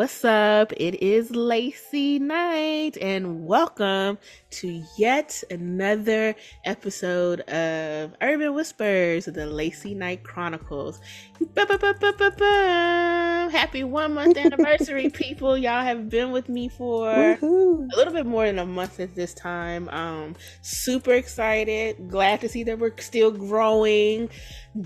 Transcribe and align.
y'all. 0.00 0.09
What's 0.20 0.26
up? 0.26 0.72
It 0.76 1.02
is 1.02 1.30
LaCie 1.30 2.20
Knight, 2.20 2.98
and 3.00 3.46
welcome 3.46 4.18
to 4.50 4.84
yet 4.98 5.42
another 5.50 6.34
episode 6.66 7.40
of 7.48 8.12
Urban 8.20 8.52
Whispers, 8.52 9.24
the 9.24 9.46
LaCie 9.46 9.96
Knight 9.96 10.22
Chronicles. 10.22 11.00
Happy 13.50 13.82
one 13.82 14.12
month 14.12 14.36
anniversary, 14.44 15.08
people. 15.08 15.56
Y'all 15.56 15.82
have 15.82 16.10
been 16.10 16.32
with 16.32 16.50
me 16.50 16.68
for 16.68 17.06
Woo-hoo. 17.06 17.88
a 17.90 17.96
little 17.96 18.12
bit 18.12 18.26
more 18.26 18.44
than 18.44 18.58
a 18.58 18.66
month 18.66 19.00
at 19.00 19.14
this 19.14 19.32
time. 19.32 19.88
Um, 19.88 20.36
super 20.60 21.14
excited. 21.14 22.10
Glad 22.10 22.42
to 22.42 22.48
see 22.50 22.62
that 22.64 22.78
we're 22.78 22.94
still 22.98 23.30
growing. 23.30 24.28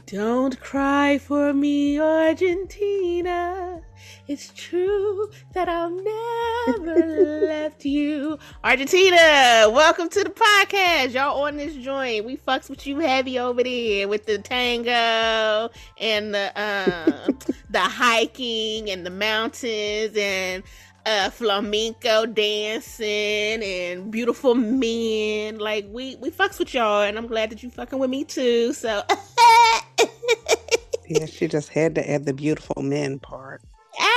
Don't 0.07 0.61
cry 0.61 1.19
for 1.19 1.53
me, 1.53 1.99
Argentina. 1.99 3.81
It's 4.27 4.53
true 4.55 5.24
that 5.53 5.69
I'll 5.69 5.91
never 5.91 7.47
left 7.47 7.85
you. 7.85 8.39
Argentina, 8.63 9.67
welcome 9.71 10.09
to 10.09 10.25
the 10.25 10.31
podcast. 10.31 11.15
Y'all 11.15 11.43
on 11.43 11.57
this 11.57 11.75
joint. 11.75 12.25
We 12.25 12.37
fucks 12.37 12.69
with 12.69 12.87
you 12.87 12.99
heavy 12.99 13.39
over 13.39 13.63
there 13.63 14.09
with 14.09 14.27
the 14.27 14.39
tango 14.39 15.71
and 15.99 16.35
the 16.35 16.53
uh, 16.59 17.33
the 17.71 17.81
hiking 17.81 18.91
and 18.91 19.05
the 19.07 19.11
mountains 19.11 20.17
and 20.17 20.63
uh 21.07 21.29
flamenco 21.29 22.25
dancing 22.27 23.63
and 23.63 24.11
beautiful 24.11 24.55
men. 24.55 25.59
Like 25.59 25.87
we 25.91 26.17
we 26.17 26.31
fucks 26.31 26.59
with 26.59 26.73
y'all 26.73 27.03
and 27.03 27.19
I'm 27.19 27.27
glad 27.27 27.51
that 27.51 27.63
you 27.63 27.71
fucking 27.71 27.99
with 27.99 28.11
me 28.11 28.25
too. 28.25 28.73
So 28.73 29.03
Yeah, 31.07 31.27
she 31.27 31.49
just 31.49 31.69
had 31.69 31.95
to 31.97 32.11
add 32.11 32.25
the 32.25 32.33
beautiful 32.33 32.83
men 32.83 33.19
part. 33.19 33.63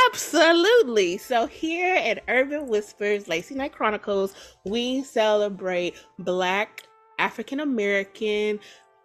Absolutely. 0.08 1.18
So 1.18 1.46
here 1.46 1.96
at 1.96 2.24
Urban 2.28 2.68
Whispers, 2.68 3.26
LaCie 3.26 3.56
Knight 3.56 3.74
Chronicles, 3.74 4.34
we 4.66 5.04
celebrate 5.04 5.96
Black 6.20 6.84
African 7.20 7.60
American 7.60 8.60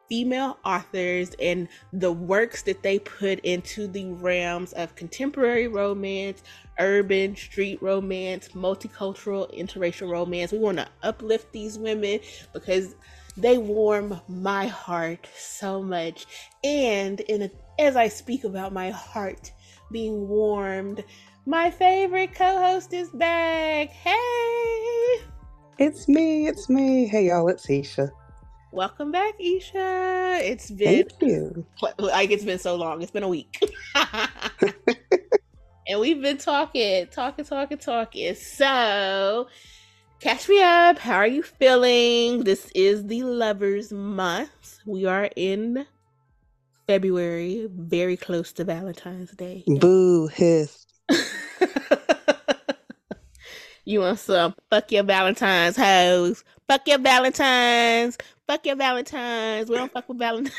female 0.09 0.59
authors 0.65 1.35
and 1.41 1.69
the 1.95 2.13
works 2.13 2.63
that 2.63 2.83
they 2.83 2.99
put 2.99 3.41
into 3.41 3.87
the 3.87 4.13
realms 4.13 4.73
of 4.75 4.95
contemporary 4.95 5.69
romance, 5.69 6.43
urban 6.79 7.35
street 7.35 7.83
romance, 7.83 8.49
multicultural, 8.49 9.51
interracial 9.59 10.11
romance. 10.11 10.53
We 10.53 10.59
want 10.59 10.79
to 10.79 10.89
uplift 11.03 11.53
these 11.53 11.79
women 11.79 12.21
because 12.53 12.95
they 13.37 13.57
warm 13.57 14.21
my 14.29 14.67
heart 14.67 15.29
so 15.35 15.83
much. 15.83 16.27
And 16.63 17.21
in 17.21 17.43
a, 17.43 17.51
as 17.79 17.97
I 17.97 18.09
speak 18.09 18.45
about 18.45 18.73
my 18.73 18.91
heart, 18.91 19.51
being 19.93 20.27
warmed. 20.27 21.05
My 21.45 21.71
favorite 21.71 22.35
co-host 22.35 22.93
is 22.95 23.11
back. 23.11 23.91
Hey, 23.91 25.23
it's 25.79 26.09
me. 26.09 26.47
It's 26.47 26.71
me. 26.71 27.07
Hey, 27.07 27.29
y'all. 27.29 27.49
It's 27.49 27.69
Isha. 27.69 28.11
Welcome 28.73 29.13
back, 29.13 29.35
Isha. 29.39 30.39
It's 30.43 30.71
been 30.71 31.07
Thank 31.07 31.23
you. 31.23 31.67
like 31.99 32.31
it's 32.31 32.45
been 32.45 32.59
so 32.59 32.75
long. 32.75 33.03
It's 33.03 33.11
been 33.11 33.23
a 33.23 33.29
week. 33.29 33.63
and 35.87 36.01
we've 36.01 36.23
been 36.23 36.39
talking, 36.39 37.07
talking, 37.09 37.45
talking, 37.45 37.79
talking. 37.79 38.35
So, 38.35 39.49
catch 40.21 40.49
me 40.49 40.63
up. 40.63 40.99
How 40.99 41.17
are 41.17 41.27
you 41.27 41.43
feeling? 41.43 42.45
This 42.45 42.71
is 42.75 43.07
the 43.07 43.23
Lovers 43.25 43.93
Month. 43.93 44.79
We 44.87 45.05
are 45.05 45.29
in 45.37 45.87
February, 46.93 47.69
very 47.75 48.19
close 48.19 48.53
to 48.53 48.65
Valentine's 48.65 49.31
Day. 49.31 49.65
Boo 49.67 50.27
hiss. 50.27 50.85
you 53.87 54.01
want 54.01 54.19
some 54.19 54.55
fuck 54.69 54.93
your 54.93 55.03
Valentine's 55.03 55.75
hoes. 55.75 56.45
Fuck 56.69 56.87
your 56.87 56.99
Valentine's. 56.99 58.19
Fuck 58.47 58.67
your 58.67 58.77
Valentine's. 58.77 59.71
We 59.71 59.77
don't 59.77 59.91
fuck 59.91 60.07
with 60.07 60.19
Valentine's. 60.19 60.55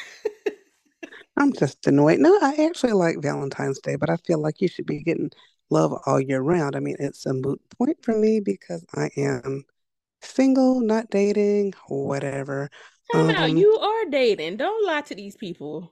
I'm 1.37 1.53
just 1.53 1.85
annoyed. 1.85 2.17
No, 2.17 2.35
I 2.41 2.65
actually 2.67 2.93
like 2.93 3.21
Valentine's 3.21 3.77
Day, 3.77 3.95
but 3.95 4.09
I 4.09 4.17
feel 4.25 4.41
like 4.41 4.59
you 4.59 4.67
should 4.67 4.87
be 4.87 5.03
getting 5.03 5.29
love 5.69 5.93
all 6.07 6.19
year 6.19 6.41
round. 6.41 6.75
I 6.75 6.79
mean, 6.79 6.95
it's 6.97 7.27
a 7.27 7.33
moot 7.35 7.61
point 7.77 7.97
for 8.01 8.17
me 8.17 8.39
because 8.39 8.83
I 8.95 9.11
am 9.17 9.65
single, 10.23 10.81
not 10.81 11.11
dating, 11.11 11.75
whatever. 11.89 12.71
Time 13.11 13.29
um, 13.29 13.35
out. 13.35 13.51
You 13.51 13.77
are 13.77 14.05
dating. 14.09 14.57
Don't 14.57 14.87
lie 14.87 15.01
to 15.01 15.13
these 15.13 15.35
people. 15.35 15.91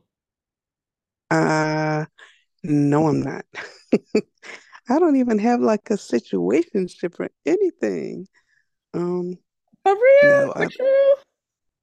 Uh, 1.31 2.05
no, 2.63 3.07
I'm 3.07 3.21
not. 3.21 3.45
I 4.89 4.99
don't 4.99 5.15
even 5.15 5.39
have 5.39 5.61
like 5.61 5.89
a 5.89 5.93
situationship 5.93 7.19
or 7.19 7.29
anything. 7.45 8.27
Um, 8.93 9.37
for 9.83 9.93
real? 9.93 10.47
No, 10.47 10.53
for 10.53 10.67
true? 10.67 11.13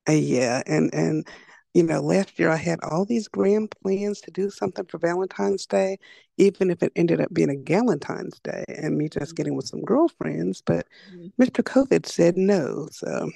Uh, 0.08 0.12
yeah, 0.12 0.62
and 0.66 0.92
and 0.92 1.26
you 1.74 1.82
know, 1.82 2.00
last 2.00 2.38
year 2.38 2.50
I 2.50 2.56
had 2.56 2.80
all 2.82 3.04
these 3.04 3.28
grand 3.28 3.72
plans 3.82 4.20
to 4.22 4.30
do 4.30 4.50
something 4.50 4.84
for 4.86 4.98
Valentine's 4.98 5.64
Day, 5.64 5.98
even 6.36 6.70
if 6.70 6.82
it 6.82 6.92
ended 6.96 7.20
up 7.20 7.32
being 7.32 7.50
a 7.50 7.54
Galentine's 7.54 8.38
Day 8.40 8.64
and 8.68 8.98
me 8.98 9.08
just 9.08 9.34
getting 9.34 9.54
with 9.54 9.66
some 9.66 9.82
girlfriends. 9.82 10.62
But 10.64 10.86
mm-hmm. 11.12 11.42
Mr. 11.42 11.62
COVID 11.62 12.04
said 12.04 12.36
no, 12.36 12.88
so 12.90 13.30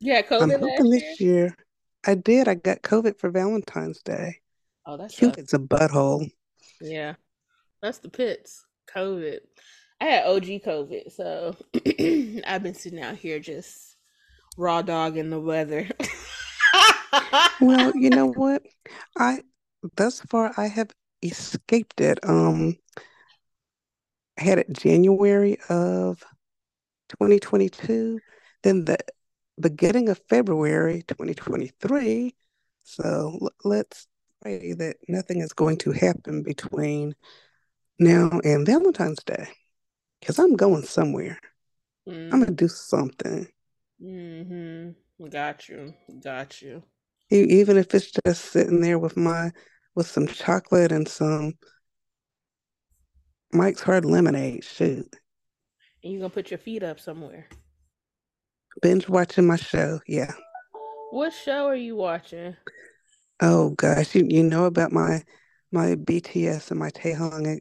yeah, 0.00 0.20
COVID. 0.22 0.54
I'm 0.54 0.60
hoping 0.60 0.90
this 0.90 1.20
year? 1.20 1.44
year 1.44 1.56
I 2.06 2.14
did. 2.14 2.48
I 2.48 2.54
got 2.54 2.82
COVID 2.82 3.18
for 3.18 3.30
Valentine's 3.30 4.02
Day. 4.02 4.40
Oh, 4.86 4.96
that's 4.96 5.16
Cupid's 5.16 5.52
a 5.52 5.58
butthole. 5.58 6.30
Yeah, 6.80 7.14
that's 7.82 7.98
the 7.98 8.08
pits. 8.08 8.64
COVID. 8.94 9.40
I 10.00 10.04
had 10.04 10.26
OG 10.26 10.44
COVID, 10.44 11.12
so 11.12 11.56
I've 12.46 12.62
been 12.62 12.74
sitting 12.74 13.00
out 13.00 13.16
here 13.16 13.40
just 13.40 13.96
raw 14.56 14.82
dog 14.82 15.16
in 15.16 15.30
the 15.30 15.40
weather. 15.40 15.88
well, 17.60 17.92
you 17.96 18.10
know 18.10 18.26
what? 18.32 18.62
I 19.18 19.40
thus 19.96 20.20
far 20.20 20.52
I 20.56 20.68
have 20.68 20.90
escaped 21.22 22.00
it. 22.00 22.18
Um, 22.22 22.76
I 24.38 24.44
had 24.44 24.58
it 24.58 24.72
January 24.72 25.58
of 25.68 26.22
2022, 27.08 28.20
then 28.62 28.84
the 28.84 28.98
beginning 29.58 30.10
of 30.10 30.20
February 30.28 31.02
2023. 31.08 32.36
So 32.84 33.50
let's 33.64 34.06
pray 34.42 34.72
that 34.74 34.96
nothing 35.08 35.40
is 35.40 35.52
going 35.52 35.78
to 35.78 35.92
happen 35.92 36.42
between 36.42 37.14
now 37.98 38.40
and 38.44 38.66
Valentine's 38.66 39.22
Day 39.24 39.48
because 40.20 40.38
I'm 40.38 40.56
going 40.56 40.82
somewhere. 40.82 41.38
Mm. 42.08 42.32
I'm 42.32 42.40
going 42.40 42.46
to 42.46 42.52
do 42.52 42.68
something. 42.68 43.48
Mm-hmm. 44.02 45.26
Got 45.28 45.68
you. 45.68 45.94
Got 46.22 46.60
you. 46.62 46.82
Even 47.30 47.76
if 47.76 47.94
it's 47.94 48.12
just 48.24 48.44
sitting 48.46 48.80
there 48.80 48.98
with 48.98 49.16
my 49.16 49.50
with 49.94 50.06
some 50.06 50.26
chocolate 50.26 50.92
and 50.92 51.08
some 51.08 51.54
Mike's 53.52 53.82
Hard 53.82 54.04
Lemonade. 54.04 54.62
Shoot. 54.62 55.16
And 56.04 56.12
you're 56.12 56.20
gonna 56.20 56.30
put 56.30 56.50
your 56.50 56.58
feet 56.58 56.82
up 56.82 57.00
somewhere. 57.00 57.48
Binge 58.82 59.08
watching 59.08 59.46
my 59.46 59.56
show. 59.56 60.00
Yeah. 60.06 60.32
What 61.10 61.32
show 61.32 61.66
are 61.66 61.74
you 61.74 61.96
watching? 61.96 62.54
Oh 63.40 63.70
gosh, 63.70 64.14
you 64.14 64.26
you 64.28 64.42
know 64.42 64.64
about 64.64 64.92
my 64.92 65.22
my 65.72 65.94
BTS 65.94 66.70
and 66.70 66.80
my 66.80 66.90
Taehyung 66.90 67.60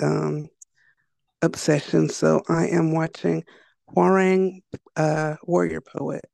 um 0.00 0.48
obsession. 1.42 2.08
So 2.08 2.42
I 2.48 2.68
am 2.68 2.92
watching 2.92 3.44
Hwarang 3.94 4.62
uh 4.96 5.36
Warrior 5.44 5.80
Poet. 5.80 6.24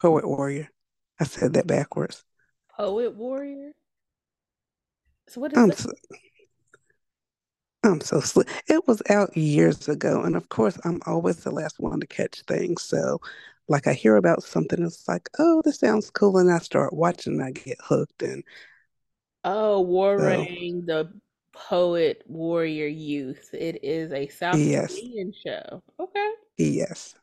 Poet 0.00 0.26
Warrior. 0.26 0.68
I 1.20 1.24
said 1.24 1.54
that 1.54 1.66
backwards. 1.66 2.24
Poet 2.76 3.14
Warrior? 3.14 3.72
So 5.28 5.40
what 5.40 5.52
is 5.52 5.58
I'm 5.58 5.72
so, 5.72 5.90
I'm 7.84 8.00
so 8.00 8.20
sl- 8.20 8.42
it 8.68 8.86
was 8.86 9.02
out 9.08 9.36
years 9.36 9.88
ago 9.88 10.22
and 10.22 10.36
of 10.36 10.48
course 10.48 10.78
I'm 10.84 11.00
always 11.06 11.36
the 11.38 11.50
last 11.50 11.78
one 11.78 12.00
to 12.00 12.06
catch 12.06 12.42
things. 12.42 12.82
So 12.82 13.20
like 13.68 13.86
I 13.86 13.92
hear 13.92 14.16
about 14.16 14.42
something, 14.42 14.82
it's 14.82 15.06
like, 15.08 15.28
oh, 15.38 15.62
this 15.64 15.78
sounds 15.78 16.10
cool, 16.10 16.38
and 16.38 16.50
I 16.52 16.58
start 16.58 16.92
watching, 16.92 17.34
and 17.34 17.44
I 17.44 17.50
get 17.52 17.78
hooked. 17.80 18.22
And 18.22 18.44
oh, 19.44 19.80
Warring 19.80 20.84
so, 20.86 21.04
the 21.04 21.20
Poet 21.52 22.22
Warrior 22.26 22.86
Youth. 22.86 23.50
It 23.52 23.84
is 23.84 24.12
a 24.12 24.28
South 24.28 24.58
yes. 24.58 25.00
Korean 25.00 25.32
show. 25.44 25.82
Okay. 26.00 26.30
Yes. 26.58 27.14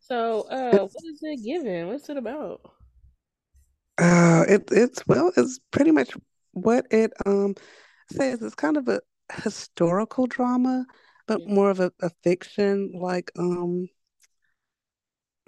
So, 0.00 0.42
uh, 0.42 0.86
what 0.86 1.04
is 1.04 1.20
it 1.22 1.44
giving? 1.44 1.88
What's 1.88 2.08
it 2.08 2.16
about? 2.16 2.72
Uh, 3.98 4.44
it 4.48 4.68
it's 4.72 5.06
well, 5.06 5.32
it's 5.36 5.60
pretty 5.70 5.90
much 5.92 6.12
what 6.52 6.86
it 6.90 7.12
um 7.26 7.54
says. 8.10 8.42
It's 8.42 8.54
kind 8.54 8.76
of 8.76 8.88
a 8.88 9.00
historical 9.42 10.26
drama, 10.26 10.86
but 11.26 11.46
more 11.46 11.70
of 11.70 11.80
a, 11.80 11.92
a 12.00 12.10
fiction, 12.22 12.92
like 12.94 13.30
um 13.38 13.88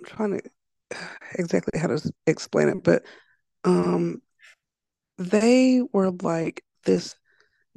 trying 0.03 0.41
to 0.41 0.99
exactly 1.35 1.79
how 1.79 1.89
to 1.89 2.13
explain 2.27 2.69
it, 2.69 2.83
but 2.83 3.05
um, 3.65 4.21
they 5.19 5.83
were 5.93 6.11
like 6.11 6.65
this 6.85 7.15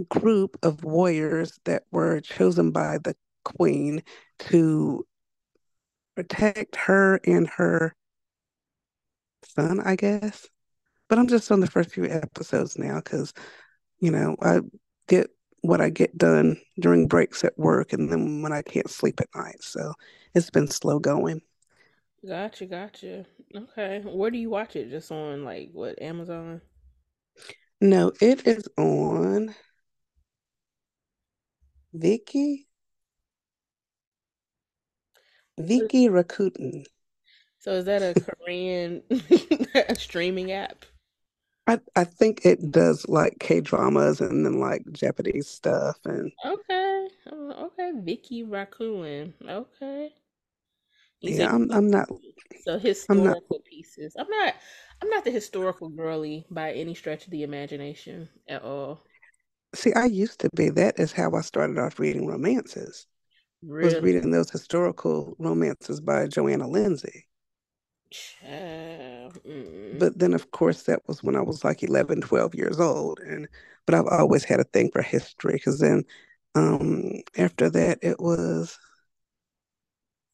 group 0.09 0.57
of 0.63 0.83
warriors 0.83 1.59
that 1.65 1.83
were 1.91 2.19
chosen 2.21 2.71
by 2.71 2.97
the 2.97 3.15
queen 3.43 4.03
to 4.39 5.05
protect 6.15 6.75
her 6.75 7.19
and 7.25 7.47
her 7.47 7.95
son, 9.43 9.79
I 9.81 9.95
guess. 9.95 10.47
But 11.07 11.19
I'm 11.19 11.27
just 11.27 11.51
on 11.51 11.59
the 11.59 11.67
first 11.67 11.91
few 11.91 12.05
episodes 12.05 12.77
now 12.77 12.95
because, 12.95 13.33
you 13.99 14.11
know, 14.11 14.35
I 14.41 14.61
get 15.07 15.29
what 15.61 15.81
I 15.81 15.89
get 15.89 16.17
done 16.17 16.57
during 16.79 17.07
breaks 17.07 17.43
at 17.43 17.57
work 17.57 17.93
and 17.93 18.11
then 18.11 18.41
when 18.41 18.53
I 18.53 18.61
can't 18.61 18.89
sleep 18.89 19.19
at 19.21 19.29
night. 19.35 19.61
So 19.61 19.93
it's 20.33 20.49
been 20.49 20.67
slow 20.67 20.99
going. 20.99 21.41
Gotcha, 22.27 22.65
gotcha. 22.65 23.25
Okay. 23.55 24.01
Where 24.03 24.31
do 24.31 24.37
you 24.37 24.49
watch 24.49 24.75
it? 24.75 24.89
Just 24.89 25.11
on 25.11 25.43
like 25.45 25.69
what, 25.71 26.01
Amazon? 26.01 26.61
No, 27.81 28.11
it 28.21 28.47
is 28.47 28.67
on 28.77 29.53
Viki. 31.93 32.67
Viki 35.59 36.09
Rakuten. 36.09 36.85
So 37.59 37.71
is 37.73 37.85
that 37.85 38.01
a 38.01 38.13
Korean 38.45 39.03
streaming 39.95 40.51
app? 40.51 40.85
I, 41.67 41.79
I 41.95 42.03
think 42.03 42.45
it 42.45 42.71
does 42.71 43.07
like 43.07 43.37
K 43.39 43.61
dramas 43.61 44.21
and 44.21 44.45
then 44.45 44.59
like 44.59 44.83
Japanese 44.91 45.47
stuff 45.47 45.97
and 46.05 46.31
Okay. 46.45 47.07
Oh, 47.31 47.65
okay. 47.67 47.91
Viki 47.93 48.47
Rakuten. 48.47 49.33
Okay. 49.47 50.13
Yeah, 51.25 51.53
I'm 51.53 51.71
I'm 51.71 51.89
not 51.89 52.07
so 52.63 52.73
I'm 52.73 53.23
not 53.23 53.37
historical 53.37 53.59
pieces. 53.69 54.15
I'm 54.17 54.29
not 54.29 54.55
I'm 55.01 55.09
not 55.09 55.23
the 55.23 55.31
historical 55.31 55.89
girly 55.89 56.45
by 56.49 56.73
any 56.73 56.95
stretch 56.95 57.25
of 57.25 57.31
the 57.31 57.43
imagination 57.43 58.29
at 58.47 58.63
all. 58.63 59.01
see 59.73 59.93
I 59.93 60.05
used 60.05 60.39
to 60.41 60.49
be 60.55 60.69
that 60.69 60.99
is 60.99 61.11
how 61.11 61.33
I 61.33 61.41
started 61.41 61.77
off 61.77 61.99
reading 61.99 62.27
romances. 62.27 63.07
Was 63.61 63.99
reading 63.99 64.31
those 64.31 64.49
historical 64.51 65.35
romances 65.39 65.99
by 65.99 66.27
Johanna 66.27 66.67
Lindsey. 66.67 67.27
Child. 68.11 69.41
Mm. 69.43 69.99
But 69.99 70.17
then 70.19 70.33
of 70.33 70.51
course 70.51 70.83
that 70.83 71.01
was 71.07 71.23
when 71.23 71.35
I 71.35 71.41
was 71.41 71.63
like 71.63 71.83
11, 71.83 72.21
12 72.21 72.55
years 72.55 72.79
old 72.79 73.19
and 73.19 73.47
but 73.85 73.95
I've 73.95 74.07
always 74.07 74.43
had 74.43 74.59
a 74.59 74.63
thing 74.63 74.89
for 74.91 75.01
history 75.01 75.53
because 75.53 75.79
then 75.79 76.03
um 76.55 77.11
after 77.37 77.69
that 77.71 77.99
it 78.01 78.19
was 78.19 78.77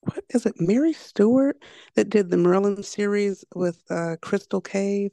what 0.01 0.24
is 0.30 0.45
it, 0.45 0.59
Mary 0.59 0.94
Stewart 0.94 1.62
that 1.95 2.09
did 2.09 2.30
the 2.30 2.38
Merlin 2.38 2.83
series 2.83 3.45
with 3.56 3.81
uh, 3.89 4.15
Crystal 4.21 4.62
Cave 4.62 5.12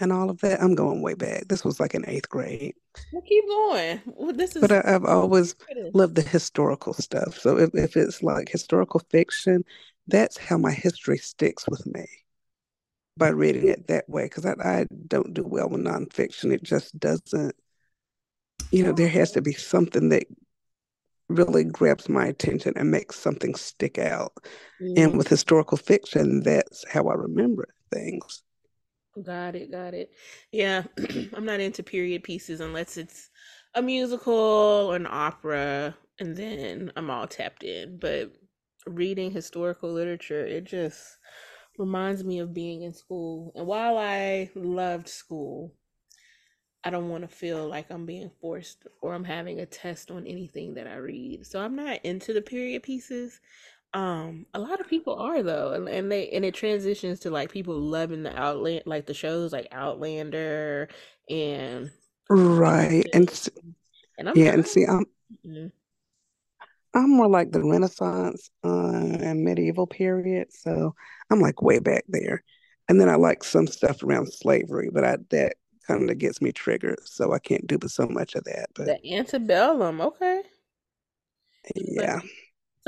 and 0.00 0.12
all 0.12 0.30
of 0.30 0.40
that? 0.40 0.62
I'm 0.62 0.74
going 0.74 1.02
way 1.02 1.14
back. 1.14 1.48
This 1.48 1.64
was 1.64 1.78
like 1.80 1.94
in 1.94 2.08
eighth 2.08 2.28
grade. 2.28 2.74
Well, 3.12 3.22
keep 3.22 3.46
going. 3.46 4.00
Well, 4.06 4.32
this 4.32 4.54
But 4.54 4.72
is 4.72 4.82
I, 4.84 4.94
I've 4.94 5.04
always 5.04 5.54
loved 5.92 6.14
the 6.14 6.22
historical 6.22 6.94
stuff. 6.94 7.38
So 7.38 7.58
if, 7.58 7.74
if 7.74 7.96
it's 7.96 8.22
like 8.22 8.48
historical 8.48 9.00
fiction, 9.10 9.64
that's 10.06 10.38
how 10.38 10.58
my 10.58 10.72
history 10.72 11.18
sticks 11.18 11.68
with 11.68 11.86
me 11.86 12.06
by 13.16 13.28
reading 13.28 13.68
it 13.68 13.88
that 13.88 14.08
way. 14.08 14.24
Because 14.24 14.46
I, 14.46 14.54
I 14.64 14.86
don't 15.06 15.34
do 15.34 15.44
well 15.44 15.68
with 15.68 15.82
nonfiction. 15.82 16.52
It 16.52 16.62
just 16.62 16.98
doesn't, 16.98 17.54
you 18.70 18.84
know, 18.84 18.92
there 18.92 19.08
has 19.08 19.32
to 19.32 19.42
be 19.42 19.52
something 19.52 20.08
that 20.08 20.24
really 21.28 21.64
grabs 21.64 22.08
my 22.08 22.26
attention 22.26 22.74
and 22.76 22.90
makes 22.90 23.16
something 23.18 23.54
stick 23.54 23.98
out. 23.98 24.32
And 24.96 25.14
mm, 25.14 25.18
with 25.18 25.28
historical 25.28 25.76
fiction, 25.78 26.42
that's 26.42 26.84
how 26.90 27.08
I 27.08 27.14
remember 27.14 27.68
things. 27.92 28.42
got 29.22 29.56
it, 29.56 29.70
got 29.70 29.94
it. 29.94 30.10
Yeah, 30.52 30.84
I'm 31.34 31.44
not 31.44 31.60
into 31.60 31.82
period 31.82 32.22
pieces 32.22 32.60
unless 32.60 32.96
it's 32.96 33.30
a 33.74 33.82
musical 33.82 34.34
or 34.34 34.96
an 34.96 35.06
opera, 35.08 35.96
and 36.18 36.36
then 36.36 36.92
I'm 36.96 37.10
all 37.10 37.26
tapped 37.26 37.64
in. 37.64 37.98
But 37.98 38.32
reading 38.86 39.30
historical 39.30 39.92
literature, 39.92 40.46
it 40.46 40.64
just 40.64 41.18
reminds 41.78 42.24
me 42.24 42.40
of 42.40 42.54
being 42.54 42.82
in 42.82 42.94
school. 42.94 43.52
And 43.56 43.66
while 43.66 43.98
I 43.98 44.50
loved 44.54 45.08
school, 45.08 45.74
I 46.84 46.90
don't 46.90 47.08
want 47.08 47.22
to 47.22 47.28
feel 47.28 47.68
like 47.68 47.90
I'm 47.90 48.06
being 48.06 48.30
forced 48.40 48.86
or 49.02 49.14
I'm 49.14 49.24
having 49.24 49.60
a 49.60 49.66
test 49.66 50.10
on 50.10 50.26
anything 50.26 50.74
that 50.74 50.86
I 50.86 50.96
read. 50.96 51.46
So 51.46 51.60
I'm 51.60 51.76
not 51.76 52.00
into 52.04 52.32
the 52.32 52.42
period 52.42 52.82
pieces. 52.82 53.40
Um, 53.94 54.46
a 54.54 54.58
lot 54.60 54.80
of 54.80 54.88
people 54.88 55.16
are 55.16 55.42
though, 55.42 55.72
and, 55.72 55.88
and 55.88 56.12
they 56.12 56.28
and 56.30 56.44
it 56.44 56.54
transitions 56.54 57.20
to 57.20 57.30
like 57.30 57.50
people 57.50 57.74
loving 57.74 58.22
the 58.22 58.38
Outland 58.38 58.82
like 58.86 59.06
the 59.06 59.14
shows 59.14 59.52
like 59.52 59.66
Outlander 59.72 60.88
and 61.30 61.90
Right. 62.28 63.06
And 63.14 63.50
and 64.18 64.28
I'm 64.28 64.36
yeah, 64.36 64.52
and 64.52 64.66
see, 64.66 64.84
I'm 64.84 65.06
mm, 65.46 65.72
I'm 66.94 67.10
more 67.10 67.28
like 67.28 67.52
the 67.52 67.62
Renaissance 67.62 68.50
uh, 68.64 68.68
and 68.68 69.44
medieval 69.44 69.86
period, 69.86 70.52
so 70.52 70.94
I'm 71.30 71.40
like 71.40 71.62
way 71.62 71.78
back 71.78 72.04
there. 72.08 72.42
And 72.88 73.00
then 73.00 73.08
I 73.08 73.16
like 73.16 73.44
some 73.44 73.66
stuff 73.66 74.02
around 74.02 74.32
slavery, 74.32 74.90
but 74.92 75.04
I 75.04 75.16
that 75.30 75.56
kind 75.88 76.10
of 76.10 76.18
gets 76.18 76.40
me 76.42 76.52
triggered, 76.52 77.00
so 77.04 77.32
I 77.32 77.38
can't 77.38 77.66
do 77.66 77.78
but 77.78 77.90
so 77.90 78.06
much 78.06 78.34
of 78.34 78.44
that. 78.44 78.66
But 78.74 78.86
The 78.86 79.14
antebellum, 79.14 80.00
okay. 80.00 80.42
But 81.96 82.08
yeah, 82.08 82.20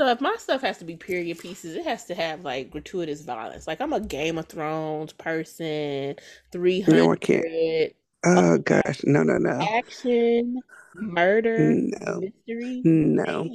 so 0.01 0.07
if 0.07 0.19
my 0.19 0.35
stuff 0.39 0.61
has 0.61 0.79
to 0.79 0.85
be 0.85 0.95
period 0.95 1.37
pieces, 1.37 1.75
it 1.75 1.85
has 1.85 2.05
to 2.05 2.15
have 2.15 2.43
like 2.43 2.71
gratuitous 2.71 3.21
violence. 3.21 3.67
Like 3.67 3.81
I'm 3.81 3.93
a 3.93 3.99
Game 3.99 4.39
of 4.39 4.47
Thrones 4.47 5.13
person, 5.13 6.15
three 6.51 6.81
hundred. 6.81 6.97
no, 6.97 7.11
I 7.11 7.15
can't. 7.17 7.43
300. 7.43 7.93
Oh 8.23 8.53
um, 8.55 8.61
gosh, 8.61 9.01
no, 9.03 9.23
no, 9.23 9.37
no, 9.37 9.59
action, 9.59 10.61
murder, 10.95 11.75
no, 11.75 12.21
mystery, 12.21 12.81
no. 12.83 13.47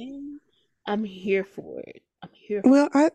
I'm 0.85 1.03
here 1.03 1.43
for 1.43 1.81
it. 1.81 2.01
I'm 2.23 2.29
here 2.31 2.61
for 2.63 2.69
Well, 2.69 2.89
I 2.93 3.09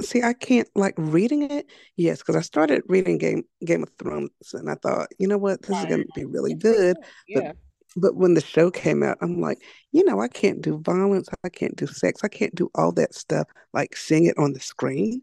see. 0.00 0.22
I 0.22 0.32
can't 0.32 0.68
like 0.74 0.94
reading 0.96 1.50
it. 1.50 1.66
Yes, 1.96 2.18
because 2.18 2.36
I 2.36 2.40
started 2.40 2.82
reading 2.88 3.18
Game 3.18 3.44
Game 3.64 3.82
of 3.82 3.90
Thrones, 3.98 4.30
and 4.52 4.70
I 4.70 4.74
thought, 4.76 5.08
you 5.18 5.28
know 5.28 5.38
what, 5.38 5.62
this 5.62 5.78
is 5.78 5.84
going 5.86 6.02
to 6.04 6.12
be 6.14 6.24
really 6.24 6.54
good. 6.54 6.96
But 7.32 7.44
Yeah. 7.44 7.52
but 7.96 8.16
when 8.16 8.34
the 8.34 8.40
show 8.40 8.70
came 8.70 9.02
out, 9.02 9.18
I'm 9.20 9.40
like, 9.40 9.58
you 9.92 10.04
know, 10.04 10.20
I 10.20 10.28
can't 10.28 10.60
do 10.60 10.78
violence. 10.78 11.28
I 11.44 11.48
can't 11.48 11.76
do 11.76 11.86
sex. 11.86 12.22
I 12.24 12.28
can't 12.28 12.54
do 12.54 12.70
all 12.74 12.92
that 12.92 13.14
stuff. 13.14 13.48
Like 13.72 13.96
seeing 13.96 14.26
it 14.26 14.38
on 14.38 14.52
the 14.52 14.60
screen. 14.60 15.22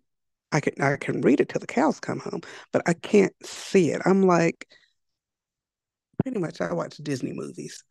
I 0.52 0.60
can 0.60 0.82
I 0.82 0.96
can 0.98 1.22
read 1.22 1.42
it 1.42 1.50
till 1.50 1.60
the 1.60 1.68
cows 1.68 2.00
come 2.00 2.20
home, 2.20 2.42
but 2.72 2.82
I 2.88 2.94
can't 2.94 3.34
see 3.44 3.92
it. 3.92 4.02
I'm 4.06 4.24
like, 4.24 4.68
pretty 6.24 6.40
much 6.40 6.62
I 6.62 6.74
watch 6.74 6.98
Disney 6.98 7.34
movies. 7.34 7.84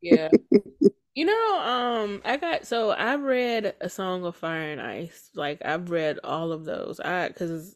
Yeah. 0.00 0.30
You 1.18 1.24
know, 1.24 1.58
um, 1.58 2.22
I 2.24 2.36
got 2.36 2.64
so 2.64 2.92
I've 2.92 3.22
read 3.22 3.74
A 3.80 3.90
Song 3.90 4.24
of 4.24 4.36
Fire 4.36 4.70
and 4.70 4.80
Ice. 4.80 5.32
Like 5.34 5.60
I've 5.64 5.90
read 5.90 6.20
all 6.22 6.52
of 6.52 6.64
those. 6.64 7.00
I 7.00 7.26
because 7.26 7.74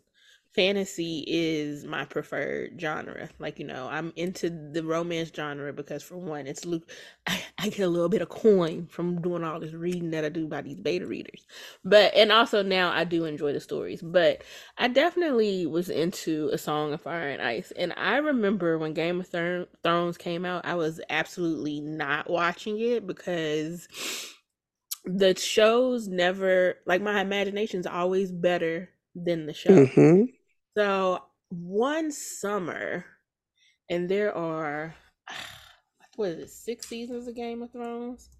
fantasy 0.54 1.24
is 1.26 1.84
my 1.84 2.04
preferred 2.04 2.78
genre. 2.80 3.28
Like, 3.38 3.58
you 3.58 3.66
know, 3.66 3.88
I'm 3.90 4.12
into 4.16 4.50
the 4.50 4.82
romance 4.84 5.30
genre 5.34 5.72
because 5.72 6.02
for 6.02 6.16
one, 6.16 6.46
it's 6.46 6.64
Luke 6.64 6.90
I, 7.26 7.42
I 7.58 7.68
get 7.68 7.80
a 7.80 7.88
little 7.88 8.08
bit 8.08 8.22
of 8.22 8.28
coin 8.28 8.86
from 8.86 9.22
doing 9.22 9.44
all 9.44 9.60
this 9.60 9.72
reading 9.72 10.10
that 10.10 10.24
I 10.24 10.28
do 10.28 10.46
by 10.46 10.62
these 10.62 10.76
beta 10.80 11.06
readers. 11.06 11.46
But 11.84 12.14
and 12.14 12.32
also 12.32 12.62
now 12.62 12.90
I 12.90 13.04
do 13.04 13.24
enjoy 13.24 13.52
the 13.52 13.60
stories. 13.60 14.02
But 14.02 14.42
I 14.78 14.88
definitely 14.88 15.66
was 15.66 15.88
into 15.88 16.50
A 16.52 16.58
Song 16.58 16.92
of 16.92 17.00
Fire 17.02 17.30
and 17.30 17.42
Ice. 17.42 17.72
And 17.76 17.92
I 17.96 18.16
remember 18.18 18.78
when 18.78 18.92
Game 18.94 19.20
of 19.20 19.28
Thro- 19.28 19.66
Thrones 19.82 20.18
came 20.18 20.44
out, 20.44 20.64
I 20.66 20.74
was 20.74 21.00
absolutely 21.10 21.80
not 21.80 22.28
watching 22.30 22.78
it 22.80 23.06
because 23.06 23.88
the 25.04 25.34
shows 25.36 26.08
never 26.08 26.76
like 26.86 27.02
my 27.02 27.20
imagination's 27.20 27.86
always 27.86 28.30
better 28.32 28.90
than 29.14 29.46
the 29.46 29.54
show. 29.54 29.90
hmm 29.94 30.24
So 30.76 31.24
one 31.48 32.10
summer, 32.12 33.04
and 33.90 34.08
there 34.08 34.34
are 34.36 34.94
what 36.16 36.30
is 36.30 36.38
it, 36.40 36.50
six 36.50 36.88
seasons 36.88 37.28
of 37.28 37.34
Game 37.36 37.62
of 37.62 37.72
Thrones? 37.72 38.30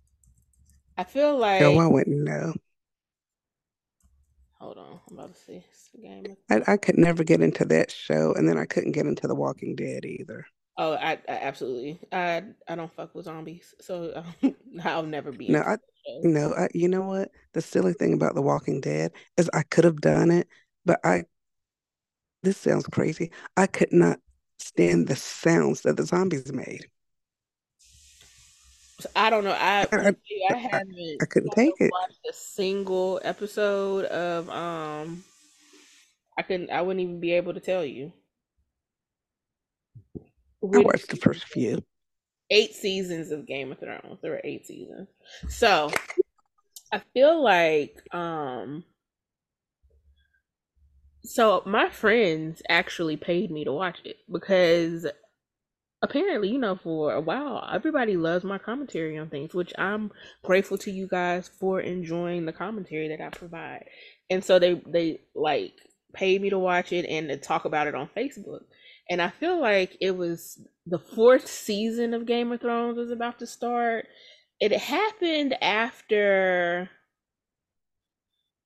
I 0.97 1.05
feel 1.05 1.37
like 1.37 1.53
No, 1.59 1.79
I 1.79 1.87
wouldn't 1.87 2.19
know. 2.25 2.55
hold 4.59 4.79
on, 4.79 5.01
I'm 5.11 5.19
about 5.19 5.35
to 5.35 5.41
see 5.41 5.63
Game 6.01 6.31
of 6.31 6.37
I, 6.51 6.63
I 6.69 6.77
could 6.77 6.99
never 6.99 7.25
get 7.25 7.41
into 7.41 7.65
that 7.67 7.91
show, 7.91 8.33
and 8.35 8.49
then 8.49 8.57
I 8.59 8.65
couldn't 8.67 8.93
get 8.93 9.07
into 9.07 9.27
The 9.27 9.35
Walking 9.35 9.75
Dead 9.75 10.05
either. 10.05 10.47
Oh, 10.79 10.95
I, 10.95 11.13
I 11.13 11.19
absolutely. 11.29 12.01
I 12.13 12.43
I 12.67 12.75
don't 12.77 12.93
fuck 12.95 13.15
with 13.15 13.27
zombies, 13.27 13.75
so 13.81 14.25
um, 14.43 14.57
I'll 14.85 15.03
never 15.03 15.33
be 15.33 15.49
No, 15.49 15.61
I 15.63 15.77
no, 16.23 16.53
I, 16.55 16.69
you 16.75 16.89
know 16.89 17.03
what? 17.03 17.31
The 17.53 17.63
silly 17.63 17.93
thing 17.95 18.13
about 18.15 18.35
The 18.35 18.43
Walking 18.43 18.81
Dead 18.81 19.13
is 19.37 19.51
I 19.53 19.63
could 19.65 19.85
have 19.85 20.01
done 20.01 20.31
it, 20.31 20.49
but 20.85 21.01
I 21.05 21.25
this 22.43 22.59
sounds 22.59 22.87
crazy. 22.87 23.31
I 23.57 23.67
could 23.67 23.93
not 23.93 24.21
stand 24.59 25.09
the 25.09 25.17
sounds 25.17 25.83
that 25.83 25.97
the 25.97 26.05
zombies 26.05 26.53
made. 26.53 26.87
I 29.17 29.31
don't 29.31 29.45
know. 29.45 29.53
I 29.53 29.87
I, 29.93 29.97
I 29.97 30.09
I, 30.09 30.13
tell 30.13 30.15
you, 30.31 30.49
I 30.51 30.55
I, 30.55 30.57
haven't 30.57 31.23
I 31.23 31.27
couldn't 31.27 31.51
take 31.53 31.81
it. 31.81 31.93
watched 31.93 32.27
a 32.29 32.33
single 32.33 33.21
episode 33.25 34.05
of 34.07 34.49
um. 34.51 35.25
I 36.39 36.43
couldn't. 36.43 36.71
I 36.71 36.83
wouldn't 36.83 37.03
even 37.03 37.21
be 37.21 37.33
able 37.33 37.55
to 37.55 37.61
tell 37.61 37.85
you 37.85 38.13
I 40.75 40.79
watched 40.79 41.09
the 41.09 41.17
first 41.17 41.45
few. 41.47 41.85
eight 42.51 42.75
seasons 42.75 43.31
of 43.31 43.47
Game 43.47 43.73
of 43.73 43.79
Thrones. 43.81 44.21
There 44.21 44.33
were 44.33 44.41
eight 44.45 44.67
seasons. 44.67 45.09
So 45.49 45.91
I 46.93 47.01
feel 47.15 47.43
like 47.43 48.03
um 48.15 48.85
so 51.25 51.63
my 51.67 51.89
friends 51.91 52.63
actually 52.69 53.17
paid 53.17 53.51
me 53.51 53.65
to 53.65 53.73
watch 53.73 53.99
it 54.05 54.17
because 54.31 55.07
apparently, 56.03 56.49
you 56.49 56.59
know, 56.59 56.77
for 56.77 57.13
a 57.13 57.21
while, 57.21 57.69
everybody 57.73 58.17
loves 58.17 58.45
my 58.45 58.59
commentary 58.59 59.17
on 59.17 59.31
things, 59.31 59.55
which 59.55 59.73
I'm 59.79 60.11
grateful 60.43 60.77
to 60.79 60.91
you 60.91 61.07
guys 61.07 61.49
for 61.61 61.81
enjoying 61.81 62.45
the 62.45 62.53
commentary 62.53 63.09
that 63.09 63.21
I 63.21 63.31
provide. 63.31 63.85
And 64.29 64.45
so 64.45 64.59
they 64.59 64.83
they 64.87 65.21
like 65.35 65.75
paid 66.13 66.43
me 66.43 66.51
to 66.51 66.59
watch 66.59 66.93
it 66.93 67.07
and 67.07 67.29
to 67.29 67.37
talk 67.37 67.65
about 67.65 67.87
it 67.87 67.95
on 67.95 68.11
Facebook. 68.17 68.65
And 69.09 69.23
I 69.23 69.31
feel 69.31 69.61
like 69.61 69.97
it 70.01 70.17
was 70.17 70.61
the 70.87 70.99
fourth 70.99 71.47
season 71.47 72.15
of 72.15 72.27
Game 72.27 72.53
of 72.53 72.61
Thrones 72.61 72.99
was 72.99 73.11
about 73.11 73.39
to 73.39 73.47
start. 73.47 74.07
It 74.61 74.73
happened 74.73 75.55
after 75.63 76.89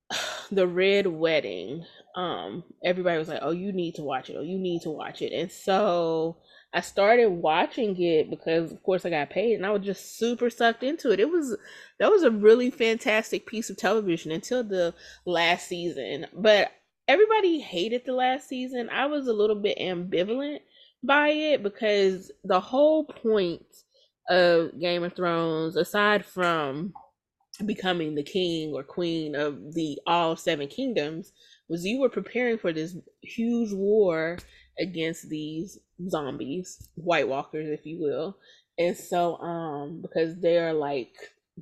the 0.51 0.67
Red 0.67 1.07
Wedding. 1.07 1.85
Um, 2.15 2.63
everybody 2.83 3.17
was 3.17 3.27
like, 3.27 3.41
"Oh, 3.41 3.51
you 3.51 3.71
need 3.71 3.95
to 3.95 4.03
watch 4.03 4.29
it. 4.29 4.35
Oh, 4.37 4.41
you 4.41 4.57
need 4.57 4.81
to 4.83 4.89
watch 4.89 5.21
it." 5.21 5.33
And 5.33 5.51
so 5.51 6.37
I 6.73 6.81
started 6.81 7.29
watching 7.29 8.01
it 8.01 8.29
because, 8.29 8.71
of 8.71 8.81
course, 8.83 9.05
I 9.05 9.09
got 9.09 9.29
paid, 9.29 9.55
and 9.55 9.65
I 9.65 9.71
was 9.71 9.85
just 9.85 10.17
super 10.17 10.49
sucked 10.49 10.83
into 10.83 11.11
it. 11.11 11.19
It 11.19 11.29
was 11.29 11.57
that 11.99 12.11
was 12.11 12.23
a 12.23 12.31
really 12.31 12.71
fantastic 12.71 13.45
piece 13.45 13.69
of 13.69 13.77
television 13.77 14.31
until 14.31 14.63
the 14.63 14.93
last 15.25 15.67
season. 15.67 16.27
But 16.33 16.71
everybody 17.07 17.59
hated 17.59 18.03
the 18.05 18.13
last 18.13 18.47
season. 18.47 18.89
I 18.89 19.05
was 19.05 19.27
a 19.27 19.33
little 19.33 19.55
bit 19.55 19.77
ambivalent 19.79 20.59
by 21.03 21.29
it 21.29 21.63
because 21.63 22.31
the 22.43 22.59
whole 22.59 23.05
point 23.05 23.65
of 24.29 24.79
Game 24.79 25.03
of 25.03 25.13
Thrones, 25.13 25.75
aside 25.75 26.25
from 26.25 26.93
becoming 27.65 28.15
the 28.15 28.23
king 28.23 28.73
or 28.73 28.83
queen 28.83 29.35
of 29.35 29.73
the 29.73 29.99
all 30.05 30.35
seven 30.35 30.67
kingdoms, 30.67 31.31
was 31.69 31.85
you 31.85 31.99
were 31.99 32.09
preparing 32.09 32.57
for 32.57 32.71
this 32.71 32.95
huge 33.21 33.71
war 33.73 34.37
against 34.79 35.29
these 35.29 35.79
zombies, 36.09 36.89
White 36.95 37.27
Walkers, 37.27 37.67
if 37.69 37.85
you 37.85 37.99
will. 37.99 38.37
And 38.77 38.95
so, 38.95 39.37
um, 39.37 40.01
because 40.01 40.39
they 40.39 40.57
are 40.57 40.73
like 40.73 41.13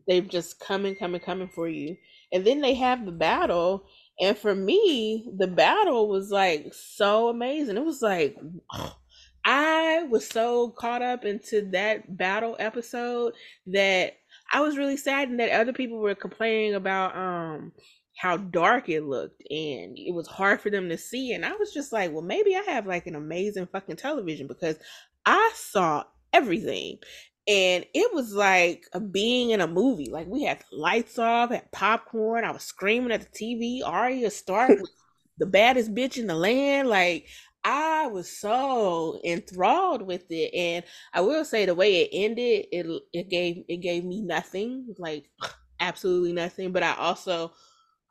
they've 0.08 0.28
just 0.28 0.60
coming, 0.60 0.96
coming, 0.96 1.22
coming 1.22 1.48
for 1.48 1.68
you. 1.68 1.96
And 2.34 2.46
then 2.46 2.62
they 2.62 2.74
have 2.74 3.06
the 3.06 3.12
battle, 3.12 3.86
and 4.20 4.38
for 4.38 4.56
me, 4.56 5.30
the 5.38 5.48
battle 5.48 6.10
was 6.10 6.32
like 6.32 6.74
so 6.74 7.30
amazing. 7.30 7.78
It 7.78 7.86
was 7.86 8.02
like 8.02 8.38
I 9.46 10.04
was 10.10 10.28
so 10.28 10.72
caught 10.72 11.04
up 11.04 11.24
into 11.24 11.70
that 11.72 12.18
battle 12.18 12.56
episode 12.60 13.34
that 13.68 14.16
I 14.52 14.62
was 14.62 14.78
really 14.78 14.98
saddened 14.98 15.40
that 15.40 15.52
other 15.52 15.74
people 15.74 16.00
were 16.00 16.16
complaining 16.16 16.76
about 16.76 17.16
um 17.16 17.72
how 18.18 18.38
dark 18.38 18.88
it 18.88 19.04
looked 19.04 19.42
and 19.50 19.98
it 19.98 20.14
was 20.14 20.28
hard 20.28 20.62
for 20.62 20.70
them 20.70 20.88
to 20.88 20.98
see 20.98 21.34
and 21.34 21.46
I 21.46 21.52
was 21.54 21.74
just 21.74 21.92
like, 21.92 22.12
well 22.12 22.22
maybe 22.22 22.56
I 22.56 22.62
have 22.72 22.88
like 22.88 23.08
an 23.08 23.16
amazing 23.16 23.68
fucking 23.68 23.98
television 23.98 24.48
because 24.48 24.78
I 25.26 25.52
saw 25.56 26.04
everything 26.32 27.00
and 27.48 27.86
it 27.94 28.14
was 28.14 28.34
like 28.34 28.88
a 28.94 29.00
being 29.00 29.52
in 29.52 29.62
a 29.62 29.68
movie. 29.68 30.10
Like 30.10 30.28
we 30.28 30.44
had 30.44 30.64
lights 30.72 31.20
off, 31.20 31.52
had 31.52 31.72
popcorn. 31.72 32.44
I 32.44 32.52
was 32.52 32.64
screaming 32.64 33.12
at 33.12 33.22
the 33.22 33.28
TV. 33.28 33.88
Arya 33.88 34.32
Stark 34.32 34.70
was 34.80 34.92
the 35.38 35.46
baddest 35.46 35.94
bitch 35.94 36.18
in 36.18 36.28
the 36.28 36.36
land. 36.36 36.90
Like 36.90 37.28
I 37.66 38.08
was 38.08 38.30
so 38.30 39.20
enthralled 39.26 40.04
with 40.04 40.26
it, 40.30 40.54
and 40.54 40.86
I 41.14 41.22
will 41.22 41.44
say 41.44 41.66
the 41.66 41.76
way 41.76 42.04
it 42.04 42.10
ended, 42.14 42.68
it 42.72 43.04
it 43.12 43.30
gave 43.30 43.66
it 43.68 43.78
gave 43.78 44.06
me 44.06 44.22
nothing, 44.22 44.96
like 45.00 45.30
absolutely 45.80 46.34
nothing. 46.34 46.72
But 46.72 46.84
I 46.84 46.96
also 46.96 47.52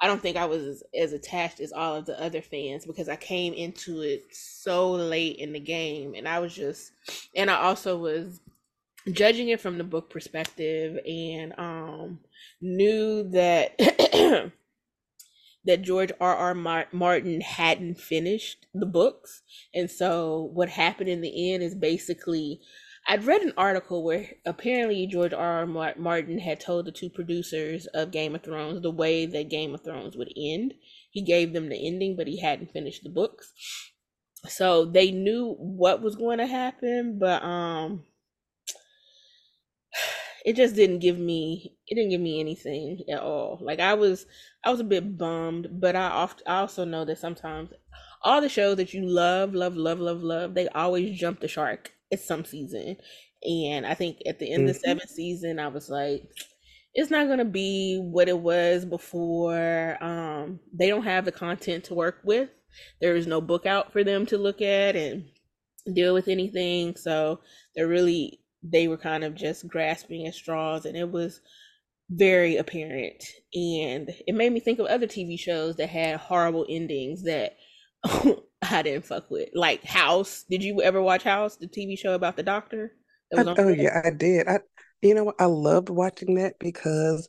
I 0.00 0.08
don't 0.08 0.20
think 0.20 0.36
I 0.36 0.46
was 0.46 0.64
as, 0.64 0.82
as 0.98 1.12
attached 1.12 1.60
as 1.60 1.72
all 1.72 1.94
of 1.94 2.06
the 2.06 2.20
other 2.20 2.42
fans 2.42 2.84
because 2.84 3.08
I 3.08 3.16
came 3.16 3.54
into 3.54 4.02
it 4.02 4.24
so 4.32 4.90
late 4.90 5.36
in 5.38 5.52
the 5.52 5.60
game, 5.60 6.14
and 6.16 6.28
I 6.28 6.40
was 6.40 6.54
just, 6.54 6.92
and 7.36 7.50
I 7.50 7.62
also 7.62 7.96
was 7.96 8.40
judging 9.12 9.48
it 9.50 9.60
from 9.60 9.78
the 9.78 9.84
book 9.84 10.10
perspective 10.10 10.98
and 11.06 11.52
um 11.58 12.20
knew 12.60 13.28
that 13.30 14.52
that 15.64 15.82
George 15.82 16.12
R. 16.20 16.34
R. 16.34 16.54
Martin 16.92 17.40
hadn't 17.40 18.00
finished 18.00 18.66
the 18.74 18.86
books. 18.86 19.42
And 19.74 19.90
so 19.90 20.50
what 20.52 20.68
happened 20.68 21.08
in 21.08 21.20
the 21.20 21.52
end 21.52 21.62
is 21.62 21.74
basically 21.74 22.60
I'd 23.06 23.24
read 23.24 23.42
an 23.42 23.52
article 23.56 24.02
where 24.02 24.30
apparently 24.46 25.06
George 25.06 25.34
R. 25.34 25.66
R. 25.66 25.94
Martin 25.96 26.38
had 26.38 26.60
told 26.60 26.86
the 26.86 26.92
two 26.92 27.10
producers 27.10 27.86
of 27.86 28.10
Game 28.10 28.34
of 28.34 28.42
Thrones 28.42 28.80
the 28.80 28.90
way 28.90 29.26
that 29.26 29.50
Game 29.50 29.74
of 29.74 29.84
Thrones 29.84 30.16
would 30.16 30.32
end. 30.36 30.74
He 31.10 31.20
gave 31.20 31.52
them 31.52 31.68
the 31.68 31.86
ending, 31.86 32.16
but 32.16 32.26
he 32.26 32.40
hadn't 32.40 32.72
finished 32.72 33.02
the 33.02 33.10
books. 33.10 33.52
So 34.48 34.84
they 34.84 35.10
knew 35.10 35.54
what 35.58 36.02
was 36.02 36.16
going 36.16 36.38
to 36.38 36.46
happen, 36.46 37.18
but 37.18 37.42
um 37.42 38.04
it 40.44 40.56
just 40.56 40.74
didn't 40.74 40.98
give 40.98 41.18
me 41.18 41.74
it 41.88 41.94
didn't 41.94 42.10
give 42.10 42.20
me 42.20 42.38
anything 42.38 43.02
at 43.10 43.20
all. 43.20 43.58
Like 43.60 43.80
I 43.80 43.94
was 43.94 44.26
I 44.62 44.70
was 44.70 44.80
a 44.80 44.84
bit 44.84 45.16
bummed, 45.16 45.68
but 45.72 45.96
I 45.96 46.06
oft 46.08 46.42
I 46.46 46.58
also 46.58 46.84
know 46.84 47.04
that 47.06 47.18
sometimes 47.18 47.70
all 48.22 48.40
the 48.40 48.48
shows 48.48 48.76
that 48.76 48.94
you 48.94 49.06
love, 49.06 49.54
love, 49.54 49.76
love, 49.76 50.00
love, 50.00 50.22
love, 50.22 50.54
they 50.54 50.68
always 50.68 51.18
jump 51.18 51.40
the 51.40 51.48
shark 51.48 51.92
at 52.12 52.20
some 52.20 52.44
season. 52.44 52.96
And 53.46 53.86
I 53.86 53.94
think 53.94 54.18
at 54.26 54.38
the 54.38 54.50
end 54.50 54.62
mm-hmm. 54.62 54.70
of 54.70 54.74
the 54.74 54.80
mm-hmm. 54.80 54.90
seventh 54.90 55.10
season, 55.10 55.58
I 55.58 55.68
was 55.68 55.90
like, 55.90 56.22
it's 56.94 57.10
not 57.10 57.28
gonna 57.28 57.44
be 57.44 57.98
what 57.98 58.28
it 58.28 58.38
was 58.38 58.84
before. 58.84 60.02
Um, 60.02 60.60
they 60.72 60.88
don't 60.88 61.04
have 61.04 61.24
the 61.24 61.32
content 61.32 61.84
to 61.84 61.94
work 61.94 62.20
with. 62.22 62.50
There 63.00 63.16
is 63.16 63.26
no 63.26 63.40
book 63.40 63.66
out 63.66 63.92
for 63.92 64.04
them 64.04 64.26
to 64.26 64.38
look 64.38 64.60
at 64.60 64.94
and 64.96 65.24
deal 65.92 66.14
with 66.14 66.28
anything. 66.28 66.96
So 66.96 67.40
they're 67.74 67.88
really 67.88 68.40
they 68.64 68.88
were 68.88 68.96
kind 68.96 69.22
of 69.24 69.34
just 69.34 69.68
grasping 69.68 70.26
at 70.26 70.34
straws 70.34 70.86
and 70.86 70.96
it 70.96 71.10
was 71.10 71.40
very 72.10 72.56
apparent 72.56 73.22
and 73.54 74.10
it 74.26 74.34
made 74.34 74.52
me 74.52 74.60
think 74.60 74.78
of 74.78 74.86
other 74.86 75.06
TV 75.06 75.38
shows 75.38 75.76
that 75.76 75.88
had 75.88 76.16
horrible 76.16 76.66
endings 76.68 77.22
that 77.24 77.56
I 78.04 78.82
didn't 78.82 79.06
fuck 79.06 79.30
with. 79.30 79.50
Like 79.54 79.84
House. 79.84 80.44
Did 80.48 80.62
you 80.62 80.82
ever 80.82 81.00
watch 81.02 81.22
House, 81.22 81.56
the 81.56 81.66
TV 81.66 81.98
show 81.98 82.14
about 82.14 82.36
the 82.36 82.42
doctor? 82.42 82.92
I, 83.36 83.42
oh 83.42 83.68
yeah, 83.68 84.02
I 84.04 84.10
did. 84.10 84.48
I 84.48 84.60
you 85.02 85.14
know? 85.14 85.32
I 85.38 85.46
loved 85.46 85.88
watching 85.88 86.34
that 86.36 86.58
because 86.58 87.28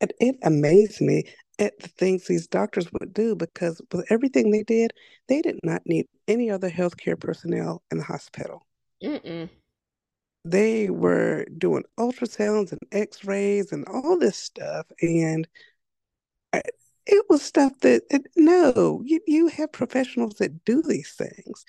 it, 0.00 0.12
it 0.20 0.36
amazed 0.42 1.00
me 1.00 1.24
at 1.58 1.78
the 1.80 1.88
things 1.88 2.26
these 2.26 2.46
doctors 2.46 2.90
would 2.92 3.12
do 3.12 3.34
because 3.34 3.80
with 3.92 4.06
everything 4.10 4.50
they 4.50 4.62
did, 4.62 4.92
they 5.28 5.42
did 5.42 5.58
not 5.62 5.82
need 5.84 6.06
any 6.28 6.50
other 6.50 6.70
healthcare 6.70 7.18
personnel 7.18 7.82
in 7.90 7.98
the 7.98 8.04
hospital. 8.04 8.66
Mm-mm 9.02 9.48
they 10.44 10.88
were 10.88 11.44
doing 11.58 11.84
ultrasounds 11.98 12.72
and 12.72 12.80
x-rays 12.92 13.72
and 13.72 13.86
all 13.86 14.18
this 14.18 14.36
stuff 14.36 14.86
and 15.02 15.46
I, 16.52 16.62
it 17.06 17.24
was 17.28 17.42
stuff 17.42 17.72
that 17.80 18.02
it, 18.10 18.26
no 18.36 19.02
you, 19.04 19.20
you 19.26 19.48
have 19.48 19.72
professionals 19.72 20.34
that 20.36 20.64
do 20.64 20.82
these 20.82 21.12
things 21.12 21.64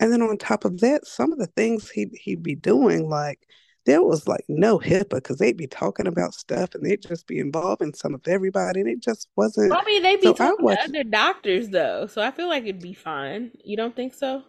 and 0.00 0.12
then 0.12 0.22
on 0.22 0.36
top 0.38 0.64
of 0.64 0.80
that 0.80 1.06
some 1.06 1.32
of 1.32 1.38
the 1.38 1.46
things 1.46 1.90
he, 1.90 2.06
he'd 2.14 2.42
be 2.42 2.54
doing 2.54 3.08
like 3.08 3.46
there 3.86 4.02
was 4.02 4.26
like 4.26 4.44
no 4.48 4.78
HIPAA 4.78 5.08
because 5.10 5.38
they'd 5.38 5.56
be 5.56 5.68
talking 5.68 6.08
about 6.08 6.34
stuff 6.34 6.74
and 6.74 6.84
they'd 6.84 7.00
just 7.00 7.26
be 7.26 7.38
involving 7.38 7.94
some 7.94 8.14
of 8.14 8.26
everybody 8.26 8.80
and 8.80 8.88
it 8.88 9.00
just 9.00 9.28
wasn't. 9.36 9.72
I 9.72 9.84
mean, 9.84 10.02
they'd 10.02 10.20
be 10.20 10.26
so 10.26 10.34
talking 10.34 10.66
to 10.66 10.82
other 10.82 11.04
doctors 11.04 11.68
though, 11.68 12.06
so 12.06 12.20
I 12.20 12.32
feel 12.32 12.48
like 12.48 12.64
it'd 12.64 12.82
be 12.82 12.94
fine. 12.94 13.52
You 13.64 13.76
don't 13.76 13.94
think 13.94 14.12
so? 14.12 14.42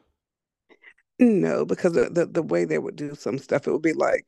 No, 1.19 1.65
because 1.65 1.93
the, 1.93 2.09
the, 2.09 2.25
the 2.27 2.43
way 2.43 2.65
they 2.65 2.77
would 2.77 2.95
do 2.95 3.15
some 3.15 3.37
stuff, 3.39 3.67
it 3.67 3.71
would 3.71 3.81
be 3.81 3.93
like 3.93 4.25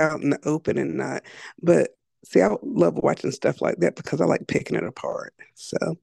out 0.00 0.22
in 0.22 0.30
the 0.30 0.48
open 0.48 0.78
and 0.78 0.96
not. 0.96 1.22
But 1.62 1.90
see, 2.24 2.40
I 2.40 2.56
love 2.62 2.94
watching 2.96 3.30
stuff 3.30 3.60
like 3.60 3.76
that 3.78 3.96
because 3.96 4.20
I 4.20 4.24
like 4.24 4.46
picking 4.48 4.76
it 4.76 4.84
apart. 4.84 5.34
So. 5.54 5.98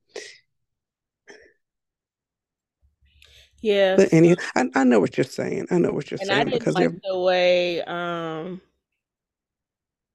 Yeah. 3.61 3.95
But 3.95 4.13
anyway, 4.13 4.35
I, 4.55 4.65
I 4.75 4.83
know 4.83 4.99
what 4.99 5.17
you're 5.17 5.25
saying. 5.25 5.67
I 5.71 5.79
know 5.79 5.91
what 5.91 6.11
you're 6.11 6.19
and 6.19 6.27
saying. 6.27 6.41
I 6.41 6.43
didn't 6.43 6.59
because 6.59 6.75
like 6.75 6.91
the 7.03 7.19
way 7.19 7.81
um 7.83 8.61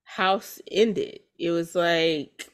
House 0.05 0.61
ended. 0.71 1.21
It 1.38 1.50
was 1.50 1.75
like 1.75 2.50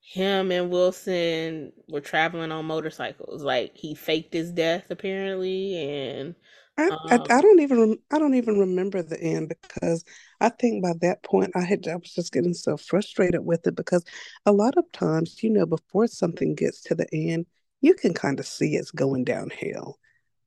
him 0.00 0.50
and 0.52 0.70
Wilson 0.70 1.72
were 1.88 2.00
traveling 2.00 2.52
on 2.52 2.66
motorcycles. 2.66 3.42
Like 3.42 3.76
he 3.76 3.94
faked 3.94 4.34
his 4.34 4.52
death 4.52 4.90
apparently, 4.90 5.76
and 5.76 6.34
I, 6.78 6.90
I, 7.10 7.18
um 7.18 7.30
I 7.30 7.40
don't 7.40 7.60
even 7.60 7.98
I 8.10 8.18
don't 8.18 8.34
even 8.34 8.58
remember 8.58 9.02
the 9.02 9.20
end 9.20 9.48
because 9.62 10.04
I 10.40 10.50
think 10.50 10.82
by 10.82 10.92
that 11.00 11.22
point 11.22 11.52
I 11.54 11.62
had 11.62 11.86
I 11.88 11.96
was 11.96 12.12
just 12.14 12.32
getting 12.32 12.54
so 12.54 12.76
frustrated 12.76 13.44
with 13.44 13.66
it 13.66 13.74
because 13.76 14.04
a 14.44 14.52
lot 14.52 14.76
of 14.76 14.90
times 14.92 15.42
you 15.42 15.50
know 15.50 15.66
before 15.66 16.06
something 16.06 16.54
gets 16.54 16.82
to 16.82 16.94
the 16.94 17.06
end 17.14 17.46
you 17.80 17.94
can 17.94 18.12
kind 18.14 18.38
of 18.40 18.46
see 18.46 18.76
it's 18.76 18.90
going 18.90 19.24
downhill 19.24 19.98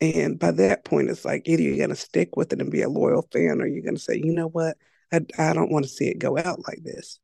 And 0.02 0.40
by 0.40 0.52
that 0.54 0.86
point, 0.86 1.12
it's 1.12 1.26
like 1.26 1.44
either 1.48 1.64
you're 1.64 1.78
going 1.78 1.92
to 1.92 1.96
stick 1.98 2.38
with 2.38 2.54
it 2.54 2.62
and 2.62 2.72
be 2.72 2.82
a 2.84 2.90
loyal 2.90 3.24
fan, 3.34 3.62
or 3.62 3.68
you're 3.68 3.84
going 3.84 3.98
to 3.98 4.02
say, 4.02 4.18
you 4.18 4.34
know 4.34 4.48
what, 4.50 4.78
I, 5.14 5.22
I 5.40 5.54
don't 5.54 5.72
want 5.72 5.86
to 5.86 5.92
see 5.92 6.08
it 6.10 6.20
go 6.20 6.40
out 6.40 6.62
like 6.68 6.84
this. 6.84 7.20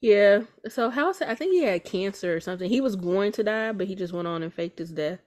Yeah. 0.00 0.42
So 0.68 0.90
House, 0.90 1.22
I 1.22 1.34
think 1.34 1.52
he 1.52 1.62
had 1.64 1.84
cancer 1.84 2.34
or 2.34 2.40
something. 2.40 2.68
He 2.70 2.80
was 2.80 2.96
going 2.96 3.32
to 3.32 3.42
die, 3.42 3.72
but 3.72 3.86
he 3.86 3.94
just 3.94 4.12
went 4.12 4.28
on 4.28 4.42
and 4.42 4.52
faked 4.52 4.78
his 4.78 4.92
death. 4.92 5.20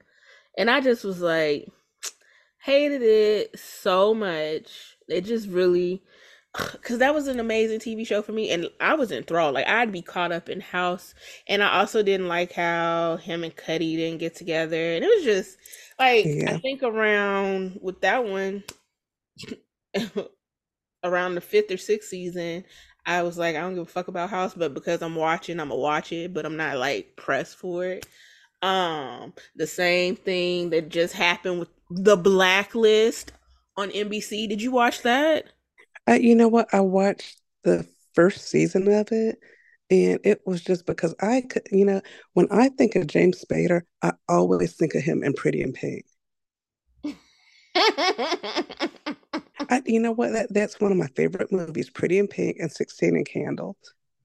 And 0.58 0.70
I 0.70 0.82
just 0.82 1.03
was 1.03 1.22
like, 1.22 1.68
hated 2.60 3.01
it 3.01 3.58
so 3.58 4.13
much. 4.13 4.98
It 5.08 5.22
just 5.25 5.48
really, 5.48 6.01
because 6.74 7.00
that 7.00 7.13
was 7.13 7.27
an 7.27 7.39
amazing 7.39 7.79
TV 7.79 8.06
show 8.06 8.22
for 8.22 8.32
me, 8.32 8.51
and 8.51 8.70
I 8.79 8.96
was 8.96 9.12
enthralled. 9.12 9.56
Like 9.56 9.68
I'd 9.68 9.91
be 9.91 10.01
caught 10.01 10.32
up 10.32 10.50
in 10.50 10.62
House, 10.62 11.13
and 11.48 11.63
I 11.63 11.79
also 11.79 12.03
didn't 12.03 12.27
like 12.27 12.51
how 12.53 13.18
him 13.18 13.44
and 13.44 13.56
Cuddy 13.56 13.96
didn't 13.96 14.20
get 14.20 14.36
together, 14.36 14.94
and 14.96 15.03
it 15.03 15.08
was 15.15 15.24
just 15.24 15.58
like 16.00 16.25
yeah. 16.25 16.53
I 16.53 16.58
think 16.60 16.84
around 16.84 17.79
with 17.82 18.01
that 18.01 18.25
one. 18.25 18.63
around 21.03 21.36
the 21.36 21.41
fifth 21.41 21.72
or 21.72 21.77
sixth 21.77 22.10
season, 22.10 22.63
I 23.06 23.24
was 23.24 23.38
like, 23.38 23.56
I 23.56 23.62
don't 23.62 23.75
give 23.75 23.84
a 23.84 23.86
fuck 23.86 24.08
about 24.08 24.29
House, 24.29 24.53
but 24.53 24.74
because 24.74 25.01
I'm 25.01 25.15
watching, 25.15 25.60
I'm 25.60 25.70
gonna 25.70 25.79
watch 25.79 26.12
it, 26.12 26.34
but 26.34 26.46
I'm 26.46 26.58
not 26.58 26.77
like 26.77 27.15
pressed 27.15 27.58
for 27.58 27.86
it. 27.86 28.06
Um, 28.62 29.34
the 29.56 29.68
same 29.68 30.16
thing 30.16 30.70
that 30.72 30.89
just 30.89 31.13
happened 31.13 31.60
with 31.60 31.70
the 31.89 32.18
Blacklist 32.18 33.32
on 33.78 33.89
NBC. 33.89 34.50
Did 34.50 34.62
you 34.62 34.72
watch 34.72 35.01
that? 35.04 35.46
Uh, 36.08 36.13
you 36.13 36.36
know 36.36 36.48
what? 36.48 36.68
I 36.74 36.82
watched 36.82 37.39
the 37.63 37.88
first 38.13 38.50
season 38.50 38.92
of 38.92 39.12
it, 39.12 39.39
and 39.89 40.20
it 40.24 40.42
was 40.46 40.62
just 40.62 40.86
because 40.86 41.16
I 41.22 41.42
could, 41.42 41.68
you 41.72 41.86
know, 41.86 42.01
when 42.34 42.48
I 42.51 42.70
think 42.70 42.96
of 42.96 43.08
James 43.08 43.44
Spader, 43.44 43.82
I 44.01 44.13
always 44.28 44.75
think 44.75 44.96
of 44.96 45.04
him 45.04 45.24
in 45.24 45.34
Pretty 45.34 45.62
in 45.62 45.74
Pink. 45.74 46.06
I, 47.75 49.82
you 49.86 50.00
know 50.00 50.12
what? 50.12 50.34
That 50.34 50.54
that's 50.54 50.80
one 50.80 50.92
of 50.92 50.98
my 50.98 51.08
favorite 51.16 51.51
movies, 51.51 51.89
Pretty 51.89 52.18
in 52.18 52.28
Pink 52.28 52.58
and 52.60 52.72
Sixteen 52.72 53.16
and 53.16 53.25
Candles. 53.25 53.78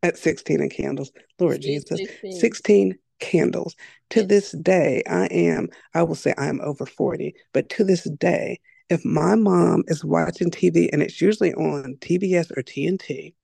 At 0.02 0.18
Sixteen 0.18 0.60
and 0.60 0.70
Candles, 0.70 1.12
Lord 1.38 1.62
Jesus, 1.62 1.98
16. 1.98 2.32
Sixteen 2.32 2.98
Candles. 3.20 3.74
To 4.10 4.22
this 4.22 4.52
day, 4.52 5.02
I 5.08 5.26
am. 5.26 5.68
I 5.94 6.02
will 6.02 6.14
say 6.14 6.34
I 6.36 6.46
am 6.48 6.60
over 6.60 6.86
forty, 6.86 7.34
but 7.52 7.68
to 7.70 7.84
this 7.84 8.04
day, 8.04 8.60
if 8.90 9.04
my 9.04 9.34
mom 9.34 9.84
is 9.86 10.04
watching 10.04 10.50
TV 10.50 10.88
and 10.92 11.02
it's 11.02 11.20
usually 11.20 11.54
on 11.54 11.96
TBS 12.00 12.56
or 12.56 12.62
TNT, 12.62 13.34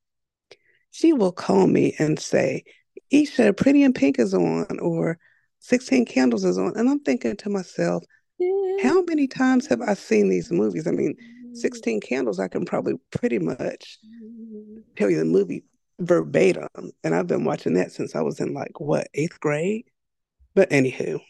she 0.90 1.12
will 1.12 1.32
call 1.32 1.66
me 1.66 1.94
and 1.98 2.18
say, 2.18 2.64
"Isha, 3.10 3.52
Pretty 3.54 3.82
in 3.82 3.92
Pink 3.92 4.18
is 4.18 4.34
on," 4.34 4.78
or 4.80 5.18
16 5.60 6.06
Candles 6.06 6.44
is 6.44 6.58
on. 6.58 6.72
And 6.76 6.88
I'm 6.88 7.00
thinking 7.00 7.36
to 7.36 7.48
myself, 7.50 8.04
how 8.82 9.02
many 9.02 9.26
times 9.26 9.66
have 9.66 9.82
I 9.82 9.94
seen 9.94 10.28
these 10.28 10.50
movies? 10.50 10.86
I 10.86 10.92
mean, 10.92 11.14
mm. 11.14 11.56
16 11.56 12.00
Candles, 12.00 12.40
I 12.40 12.48
can 12.48 12.64
probably 12.64 12.94
pretty 13.10 13.38
much 13.38 13.98
mm. 14.04 14.82
tell 14.96 15.10
you 15.10 15.18
the 15.18 15.24
movie 15.24 15.62
verbatim. 16.00 16.92
And 17.04 17.14
I've 17.14 17.26
been 17.26 17.44
watching 17.44 17.74
that 17.74 17.92
since 17.92 18.14
I 18.14 18.22
was 18.22 18.40
in 18.40 18.54
like 18.54 18.80
what, 18.80 19.08
eighth 19.14 19.40
grade? 19.40 19.84
But 20.54 20.70
anywho. 20.70 21.20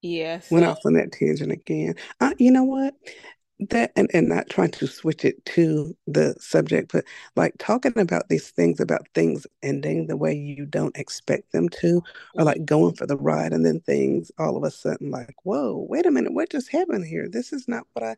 Yes. 0.00 0.50
Went 0.50 0.66
off 0.66 0.78
on 0.84 0.94
that 0.94 1.12
tangent 1.12 1.52
again. 1.52 1.94
Uh, 2.20 2.34
you 2.38 2.50
know 2.50 2.64
what? 2.64 2.94
that 3.70 3.92
and, 3.96 4.10
and 4.12 4.28
not 4.28 4.48
trying 4.48 4.70
to 4.70 4.86
switch 4.86 5.24
it 5.24 5.44
to 5.44 5.96
the 6.06 6.34
subject 6.38 6.92
but 6.92 7.04
like 7.36 7.54
talking 7.58 7.96
about 7.96 8.28
these 8.28 8.50
things 8.50 8.80
about 8.80 9.06
things 9.14 9.46
ending 9.62 10.06
the 10.06 10.16
way 10.16 10.34
you 10.34 10.66
don't 10.66 10.96
expect 10.96 11.52
them 11.52 11.68
to 11.68 12.02
or 12.34 12.44
like 12.44 12.64
going 12.64 12.94
for 12.94 13.06
the 13.06 13.16
ride 13.16 13.52
and 13.52 13.64
then 13.64 13.80
things 13.80 14.30
all 14.38 14.56
of 14.56 14.64
a 14.64 14.70
sudden 14.70 15.10
like 15.10 15.34
whoa 15.44 15.86
wait 15.88 16.06
a 16.06 16.10
minute 16.10 16.32
what 16.32 16.50
just 16.50 16.70
happened 16.70 17.06
here 17.06 17.28
this 17.28 17.52
is 17.52 17.68
not 17.68 17.86
what 17.92 18.04
i 18.04 18.16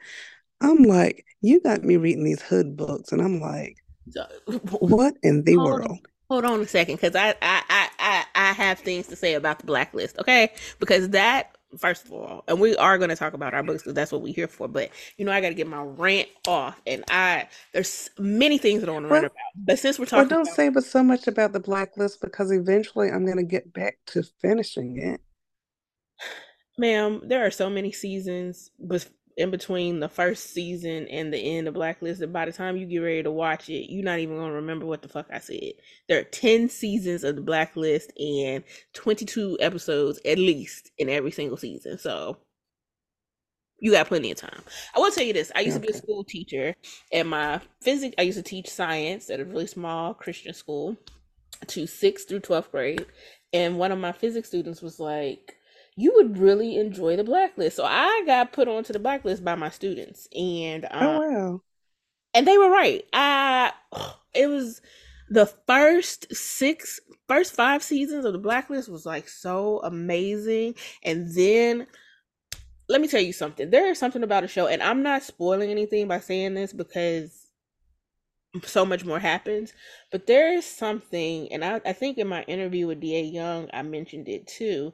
i'm 0.60 0.82
like 0.84 1.26
you 1.40 1.60
got 1.60 1.82
me 1.82 1.96
reading 1.96 2.24
these 2.24 2.42
hood 2.42 2.76
books 2.76 3.12
and 3.12 3.20
i'm 3.20 3.40
like 3.40 3.82
what 4.80 5.14
in 5.22 5.44
the 5.44 5.54
hold 5.54 5.66
world 5.66 5.90
on, 5.90 6.00
hold 6.28 6.44
on 6.44 6.60
a 6.60 6.66
second 6.66 6.96
because 6.96 7.16
I, 7.16 7.30
I 7.40 7.62
i 7.68 7.88
i 7.98 8.24
i 8.34 8.52
have 8.52 8.78
things 8.78 9.06
to 9.08 9.16
say 9.16 9.34
about 9.34 9.58
the 9.58 9.66
blacklist 9.66 10.18
okay 10.18 10.52
because 10.78 11.10
that 11.10 11.54
first 11.78 12.06
of 12.06 12.12
all, 12.12 12.44
and 12.48 12.60
we 12.60 12.76
are 12.76 12.98
going 12.98 13.10
to 13.10 13.16
talk 13.16 13.34
about 13.34 13.54
our 13.54 13.62
books 13.62 13.82
because 13.82 13.94
that's 13.94 14.12
what 14.12 14.22
we're 14.22 14.34
here 14.34 14.48
for. 14.48 14.68
But 14.68 14.90
you 15.16 15.24
know, 15.24 15.32
I 15.32 15.40
got 15.40 15.48
to 15.48 15.54
get 15.54 15.66
my 15.66 15.82
rant 15.82 16.28
off, 16.46 16.80
and 16.86 17.04
I 17.10 17.48
there's 17.72 18.10
many 18.18 18.58
things 18.58 18.80
that 18.80 18.88
I 18.88 18.92
want 18.92 19.04
to 19.06 19.10
well, 19.10 19.22
rant 19.22 19.32
about. 19.32 19.66
But 19.66 19.78
since 19.78 19.98
we're 19.98 20.06
talking, 20.06 20.28
well, 20.28 20.28
don't 20.28 20.48
about, 20.48 20.56
say 20.56 20.68
but 20.68 20.84
so 20.84 21.02
much 21.02 21.26
about 21.26 21.52
the 21.52 21.60
blacklist 21.60 22.20
because 22.20 22.50
eventually 22.50 23.10
I'm 23.10 23.24
going 23.24 23.38
to 23.38 23.42
get 23.42 23.72
back 23.72 23.98
to 24.06 24.22
finishing 24.40 24.98
it. 24.98 25.20
Ma'am, 26.76 27.22
there 27.24 27.44
are 27.46 27.50
so 27.50 27.70
many 27.70 27.92
seasons, 27.92 28.70
but 28.80 29.08
in 29.36 29.50
between 29.50 30.00
the 30.00 30.08
first 30.08 30.50
season 30.50 31.08
and 31.08 31.32
the 31.32 31.38
end 31.38 31.66
of 31.66 31.74
Blacklist 31.74 32.20
that 32.20 32.32
by 32.32 32.44
the 32.44 32.52
time 32.52 32.76
you 32.76 32.86
get 32.86 32.98
ready 32.98 33.22
to 33.22 33.30
watch 33.30 33.68
it, 33.68 33.92
you're 33.92 34.04
not 34.04 34.20
even 34.20 34.36
gonna 34.36 34.52
remember 34.52 34.86
what 34.86 35.02
the 35.02 35.08
fuck 35.08 35.26
I 35.32 35.38
said. 35.38 35.72
There 36.08 36.20
are 36.20 36.24
10 36.24 36.68
seasons 36.68 37.24
of 37.24 37.36
the 37.36 37.42
Blacklist 37.42 38.12
and 38.18 38.62
22 38.92 39.58
episodes 39.60 40.20
at 40.24 40.38
least 40.38 40.92
in 40.98 41.08
every 41.08 41.32
single 41.32 41.56
season. 41.56 41.98
So 41.98 42.38
you 43.80 43.90
got 43.92 44.06
plenty 44.06 44.30
of 44.30 44.38
time. 44.38 44.62
I 44.94 45.00
will 45.00 45.10
tell 45.10 45.24
you 45.24 45.32
this. 45.32 45.50
I 45.54 45.60
used 45.60 45.76
okay. 45.76 45.86
to 45.86 45.92
be 45.92 45.98
a 45.98 46.00
school 46.00 46.24
teacher 46.24 46.74
and 47.12 47.28
my 47.28 47.60
physics 47.82 48.14
I 48.18 48.22
used 48.22 48.38
to 48.38 48.42
teach 48.42 48.70
science 48.70 49.30
at 49.30 49.40
a 49.40 49.44
really 49.44 49.66
small 49.66 50.14
Christian 50.14 50.54
school 50.54 50.96
to 51.66 51.86
sixth 51.86 52.28
through 52.28 52.40
12th 52.40 52.70
grade. 52.70 53.06
And 53.52 53.78
one 53.78 53.92
of 53.92 53.98
my 53.98 54.12
physics 54.12 54.48
students 54.48 54.82
was 54.82 55.00
like, 55.00 55.56
you 55.96 56.12
would 56.16 56.38
really 56.38 56.76
enjoy 56.76 57.16
the 57.16 57.24
blacklist. 57.24 57.76
So 57.76 57.84
I 57.84 58.22
got 58.26 58.52
put 58.52 58.68
onto 58.68 58.92
the 58.92 58.98
blacklist 58.98 59.44
by 59.44 59.54
my 59.54 59.70
students, 59.70 60.28
and 60.36 60.84
um, 60.90 61.06
oh 61.06 61.20
wow, 61.20 61.60
and 62.34 62.46
they 62.46 62.58
were 62.58 62.70
right. 62.70 63.04
I 63.12 63.72
it 64.34 64.48
was 64.48 64.80
the 65.30 65.46
first 65.66 66.34
six, 66.34 67.00
first 67.28 67.54
five 67.54 67.82
seasons 67.82 68.24
of 68.24 68.32
the 68.32 68.38
blacklist 68.38 68.88
was 68.88 69.06
like 69.06 69.28
so 69.28 69.80
amazing, 69.84 70.74
and 71.02 71.32
then 71.34 71.86
let 72.88 73.00
me 73.00 73.08
tell 73.08 73.22
you 73.22 73.32
something. 73.32 73.70
There 73.70 73.90
is 73.90 73.98
something 73.98 74.22
about 74.22 74.44
a 74.44 74.48
show, 74.48 74.66
and 74.66 74.82
I'm 74.82 75.02
not 75.02 75.22
spoiling 75.22 75.70
anything 75.70 76.08
by 76.08 76.20
saying 76.20 76.54
this 76.54 76.72
because 76.72 77.40
so 78.64 78.84
much 78.84 79.04
more 79.04 79.18
happens. 79.18 79.72
But 80.12 80.26
there 80.26 80.52
is 80.52 80.66
something, 80.66 81.52
and 81.52 81.64
I, 81.64 81.80
I 81.86 81.92
think 81.92 82.18
in 82.18 82.28
my 82.28 82.42
interview 82.42 82.86
with 82.88 83.00
D.A. 83.00 83.22
Young, 83.22 83.68
I 83.72 83.82
mentioned 83.82 84.28
it 84.28 84.46
too 84.46 84.92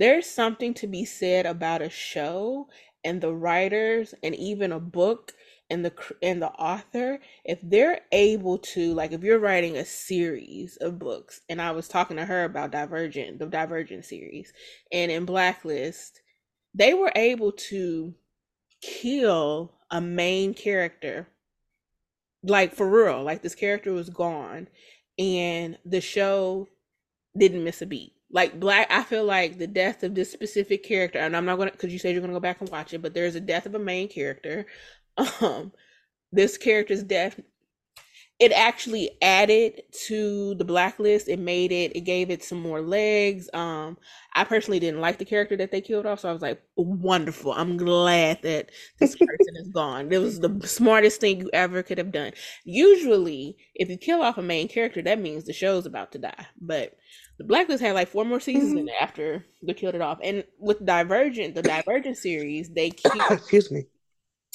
there's 0.00 0.26
something 0.26 0.72
to 0.72 0.86
be 0.86 1.04
said 1.04 1.44
about 1.44 1.82
a 1.82 1.90
show 1.90 2.66
and 3.04 3.20
the 3.20 3.34
writers 3.34 4.14
and 4.22 4.34
even 4.34 4.72
a 4.72 4.80
book 4.80 5.34
and 5.68 5.84
the 5.84 5.92
and 6.22 6.40
the 6.40 6.48
author. 6.48 7.20
If 7.44 7.58
they're 7.62 8.00
able 8.10 8.56
to 8.58 8.94
like 8.94 9.12
if 9.12 9.22
you're 9.22 9.38
writing 9.38 9.76
a 9.76 9.84
series 9.84 10.78
of 10.78 10.98
books 10.98 11.42
and 11.50 11.60
I 11.60 11.72
was 11.72 11.86
talking 11.86 12.16
to 12.16 12.24
her 12.24 12.44
about 12.44 12.72
Divergent 12.72 13.38
the 13.38 13.46
Divergent 13.46 14.06
series 14.06 14.54
and 14.90 15.12
in 15.12 15.26
Blacklist 15.26 16.22
they 16.74 16.94
were 16.94 17.12
able 17.14 17.52
to 17.52 18.14
kill 18.80 19.74
a 19.90 20.00
main 20.00 20.54
character 20.54 21.28
like 22.42 22.74
for 22.74 22.88
real 22.88 23.22
like 23.22 23.42
this 23.42 23.54
character 23.54 23.92
was 23.92 24.08
gone 24.08 24.66
and 25.18 25.76
the 25.84 26.00
show 26.00 26.68
didn't 27.36 27.64
miss 27.64 27.82
a 27.82 27.86
beat 27.86 28.14
like 28.32 28.58
black 28.60 28.86
i 28.90 29.02
feel 29.02 29.24
like 29.24 29.58
the 29.58 29.66
death 29.66 30.02
of 30.02 30.14
this 30.14 30.30
specific 30.30 30.82
character 30.84 31.18
and 31.18 31.36
i'm 31.36 31.44
not 31.44 31.58
gonna 31.58 31.70
because 31.70 31.92
you 31.92 31.98
said 31.98 32.12
you're 32.12 32.20
gonna 32.20 32.32
go 32.32 32.40
back 32.40 32.60
and 32.60 32.70
watch 32.70 32.94
it 32.94 33.02
but 33.02 33.14
there's 33.14 33.34
a 33.34 33.40
death 33.40 33.66
of 33.66 33.74
a 33.74 33.78
main 33.78 34.08
character. 34.08 34.66
Um 35.42 35.72
this 36.32 36.56
character's 36.56 37.02
death 37.02 37.40
it 38.40 38.52
actually 38.52 39.10
added 39.20 39.82
to 40.06 40.54
the 40.54 40.64
blacklist. 40.64 41.28
It 41.28 41.38
made 41.38 41.70
it 41.70 41.94
it 41.94 42.00
gave 42.00 42.30
it 42.30 42.42
some 42.42 42.60
more 42.60 42.80
legs. 42.80 43.48
Um 43.52 43.98
i 44.34 44.44
personally 44.44 44.78
didn't 44.78 45.00
like 45.00 45.18
the 45.18 45.24
character 45.24 45.56
that 45.56 45.72
they 45.72 45.80
killed 45.80 46.06
off 46.06 46.20
so 46.20 46.28
i 46.28 46.32
was 46.32 46.42
like 46.42 46.62
wonderful. 46.76 47.52
I'm 47.52 47.76
glad 47.76 48.42
that 48.42 48.70
this 48.98 49.16
person 49.16 49.56
is 49.56 49.68
gone. 49.68 50.10
It 50.12 50.18
was 50.18 50.40
the 50.40 50.60
smartest 50.66 51.20
thing 51.20 51.40
you 51.40 51.50
ever 51.52 51.82
could 51.82 51.98
have 51.98 52.12
done. 52.12 52.32
Usually 52.64 53.56
if 53.74 53.88
you 53.90 53.98
kill 53.98 54.22
off 54.22 54.38
a 54.38 54.42
main 54.42 54.68
character 54.68 55.02
that 55.02 55.20
means 55.20 55.44
the 55.44 55.52
show's 55.52 55.84
about 55.84 56.12
to 56.12 56.18
die. 56.18 56.46
But 56.60 56.96
the 57.38 57.44
Blacklist 57.44 57.82
had 57.82 57.94
like 57.94 58.08
four 58.08 58.24
more 58.24 58.40
seasons 58.40 58.70
mm-hmm. 58.70 58.78
in 58.78 58.88
it 58.88 58.94
after 59.00 59.46
they 59.62 59.74
killed 59.74 59.94
it 59.94 60.02
off. 60.02 60.18
And 60.22 60.44
with 60.58 60.84
Divergent, 60.84 61.54
the 61.54 61.62
Divergent 61.62 62.18
series, 62.18 62.68
they 62.68 62.90
killed, 62.90 63.22
excuse 63.30 63.70
me, 63.70 63.86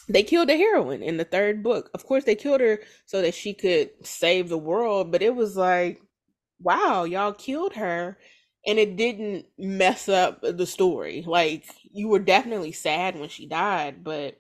they 0.07 0.23
killed 0.23 0.49
the 0.49 0.57
heroine 0.57 1.03
in 1.03 1.17
the 1.17 1.23
third 1.23 1.63
book. 1.63 1.89
Of 1.93 2.05
course, 2.05 2.23
they 2.23 2.35
killed 2.35 2.61
her 2.61 2.79
so 3.05 3.21
that 3.21 3.33
she 3.33 3.53
could 3.53 3.89
save 4.03 4.49
the 4.49 4.57
world. 4.57 5.11
But 5.11 5.21
it 5.21 5.35
was 5.35 5.55
like, 5.55 6.01
wow, 6.59 7.03
y'all 7.03 7.33
killed 7.33 7.73
her, 7.73 8.17
and 8.65 8.79
it 8.79 8.95
didn't 8.95 9.45
mess 9.57 10.09
up 10.09 10.41
the 10.41 10.65
story. 10.65 11.23
Like 11.25 11.65
you 11.91 12.07
were 12.07 12.19
definitely 12.19 12.71
sad 12.71 13.19
when 13.19 13.29
she 13.29 13.47
died, 13.47 14.03
but 14.03 14.39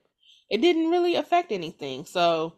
it 0.49 0.61
didn't 0.61 0.91
really 0.91 1.15
affect 1.15 1.51
anything. 1.51 2.05
So 2.05 2.55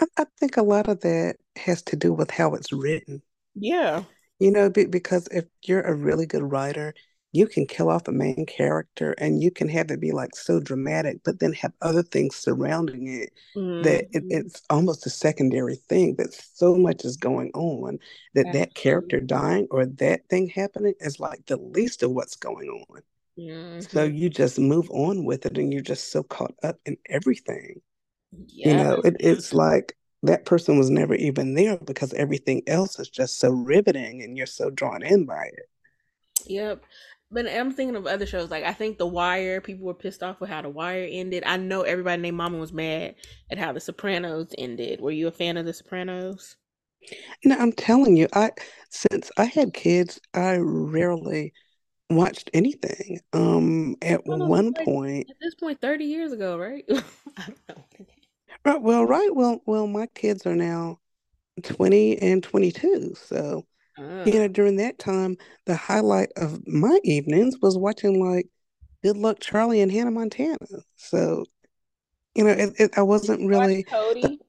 I, 0.00 0.06
I 0.18 0.24
think 0.38 0.56
a 0.56 0.62
lot 0.62 0.88
of 0.88 1.00
that 1.00 1.36
has 1.56 1.82
to 1.82 1.96
do 1.96 2.12
with 2.12 2.30
how 2.30 2.54
it's 2.54 2.72
written. 2.72 3.22
Yeah 3.54 4.04
you 4.38 4.50
know, 4.50 4.70
because 4.70 5.28
if 5.30 5.44
you're 5.64 5.82
a 5.82 5.94
really 5.94 6.26
good 6.26 6.42
writer, 6.42 6.94
you 7.36 7.46
can 7.46 7.66
kill 7.66 7.90
off 7.90 8.08
a 8.08 8.12
main 8.12 8.46
character 8.46 9.12
and 9.18 9.42
you 9.42 9.50
can 9.50 9.68
have 9.68 9.90
it 9.90 10.00
be 10.00 10.10
like 10.10 10.34
so 10.34 10.58
dramatic, 10.58 11.20
but 11.22 11.38
then 11.38 11.52
have 11.52 11.72
other 11.82 12.02
things 12.02 12.34
surrounding 12.34 13.06
it 13.06 13.30
mm-hmm. 13.54 13.82
that 13.82 14.04
it, 14.12 14.24
mm-hmm. 14.24 14.28
it's 14.30 14.62
almost 14.70 15.06
a 15.06 15.10
secondary 15.10 15.76
thing 15.76 16.16
that 16.16 16.32
so 16.32 16.74
much 16.76 17.04
is 17.04 17.16
going 17.16 17.50
on 17.52 17.98
that 18.34 18.46
Absolutely. 18.46 18.60
that 18.60 18.74
character 18.74 19.20
dying 19.20 19.68
or 19.70 19.84
that 19.84 20.26
thing 20.28 20.48
happening 20.48 20.94
is 21.00 21.20
like 21.20 21.44
the 21.46 21.58
least 21.58 22.02
of 22.02 22.10
what's 22.12 22.36
going 22.36 22.68
on. 22.88 23.02
Mm-hmm. 23.38 23.80
So 23.80 24.04
you 24.04 24.30
just 24.30 24.58
move 24.58 24.90
on 24.90 25.24
with 25.24 25.44
it 25.44 25.58
and 25.58 25.70
you're 25.72 25.82
just 25.82 26.10
so 26.10 26.22
caught 26.22 26.54
up 26.62 26.78
in 26.86 26.96
everything. 27.06 27.82
You 28.48 28.74
know, 28.74 28.94
it, 29.04 29.16
it's 29.20 29.52
like 29.52 29.94
that 30.22 30.46
person 30.46 30.78
was 30.78 30.90
never 30.90 31.14
even 31.14 31.54
there 31.54 31.76
because 31.76 32.14
everything 32.14 32.62
else 32.66 32.98
is 32.98 33.10
just 33.10 33.38
so 33.38 33.50
riveting 33.50 34.22
and 34.22 34.36
you're 34.36 34.46
so 34.46 34.70
drawn 34.70 35.02
in 35.02 35.26
by 35.26 35.44
it. 35.44 35.68
Yep. 36.46 36.84
But 37.30 37.48
I'm 37.48 37.72
thinking 37.72 37.96
of 37.96 38.06
other 38.06 38.26
shows. 38.26 38.50
Like 38.50 38.64
I 38.64 38.72
think 38.72 38.98
The 38.98 39.06
Wire. 39.06 39.60
People 39.60 39.86
were 39.86 39.94
pissed 39.94 40.22
off 40.22 40.40
with 40.40 40.48
how 40.48 40.62
The 40.62 40.68
Wire 40.68 41.08
ended. 41.10 41.42
I 41.44 41.56
know 41.56 41.82
everybody 41.82 42.22
named 42.22 42.36
Mama 42.36 42.58
was 42.58 42.72
mad 42.72 43.16
at 43.50 43.58
how 43.58 43.72
The 43.72 43.80
Sopranos 43.80 44.54
ended. 44.56 45.00
Were 45.00 45.10
you 45.10 45.26
a 45.28 45.32
fan 45.32 45.56
of 45.56 45.66
The 45.66 45.72
Sopranos? 45.72 46.56
No, 47.44 47.56
I'm 47.56 47.72
telling 47.72 48.16
you, 48.16 48.28
I 48.32 48.50
since 48.90 49.30
I 49.36 49.44
had 49.44 49.74
kids, 49.74 50.20
I 50.34 50.56
rarely 50.56 51.52
watched 52.10 52.50
anything. 52.54 53.20
Um, 53.32 53.96
at 54.02 54.24
one 54.24 54.72
like, 54.76 54.84
point, 54.84 55.30
at 55.30 55.36
this 55.40 55.54
point, 55.54 55.80
thirty 55.80 56.04
years 56.04 56.32
ago, 56.32 56.56
right? 56.56 56.84
I 56.88 57.44
don't 57.46 57.58
know. 57.68 58.06
Right. 58.64 58.82
Well, 58.82 59.04
right. 59.04 59.34
Well, 59.34 59.60
well, 59.66 59.86
my 59.86 60.06
kids 60.14 60.46
are 60.46 60.56
now 60.56 60.98
twenty 61.62 62.20
and 62.20 62.42
twenty-two, 62.42 63.14
so 63.14 63.66
uh. 63.98 64.24
You 64.24 64.40
know, 64.40 64.48
during 64.48 64.76
that 64.76 64.98
time, 64.98 65.36
the 65.64 65.76
highlight 65.76 66.30
of 66.36 66.66
my 66.66 66.98
evenings 67.04 67.56
was 67.60 67.78
watching 67.78 68.22
like 68.24 68.48
Good 69.02 69.16
Luck 69.16 69.38
Charlie 69.40 69.80
and 69.80 69.90
Hannah 69.90 70.10
Montana. 70.10 70.58
So, 70.96 71.44
you 72.34 72.44
know, 72.44 72.50
it, 72.50 72.72
it, 72.78 72.90
I 72.96 73.02
wasn't 73.02 73.48
really 73.48 73.82
Cody. 73.84 74.40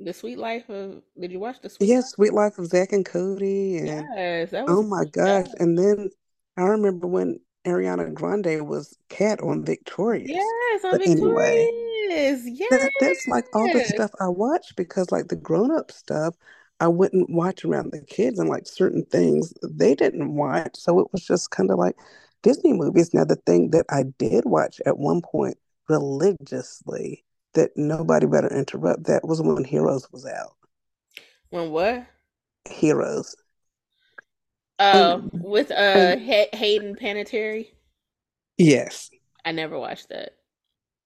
The 0.00 0.12
Sweet 0.12 0.38
Life 0.38 0.68
of 0.68 1.02
Did 1.18 1.30
you 1.32 1.38
watch 1.38 1.60
the 1.60 1.70
Sweet? 1.70 1.86
Yes, 1.86 2.04
Life? 2.04 2.10
Sweet 2.10 2.32
Life 2.32 2.58
of 2.58 2.66
Zach 2.66 2.92
and 2.92 3.06
Cody, 3.06 3.78
and 3.78 3.86
yes, 3.86 4.50
that 4.50 4.66
was 4.66 4.76
oh 4.76 4.82
my 4.82 5.04
gosh! 5.04 5.46
And 5.60 5.78
then 5.78 6.10
I 6.56 6.62
remember 6.62 7.06
when 7.06 7.38
Ariana 7.64 8.12
Grande 8.12 8.66
was 8.66 8.98
Cat 9.08 9.40
on 9.40 9.64
Victorious. 9.64 10.30
Yes, 10.30 10.84
on 10.84 10.90
but 10.90 11.04
Victorious. 11.04 11.70
Anyway, 12.08 12.42
yes, 12.46 12.70
that, 12.70 12.90
that's 13.00 13.28
like 13.28 13.44
all 13.54 13.72
the 13.72 13.84
stuff 13.84 14.10
I 14.20 14.28
watch 14.28 14.74
because 14.76 15.10
like 15.10 15.28
the 15.28 15.36
grown 15.36 15.70
up 15.74 15.90
stuff 15.90 16.34
I 16.80 16.88
wouldn't 16.88 17.30
watch 17.30 17.64
around 17.64 17.92
the 17.92 18.02
kids 18.02 18.38
and 18.38 18.48
like 18.48 18.66
certain 18.66 19.04
things 19.04 19.54
they 19.62 19.94
didn't 19.94 20.34
watch. 20.34 20.76
So 20.76 20.98
it 21.00 21.08
was 21.12 21.24
just 21.24 21.50
kind 21.50 21.70
of 21.70 21.78
like 21.78 21.96
Disney 22.42 22.72
movies. 22.72 23.14
Now, 23.14 23.24
the 23.24 23.36
thing 23.36 23.70
that 23.70 23.86
I 23.90 24.04
did 24.18 24.44
watch 24.44 24.80
at 24.84 24.98
one 24.98 25.22
point 25.22 25.56
religiously 25.88 27.24
that 27.54 27.70
nobody 27.76 28.26
better 28.26 28.48
interrupt 28.48 29.04
that 29.04 29.26
was 29.26 29.40
when 29.40 29.64
Heroes 29.64 30.10
was 30.12 30.26
out. 30.26 30.56
When 31.50 31.70
what? 31.70 32.06
Heroes. 32.68 33.36
Uh, 34.78 35.20
and, 35.32 35.44
with 35.44 35.70
uh 35.70 36.16
Hayden 36.16 36.96
Panettiere. 36.96 37.68
Yes. 38.58 39.10
I 39.44 39.52
never 39.52 39.78
watched 39.78 40.08
that. 40.08 40.32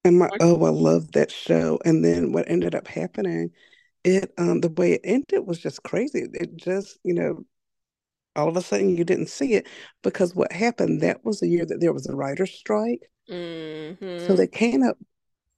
And 0.05 0.19
my 0.19 0.31
oh, 0.41 0.65
I 0.65 0.71
love 0.71 1.13
that 1.13 1.31
show. 1.31 1.79
And 1.85 2.05
then 2.05 2.33
what 2.33 2.49
ended 2.49 2.75
up 2.75 2.89
happening 2.89 3.51
it 4.05 4.33
um 4.39 4.61
the 4.61 4.71
way 4.71 4.93
it 4.93 5.01
ended 5.05 5.47
was 5.47 5.59
just 5.59 5.83
crazy. 5.83 6.27
It 6.33 6.57
just, 6.57 6.99
you 7.05 7.15
know, 7.15 7.45
all 8.37 8.49
of 8.49 8.57
a 8.57 8.63
sudden 8.63 8.97
you 8.97 9.05
didn't 9.05 9.29
see 9.29 9.55
it 9.55 9.67
because 10.03 10.35
what 10.35 10.53
happened 10.53 11.01
that 11.01 11.25
was 11.25 11.41
the 11.41 11.49
year 11.49 11.67
that 11.67 11.81
there 11.81 11.93
was 11.93 12.07
a 12.07 12.17
writer's 12.17 12.53
strike. 12.53 13.03
Mm-hmm. 13.31 14.27
So 14.27 14.35
they 14.35 14.47
came 14.47 14.83
up 14.83 14.97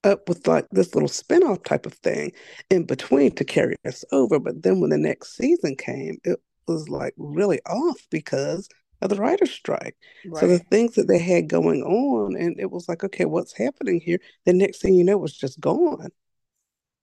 up 0.03 0.29
with 0.29 0.46
like 0.46 0.66
this 0.70 0.94
little 0.94 1.09
spin-off 1.09 1.62
type 1.62 1.85
of 1.85 1.92
thing 1.94 2.33
in 2.70 2.85
between 2.85 3.33
to 3.33 3.44
carry 3.44 3.76
us 3.87 4.05
over. 4.12 4.38
But 4.38 4.62
then 4.62 4.81
when 4.81 4.90
the 4.90 4.98
next 4.98 5.37
season 5.37 5.76
came, 5.76 6.18
it 6.24 6.40
was 6.66 6.88
like 6.88 7.14
really 7.18 7.61
off 7.66 8.07
because 8.11 8.68
of 9.03 9.11
the 9.11 9.16
writer's 9.16 9.50
strike. 9.50 9.96
Right. 10.26 10.40
So 10.40 10.46
the 10.46 10.59
things 10.59 10.94
that 10.94 11.09
they 11.09 11.18
had 11.18 11.48
going 11.48 11.83
on, 11.83 12.37
and 12.37 12.59
it 12.59 12.70
was 12.70 12.88
like, 12.88 13.05
okay, 13.05 13.24
what's 13.24 13.57
happening 13.57 14.00
here? 14.00 14.18
The 14.46 14.53
next 14.53 14.81
thing 14.81 14.94
you 14.94 15.05
know, 15.05 15.18
was 15.18 15.37
just 15.37 15.61
gone. 15.61 16.11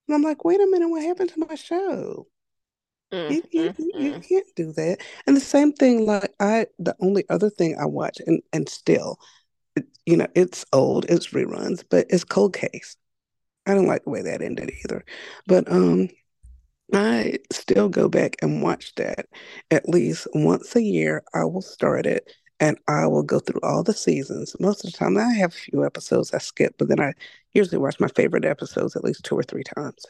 And 0.08 0.16
I'm 0.16 0.24
like, 0.24 0.46
wait 0.46 0.62
a 0.62 0.68
minute, 0.68 0.88
what 0.88 1.04
happened 1.04 1.30
to 1.32 1.46
my 1.48 1.56
show? 1.56 2.28
Mm, 3.12 3.32
you, 3.32 3.44
you, 3.52 3.70
mm, 3.70 3.78
you, 3.78 4.12
mm. 4.14 4.28
can't 4.28 4.48
do 4.56 4.74
that. 4.74 5.00
And 5.26 5.36
the 5.36 5.42
same 5.42 5.72
thing, 5.74 6.06
like 6.06 6.34
I, 6.40 6.68
the 6.80 6.96
only 7.00 7.24
other 7.30 7.50
thing 7.50 7.78
I 7.80 7.86
watch, 7.86 8.18
and 8.26 8.42
and 8.52 8.68
still, 8.68 9.20
it, 9.76 9.86
you 10.06 10.18
know, 10.18 10.28
it's 10.36 10.66
old, 10.74 11.06
it's 11.10 11.28
reruns, 11.28 11.84
but 11.90 12.08
it's 12.10 12.24
Cold 12.24 12.54
Case. 12.54 12.98
I 13.66 13.74
don't 13.74 13.88
like 13.88 14.04
the 14.04 14.10
way 14.10 14.22
that 14.22 14.42
ended 14.42 14.72
either. 14.84 15.06
But 15.46 15.72
um, 15.72 16.10
I 16.94 17.38
still 17.52 17.90
go 17.90 18.08
back 18.08 18.38
and 18.42 18.62
watch 18.62 18.96
that 18.96 19.28
at 19.72 19.90
least 19.90 20.28
once 20.34 20.76
a 20.76 20.82
year. 20.82 21.24
I 21.34 21.44
will 21.46 21.62
start 21.62 22.06
it 22.06 22.32
and 22.60 22.78
I 22.88 23.06
will 23.08 23.24
go 23.24 23.40
through 23.40 23.62
all 23.62 23.84
the 23.84 23.94
seasons. 23.94 24.56
Most 24.60 24.84
of 24.84 24.92
the 24.92 24.98
time, 24.98 25.18
I 25.18 25.34
have 25.34 25.54
a 25.54 25.58
few 25.58 25.86
episodes 25.86 26.34
I 26.34 26.40
skip, 26.40 26.76
but 26.78 26.88
then 26.88 27.00
I 27.00 27.14
usually 27.54 27.78
watch 27.78 28.00
my 28.00 28.08
favorite 28.08 28.46
episodes 28.46 28.96
at 28.96 29.04
least 29.04 29.24
two 29.24 29.38
or 29.38 29.44
three 29.44 29.64
times. 29.64 30.06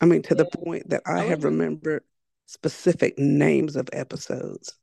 I 0.00 0.06
mean, 0.06 0.22
to 0.22 0.34
yeah. 0.34 0.42
the 0.42 0.58
point 0.58 0.90
that 0.90 1.02
I, 1.06 1.20
I 1.20 1.24
have 1.24 1.44
remembered 1.44 2.02
specific 2.46 3.18
names 3.18 3.76
of 3.76 3.88
episodes. 3.92 4.74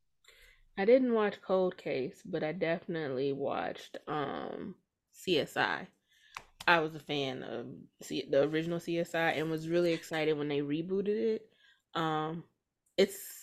I 0.78 0.86
didn't 0.86 1.14
watch 1.14 1.36
Cold 1.46 1.78
Case, 1.78 2.22
but 2.26 2.44
I 2.44 2.54
definitely 2.54 3.34
watched 3.34 3.98
um, 4.08 4.76
CSI. 5.16 5.88
I 6.68 6.80
was 6.80 6.96
a 6.96 7.00
fan 7.00 7.44
of 7.44 7.66
C- 8.02 8.28
the 8.30 8.44
original 8.44 8.80
CSI 8.80 9.38
and 9.38 9.50
was 9.50 9.68
really 9.68 9.94
excited 9.94 10.38
when 10.38 10.48
they 10.48 10.62
rebooted 10.62 11.08
it. 11.08 11.50
Um, 11.96 12.44
it's 12.98 13.41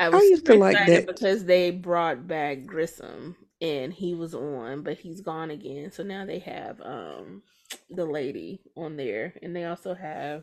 I 0.00 0.08
was 0.08 0.22
I 0.22 0.24
used 0.24 0.46
to 0.46 0.54
like 0.54 0.78
that 0.86 1.06
because 1.06 1.44
they 1.44 1.70
brought 1.70 2.26
back 2.26 2.64
Grissom 2.64 3.36
and 3.60 3.92
he 3.92 4.14
was 4.14 4.34
on, 4.34 4.82
but 4.82 4.96
he's 4.96 5.20
gone 5.20 5.50
again. 5.50 5.92
So 5.92 6.02
now 6.02 6.24
they 6.24 6.38
have 6.38 6.80
um 6.80 7.42
the 7.90 8.06
lady 8.06 8.62
on 8.76 8.96
there, 8.96 9.34
and 9.42 9.54
they 9.54 9.66
also 9.66 9.92
have 9.94 10.42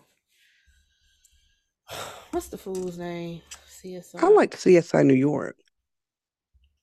what's 2.32 2.50
the 2.50 2.58
fool's 2.58 3.00
name? 3.00 3.42
CSI. 3.68 4.24
I 4.24 4.30
like 4.30 4.52
CSI 4.52 5.04
New 5.04 5.16
York. 5.16 5.58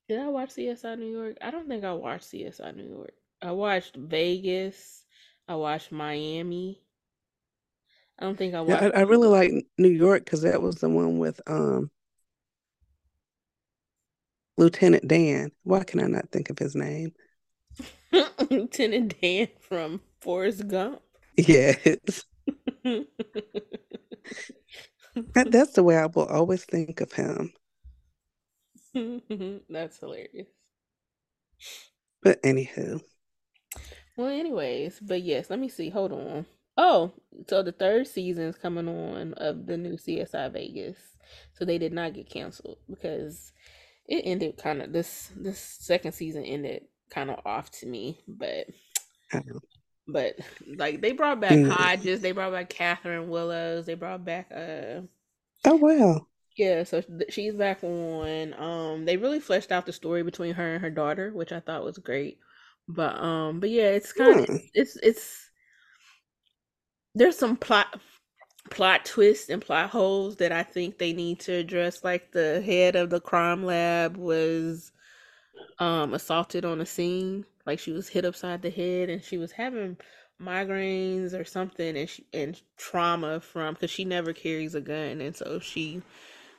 Did 0.08 0.18
I 0.18 0.26
watch 0.26 0.50
CSI 0.50 0.98
New 0.98 1.06
York? 1.06 1.37
I 1.40 1.52
don't 1.52 1.68
think 1.68 1.84
I 1.84 1.92
watched 1.92 2.32
CSI 2.32 2.74
New 2.74 2.88
York. 2.88 3.14
I 3.40 3.52
watched 3.52 3.94
Vegas. 3.94 5.04
I 5.46 5.54
watched 5.54 5.92
Miami. 5.92 6.80
I 8.18 8.24
don't 8.24 8.37
think 8.37 8.54
I 8.54 8.62
watched. 8.62 8.82
Yeah, 8.82 8.90
I, 8.94 8.98
I 8.98 9.02
really 9.02 9.28
like 9.28 9.52
New 9.78 9.88
York 9.88 10.24
because 10.24 10.42
that 10.42 10.60
was 10.60 10.76
the 10.76 10.88
one 10.88 11.18
with 11.18 11.40
um 11.46 11.90
Lieutenant 14.57 15.07
Dan. 15.09 15.51
Why 15.62 15.85
can 15.85 16.01
I 16.01 16.07
not 16.07 16.31
think 16.31 16.51
of 16.51 16.59
his 16.59 16.75
name? 16.75 17.12
Lieutenant 18.51 19.21
Dan 19.21 19.49
from 19.61 20.01
Forrest 20.21 20.69
Gump. 20.69 21.01
Yes. 21.37 22.25
that, 22.85 23.07
that's 25.51 25.73
the 25.73 25.83
way 25.83 25.97
I 25.97 26.07
will 26.07 26.27
always 26.27 26.64
think 26.64 27.01
of 27.01 27.12
him. 27.12 27.53
that's 29.69 29.99
hilarious. 29.99 30.49
But 32.23 32.43
anywho. 32.43 33.01
Well, 34.17 34.29
anyways, 34.29 35.01
but 35.01 35.23
yes, 35.23 35.51
let 35.51 35.59
me 35.59 35.69
see. 35.69 35.90
Hold 35.90 36.12
on. 36.12 36.47
Oh, 36.77 37.12
so 37.49 37.62
the 37.62 37.73
third 37.73 38.07
season 38.07 38.45
is 38.45 38.57
coming 38.57 38.88
on 38.88 39.35
of 39.35 39.67
the 39.67 39.77
new 39.77 39.97
CSI 39.97 40.53
Vegas. 40.53 40.99
So 41.53 41.64
they 41.64 41.79
did 41.79 41.93
not 41.93 42.14
get 42.14 42.29
canceled 42.29 42.79
because 42.88 43.53
it 44.07 44.23
ended 44.25 44.57
kind 44.57 44.83
of 44.83 44.93
this 44.93 45.31
this 45.37 45.59
second 45.59 46.12
season 46.12 46.45
ended 46.45 46.85
kind 47.11 47.31
of 47.31 47.40
off 47.45 47.71
to 47.71 47.87
me, 47.87 48.21
but 48.29 48.67
but 50.09 50.37
like 50.77 51.01
they 51.01 51.12
brought 51.12 51.40
back 51.40 51.53
mm. 51.53 51.71
Hodges, 51.71 52.21
they 52.21 52.33
brought 52.33 52.53
back 52.53 52.69
Catherine 52.69 53.29
Willows, 53.29 53.87
they 53.87 53.95
brought 53.95 54.25
back 54.25 54.51
uh 54.55 55.01
oh 55.64 55.77
wow 55.77 56.27
yeah, 56.57 56.85
so 56.85 57.03
she's 57.31 57.55
back 57.55 57.83
on. 57.83 58.55
Um, 58.55 59.05
they 59.05 59.17
really 59.17 59.40
fleshed 59.40 59.73
out 59.73 59.87
the 59.87 59.93
story 59.93 60.23
between 60.23 60.55
her 60.55 60.75
and 60.75 60.83
her 60.83 60.90
daughter, 60.90 61.33
which 61.33 61.53
I 61.53 61.61
thought 61.61 61.85
was 61.85 61.99
great. 61.99 62.38
But 62.87 63.19
um, 63.19 63.61
but 63.61 63.71
yeah, 63.71 63.90
it's 63.90 64.12
kind 64.12 64.40
of 64.40 64.47
hmm. 64.47 64.57
it's 64.73 64.97
it's 64.97 65.51
there's 67.14 67.38
some 67.38 67.57
plot 67.57 68.01
plot 68.70 69.05
twists 69.05 69.48
and 69.50 69.62
plot 69.62 69.90
holes 69.90 70.37
that 70.37 70.53
I 70.53 70.62
think 70.62 70.98
they 70.98 71.12
need 71.12 71.40
to 71.40 71.53
address. 71.53 72.05
Like 72.05 72.33
the 72.33 72.62
head 72.62 72.96
of 72.96 73.11
the 73.11 73.20
crime 73.20 73.64
lab 73.64 74.16
was 74.16 74.92
um 75.79 76.14
assaulted 76.14 76.64
on 76.64 76.81
a 76.81 76.87
scene, 76.87 77.44
like 77.66 77.79
she 77.79 77.92
was 77.92 78.09
hit 78.09 78.24
upside 78.24 78.62
the 78.62 78.70
head, 78.70 79.11
and 79.11 79.22
she 79.22 79.38
was 79.38 79.53
having 79.53 79.96
migraines 80.40 81.38
or 81.38 81.44
something, 81.44 81.96
and 81.96 82.09
she, 82.09 82.24
and 82.33 82.61
trauma 82.77 83.40
from 83.40 83.74
because 83.74 83.90
she 83.90 84.05
never 84.05 84.33
carries 84.33 84.74
a 84.74 84.81
gun, 84.81 85.20
and 85.20 85.37
so 85.37 85.59
she 85.59 86.03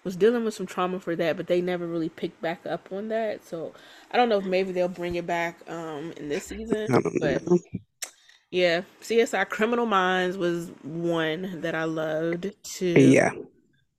was 0.03 0.15
dealing 0.15 0.45
with 0.45 0.53
some 0.53 0.67
trauma 0.67 0.99
for 0.99 1.15
that, 1.15 1.35
but 1.35 1.47
they 1.47 1.61
never 1.61 1.87
really 1.87 2.09
picked 2.09 2.39
back 2.41 2.65
up 2.65 2.87
on 2.91 3.07
that. 3.09 3.43
So 3.43 3.73
I 4.11 4.17
don't 4.17 4.29
know 4.29 4.37
if 4.37 4.45
maybe 4.45 4.71
they'll 4.71 4.87
bring 4.87 5.15
it 5.15 5.25
back 5.25 5.59
um 5.67 6.13
in 6.17 6.29
this 6.29 6.45
season. 6.45 6.87
But 7.19 7.45
know. 7.45 7.57
Yeah, 8.55 8.83
CSI 9.01 9.49
Criminal 9.49 9.85
Minds 9.85 10.37
was 10.37 10.71
one 10.81 11.59
that 11.59 11.75
I 11.75 11.83
loved 11.83 12.53
too. 12.63 12.95
Yeah. 12.95 13.31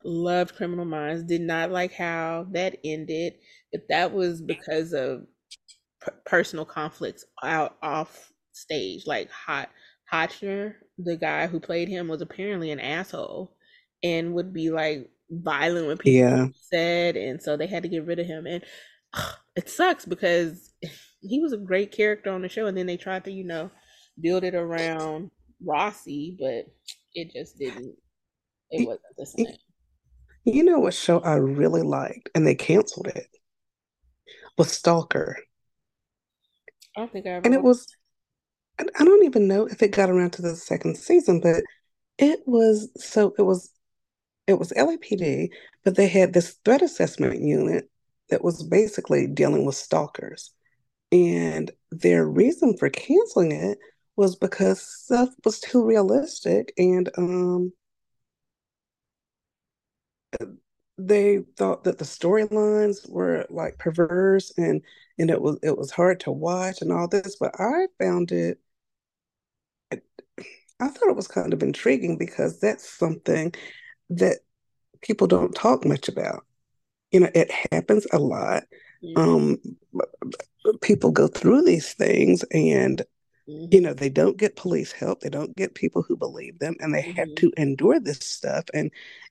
Loved 0.02 0.56
Criminal 0.56 0.86
Minds. 0.86 1.24
Did 1.24 1.42
not 1.42 1.70
like 1.70 1.92
how 1.92 2.46
that 2.52 2.78
ended, 2.82 3.34
but 3.70 3.82
that 3.90 4.12
was 4.14 4.40
because 4.40 4.94
of 4.94 5.26
personal 6.24 6.64
conflicts 6.64 7.26
out 7.42 7.76
off 7.82 8.32
stage. 8.52 9.06
Like 9.06 9.30
Hot 9.30 9.68
Hotchner, 10.10 10.76
the 10.96 11.18
guy 11.18 11.48
who 11.48 11.60
played 11.60 11.88
him, 11.88 12.08
was 12.08 12.22
apparently 12.22 12.70
an 12.70 12.80
asshole 12.80 13.54
and 14.02 14.32
would 14.32 14.54
be 14.54 14.70
like 14.70 15.10
violent 15.30 15.86
when 15.86 15.98
people 15.98 16.30
Yeah. 16.30 16.46
said, 16.54 17.16
and 17.16 17.42
so 17.42 17.58
they 17.58 17.66
had 17.66 17.82
to 17.82 17.90
get 17.90 18.06
rid 18.06 18.20
of 18.20 18.26
him. 18.26 18.46
And 18.46 18.64
it 19.54 19.68
sucks 19.68 20.06
because 20.06 20.72
he 21.20 21.40
was 21.40 21.52
a 21.52 21.58
great 21.58 21.92
character 21.92 22.30
on 22.30 22.40
the 22.40 22.48
show, 22.48 22.64
and 22.64 22.76
then 22.78 22.86
they 22.86 22.96
tried 22.96 23.24
to, 23.24 23.30
you 23.30 23.44
know, 23.44 23.70
build 24.20 24.44
it 24.44 24.54
around 24.54 25.30
Rossi, 25.64 26.36
but 26.38 26.66
it 27.14 27.32
just 27.32 27.58
didn't. 27.58 27.94
It 28.70 28.86
wasn't 28.86 29.16
the 29.16 29.26
same. 29.26 29.46
You 30.44 30.62
know 30.62 30.78
what 30.78 30.94
show 30.94 31.20
I 31.20 31.34
really 31.34 31.82
liked, 31.82 32.30
and 32.34 32.46
they 32.46 32.54
canceled 32.54 33.08
it, 33.08 33.26
was 34.56 34.70
Stalker. 34.70 35.36
I 36.96 37.00
don't 37.00 37.12
think 37.12 37.26
I 37.26 37.30
And 37.30 37.52
it 37.52 37.62
was, 37.62 37.86
I 38.78 38.84
I 38.98 39.04
don't 39.04 39.24
even 39.24 39.48
know 39.48 39.66
if 39.66 39.82
it 39.82 39.92
got 39.92 40.10
around 40.10 40.32
to 40.34 40.42
the 40.42 40.56
second 40.56 40.96
season, 40.96 41.40
but 41.40 41.62
it 42.18 42.40
was 42.46 42.90
so 42.96 43.34
it 43.38 43.42
was 43.42 43.70
it 44.46 44.58
was 44.58 44.72
LAPD, 44.72 45.48
but 45.84 45.96
they 45.96 46.08
had 46.08 46.32
this 46.32 46.56
threat 46.64 46.82
assessment 46.82 47.40
unit 47.40 47.90
that 48.30 48.44
was 48.44 48.62
basically 48.62 49.26
dealing 49.26 49.64
with 49.64 49.74
stalkers. 49.74 50.52
And 51.12 51.70
their 51.90 52.26
reason 52.26 52.76
for 52.76 52.88
canceling 52.90 53.52
it 53.52 53.78
was 54.16 54.36
because 54.36 54.80
stuff 54.82 55.30
was 55.44 55.60
too 55.60 55.84
realistic 55.84 56.72
and 56.78 57.10
um 57.18 57.72
they 60.98 61.38
thought 61.56 61.84
that 61.84 61.98
the 61.98 62.04
storylines 62.04 63.08
were 63.08 63.46
like 63.50 63.78
perverse 63.78 64.52
and 64.56 64.82
and 65.18 65.30
it 65.30 65.40
was 65.40 65.58
it 65.62 65.76
was 65.76 65.90
hard 65.90 66.20
to 66.20 66.30
watch 66.32 66.80
and 66.82 66.92
all 66.92 67.08
this, 67.08 67.36
but 67.36 67.54
I 67.58 67.86
found 67.98 68.32
it 68.32 68.58
I 70.80 70.88
thought 70.88 71.08
it 71.08 71.16
was 71.16 71.28
kind 71.28 71.52
of 71.52 71.62
intriguing 71.62 72.18
because 72.18 72.60
that's 72.60 72.88
something 72.88 73.54
that 74.10 74.38
people 75.02 75.26
don't 75.26 75.54
talk 75.54 75.84
much 75.86 76.08
about. 76.08 76.46
You 77.12 77.20
know, 77.22 77.30
it 77.34 77.50
happens 77.72 78.06
a 78.12 78.18
lot. 78.18 78.64
Mhm, 79.02 79.16
Um, 79.16 79.58
people 80.80 81.10
go 81.10 81.28
through 81.28 81.62
these 81.62 81.92
things 81.94 82.44
and 82.52 83.02
you 83.70 83.80
mhm, 83.80 83.82
know 83.82 83.92
they 83.94 84.08
don't 84.08 84.36
get 84.38 84.56
police 84.56 84.92
help 84.92 85.20
they 85.20 85.28
don't 85.28 85.56
get 85.56 85.74
people 85.74 86.02
who 86.02 86.16
believe 86.16 86.58
them 86.58 86.74
and 86.80 86.94
they 86.94 87.02
have 87.16 87.28
mhm, 87.28 87.36
to 87.36 87.52
endure 87.56 88.00
this 88.00 88.18
stuff 88.20 88.64
and 88.74 88.90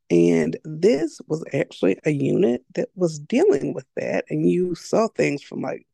and 0.09 0.57
this 0.65 1.19
was 1.27 1.43
actually 1.53 1.97
a 2.05 2.11
unit 2.11 2.63
that 2.75 2.89
was 2.95 3.19
dealing 3.19 3.73
with 3.73 3.85
that 3.95 4.25
and 4.29 4.49
you 4.49 4.75
saw 4.75 5.07
things 5.09 5.41
from 5.41 5.61
like 5.61 5.85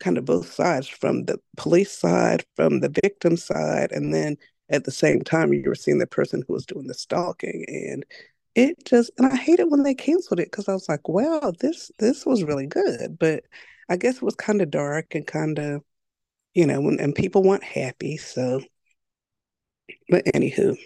kind 0.00 0.16
of 0.18 0.24
both 0.24 0.50
sides 0.52 0.88
from 0.88 1.24
the 1.26 1.38
police 1.56 1.92
side 1.92 2.44
from 2.56 2.80
the 2.80 2.88
victim 3.02 3.36
side 3.36 3.92
and 3.92 4.14
then 4.14 4.36
at 4.70 4.84
the 4.84 4.90
same 4.90 5.20
time 5.22 5.52
you 5.52 5.62
were 5.66 5.74
seeing 5.74 5.98
the 5.98 6.06
person 6.06 6.42
who 6.46 6.54
was 6.54 6.66
doing 6.66 6.86
the 6.86 6.94
stalking 6.94 7.64
and 7.68 8.04
it 8.56 8.84
just 8.84 9.10
and 9.18 9.26
I 9.26 9.36
hate 9.36 9.60
it 9.60 9.70
when 9.70 9.82
they 9.84 9.94
canceled 9.94 10.40
it 10.40 10.50
because 10.50 10.68
I 10.68 10.72
was 10.74 10.88
like 10.88 11.08
wow 11.08 11.52
this 11.60 11.90
this 11.98 12.26
was 12.26 12.42
really 12.44 12.66
good 12.66 13.18
but 13.18 13.44
I 13.88 13.96
guess 13.96 14.16
it 14.16 14.22
was 14.22 14.34
kind 14.36 14.60
of 14.62 14.70
dark 14.70 15.14
and 15.14 15.26
kind 15.26 15.58
of 15.58 15.82
you 16.54 16.66
know, 16.66 16.88
and, 16.88 17.14
people 17.14 17.42
weren't 17.42 17.64
happy. 17.64 18.16
So, 18.16 18.62
but 20.08 20.24
anywho, 20.26 20.76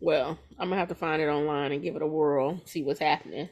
Well, 0.00 0.38
I'm 0.58 0.68
gonna 0.68 0.78
have 0.80 0.88
to 0.88 0.94
find 0.94 1.22
it 1.22 1.26
online 1.28 1.72
and 1.72 1.82
give 1.82 1.96
it 1.96 2.02
a 2.02 2.06
whirl, 2.06 2.60
see 2.66 2.82
what's 2.82 3.00
happening, 3.00 3.48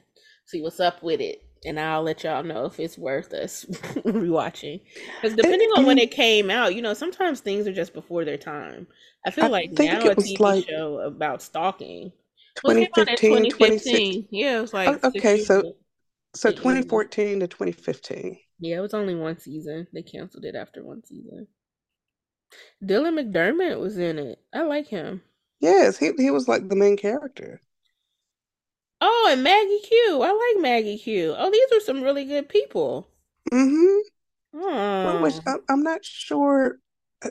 see 0.46 0.60
what's 0.60 0.80
up 0.80 1.02
with 1.02 1.20
it, 1.20 1.42
and 1.64 1.78
I'll 1.78 2.02
let 2.02 2.24
y'all 2.24 2.42
know 2.42 2.64
if 2.66 2.78
it's 2.80 2.98
worth 2.98 3.32
us 3.32 3.64
rewatching. 4.04 4.80
Because 5.20 5.34
depending 5.36 5.70
on 5.70 5.86
when 5.86 5.98
it 5.98 6.10
came 6.10 6.50
out, 6.50 6.74
you 6.74 6.82
know, 6.82 6.94
sometimes 6.94 7.40
things 7.40 7.66
are 7.66 7.72
just 7.72 7.94
before 7.94 8.24
their 8.24 8.36
time. 8.38 8.86
I 9.26 9.30
feel 9.30 9.46
I 9.46 9.50
like 9.50 9.70
think 9.76 10.04
now 10.04 10.08
a 10.08 10.10
it 10.10 10.16
was 10.16 10.38
TV 10.38 10.40
like 10.40 10.66
show 10.68 10.98
about 11.00 11.42
stalking, 11.42 12.12
well, 12.62 12.72
it 12.72 12.76
came 12.78 12.88
out 12.96 13.08
in 13.08 13.16
2015, 13.16 13.48
26. 13.48 14.18
2015. 14.18 14.28
Yeah, 14.30 14.58
it 14.58 14.60
was 14.62 14.74
Oh, 14.86 14.98
like 14.98 15.02
six 15.02 15.24
okay, 15.24 15.38
so 15.38 15.64
so 16.34 16.50
eight 16.50 16.60
years 16.62 16.82
ago. 16.82 17.00
2014 17.00 17.40
to 17.40 17.48
2015. 17.48 18.38
Yeah, 18.60 18.76
it 18.78 18.80
was 18.80 18.94
only 18.94 19.14
one 19.16 19.38
season. 19.38 19.88
They 19.92 20.02
canceled 20.02 20.44
it 20.44 20.54
after 20.54 20.84
one 20.84 21.04
season. 21.04 21.48
Dylan 22.84 23.18
McDermott 23.18 23.80
was 23.80 23.96
in 23.96 24.18
it. 24.18 24.38
I 24.52 24.62
like 24.62 24.86
him. 24.88 25.22
Yes, 25.60 25.96
he 25.96 26.12
he 26.18 26.30
was 26.30 26.48
like 26.48 26.68
the 26.68 26.76
main 26.76 26.96
character. 26.98 27.60
Oh, 29.02 29.28
and 29.30 29.42
Maggie 29.42 29.80
Q. 29.80 30.22
I 30.22 30.30
like 30.54 30.62
Maggie 30.62 30.96
Q. 30.98 31.34
Oh, 31.36 31.50
these 31.50 31.70
are 31.72 31.80
some 31.80 32.02
really 32.02 32.24
good 32.24 32.48
people. 32.48 33.08
Mm-hmm. 33.52 34.00
Well, 35.02 35.18
which 35.20 35.40
Oh, 35.46 35.46
I, 35.46 35.56
I'm 35.68 35.82
not 35.82 36.04
sure. 36.04 36.78
I, 37.22 37.30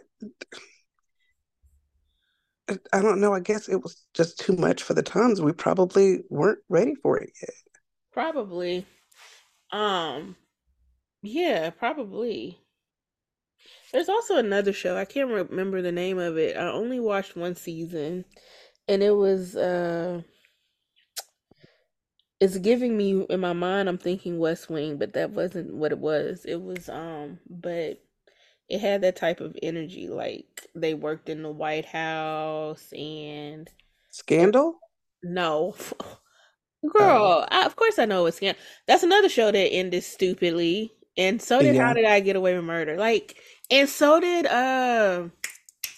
I 2.94 3.02
don't 3.02 3.20
know. 3.22 3.34
I 3.34 3.40
guess 3.40 3.68
it 3.68 3.82
was 3.82 4.06
just 4.14 4.40
too 4.40 4.56
much 4.56 4.84
for 4.84 4.94
the 4.94 5.04
times. 5.04 5.42
We 5.42 5.52
probably 5.54 6.22
weren't 6.30 6.60
ready 6.70 6.96
for 6.96 7.18
it 7.18 7.32
yet. 7.42 7.52
probably. 8.12 8.86
Um, 9.72 10.36
yeah, 11.22 11.70
probably. 11.70 12.60
There's 13.92 14.10
also 14.10 14.38
another 14.38 14.74
show. 14.74 14.98
I 14.98 15.06
can't 15.06 15.30
remember 15.30 15.82
the 15.82 15.92
name 15.92 16.18
of 16.18 16.38
it. 16.38 16.56
I 16.58 16.70
only 16.72 17.00
watched 17.00 17.36
one 17.36 17.56
season, 17.56 18.26
and 18.88 19.04
it 19.04 19.12
was 19.16 19.56
uh 19.56 20.22
it's 22.40 22.58
giving 22.58 22.98
me 22.98 23.26
in 23.30 23.40
my 23.40 23.54
mind 23.54 23.90
I'm 23.90 23.98
thinking 23.98 24.40
West 24.40 24.70
Wing, 24.70 24.98
but 24.98 25.14
that 25.14 25.32
wasn't 25.32 25.74
what 25.74 25.92
it 25.92 26.00
was. 26.00 26.46
It 26.46 26.62
was 26.62 26.90
um 26.90 27.40
but 27.50 28.02
it 28.70 28.80
had 28.82 29.02
that 29.02 29.16
type 29.18 29.42
of 29.42 29.58
energy 29.64 30.08
like 30.10 30.68
they 30.76 30.94
worked 30.96 31.30
in 31.30 31.44
the 31.44 31.52
White 31.52 31.86
House 31.86 32.92
and 32.94 33.70
Scandal? 34.12 34.80
no. 35.24 35.76
Oh, 36.84 36.90
Girl, 36.94 37.46
I, 37.52 37.66
of 37.66 37.76
course 37.76 38.00
I 38.00 38.06
know 38.06 38.26
it's 38.26 38.40
scam. 38.40 38.56
That's 38.88 39.04
another 39.04 39.30
show 39.30 39.52
that 39.52 39.58
ended 39.60 40.04
stupidly. 40.04 40.94
And 41.20 41.42
so 41.42 41.62
did 41.62 41.76
How. 41.76 41.92
Did 41.92 42.06
I 42.06 42.22
Get 42.22 42.38
Away 42.38 42.56
with 42.56 42.64
Murder? 42.64 42.96
Like, 42.96 43.38
and 43.70 43.90
so 43.90 44.22
did 44.22 44.46
uh 44.46 45.26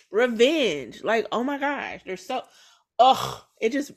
Revenge. 0.10 1.04
Like, 1.04 1.28
oh 1.32 1.44
my 1.44 1.60
gosh, 1.60 2.02
they're 2.04 2.18
so 2.18 2.42
ugh. 3.00 3.42
It 3.62 3.72
just 3.72 3.92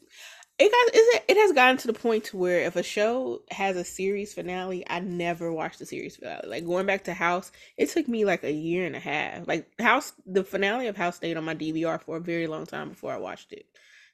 it 0.59 0.71
got 0.71 0.95
is 0.95 1.15
it 1.15 1.25
it 1.29 1.37
has 1.39 1.53
gotten 1.53 1.79
to 1.79 1.87
the 1.87 1.95
point 1.95 2.25
to 2.25 2.37
where 2.37 2.61
if 2.61 2.77
a 2.77 2.83
show 2.83 3.41
has 3.51 3.75
a 3.75 3.85
series 3.85 4.35
finale, 4.35 4.85
I 4.89 5.01
never 5.01 5.51
watch 5.51 5.79
the 5.79 5.87
series 5.87 6.15
finale. 6.17 6.47
Like 6.47 6.67
going 6.67 6.85
back 6.85 7.05
to 7.05 7.15
House, 7.15 7.51
it 7.79 7.89
took 7.89 8.07
me 8.07 8.27
like 8.27 8.45
a 8.45 8.53
year 8.53 8.87
and 8.87 8.95
a 8.95 9.01
half. 9.01 9.49
Like 9.49 9.67
House, 9.81 10.13
the 10.27 10.45
finale 10.45 10.89
of 10.89 10.97
House 10.97 11.17
stayed 11.17 11.39
on 11.39 11.45
my 11.45 11.55
DVR 11.55 12.03
for 12.03 12.19
a 12.19 12.21
very 12.21 12.47
long 12.47 12.67
time 12.67 12.91
before 12.91 13.13
I 13.15 13.19
watched 13.19 13.51
it. 13.53 13.65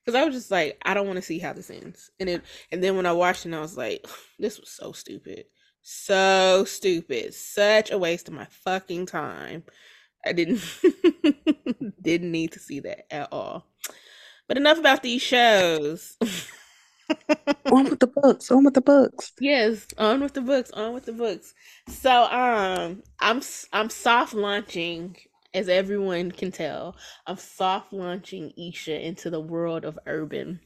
Because 0.04 0.14
I 0.18 0.24
was 0.24 0.34
just 0.34 0.50
like, 0.52 0.80
I 0.82 0.94
don't 0.94 1.08
want 1.08 1.16
to 1.16 1.22
see 1.22 1.40
how 1.40 1.52
this 1.54 1.70
ends. 1.70 2.10
And 2.20 2.28
it 2.28 2.42
and 2.70 2.84
then 2.84 2.96
when 2.96 3.06
I 3.06 3.12
watched 3.12 3.46
it, 3.46 3.52
I 3.52 3.60
was 3.60 3.76
like, 3.76 4.06
this 4.38 4.60
was 4.60 4.70
so 4.70 4.92
stupid. 4.92 5.46
So 5.82 6.64
stupid. 6.66 7.34
Such 7.34 7.90
a 7.90 7.98
waste 7.98 8.28
of 8.28 8.34
my 8.34 8.46
fucking 8.46 9.06
time. 9.06 9.64
I 10.24 10.32
didn't 10.32 10.62
didn't 12.02 12.30
need 12.30 12.52
to 12.52 12.58
see 12.58 12.80
that 12.80 13.12
at 13.12 13.28
all. 13.32 13.66
But 14.46 14.56
enough 14.56 14.78
about 14.78 15.02
these 15.02 15.22
shows. 15.22 16.16
On 17.72 17.84
with 17.84 18.00
the 18.00 18.06
books. 18.06 18.50
On 18.50 18.64
with 18.64 18.74
the 18.74 18.80
books. 18.80 19.32
yes, 19.40 19.86
on 19.98 20.20
with 20.20 20.34
the 20.34 20.40
books. 20.40 20.70
On 20.72 20.92
with 20.92 21.06
the 21.06 21.12
books. 21.12 21.54
So 21.88 22.24
um, 22.24 23.02
I'm 23.20 23.40
I'm 23.72 23.90
soft 23.90 24.34
launching, 24.34 25.16
as 25.54 25.68
everyone 25.68 26.32
can 26.32 26.52
tell. 26.52 26.96
I'm 27.26 27.36
soft 27.36 27.92
launching 27.92 28.52
Isha 28.56 29.06
into 29.06 29.30
the 29.30 29.40
world 29.40 29.84
of 29.84 29.98
urban 30.06 30.60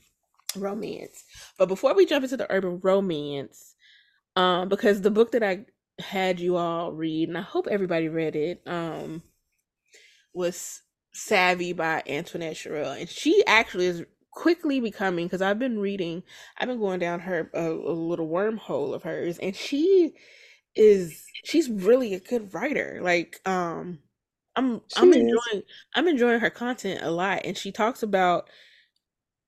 romance. 0.56 1.24
But 1.58 1.68
before 1.68 1.94
we 1.94 2.06
jump 2.06 2.24
into 2.24 2.36
the 2.36 2.50
urban 2.50 2.80
romance, 2.82 3.73
um, 4.36 4.68
because 4.68 5.00
the 5.00 5.10
book 5.10 5.32
that 5.32 5.42
I 5.42 5.66
had 6.00 6.40
you 6.40 6.56
all 6.56 6.92
read, 6.92 7.28
and 7.28 7.38
I 7.38 7.42
hope 7.42 7.66
everybody 7.68 8.08
read 8.08 8.36
it, 8.36 8.62
um, 8.66 9.22
was 10.32 10.82
Savvy 11.12 11.72
by 11.72 12.02
Antoinette 12.06 12.56
Sherell, 12.56 12.98
and 12.98 13.08
she 13.08 13.42
actually 13.46 13.86
is 13.86 14.04
quickly 14.30 14.80
becoming 14.80 15.26
because 15.26 15.42
I've 15.42 15.58
been 15.58 15.78
reading, 15.78 16.22
I've 16.58 16.68
been 16.68 16.80
going 16.80 16.98
down 17.00 17.20
her 17.20 17.50
a, 17.54 17.70
a 17.70 17.92
little 17.92 18.28
wormhole 18.28 18.94
of 18.94 19.02
hers, 19.04 19.38
and 19.38 19.54
she 19.54 20.14
is 20.76 21.24
she's 21.44 21.70
really 21.70 22.14
a 22.14 22.20
good 22.20 22.54
writer. 22.54 23.00
Like 23.02 23.40
um, 23.46 24.00
I'm 24.56 24.82
She 24.88 25.06
I'm 25.06 25.12
is. 25.12 25.44
enjoying 25.52 25.62
I'm 25.94 26.08
enjoying 26.08 26.40
her 26.40 26.50
content 26.50 27.02
a 27.02 27.10
lot, 27.10 27.42
and 27.44 27.56
she 27.56 27.72
talks 27.72 28.02
about 28.02 28.48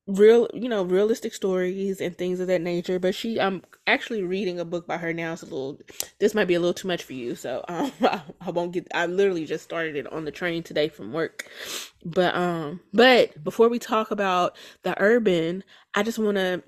real 0.07 0.49
you 0.55 0.69
know 0.69 0.85
realistic 0.85 1.35
stories 1.35 2.01
and 2.01 2.16
things 2.16 2.38
of 2.38 2.47
that 2.47 2.61
nature 2.61 2.97
but 2.99 3.12
she 3.12 3.40
i'm 3.40 3.61
actually 3.88 4.23
reading 4.23 4.61
a 4.61 4.64
book 4.64 4.87
by 4.87 4.97
her 4.97 5.12
now. 5.12 5.33
It's 5.33 5.42
a 5.42 5.47
little 5.47 5.81
this 6.21 6.35
might 6.35 6.45
be 6.47 6.55
a 6.55 6.61
little 6.61 6.75
too 6.75 6.87
much 6.87 7.03
for 7.03 7.12
you 7.12 7.35
so 7.35 7.64
um 7.69 7.90
I, 8.03 8.23
I 8.40 8.51
won't 8.51 8.73
get 8.73 8.87
i 8.95 9.07
literally 9.07 9.47
just 9.47 9.64
started 9.64 9.97
it 9.97 10.12
on 10.12 10.25
the 10.25 10.31
train 10.31 10.62
today 10.62 10.88
from 10.88 11.12
work. 11.12 11.49
But 12.05 12.37
um 12.37 12.81
but 12.92 13.42
before 13.42 13.69
we 13.69 13.79
talk 13.81 14.11
about 14.12 14.57
the 14.85 14.95
urban 15.01 15.64
i 15.95 16.03
just 16.05 16.19
want 16.21 16.37
to 16.37 16.62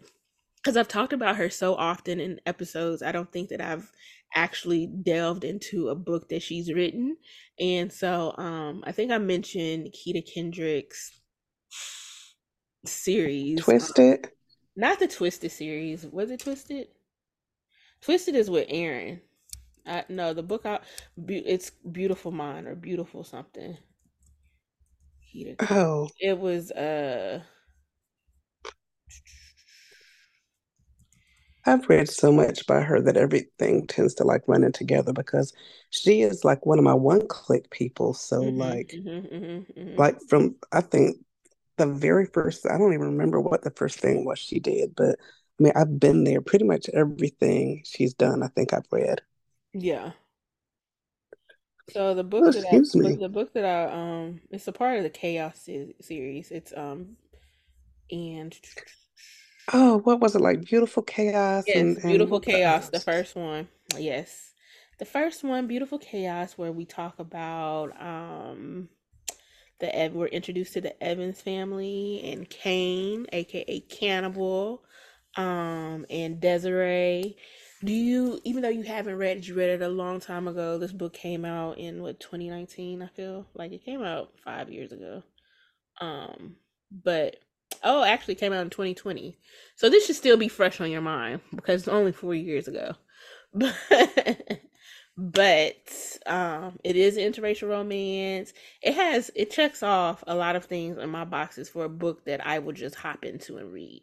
because 0.56 0.76
i've 0.76 0.88
talked 0.88 1.12
about 1.12 1.36
her 1.36 1.48
so 1.50 1.74
often 1.76 2.20
in 2.20 2.40
episodes 2.46 3.02
i 3.02 3.12
don't 3.12 3.32
think 3.32 3.50
that 3.50 3.60
i've 3.60 3.92
actually 4.34 4.86
delved 4.86 5.44
into 5.44 5.88
a 5.88 5.94
book 5.94 6.28
that 6.28 6.42
she's 6.42 6.72
written. 6.72 7.16
And 7.60 7.92
so 7.92 8.34
um 8.36 8.82
i 8.86 8.92
think 8.92 9.12
i 9.12 9.18
mentioned 9.18 9.94
Keta 9.94 10.22
Kendric's 10.34 11.12
series. 12.84 13.60
Twisted. 13.60 14.26
Um, 14.26 14.30
not 14.76 14.98
the 14.98 15.08
Twisted 15.08 15.50
series. 15.50 16.06
Was 16.06 16.30
it 16.30 16.40
Twisted? 16.40 16.88
Twisted 18.00 18.34
is 18.34 18.50
with 18.50 18.66
Aaron. 18.68 19.20
Uh, 19.86 20.02
no, 20.08 20.34
the 20.34 20.42
book 20.42 20.66
out. 20.66 20.82
It's 21.26 21.70
Beautiful 21.70 22.30
Mind 22.30 22.66
or 22.66 22.74
Beautiful 22.74 23.24
something. 23.24 23.76
Oh, 25.70 26.08
it 26.20 26.38
was. 26.38 26.70
Uh, 26.72 27.42
I've 31.66 31.88
read 31.88 32.08
so 32.08 32.32
much 32.32 32.66
by 32.66 32.80
her 32.80 33.00
that 33.02 33.16
everything 33.16 33.86
tends 33.86 34.14
to 34.14 34.24
like 34.24 34.42
run 34.46 34.64
in 34.64 34.72
together 34.72 35.12
because 35.12 35.52
she 35.90 36.22
is 36.22 36.44
like 36.44 36.64
one 36.64 36.78
of 36.78 36.84
my 36.84 36.94
one 36.94 37.26
click 37.28 37.70
people. 37.70 38.14
So 38.14 38.40
mm-hmm, 38.42 38.58
like, 38.58 38.94
mm-hmm, 38.96 39.34
mm-hmm, 39.34 39.80
mm-hmm. 39.80 39.98
like 39.98 40.18
from 40.28 40.56
I 40.72 40.80
think 40.80 41.18
the 41.78 41.86
very 41.86 42.26
first 42.26 42.66
I 42.66 42.76
don't 42.76 42.92
even 42.92 43.06
remember 43.06 43.40
what 43.40 43.62
the 43.62 43.70
first 43.70 43.98
thing 43.98 44.24
was 44.24 44.38
she 44.38 44.60
did, 44.60 44.94
but 44.96 45.18
I 45.58 45.62
mean 45.62 45.72
I've 45.74 45.98
been 45.98 46.24
there 46.24 46.40
pretty 46.40 46.64
much 46.64 46.88
everything 46.92 47.82
she's 47.84 48.14
done, 48.14 48.42
I 48.42 48.48
think 48.48 48.72
I've 48.72 48.86
read. 48.90 49.22
Yeah. 49.72 50.12
So 51.90 52.14
the 52.14 52.24
book 52.24 52.44
oh, 52.46 52.50
that 52.50 52.66
I, 52.66 52.98
me. 52.98 53.16
the 53.16 53.28
book 53.28 53.54
that 53.54 53.64
I 53.64 53.92
um 53.92 54.40
it's 54.50 54.68
a 54.68 54.72
part 54.72 54.98
of 54.98 55.04
the 55.04 55.10
Chaos 55.10 55.68
series. 56.00 56.50
It's 56.50 56.72
um 56.76 57.16
and 58.10 58.56
Oh, 59.72 59.98
what 59.98 60.20
was 60.20 60.34
it 60.34 60.40
like? 60.40 60.64
Beautiful 60.64 61.02
Chaos 61.02 61.64
yes, 61.66 61.76
and, 61.76 62.02
Beautiful 62.02 62.40
Chaos, 62.40 62.88
the 62.88 63.00
first 63.00 63.36
one. 63.36 63.68
Yes. 63.96 64.52
The 64.98 65.04
first 65.04 65.44
one, 65.44 65.66
Beautiful 65.66 65.98
Chaos, 65.98 66.54
where 66.56 66.72
we 66.72 66.84
talk 66.84 67.18
about 67.18 68.00
um 68.00 68.88
the 69.80 70.10
we're 70.12 70.26
introduced 70.26 70.72
to 70.74 70.80
the 70.80 71.02
Evans 71.02 71.40
family 71.40 72.20
and 72.24 72.48
Cain, 72.48 73.26
aka 73.32 73.80
Cannibal, 73.80 74.82
um, 75.36 76.06
and 76.10 76.40
Desiree. 76.40 77.36
Do 77.84 77.92
you, 77.92 78.40
even 78.42 78.62
though 78.62 78.68
you 78.68 78.82
haven't 78.82 79.18
read 79.18 79.36
it, 79.36 79.46
you 79.46 79.54
read 79.54 79.70
it 79.70 79.82
a 79.82 79.88
long 79.88 80.18
time 80.18 80.48
ago. 80.48 80.78
This 80.78 80.90
book 80.90 81.12
came 81.12 81.44
out 81.44 81.78
in 81.78 82.02
what 82.02 82.18
2019. 82.18 83.02
I 83.02 83.06
feel 83.06 83.46
like 83.54 83.70
it 83.72 83.84
came 83.84 84.02
out 84.02 84.32
five 84.44 84.68
years 84.68 84.90
ago. 84.90 85.22
Um, 86.00 86.56
but 86.90 87.36
oh, 87.84 88.02
actually 88.02 88.34
came 88.34 88.52
out 88.52 88.62
in 88.62 88.70
2020. 88.70 89.38
So 89.76 89.88
this 89.88 90.06
should 90.06 90.16
still 90.16 90.36
be 90.36 90.48
fresh 90.48 90.80
on 90.80 90.90
your 90.90 91.02
mind 91.02 91.40
because 91.54 91.82
it's 91.82 91.88
only 91.88 92.12
four 92.12 92.34
years 92.34 92.68
ago. 92.68 92.94
But 93.54 93.74
but 95.18 96.18
um 96.26 96.78
it 96.84 96.94
is 96.94 97.18
interracial 97.18 97.68
romance. 97.68 98.52
It 98.82 98.94
has 98.94 99.32
it 99.34 99.50
checks 99.50 99.82
off 99.82 100.22
a 100.28 100.34
lot 100.36 100.54
of 100.54 100.64
things 100.66 100.96
in 100.96 101.10
my 101.10 101.24
boxes 101.24 101.68
for 101.68 101.84
a 101.84 101.88
book 101.88 102.24
that 102.26 102.46
i 102.46 102.60
will 102.60 102.72
just 102.72 102.94
hop 102.94 103.24
into 103.24 103.58
and 103.58 103.72
read. 103.72 104.02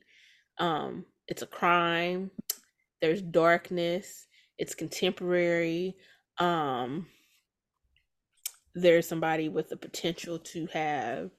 Um 0.60 1.06
it's 1.28 1.42
a 1.42 1.48
crime. 1.48 2.32
There's 3.02 3.22
darkness. 3.22 4.28
It's 4.58 4.76
contemporary. 4.76 5.96
Um 6.38 7.08
there's 8.76 9.08
somebody 9.08 9.48
with 9.48 9.70
the 9.70 9.78
potential 9.78 10.38
to 10.38 10.68
have 10.74 11.32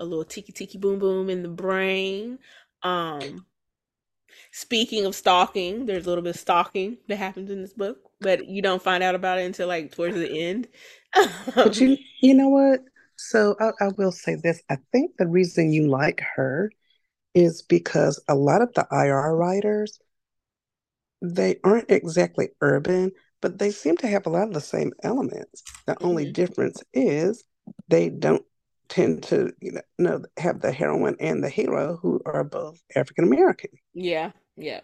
a 0.00 0.04
little 0.04 0.24
tiki 0.24 0.52
tiki 0.52 0.76
boom 0.76 0.98
boom 0.98 1.30
in 1.30 1.42
the 1.42 1.48
brain. 1.48 2.40
Um 2.82 3.46
Speaking 4.52 5.04
of 5.06 5.14
stalking, 5.14 5.86
there's 5.86 6.06
a 6.06 6.08
little 6.08 6.22
bit 6.24 6.34
of 6.34 6.40
stalking 6.40 6.98
that 7.08 7.16
happens 7.16 7.50
in 7.50 7.62
this 7.62 7.72
book, 7.72 7.98
but 8.24 8.48
you 8.48 8.60
don't 8.60 8.82
find 8.82 9.04
out 9.04 9.14
about 9.14 9.38
it 9.38 9.44
until 9.44 9.68
like 9.68 9.92
towards 9.92 10.16
the 10.16 10.40
end. 10.40 10.66
but 11.54 11.78
you, 11.80 11.96
you 12.20 12.34
know 12.34 12.48
what? 12.48 12.80
So 13.16 13.54
I, 13.60 13.84
I 13.84 13.88
will 13.96 14.10
say 14.10 14.34
this: 14.34 14.60
I 14.68 14.78
think 14.90 15.12
the 15.16 15.28
reason 15.28 15.72
you 15.72 15.86
like 15.86 16.20
her 16.34 16.72
is 17.34 17.62
because 17.62 18.20
a 18.28 18.34
lot 18.34 18.62
of 18.62 18.72
the 18.74 18.86
IR 18.90 19.36
writers 19.36 20.00
they 21.24 21.56
aren't 21.64 21.90
exactly 21.90 22.50
urban, 22.60 23.12
but 23.40 23.58
they 23.58 23.70
seem 23.70 23.96
to 23.98 24.06
have 24.08 24.26
a 24.26 24.30
lot 24.30 24.48
of 24.48 24.54
the 24.54 24.60
same 24.60 24.92
elements. 25.02 25.62
The 25.86 25.94
mm-hmm. 25.94 26.06
only 26.06 26.32
difference 26.32 26.82
is 26.92 27.44
they 27.88 28.10
don't 28.10 28.44
tend 28.88 29.22
to 29.24 29.50
you 29.60 29.80
know 29.98 30.22
have 30.36 30.60
the 30.60 30.70
heroine 30.70 31.16
and 31.18 31.42
the 31.42 31.48
hero 31.48 31.98
who 32.00 32.20
are 32.26 32.44
both 32.44 32.82
African 32.94 33.24
American. 33.24 33.70
Yeah, 33.94 34.32
yeah. 34.56 34.80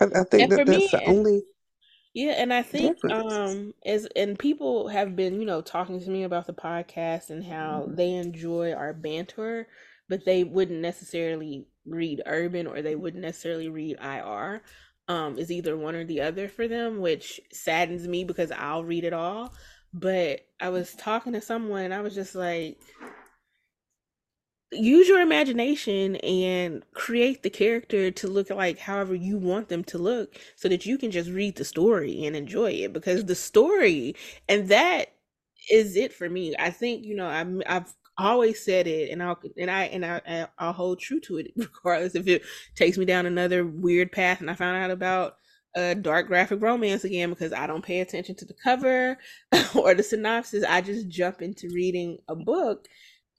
I, 0.00 0.04
I 0.04 0.24
think 0.24 0.42
and 0.42 0.52
that 0.52 0.66
that's 0.66 0.68
me, 0.68 0.88
the 0.90 1.04
only. 1.04 1.42
Yeah, 2.16 2.32
and 2.38 2.50
I 2.50 2.62
think 2.62 2.96
um 3.10 3.74
as 3.84 4.08
and 4.16 4.38
people 4.38 4.88
have 4.88 5.14
been 5.14 5.38
you 5.38 5.44
know 5.44 5.60
talking 5.60 6.00
to 6.00 6.08
me 6.08 6.22
about 6.22 6.46
the 6.46 6.54
podcast 6.54 7.28
and 7.28 7.44
how 7.44 7.82
mm-hmm. 7.84 7.94
they 7.94 8.12
enjoy 8.12 8.72
our 8.72 8.94
banter, 8.94 9.68
but 10.08 10.24
they 10.24 10.42
wouldn't 10.42 10.80
necessarily 10.80 11.66
read 11.84 12.22
urban 12.24 12.66
or 12.66 12.80
they 12.80 12.94
wouldn't 12.96 13.22
necessarily 13.22 13.68
read 13.68 13.98
IR. 14.00 14.62
Um, 15.08 15.38
is 15.38 15.52
either 15.52 15.76
one 15.76 15.94
or 15.94 16.04
the 16.04 16.22
other 16.22 16.48
for 16.48 16.66
them, 16.66 17.00
which 17.00 17.38
saddens 17.52 18.08
me 18.08 18.24
because 18.24 18.50
I'll 18.50 18.82
read 18.82 19.04
it 19.04 19.12
all. 19.12 19.52
But 19.92 20.40
I 20.58 20.70
was 20.70 20.94
talking 20.94 21.34
to 21.34 21.42
someone 21.42 21.84
and 21.84 21.94
I 21.94 22.00
was 22.00 22.14
just 22.14 22.34
like, 22.34 22.80
use 24.72 25.08
your 25.08 25.20
imagination 25.20 26.16
and 26.16 26.82
create 26.92 27.42
the 27.42 27.50
character 27.50 28.10
to 28.10 28.26
look 28.26 28.50
like 28.50 28.78
however 28.78 29.14
you 29.14 29.38
want 29.38 29.68
them 29.68 29.84
to 29.84 29.98
look 29.98 30.36
so 30.56 30.68
that 30.68 30.84
you 30.84 30.98
can 30.98 31.10
just 31.10 31.30
read 31.30 31.56
the 31.56 31.64
story 31.64 32.24
and 32.26 32.34
enjoy 32.34 32.70
it 32.72 32.92
because 32.92 33.24
the 33.24 33.34
story 33.34 34.14
and 34.48 34.68
that 34.68 35.12
is 35.70 35.96
it 35.96 36.12
for 36.12 36.28
me. 36.28 36.54
I 36.58 36.70
think, 36.70 37.04
you 37.04 37.14
know, 37.16 37.26
I'm, 37.26 37.62
I've 37.66 37.92
always 38.18 38.64
said 38.64 38.86
it 38.86 39.10
and 39.10 39.22
I'll 39.22 39.38
and 39.58 39.70
I 39.70 39.84
and 39.84 40.04
I 40.04 40.48
I'll 40.58 40.72
hold 40.72 41.00
true 41.00 41.20
to 41.20 41.36
it 41.36 41.52
regardless 41.56 42.14
if 42.14 42.26
it 42.26 42.42
takes 42.74 42.96
me 42.96 43.04
down 43.04 43.26
another 43.26 43.66
weird 43.66 44.10
path 44.10 44.40
and 44.40 44.50
I 44.50 44.54
found 44.54 44.82
out 44.82 44.90
about 44.90 45.36
a 45.74 45.94
dark 45.94 46.26
graphic 46.26 46.62
romance 46.62 47.04
again 47.04 47.28
because 47.28 47.52
I 47.52 47.66
don't 47.66 47.84
pay 47.84 48.00
attention 48.00 48.34
to 48.36 48.46
the 48.46 48.54
cover 48.54 49.18
or 49.74 49.94
the 49.94 50.02
synopsis. 50.02 50.64
I 50.66 50.80
just 50.80 51.08
jump 51.08 51.42
into 51.42 51.68
reading 51.68 52.18
a 52.28 52.34
book. 52.34 52.88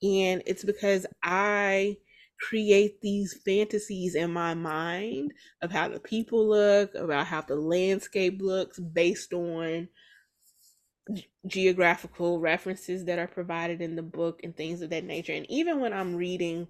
And 0.03 0.43
it's 0.45 0.63
because 0.63 1.05
I 1.23 1.97
create 2.39 3.01
these 3.01 3.33
fantasies 3.45 4.15
in 4.15 4.31
my 4.31 4.53
mind 4.53 5.33
of 5.61 5.71
how 5.71 5.89
the 5.89 5.99
people 5.99 6.47
look, 6.47 6.93
about 6.95 7.25
how 7.27 7.41
the 7.41 7.55
landscape 7.55 8.41
looks 8.41 8.79
based 8.79 9.33
on 9.33 9.89
geographical 11.47 12.39
references 12.39 13.05
that 13.05 13.19
are 13.19 13.27
provided 13.27 13.81
in 13.81 13.95
the 13.95 14.03
book 14.03 14.41
and 14.43 14.55
things 14.55 14.81
of 14.81 14.89
that 14.89 15.03
nature. 15.03 15.33
And 15.33 15.49
even 15.49 15.79
when 15.79 15.93
I'm 15.93 16.15
reading 16.15 16.67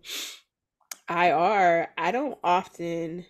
IR, 1.10 1.88
I 1.98 2.12
don't 2.12 2.38
often 2.44 3.26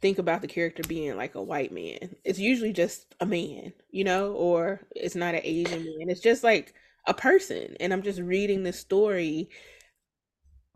think 0.00 0.18
about 0.18 0.40
the 0.40 0.48
character 0.48 0.82
being 0.88 1.16
like 1.16 1.34
a 1.34 1.42
white 1.42 1.72
man. 1.72 2.16
It's 2.24 2.38
usually 2.38 2.72
just 2.72 3.14
a 3.20 3.26
man, 3.26 3.72
you 3.90 4.04
know, 4.04 4.32
or 4.32 4.80
it's 4.96 5.14
not 5.14 5.34
an 5.34 5.42
Asian 5.44 5.84
man. 5.84 6.08
It's 6.08 6.20
just 6.20 6.42
like 6.44 6.74
a 7.10 7.14
person. 7.14 7.76
And 7.80 7.92
I'm 7.92 8.02
just 8.02 8.20
reading 8.20 8.62
the 8.62 8.72
story 8.72 9.50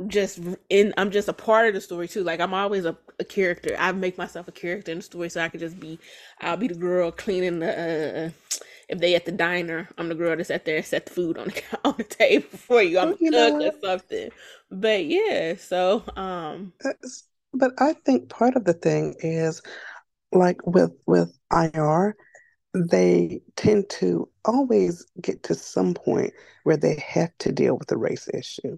just 0.08 0.40
in 0.68 0.92
I'm 0.96 1.12
just 1.12 1.28
a 1.28 1.32
part 1.32 1.68
of 1.68 1.74
the 1.74 1.80
story 1.80 2.08
too. 2.08 2.24
Like 2.24 2.40
I'm 2.40 2.52
always 2.52 2.84
a, 2.84 2.98
a 3.20 3.24
character. 3.24 3.76
I 3.78 3.92
make 3.92 4.18
myself 4.18 4.48
a 4.48 4.52
character 4.52 4.92
in 4.92 4.98
the 4.98 5.02
story 5.02 5.28
so 5.28 5.40
I 5.40 5.48
could 5.48 5.60
just 5.60 5.78
be 5.78 5.98
I'll 6.40 6.56
be 6.56 6.68
the 6.68 6.74
girl 6.74 7.10
cleaning 7.12 7.60
the 7.60 8.26
uh 8.26 8.30
if 8.88 8.98
they 8.98 9.14
at 9.14 9.24
the 9.24 9.32
diner, 9.32 9.88
I'm 9.96 10.08
the 10.08 10.14
girl 10.14 10.36
that's 10.36 10.50
at 10.50 10.66
there 10.66 10.76
and 10.76 10.84
set 10.84 11.06
the 11.06 11.12
food 11.12 11.38
on 11.38 11.46
the 11.46 11.62
on 11.84 11.94
the 11.96 12.04
table 12.04 12.58
for 12.58 12.82
you. 12.82 12.98
I'm 12.98 13.16
you 13.20 13.30
cook 13.30 13.60
or 13.60 13.72
something. 13.82 14.30
But 14.70 15.06
yeah, 15.06 15.54
so 15.56 16.02
um 16.16 16.72
that's 16.80 17.24
but 17.54 17.72
I 17.78 17.94
think 18.04 18.28
part 18.28 18.56
of 18.56 18.64
the 18.64 18.74
thing 18.74 19.14
is 19.20 19.62
like 20.32 20.58
with 20.66 20.90
with 21.06 21.32
IR, 21.52 22.16
they 22.74 23.40
tend 23.56 23.88
to 23.88 24.28
always 24.44 25.06
get 25.20 25.42
to 25.44 25.54
some 25.54 25.94
point 25.94 26.32
where 26.64 26.76
they 26.76 26.96
have 27.06 27.30
to 27.38 27.52
deal 27.52 27.78
with 27.78 27.88
the 27.88 27.96
race 27.96 28.28
issue. 28.34 28.76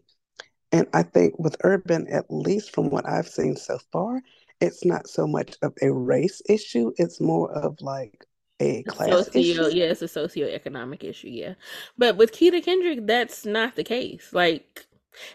And 0.70 0.86
I 0.92 1.02
think 1.02 1.38
with 1.38 1.56
urban, 1.64 2.06
at 2.08 2.26
least 2.28 2.74
from 2.74 2.90
what 2.90 3.08
I've 3.08 3.28
seen 3.28 3.56
so 3.56 3.78
far, 3.92 4.20
it's 4.60 4.84
not 4.84 5.08
so 5.08 5.26
much 5.26 5.56
of 5.62 5.74
a 5.82 5.90
race 5.92 6.42
issue, 6.48 6.92
it's 6.96 7.20
more 7.20 7.50
of 7.52 7.80
like 7.80 8.26
a 8.60 8.82
class 8.84 9.26
socio, 9.26 9.66
issue. 9.66 9.76
Yeah, 9.76 9.86
it's 9.86 10.02
a 10.02 10.06
socioeconomic 10.06 11.04
issue, 11.04 11.28
yeah. 11.28 11.54
But 11.96 12.16
with 12.16 12.32
Keta 12.32 12.64
Kendric, 12.64 13.06
that's 13.06 13.44
not 13.44 13.76
the 13.76 13.84
case. 13.84 14.30
Like 14.32 14.86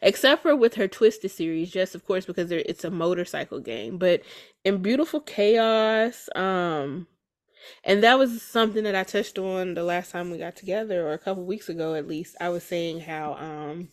except 0.01 0.43
for 0.43 0.55
with 0.55 0.75
her 0.75 0.87
Twisted 0.87 1.31
series, 1.31 1.71
just 1.71 1.95
of 1.95 2.05
course 2.05 2.25
because 2.25 2.51
it's 2.51 2.83
a 2.83 2.91
motorcycle 2.91 3.59
game. 3.59 3.97
But 3.97 4.21
in 4.63 4.81
Beautiful 4.81 5.21
Chaos, 5.21 6.29
um, 6.35 7.07
and 7.83 8.03
that 8.03 8.17
was 8.19 8.41
something 8.41 8.83
that 8.83 8.95
I 8.95 9.03
touched 9.03 9.37
on 9.37 9.73
the 9.73 9.83
last 9.83 10.11
time 10.11 10.31
we 10.31 10.37
got 10.37 10.55
together, 10.55 11.07
or 11.07 11.13
a 11.13 11.19
couple 11.19 11.45
weeks 11.45 11.69
ago 11.69 11.95
at 11.95 12.07
least. 12.07 12.35
I 12.39 12.49
was 12.49 12.63
saying 12.63 13.01
how 13.01 13.33
um 13.33 13.89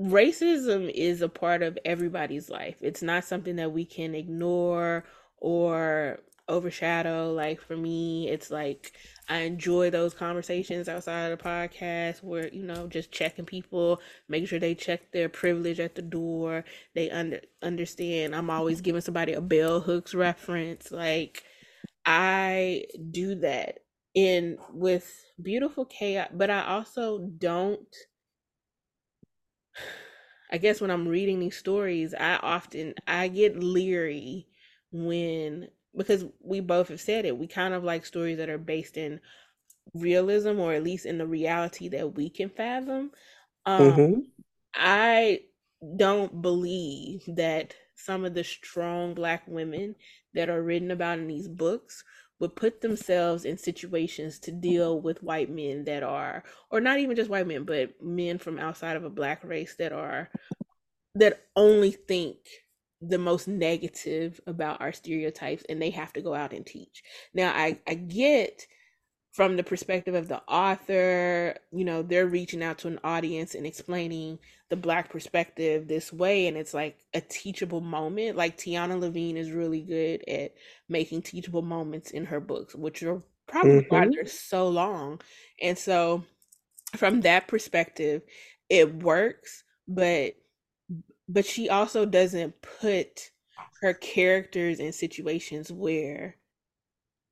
racism 0.00 0.90
is 0.90 1.22
a 1.22 1.28
part 1.28 1.62
of 1.62 1.78
everybody's 1.84 2.50
life. 2.50 2.76
It's 2.80 3.02
not 3.02 3.24
something 3.24 3.56
that 3.56 3.72
we 3.72 3.84
can 3.84 4.14
ignore 4.14 5.04
or 5.36 6.20
overshadow. 6.48 7.32
Like 7.32 7.60
for 7.60 7.76
me, 7.76 8.28
it's 8.28 8.50
like 8.50 8.92
I 9.28 9.38
enjoy 9.38 9.90
those 9.90 10.14
conversations 10.14 10.88
outside 10.88 11.30
of 11.30 11.38
the 11.38 11.44
podcast 11.44 12.22
where, 12.22 12.48
you 12.48 12.62
know, 12.62 12.86
just 12.86 13.12
checking 13.12 13.44
people, 13.44 14.00
making 14.28 14.46
sure 14.46 14.58
they 14.58 14.74
check 14.74 15.12
their 15.12 15.28
privilege 15.28 15.80
at 15.80 15.94
the 15.94 16.02
door. 16.02 16.64
They 16.94 17.10
under 17.10 17.40
understand 17.62 18.34
I'm 18.34 18.50
always 18.50 18.78
mm-hmm. 18.78 18.84
giving 18.84 19.00
somebody 19.00 19.32
a 19.32 19.40
bell 19.40 19.80
hooks 19.80 20.14
reference. 20.14 20.90
Like 20.90 21.42
I 22.04 22.84
do 23.10 23.36
that 23.36 23.80
in 24.14 24.58
with 24.72 25.24
beautiful 25.40 25.84
chaos, 25.86 26.28
but 26.32 26.50
I 26.50 26.64
also 26.66 27.18
don't 27.38 27.86
I 30.52 30.58
guess 30.58 30.82
when 30.82 30.90
I'm 30.90 31.08
reading 31.08 31.40
these 31.40 31.56
stories, 31.56 32.12
I 32.12 32.36
often 32.36 32.94
I 33.06 33.28
get 33.28 33.58
leery 33.58 34.48
when 34.90 35.68
because 35.96 36.24
we 36.40 36.60
both 36.60 36.88
have 36.88 37.00
said 37.00 37.24
it, 37.24 37.36
we 37.36 37.46
kind 37.46 37.74
of 37.74 37.84
like 37.84 38.06
stories 38.06 38.38
that 38.38 38.48
are 38.48 38.58
based 38.58 38.96
in 38.96 39.20
realism 39.94 40.58
or 40.58 40.72
at 40.72 40.84
least 40.84 41.06
in 41.06 41.18
the 41.18 41.26
reality 41.26 41.88
that 41.88 42.14
we 42.14 42.30
can 42.30 42.48
fathom. 42.48 43.10
Um, 43.66 43.92
mm-hmm. 43.92 44.20
I 44.74 45.40
don't 45.96 46.40
believe 46.40 47.22
that 47.26 47.74
some 47.94 48.24
of 48.24 48.34
the 48.34 48.44
strong 48.44 49.14
black 49.14 49.42
women 49.46 49.94
that 50.34 50.48
are 50.48 50.62
written 50.62 50.90
about 50.90 51.18
in 51.18 51.26
these 51.26 51.48
books 51.48 52.04
would 52.40 52.56
put 52.56 52.80
themselves 52.80 53.44
in 53.44 53.56
situations 53.56 54.40
to 54.40 54.50
deal 54.50 55.00
with 55.00 55.22
white 55.22 55.48
men 55.48 55.84
that 55.84 56.02
are 56.02 56.42
or 56.70 56.80
not 56.80 56.98
even 56.98 57.14
just 57.14 57.30
white 57.30 57.46
men 57.46 57.64
but 57.64 57.90
men 58.02 58.36
from 58.36 58.58
outside 58.58 58.96
of 58.96 59.04
a 59.04 59.10
black 59.10 59.44
race 59.44 59.76
that 59.76 59.92
are 59.92 60.28
that 61.14 61.44
only 61.54 61.92
think 61.92 62.38
the 63.02 63.18
most 63.18 63.48
negative 63.48 64.40
about 64.46 64.80
our 64.80 64.92
stereotypes 64.92 65.64
and 65.68 65.82
they 65.82 65.90
have 65.90 66.12
to 66.12 66.22
go 66.22 66.34
out 66.34 66.52
and 66.52 66.64
teach 66.64 67.02
now 67.34 67.50
i 67.50 67.78
i 67.86 67.94
get 67.94 68.66
from 69.32 69.56
the 69.56 69.64
perspective 69.64 70.14
of 70.14 70.28
the 70.28 70.42
author, 70.42 71.56
you 71.72 71.84
know, 71.84 72.02
they're 72.02 72.26
reaching 72.26 72.62
out 72.62 72.78
to 72.78 72.88
an 72.88 73.00
audience 73.02 73.54
and 73.54 73.66
explaining 73.66 74.38
the 74.68 74.76
black 74.76 75.10
perspective 75.10 75.88
this 75.88 76.12
way 76.12 76.46
and 76.46 76.56
it's 76.56 76.74
like 76.74 76.98
a 77.14 77.20
teachable 77.20 77.80
moment. 77.80 78.36
Like 78.36 78.58
Tiana 78.58 79.00
Levine 79.00 79.38
is 79.38 79.50
really 79.50 79.80
good 79.80 80.22
at 80.28 80.52
making 80.88 81.22
teachable 81.22 81.62
moments 81.62 82.10
in 82.10 82.26
her 82.26 82.40
books, 82.40 82.74
which 82.74 83.02
are 83.02 83.22
probably 83.46 83.80
mm-hmm. 83.80 83.94
why 83.94 84.06
they're 84.10 84.26
so 84.26 84.68
long. 84.68 85.22
And 85.62 85.78
so 85.78 86.24
from 86.96 87.22
that 87.22 87.48
perspective, 87.48 88.22
it 88.68 89.02
works, 89.02 89.64
but 89.88 90.34
but 91.28 91.46
she 91.46 91.68
also 91.68 92.04
doesn't 92.04 92.54
put 92.62 93.30
her 93.80 93.94
characters 93.94 94.80
in 94.80 94.92
situations 94.92 95.72
where 95.72 96.36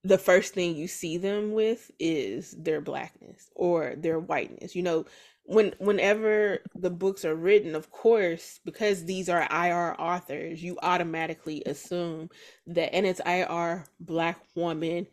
the 0.03 0.19
first 0.19 0.55
thing 0.55 0.75
you 0.75 0.89
see 0.89 1.19
them 1.19 1.53
with 1.53 1.91
is 1.99 2.55
their 2.59 2.81
blackness 2.81 3.51
or 3.55 3.95
their 3.97 4.19
whiteness. 4.19 4.75
You 4.75 4.83
know, 4.83 5.05
when 5.45 5.75
whenever 5.79 6.61
the 6.75 6.91
books 6.91 7.25
are 7.25 7.35
written, 7.35 7.75
of 7.75 7.91
course, 7.91 8.61
because 8.65 9.05
these 9.05 9.29
are 9.29 9.49
IR 9.51 10.01
authors, 10.01 10.63
you 10.63 10.79
automatically 10.83 11.63
assume 11.67 12.31
that 12.67 12.95
and 12.95 13.07
it's 13.07 13.21
IR 13.27 13.85
black 14.01 14.41
woman, 14.55 15.07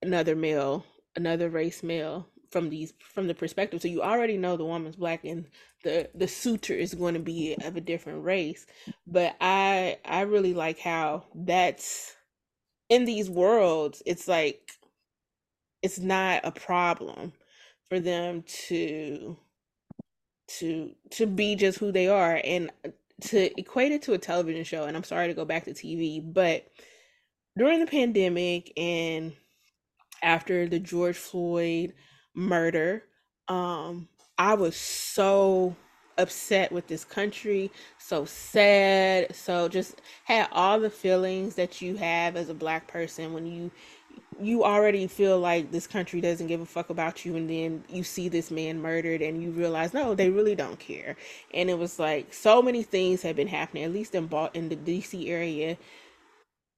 another 0.00 0.36
male, 0.36 0.86
another 1.16 1.50
race 1.50 1.82
male 1.82 2.28
from 2.52 2.70
these 2.70 2.92
from 3.00 3.26
the 3.26 3.34
perspective. 3.34 3.82
So 3.82 3.88
you 3.88 4.02
already 4.02 4.36
know 4.36 4.56
the 4.56 4.64
woman's 4.64 4.96
black 4.96 5.24
and 5.24 5.46
the 5.82 6.08
the 6.14 6.28
suitor 6.28 6.74
is 6.74 6.94
going 6.94 7.14
to 7.14 7.20
be 7.20 7.56
of 7.64 7.76
a 7.76 7.80
different 7.80 8.24
race. 8.24 8.66
But 9.06 9.34
I 9.40 9.98
I 10.04 10.20
really 10.22 10.54
like 10.54 10.78
how 10.78 11.24
that's 11.34 12.14
in 12.88 13.06
these 13.06 13.30
worlds, 13.30 14.02
it's 14.04 14.28
like 14.28 14.70
it's 15.80 15.98
not 15.98 16.42
a 16.44 16.52
problem 16.52 17.32
for 17.88 17.98
them 18.00 18.44
to 18.68 19.36
to 20.58 20.94
to 21.10 21.26
be 21.26 21.56
just 21.56 21.78
who 21.78 21.90
they 21.90 22.08
are 22.08 22.40
and 22.44 22.70
to 23.22 23.58
equate 23.58 23.92
it 23.92 24.02
to 24.02 24.12
a 24.12 24.18
television 24.18 24.64
show 24.64 24.84
and 24.84 24.96
I'm 24.96 25.04
sorry 25.04 25.28
to 25.28 25.34
go 25.34 25.44
back 25.44 25.64
to 25.64 25.72
TV 25.72 26.20
but 26.22 26.66
during 27.56 27.80
the 27.80 27.86
pandemic 27.86 28.72
and 28.76 29.32
after 30.22 30.68
the 30.68 30.78
George 30.78 31.16
Floyd 31.16 31.94
murder. 32.34 33.04
Um 33.48 34.08
I 34.38 34.54
was 34.54 34.76
so 34.76 35.76
upset 36.18 36.72
with 36.72 36.86
this 36.86 37.04
country, 37.04 37.70
so 37.98 38.24
sad, 38.24 39.34
so 39.34 39.68
just 39.68 40.00
had 40.24 40.48
all 40.52 40.80
the 40.80 40.90
feelings 40.90 41.54
that 41.56 41.80
you 41.80 41.96
have 41.96 42.36
as 42.36 42.48
a 42.48 42.54
black 42.54 42.86
person 42.86 43.32
when 43.32 43.46
you 43.46 43.70
you 44.40 44.64
already 44.64 45.06
feel 45.06 45.38
like 45.38 45.70
this 45.70 45.86
country 45.86 46.20
doesn't 46.20 46.46
give 46.46 46.60
a 46.60 46.66
fuck 46.66 46.90
about 46.90 47.24
you 47.24 47.36
and 47.36 47.48
then 47.48 47.84
you 47.88 48.02
see 48.02 48.28
this 48.28 48.50
man 48.50 48.80
murdered 48.80 49.22
and 49.22 49.42
you 49.42 49.50
realize 49.50 49.94
no 49.94 50.14
they 50.14 50.30
really 50.30 50.54
don't 50.54 50.78
care. 50.78 51.16
And 51.54 51.70
it 51.70 51.78
was 51.78 51.98
like 51.98 52.32
so 52.34 52.62
many 52.62 52.82
things 52.82 53.22
have 53.22 53.36
been 53.36 53.48
happening 53.48 53.84
at 53.84 53.92
least 53.92 54.14
in 54.14 54.24
in 54.54 54.68
the 54.68 54.76
DC 54.76 55.28
area. 55.28 55.76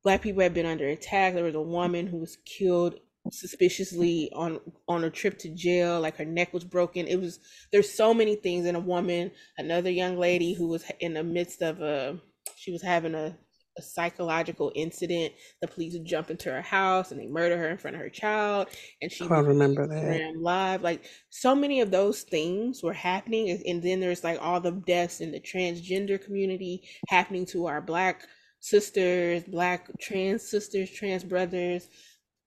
Black 0.03 0.21
people 0.23 0.43
have 0.43 0.55
been 0.55 0.67
under 0.67 0.89
attack. 0.89 1.35
There 1.35 1.45
was 1.45 1.55
a 1.55 1.61
woman 1.61 2.07
who 2.07 2.19
was 2.19 2.37
killed 2.45 3.01
suspiciously 3.31 4.31
on 4.35 4.61
on 4.89 5.05
a 5.05 5.11
trip 5.11 5.39
to 5.39 5.49
jail 5.49 6.01
like 6.01 6.17
her 6.17 6.25
neck 6.25 6.53
was 6.53 6.65
broken. 6.65 7.07
It 7.07 7.21
was 7.21 7.39
there's 7.73 7.93
so 7.93 8.13
many 8.13 8.37
things 8.37 8.67
in 8.67 8.77
a 8.77 8.81
woman 8.81 9.31
another 9.59 9.91
young 9.91 10.19
lady 10.19 10.53
who 10.53 10.69
was 10.69 10.85
in 11.01 11.15
the 11.15 11.25
midst 11.25 11.63
of 11.63 11.81
a 11.81 12.19
she 12.57 12.71
was 12.71 12.83
having 12.83 13.15
a, 13.15 13.37
a 13.79 13.83
psychological 13.83 14.73
incident. 14.75 15.33
The 15.63 15.69
police 15.69 15.97
jump 16.05 16.31
into 16.31 16.51
her 16.51 16.63
house 16.63 17.11
and 17.11 17.21
they 17.21 17.27
murder 17.27 17.57
her 17.57 17.69
in 17.69 17.79
front 17.79 17.97
of 17.97 18.03
her 18.03 18.11
child 18.11 18.69
and 19.01 19.11
she 19.11 19.25
oh, 19.25 19.35
I 19.35 19.41
remember 19.41 19.87
that. 19.87 20.35
live 20.37 20.83
like 20.83 21.07
so 21.31 21.55
many 21.55 21.81
of 21.81 21.91
those 21.91 22.23
things 22.23 22.83
were 22.83 22.93
happening 22.93 23.63
and 23.67 23.83
then 23.83 24.01
there's 24.01 24.25
like 24.25 24.39
all 24.41 24.61
the 24.61 24.73
deaths 24.73 25.21
in 25.21 25.33
the 25.33 25.41
transgender 25.41 26.23
community 26.23 26.87
happening 27.09 27.47
to 27.47 27.67
our 27.67 27.81
black 27.81 28.27
sisters 28.61 29.45
black 29.45 29.91
trans 30.01 30.43
sisters 30.43 30.91
trans 30.91 31.23
brothers 31.23 31.89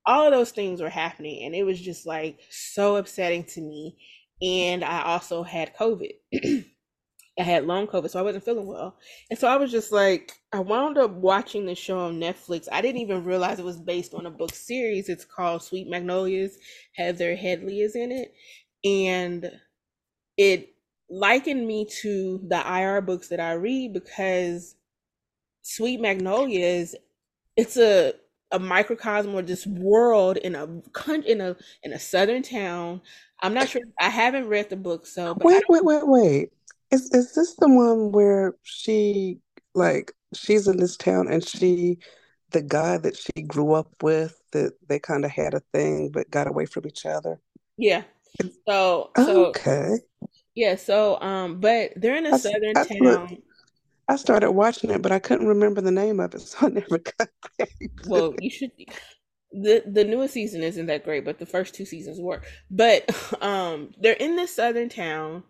all 0.07 0.25
of 0.25 0.31
those 0.31 0.51
things 0.51 0.81
were 0.81 0.89
happening 0.89 1.43
and 1.43 1.53
it 1.53 1.63
was 1.63 1.79
just 1.79 2.05
like 2.07 2.39
so 2.49 2.95
upsetting 2.95 3.43
to 3.43 3.61
me 3.61 3.97
and 4.41 4.83
i 4.83 5.03
also 5.03 5.43
had 5.43 5.75
covid. 5.75 6.11
I 7.39 7.43
had 7.43 7.67
long 7.67 7.85
covid 7.85 8.09
so 8.09 8.19
i 8.19 8.23
wasn't 8.23 8.45
feeling 8.45 8.65
well. 8.65 8.97
And 9.29 9.37
so 9.37 9.47
i 9.47 9.57
was 9.57 9.69
just 9.69 9.91
like 9.91 10.31
i 10.53 10.59
wound 10.59 10.97
up 10.97 11.11
watching 11.11 11.65
the 11.67 11.75
show 11.75 11.99
on 11.99 12.19
netflix. 12.19 12.67
I 12.71 12.81
didn't 12.81 13.01
even 13.01 13.25
realize 13.25 13.59
it 13.59 13.65
was 13.65 13.79
based 13.79 14.15
on 14.15 14.25
a 14.25 14.31
book 14.31 14.55
series. 14.55 15.09
It's 15.09 15.25
called 15.25 15.61
sweet 15.61 15.87
magnolias 15.87 16.57
heather 16.95 17.35
headley 17.35 17.81
is 17.81 17.95
in 17.95 18.11
it. 18.11 18.33
And 18.83 19.51
it 20.37 20.73
likened 21.09 21.65
me 21.67 21.87
to 22.01 22.39
the 22.47 22.79
ir 22.79 23.01
books 23.01 23.29
that 23.29 23.39
i 23.39 23.53
read 23.53 23.93
because 23.93 24.75
sweet 25.61 26.01
magnolias 26.01 26.95
it's 27.55 27.77
a 27.77 28.13
a 28.51 28.59
microcosm 28.59 29.35
or 29.35 29.41
this 29.41 29.67
world 29.67 30.37
in 30.37 30.55
a 30.55 30.67
country 30.93 31.31
in 31.31 31.41
a 31.41 31.55
in 31.83 31.93
a 31.93 31.99
southern 31.99 32.43
town. 32.43 33.01
I'm 33.41 33.53
not 33.53 33.69
sure. 33.69 33.81
I 33.99 34.09
haven't 34.09 34.47
read 34.47 34.69
the 34.69 34.75
book, 34.75 35.05
so 35.05 35.35
wait, 35.41 35.63
wait, 35.69 35.83
wait, 35.83 36.07
wait. 36.07 36.49
Is 36.91 37.09
is 37.13 37.33
this 37.35 37.55
the 37.55 37.67
one 37.67 38.11
where 38.11 38.55
she 38.63 39.39
like 39.75 40.11
she's 40.33 40.67
in 40.67 40.77
this 40.77 40.97
town 40.97 41.27
and 41.27 41.45
she 41.45 41.99
the 42.51 42.61
guy 42.61 42.97
that 42.97 43.17
she 43.17 43.43
grew 43.43 43.73
up 43.73 43.91
with 44.01 44.39
that 44.51 44.73
they 44.87 44.99
kind 44.99 45.25
of 45.25 45.31
had 45.31 45.53
a 45.53 45.61
thing 45.73 46.09
but 46.11 46.31
got 46.31 46.47
away 46.47 46.65
from 46.65 46.87
each 46.87 47.05
other? 47.05 47.39
Yeah. 47.77 48.03
So, 48.67 49.11
so 49.17 49.45
okay. 49.47 49.97
Yeah. 50.55 50.75
So 50.75 51.19
um, 51.21 51.59
but 51.59 51.91
they're 51.95 52.15
in 52.15 52.25
a 52.25 52.33
I, 52.33 52.37
southern 52.37 52.77
I, 52.77 52.83
town. 52.85 53.37
I 54.07 54.15
started 54.17 54.51
watching 54.51 54.89
it, 54.91 55.01
but 55.01 55.11
I 55.11 55.19
couldn't 55.19 55.47
remember 55.47 55.81
the 55.81 55.91
name 55.91 56.19
of 56.19 56.33
it, 56.35 56.41
so 56.43 56.67
I 56.67 56.69
never 56.69 56.99
got 56.99 57.29
there. 57.57 57.67
Well, 58.03 58.35
you 58.39 58.49
should. 58.49 58.71
the 59.51 59.83
The 59.85 60.03
newest 60.03 60.33
season 60.33 60.63
isn't 60.63 60.87
that 60.87 61.03
great, 61.03 61.25
but 61.25 61.39
the 61.39 61.45
first 61.45 61.73
two 61.75 61.85
seasons 61.85 62.19
were. 62.21 62.41
But 62.69 63.09
um, 63.41 63.91
they're 63.99 64.13
in 64.13 64.35
this 64.35 64.55
southern 64.55 64.89
town. 64.89 65.43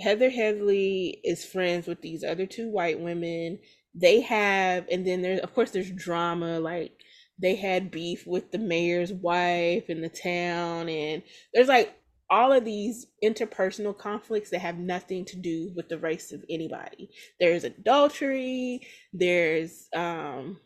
Heather 0.00 0.30
Headley 0.30 1.20
is 1.24 1.44
friends 1.44 1.86
with 1.86 2.02
these 2.02 2.24
other 2.24 2.46
two 2.46 2.70
white 2.70 3.00
women. 3.00 3.58
They 3.94 4.20
have, 4.22 4.86
and 4.90 5.06
then 5.06 5.22
there's 5.22 5.40
of 5.40 5.54
course 5.54 5.70
there's 5.70 5.90
drama 5.92 6.60
like 6.60 6.92
they 7.40 7.56
had 7.56 7.90
beef 7.90 8.24
with 8.26 8.50
the 8.52 8.58
mayor's 8.58 9.12
wife 9.12 9.88
in 9.90 10.00
the 10.02 10.08
town, 10.08 10.88
and 10.88 11.22
there's 11.52 11.68
like 11.68 11.94
all 12.30 12.52
of 12.52 12.64
these 12.64 13.06
interpersonal 13.22 13.96
conflicts 13.96 14.50
that 14.50 14.60
have 14.60 14.78
nothing 14.78 15.24
to 15.26 15.36
do 15.36 15.72
with 15.76 15.88
the 15.88 15.98
race 15.98 16.32
of 16.32 16.44
anybody. 16.48 17.10
There's 17.38 17.64
adultery, 17.64 18.86
there's 19.12 19.88
um 19.94 20.60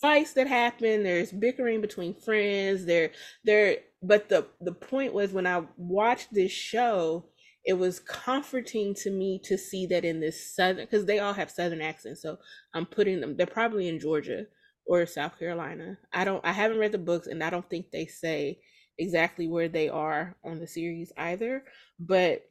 fights 0.00 0.32
that 0.34 0.46
happen, 0.48 1.02
there's 1.02 1.32
bickering 1.32 1.80
between 1.80 2.14
friends, 2.14 2.84
there 2.84 3.12
there 3.44 3.78
but 4.02 4.28
the 4.28 4.46
the 4.60 4.72
point 4.72 5.14
was 5.14 5.32
when 5.32 5.46
I 5.46 5.62
watched 5.76 6.34
this 6.34 6.52
show, 6.52 7.26
it 7.64 7.74
was 7.74 8.00
comforting 8.00 8.94
to 8.96 9.10
me 9.10 9.40
to 9.44 9.56
see 9.56 9.86
that 9.86 10.04
in 10.04 10.20
this 10.20 10.54
southern 10.54 10.84
because 10.84 11.06
they 11.06 11.20
all 11.20 11.32
have 11.32 11.50
southern 11.50 11.80
accents. 11.80 12.22
So 12.22 12.38
I'm 12.74 12.86
putting 12.86 13.20
them 13.20 13.36
they're 13.36 13.46
probably 13.46 13.88
in 13.88 14.00
Georgia 14.00 14.46
or 14.86 15.06
South 15.06 15.38
Carolina. 15.38 15.98
I 16.12 16.24
don't 16.24 16.44
I 16.44 16.52
haven't 16.52 16.78
read 16.78 16.92
the 16.92 16.98
books 16.98 17.28
and 17.28 17.42
I 17.42 17.50
don't 17.50 17.68
think 17.70 17.90
they 17.90 18.06
say 18.06 18.58
exactly 18.98 19.48
where 19.48 19.68
they 19.68 19.88
are 19.88 20.34
on 20.44 20.60
the 20.60 20.66
series 20.66 21.12
either, 21.16 21.64
but 21.98 22.42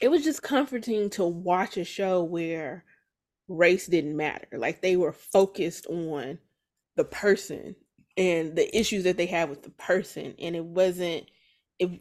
it 0.00 0.08
was 0.08 0.24
just 0.24 0.42
comforting 0.42 1.10
to 1.10 1.24
watch 1.24 1.76
a 1.76 1.84
show 1.84 2.22
where 2.22 2.84
race 3.48 3.86
didn't 3.86 4.16
matter. 4.16 4.46
Like 4.52 4.80
they 4.80 4.96
were 4.96 5.12
focused 5.12 5.86
on 5.86 6.38
the 6.96 7.04
person 7.04 7.74
and 8.16 8.56
the 8.56 8.76
issues 8.76 9.04
that 9.04 9.16
they 9.16 9.26
have 9.26 9.48
with 9.48 9.62
the 9.62 9.70
person 9.70 10.34
and 10.38 10.56
it 10.56 10.64
wasn't 10.64 11.24
it 11.78 12.00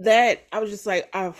that 0.00 0.44
I 0.52 0.58
was 0.58 0.70
just 0.70 0.86
like 0.86 1.08
I 1.14 1.32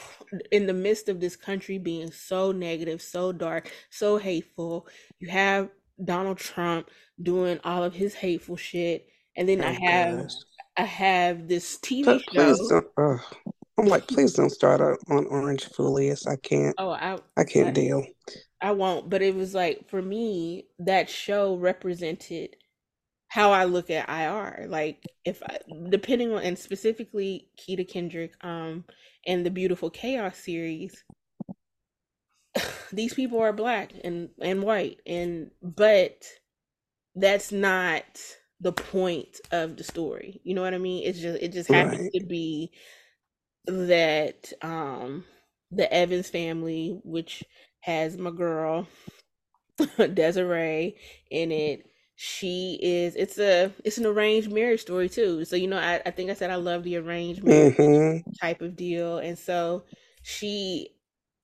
in 0.50 0.66
the 0.66 0.72
midst 0.72 1.08
of 1.08 1.20
this 1.20 1.36
country 1.36 1.76
being 1.76 2.10
so 2.10 2.52
negative, 2.52 3.02
so 3.02 3.30
dark, 3.30 3.70
so 3.90 4.16
hateful. 4.16 4.86
You 5.18 5.28
have 5.28 5.68
Donald 6.02 6.38
Trump 6.38 6.88
doing 7.22 7.60
all 7.64 7.84
of 7.84 7.94
his 7.94 8.14
hateful 8.14 8.56
shit 8.56 9.08
and 9.36 9.48
then 9.48 9.62
oh, 9.62 9.66
I 9.66 9.72
have 9.72 10.22
gosh. 10.22 10.32
I 10.76 10.84
have 10.84 11.48
this 11.48 11.78
TV 11.78 12.04
but 12.04 12.22
show. 12.32 12.56
Don't, 12.68 12.86
uh, 12.96 13.18
I'm 13.78 13.86
like, 13.86 14.06
please 14.06 14.34
don't 14.34 14.50
start 14.50 14.80
on 15.08 15.26
Orange 15.26 15.68
Julius. 15.74 16.26
I 16.26 16.36
can't. 16.36 16.74
Oh, 16.78 16.90
I 16.90 17.18
I 17.36 17.44
can't 17.44 17.68
I, 17.68 17.72
deal. 17.72 18.06
I 18.60 18.72
won't. 18.72 19.10
But 19.10 19.22
it 19.22 19.34
was 19.34 19.54
like 19.54 19.88
for 19.88 20.02
me, 20.02 20.66
that 20.78 21.10
show 21.10 21.56
represented 21.56 22.56
how 23.28 23.52
I 23.52 23.64
look 23.64 23.90
at 23.90 24.08
IR. 24.08 24.66
Like 24.68 25.04
if 25.24 25.42
I, 25.42 25.58
depending 25.90 26.32
on 26.32 26.42
and 26.42 26.58
specifically 26.58 27.48
Keta 27.58 27.90
Kendric, 27.90 28.32
um, 28.42 28.84
and 29.26 29.44
the 29.44 29.50
Beautiful 29.50 29.90
Chaos 29.90 30.38
series, 30.38 31.04
these 32.92 33.14
people 33.14 33.40
are 33.40 33.52
black 33.52 33.92
and 34.04 34.30
and 34.40 34.62
white, 34.62 35.00
and 35.06 35.50
but 35.62 36.24
that's 37.14 37.52
not 37.52 38.04
the 38.60 38.72
point 38.72 39.40
of 39.50 39.76
the 39.76 39.84
story. 39.84 40.40
You 40.44 40.54
know 40.54 40.62
what 40.62 40.74
I 40.74 40.78
mean? 40.78 41.04
It's 41.06 41.20
just 41.20 41.42
it 41.42 41.52
just 41.52 41.68
happens 41.68 42.02
right. 42.02 42.10
to 42.14 42.26
be 42.26 42.70
that 43.66 44.52
um 44.62 45.24
the 45.70 45.92
Evans 45.92 46.30
family, 46.30 47.00
which 47.04 47.44
has 47.80 48.16
my 48.16 48.30
girl 48.30 48.86
Desiree 50.14 50.96
in 51.30 51.52
it. 51.52 51.86
She 52.18 52.78
is 52.80 53.14
it's 53.14 53.38
a 53.38 53.72
it's 53.84 53.98
an 53.98 54.06
arranged 54.06 54.50
marriage 54.50 54.80
story 54.80 55.08
too. 55.08 55.44
So 55.44 55.54
you 55.54 55.68
know 55.68 55.78
I, 55.78 56.00
I 56.06 56.10
think 56.10 56.30
I 56.30 56.34
said 56.34 56.50
I 56.50 56.56
love 56.56 56.82
the 56.82 56.96
arranged 56.96 57.44
marriage 57.44 57.76
mm-hmm. 57.76 58.30
type 58.40 58.62
of 58.62 58.74
deal. 58.74 59.18
And 59.18 59.38
so 59.38 59.84
she 60.22 60.90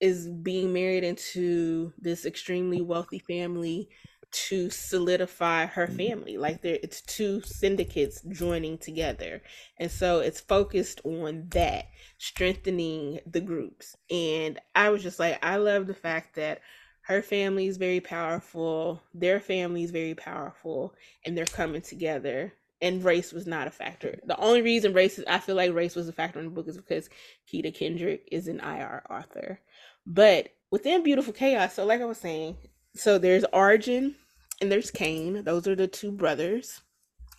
is 0.00 0.28
being 0.28 0.72
married 0.72 1.04
into 1.04 1.92
this 1.98 2.24
extremely 2.24 2.80
wealthy 2.80 3.18
family 3.18 3.88
to 4.32 4.70
solidify 4.70 5.66
her 5.66 5.86
mm-hmm. 5.86 5.96
family. 5.96 6.36
Like 6.38 6.62
there 6.62 6.78
it's 6.82 7.02
two 7.02 7.40
syndicates 7.42 8.22
joining 8.22 8.78
together. 8.78 9.42
And 9.78 9.90
so 9.90 10.20
it's 10.20 10.40
focused 10.40 11.00
on 11.04 11.46
that, 11.50 11.86
strengthening 12.18 13.20
the 13.26 13.40
groups. 13.40 13.96
And 14.10 14.58
I 14.74 14.90
was 14.90 15.02
just 15.02 15.18
like, 15.18 15.44
I 15.44 15.56
love 15.56 15.86
the 15.86 15.94
fact 15.94 16.36
that 16.36 16.60
her 17.02 17.20
family 17.20 17.66
is 17.66 17.76
very 17.76 18.00
powerful, 18.00 19.02
their 19.12 19.40
family 19.40 19.82
is 19.82 19.90
very 19.90 20.14
powerful, 20.14 20.94
and 21.26 21.36
they're 21.36 21.44
coming 21.44 21.82
together. 21.82 22.52
And 22.80 23.04
race 23.04 23.32
was 23.32 23.46
not 23.46 23.68
a 23.68 23.70
factor. 23.70 24.18
The 24.26 24.38
only 24.40 24.60
reason 24.60 24.92
race 24.92 25.16
is, 25.16 25.24
I 25.28 25.38
feel 25.38 25.54
like 25.54 25.72
race 25.72 25.94
was 25.94 26.08
a 26.08 26.12
factor 26.12 26.40
in 26.40 26.46
the 26.46 26.50
book 26.50 26.66
is 26.66 26.76
because 26.76 27.08
Keta 27.48 27.72
Kendric 27.76 28.22
is 28.32 28.48
an 28.48 28.58
IR 28.58 29.04
author. 29.08 29.60
But 30.04 30.48
within 30.72 31.04
Beautiful 31.04 31.32
Chaos, 31.32 31.74
so 31.74 31.84
like 31.84 32.00
I 32.00 32.06
was 32.06 32.18
saying, 32.18 32.56
so 32.94 33.18
there's 33.18 33.44
Arjun 33.44 34.16
and 34.62 34.70
there's 34.70 34.92
Cain. 34.92 35.42
Those 35.42 35.66
are 35.66 35.74
the 35.74 35.88
two 35.88 36.12
brothers 36.12 36.80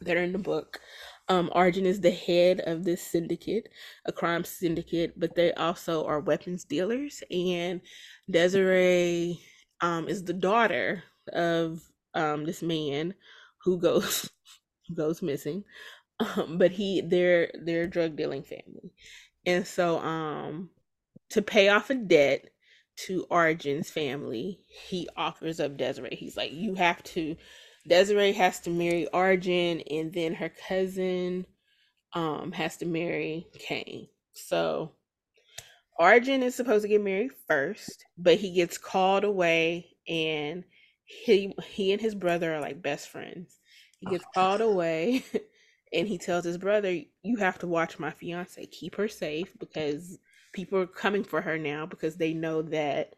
that 0.01 0.17
are 0.17 0.23
in 0.23 0.33
the 0.33 0.37
book. 0.37 0.81
Um, 1.29 1.49
Arjun 1.53 1.85
is 1.85 2.01
the 2.01 2.11
head 2.11 2.59
of 2.67 2.83
this 2.83 3.01
syndicate, 3.01 3.69
a 4.05 4.11
crime 4.11 4.43
syndicate, 4.43 5.17
but 5.17 5.33
they 5.33 5.53
also 5.53 6.05
are 6.05 6.19
weapons 6.19 6.65
dealers. 6.65 7.23
And 7.31 7.79
Desiree 8.29 9.39
um, 9.79 10.09
is 10.09 10.25
the 10.25 10.33
daughter 10.33 11.03
of 11.31 11.81
um, 12.13 12.43
this 12.45 12.61
man 12.61 13.13
who 13.63 13.79
goes 13.79 14.29
goes 14.93 15.21
missing. 15.21 15.63
Um, 16.19 16.57
but 16.57 16.71
he 16.71 16.99
they're 16.99 17.51
they're 17.63 17.83
a 17.83 17.89
drug 17.89 18.17
dealing 18.17 18.43
family, 18.43 18.93
and 19.45 19.65
so 19.65 19.97
um 19.99 20.69
to 21.31 21.41
pay 21.41 21.69
off 21.69 21.89
a 21.89 21.95
debt, 21.95 22.49
to 22.95 23.25
Arjun's 23.31 23.89
family, 23.89 24.59
he 24.89 25.07
offers 25.17 25.59
up 25.59 25.77
Desiree. 25.77 26.15
He's 26.15 26.37
like, 26.37 26.51
you 26.53 26.75
have 26.75 27.03
to, 27.03 27.35
Desiree 27.87 28.33
has 28.33 28.59
to 28.61 28.69
marry 28.69 29.07
Arjun, 29.09 29.81
and 29.81 30.13
then 30.13 30.35
her 30.35 30.49
cousin 30.67 31.45
um 32.13 32.51
has 32.51 32.77
to 32.77 32.85
marry 32.85 33.47
Cain. 33.59 34.07
So 34.33 34.91
Arjun 35.99 36.43
is 36.43 36.55
supposed 36.55 36.83
to 36.83 36.87
get 36.89 37.01
married 37.03 37.31
first, 37.47 38.05
but 38.17 38.35
he 38.35 38.51
gets 38.53 38.77
called 38.77 39.23
away, 39.23 39.95
and 40.07 40.63
he 41.05 41.53
he 41.65 41.91
and 41.91 42.01
his 42.01 42.15
brother 42.15 42.53
are 42.55 42.61
like 42.61 42.81
best 42.81 43.09
friends. 43.09 43.59
He 43.99 44.07
gets 44.07 44.25
called 44.33 44.61
away, 44.61 45.23
and 45.93 46.07
he 46.07 46.17
tells 46.17 46.45
his 46.45 46.57
brother, 46.57 46.99
"You 47.23 47.37
have 47.37 47.59
to 47.59 47.67
watch 47.67 47.99
my 47.99 48.11
fiance, 48.11 48.65
keep 48.67 48.95
her 48.95 49.07
safe 49.07 49.53
because." 49.59 50.17
People 50.53 50.79
are 50.79 50.87
coming 50.87 51.23
for 51.23 51.41
her 51.41 51.57
now 51.57 51.85
because 51.85 52.15
they 52.15 52.33
know 52.33 52.61
that 52.61 53.15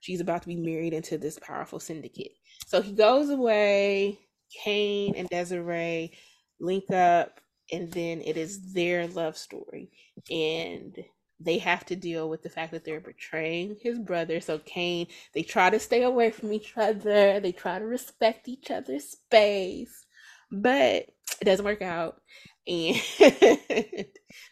she's 0.00 0.20
about 0.20 0.42
to 0.42 0.48
be 0.48 0.56
married 0.56 0.92
into 0.92 1.18
this 1.18 1.38
powerful 1.38 1.80
syndicate. 1.80 2.32
So 2.66 2.82
he 2.82 2.92
goes 2.92 3.30
away. 3.30 4.18
Cain 4.64 5.14
and 5.16 5.28
Desiree 5.28 6.12
link 6.60 6.90
up, 6.90 7.40
and 7.72 7.92
then 7.92 8.22
it 8.22 8.36
is 8.36 8.72
their 8.72 9.06
love 9.06 9.36
story. 9.36 9.90
And 10.30 10.96
they 11.40 11.58
have 11.58 11.84
to 11.86 11.96
deal 11.96 12.28
with 12.28 12.42
the 12.42 12.48
fact 12.48 12.72
that 12.72 12.84
they're 12.84 13.00
betraying 13.00 13.76
his 13.80 13.98
brother. 13.98 14.40
So 14.40 14.58
Cain, 14.58 15.06
they 15.34 15.42
try 15.42 15.70
to 15.70 15.78
stay 15.78 16.02
away 16.02 16.30
from 16.30 16.52
each 16.52 16.76
other. 16.76 17.40
They 17.40 17.52
try 17.52 17.78
to 17.78 17.84
respect 17.84 18.48
each 18.48 18.70
other's 18.70 19.04
space, 19.04 20.06
but 20.50 21.06
it 21.40 21.44
doesn't 21.44 21.64
work 21.64 21.82
out. 21.82 22.20
And 22.66 22.96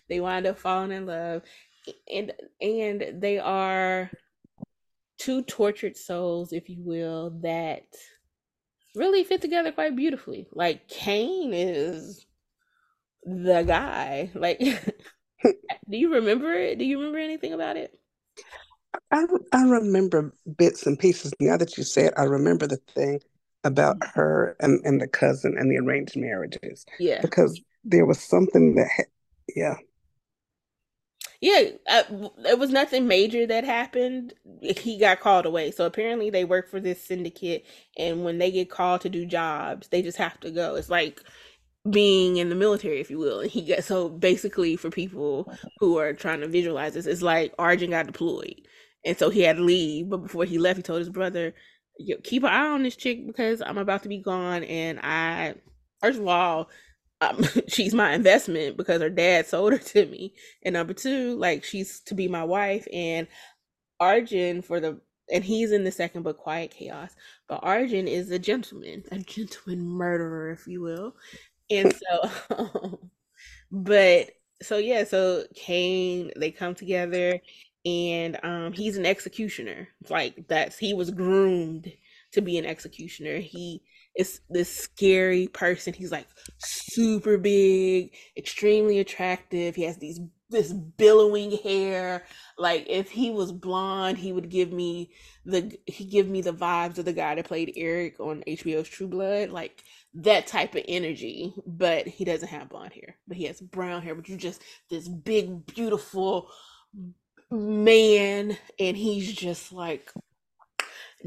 they 0.09 0.20
wind 0.20 0.47
up 0.47 0.59
falling 0.59 0.93
in 0.93 1.07
love 1.07 1.43
and 2.12 2.32
and 2.61 3.20
they 3.20 3.39
are 3.39 4.11
two 5.18 5.43
tortured 5.43 5.97
souls, 5.97 6.53
if 6.53 6.68
you 6.68 6.78
will, 6.80 7.30
that 7.43 7.84
really 8.95 9.24
fit 9.24 9.41
together 9.41 9.72
quite 9.72 9.97
beautifully. 9.97 10.49
Like 10.53 10.89
Cain 10.89 11.53
is 11.53 12.26
the 13.24 13.62
guy. 13.62 14.30
Like, 14.34 14.59
do 15.45 15.53
you 15.89 16.14
remember 16.14 16.53
it? 16.53 16.78
Do 16.78 16.84
you 16.84 16.99
remember 16.99 17.18
anything 17.18 17.53
about 17.53 17.76
it? 17.76 17.99
I 19.11 19.26
I 19.53 19.62
remember 19.64 20.32
bits 20.57 20.87
and 20.87 20.99
pieces. 20.99 21.32
Now 21.41 21.57
that 21.57 21.76
you 21.76 21.84
said, 21.84 22.12
I 22.16 22.24
remember 22.24 22.66
the 22.66 22.80
thing 22.95 23.20
about 23.64 23.99
mm-hmm. 23.99 24.18
her 24.18 24.57
and, 24.61 24.80
and 24.84 25.01
the 25.01 25.09
cousin 25.09 25.57
and 25.59 25.70
the 25.70 25.78
arranged 25.78 26.16
marriages. 26.16 26.87
Yeah, 26.99 27.20
because 27.20 27.61
there 27.84 28.07
was 28.07 28.20
something 28.20 28.74
that, 28.76 29.07
yeah, 29.55 29.76
yeah, 31.41 31.70
uh, 31.89 32.03
it 32.47 32.59
was 32.59 32.70
nothing 32.70 33.07
major 33.07 33.47
that 33.47 33.64
happened. 33.64 34.34
He 34.62 34.99
got 34.99 35.20
called 35.20 35.47
away. 35.47 35.70
So 35.70 35.87
apparently 35.87 36.30
they 36.30 36.45
work 36.45 36.68
for 36.70 36.80
this 36.80 37.03
syndicate 37.03 37.66
and 37.99 38.24
when 38.24 38.39
they 38.39 38.51
get 38.51 38.70
called 38.70 39.03
to 39.03 39.09
do 39.09 39.26
jobs, 39.26 39.89
they 39.89 40.03
just 40.03 40.18
have 40.18 40.41
to 40.41 40.51
go. 40.51 40.76
It's 40.76 40.91
like 40.91 41.22
being 41.91 42.37
in 42.39 42.49
the 42.49 42.55
military, 42.55 43.01
if 43.01 43.11
you 43.11 43.18
will. 43.18 43.41
And 43.41 43.51
he 43.51 43.62
got 43.62 43.84
so 43.84 44.09
basically 44.09 44.76
for 44.76 44.91
people 44.91 45.53
who 45.78 45.99
are 45.99 46.12
trying 46.12 46.41
to 46.41 46.49
visualize 46.49 46.95
this, 46.95 47.07
it's 47.07 47.22
like 47.22 47.55
Arjun 47.59 47.91
got 47.91 48.07
deployed. 48.07 48.62
And 49.05 49.16
so 49.18 49.30
he 49.30 49.43
had 49.43 49.57
to 49.57 49.62
leave. 49.62 50.09
But 50.11 50.18
before 50.18 50.45
he 50.45 50.59
left, 50.59 50.78
he 50.78 50.82
told 50.82 51.01
his 51.01 51.11
brother, 51.11 51.55
keep 52.24 52.43
an 52.43 52.51
eye 52.51 52.68
on 52.68 52.82
this 52.82 52.97
chick 52.97 53.26
because 53.26 53.62
I'm 53.62 53.78
about 53.78 54.03
to 54.03 54.09
be 54.09 54.18
gone 54.18 54.64
and 54.64 55.01
I 55.03 55.55
first 56.01 56.18
of 56.18 56.26
all 56.26 56.68
um, 57.21 57.43
she's 57.69 57.95
my 57.95 58.14
investment 58.14 58.77
because 58.77 59.01
her 59.03 59.11
dad 59.11 59.47
sold 59.47 59.73
her 59.73 59.79
to 59.95 60.07
me. 60.07 60.35
And 60.62 60.75
number 60.75 60.95
two, 60.95 61.37
like 61.37 61.64
she's 61.64 62.01
to 62.01 62.14
be 62.14 62.29
my 62.29 62.45
wife. 62.45 62.87
And 62.93 63.27
Arjun 64.01 64.62
for 64.62 64.81
the 64.81 65.01
and 65.33 65.45
he's 65.45 65.73
in 65.73 65.85
the 65.85 65.93
second 65.93 66.23
book, 66.23 66.39
Quiet 66.39 66.73
Chaos. 66.73 67.12
But 67.49 67.61
Arjun 67.62 68.09
is 68.09 68.31
a 68.31 68.39
gentleman, 68.39 69.05
a 69.12 69.19
gentleman 69.19 69.81
murderer, 69.87 70.51
if 70.53 70.67
you 70.69 70.81
will. 70.83 71.17
And 71.71 71.95
so, 71.95 73.01
but 73.71 74.31
so 74.62 74.79
yeah, 74.79 75.05
so 75.05 75.45
Cain, 75.55 76.31
they 76.37 76.51
come 76.51 76.75
together 76.75 77.41
and 77.85 78.39
um 78.43 78.73
he's 78.73 78.97
an 78.97 79.07
executioner. 79.07 79.89
Like 80.11 80.47
that's 80.49 80.79
he 80.79 80.95
was 80.95 81.11
groomed 81.11 81.93
to 82.33 82.41
be 82.43 82.59
an 82.59 82.67
executioner. 82.67 83.39
He 83.39 83.83
is 84.17 84.41
this 84.49 84.75
scary 84.75 85.49
person. 85.49 85.93
He's 85.93 86.12
like 86.12 86.27
super 86.59 87.39
big, 87.39 88.14
extremely 88.37 88.99
attractive. 88.99 89.75
He 89.75 89.83
has 89.85 89.99
these 89.99 90.21
this 90.49 90.73
billowing 90.73 91.53
hair. 91.59 92.25
Like 92.59 92.87
if 92.89 93.11
he 93.11 93.31
was 93.31 93.53
blonde, 93.53 94.19
he 94.19 94.33
would 94.33 94.49
give 94.49 94.73
me 94.73 95.11
the 95.45 95.77
he 95.87 96.05
give 96.05 96.29
me 96.29 96.41
the 96.41 96.53
vibes 96.53 96.99
of 96.99 97.05
the 97.05 97.12
guy 97.12 97.35
that 97.35 97.47
played 97.47 97.73
Eric 97.77 98.19
on 98.21 98.43
HBO's 98.47 98.89
True 98.89 99.09
Blood. 99.09 99.51
Like 99.51 99.83
that 100.14 100.47
type 100.47 100.75
of 100.75 100.85
energy, 100.89 101.53
but 101.67 102.07
he 102.07 102.25
doesn't 102.25 102.49
have 102.49 102.71
blonde 102.71 102.95
hair. 102.95 103.17
But 103.29 103.37
he 103.37 103.45
has 103.45 103.61
brown 103.61 104.03
hair, 104.03 104.14
but 104.14 104.29
you're 104.29 104.39
just 104.39 104.62
this 104.89 105.09
big, 105.09 105.67
beautiful 105.67 106.49
man, 107.51 108.57
and 108.79 108.97
he's 108.97 109.33
just 109.33 109.73
like 109.73 110.11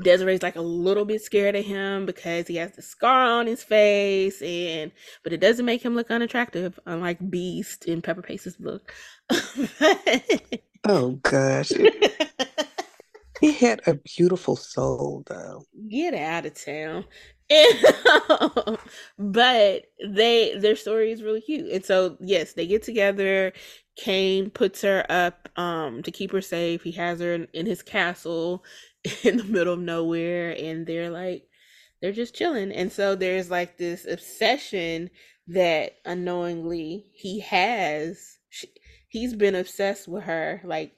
Desiree's 0.02 0.44
like 0.44 0.56
a 0.56 0.62
little 0.62 1.06
bit 1.06 1.22
scared 1.22 1.56
of 1.56 1.66
him 1.66 2.06
because 2.06 2.48
he 2.48 2.56
has 2.58 2.72
the 2.72 2.82
scar 2.82 3.26
on 3.26 3.48
his 3.48 3.64
face, 3.64 4.42
and 4.42 4.92
but 5.24 5.34
it 5.34 5.40
doesn't 5.42 5.66
make 5.66 5.84
him 5.84 5.96
look 5.96 6.12
unattractive, 6.12 6.80
unlike 6.86 7.30
Beast 7.30 7.86
in 7.86 8.02
Pepper 8.02 8.22
Pace's 8.22 8.56
book. 8.56 8.94
oh 10.88 11.20
gosh. 11.24 11.72
he 13.42 13.54
had 13.54 13.82
a 13.88 13.96
beautiful 13.96 14.56
soul 14.56 15.24
though. 15.28 15.66
Get 15.90 16.14
out 16.14 16.46
of 16.46 16.54
town. 16.64 17.06
but 19.18 19.86
they 20.06 20.56
their 20.60 20.76
story 20.76 21.12
is 21.12 21.24
really 21.24 21.42
cute. 21.42 21.72
And 21.72 21.84
so 21.84 22.16
yes, 22.20 22.54
they 22.54 22.68
get 22.68 22.84
together. 22.84 23.54
Cain 23.98 24.50
puts 24.52 24.84
her 24.84 25.06
up 25.10 25.50
um 25.58 26.04
to 26.04 26.12
keep 26.12 26.32
her 26.32 26.42
safe. 26.42 26.84
He 26.84 26.92
has 26.92 27.20
her 27.22 27.34
in, 27.34 27.48
in 27.54 27.66
his 27.66 27.82
castle 27.82 28.64
in 29.24 29.38
the 29.38 29.43
middle 29.43 29.74
of 29.74 29.80
nowhere 29.80 30.56
and 30.58 30.86
they're 30.86 31.10
like 31.10 31.43
they're 32.02 32.12
just 32.12 32.36
chilling. 32.36 32.72
And 32.72 32.91
so 32.91 33.16
there's 33.16 33.52
like 33.52 33.78
this 33.78 34.06
obsession 34.06 35.10
that 35.47 35.93
unknowingly 36.06 37.12
he 37.14 37.39
has 37.41 38.38
she, 38.50 38.68
he's 39.10 39.34
been 39.34 39.56
obsessed 39.56 40.08
with 40.08 40.24
her 40.24 40.62
like 40.64 40.95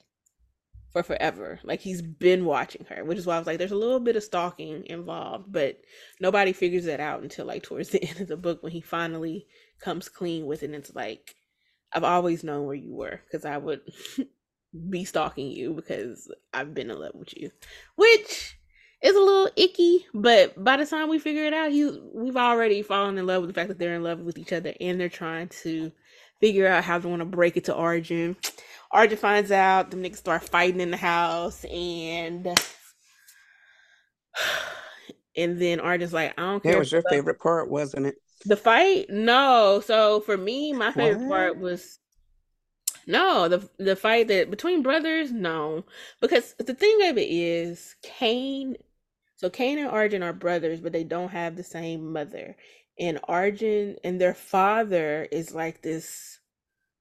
for 0.92 1.02
forever. 1.02 1.58
Like 1.64 1.80
he's 1.80 2.02
been 2.02 2.44
watching 2.44 2.84
her, 2.90 3.04
which 3.04 3.18
is 3.18 3.26
why 3.26 3.36
I 3.36 3.38
was 3.38 3.46
like, 3.46 3.58
there's 3.58 3.72
a 3.72 3.76
little 3.76 4.00
bit 4.00 4.16
of 4.16 4.22
stalking 4.22 4.84
involved, 4.86 5.50
but 5.50 5.80
nobody 6.20 6.52
figures 6.52 6.84
that 6.84 7.00
out 7.00 7.22
until 7.22 7.46
like 7.46 7.62
towards 7.62 7.88
the 7.90 8.04
end 8.04 8.20
of 8.20 8.28
the 8.28 8.36
book 8.36 8.62
when 8.62 8.72
he 8.72 8.80
finally 8.80 9.46
comes 9.80 10.08
clean 10.08 10.46
with 10.46 10.62
it. 10.62 10.66
And 10.66 10.74
it's 10.74 10.94
like, 10.94 11.34
I've 11.92 12.04
always 12.04 12.44
known 12.44 12.66
where 12.66 12.74
you 12.74 12.94
were 12.94 13.20
because 13.24 13.44
I 13.44 13.58
would 13.58 13.80
be 14.88 15.04
stalking 15.04 15.50
you 15.50 15.74
because 15.74 16.30
I've 16.52 16.74
been 16.74 16.90
in 16.90 16.98
love 16.98 17.14
with 17.14 17.36
you, 17.36 17.50
which 17.96 18.58
is 19.02 19.16
a 19.16 19.20
little 19.20 19.50
icky. 19.56 20.06
But 20.14 20.62
by 20.62 20.76
the 20.76 20.86
time 20.86 21.08
we 21.08 21.18
figure 21.18 21.44
it 21.44 21.52
out, 21.52 21.72
he 21.72 21.98
we've 22.14 22.36
already 22.36 22.82
fallen 22.82 23.18
in 23.18 23.26
love 23.26 23.42
with 23.42 23.50
the 23.50 23.54
fact 23.54 23.68
that 23.68 23.78
they're 23.78 23.94
in 23.94 24.02
love 24.02 24.20
with 24.20 24.38
each 24.38 24.52
other 24.52 24.72
and 24.80 25.00
they're 25.00 25.08
trying 25.08 25.48
to 25.48 25.92
figure 26.40 26.66
out 26.66 26.84
how 26.84 26.98
they 26.98 27.08
want 27.08 27.20
to 27.20 27.26
break 27.26 27.56
it 27.56 27.64
to 27.64 27.74
Arjun. 27.74 28.36
Arjun 28.90 29.16
finds 29.16 29.50
out, 29.50 29.90
the 29.90 29.96
niggas 29.96 30.16
start 30.16 30.42
fighting 30.42 30.80
in 30.80 30.90
the 30.90 30.96
house, 30.96 31.64
and 31.64 32.46
and 35.36 35.60
then 35.60 35.80
Arjun's 35.80 36.12
like, 36.12 36.38
I 36.38 36.42
don't 36.42 36.62
care. 36.62 36.72
That 36.72 36.78
was 36.78 36.92
your 36.92 37.02
favorite 37.08 37.38
part, 37.38 37.70
wasn't 37.70 38.06
it? 38.06 38.16
The 38.44 38.56
fight? 38.56 39.06
No. 39.08 39.82
So 39.84 40.20
for 40.20 40.36
me, 40.36 40.72
my 40.72 40.92
favorite 40.92 41.20
what? 41.20 41.28
part 41.28 41.58
was 41.58 41.98
no, 43.06 43.48
the 43.48 43.68
the 43.78 43.96
fight 43.96 44.28
that 44.28 44.50
between 44.50 44.82
brothers, 44.82 45.32
no. 45.32 45.84
Because 46.20 46.54
the 46.54 46.74
thing 46.74 47.08
of 47.08 47.18
it 47.18 47.28
is 47.30 47.96
Cain 48.02 48.76
so 49.42 49.50
Cain 49.50 49.78
and 49.78 49.88
Arjun 49.88 50.22
are 50.22 50.32
brothers, 50.32 50.80
but 50.80 50.92
they 50.92 51.02
don't 51.02 51.30
have 51.30 51.56
the 51.56 51.64
same 51.64 52.12
mother. 52.12 52.56
And 52.96 53.18
Arjun 53.24 53.96
and 54.04 54.20
their 54.20 54.34
father 54.34 55.26
is 55.32 55.52
like 55.52 55.82
this 55.82 56.38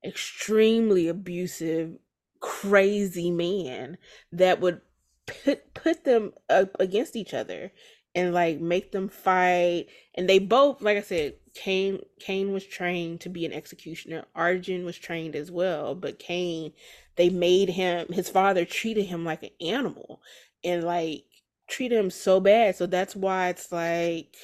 extremely 0.04 1.08
abusive, 1.08 1.98
crazy 2.40 3.30
man 3.30 4.00
that 4.32 4.60
would 4.60 4.82
put 5.28 5.72
put 5.76 6.04
them 6.04 6.34
up 6.50 6.76
against 6.80 7.16
each 7.16 7.36
other 7.36 7.72
and 8.16 8.34
like 8.34 8.60
make 8.60 8.92
them 8.92 9.10
fight. 9.10 9.88
And 10.16 10.30
they 10.30 10.40
both, 10.40 10.82
like 10.82 10.98
I 10.98 11.02
said, 11.02 11.36
Cain 11.54 12.00
Cain 12.20 12.54
was 12.54 12.66
trained 12.66 13.22
to 13.22 13.30
be 13.30 13.46
an 13.46 13.54
executioner. 13.54 14.26
Arjun 14.36 14.86
was 14.86 14.98
trained 14.98 15.36
as 15.36 15.52
well, 15.52 15.96
but 15.96 16.20
Cain, 16.20 16.74
they 17.16 17.30
made 17.30 17.70
him 17.70 18.08
his 18.12 18.30
father 18.30 18.66
treated 18.66 19.06
him 19.06 19.26
like 19.26 19.44
an 19.44 19.50
animal 19.62 20.22
and 20.64 20.84
like 20.84 21.26
treated 21.68 21.98
him 22.00 22.10
so 22.10 22.40
bad. 22.40 22.76
So 22.76 22.86
that's 22.86 23.16
why 23.16 23.50
it's 23.50 23.72
like 23.72 24.36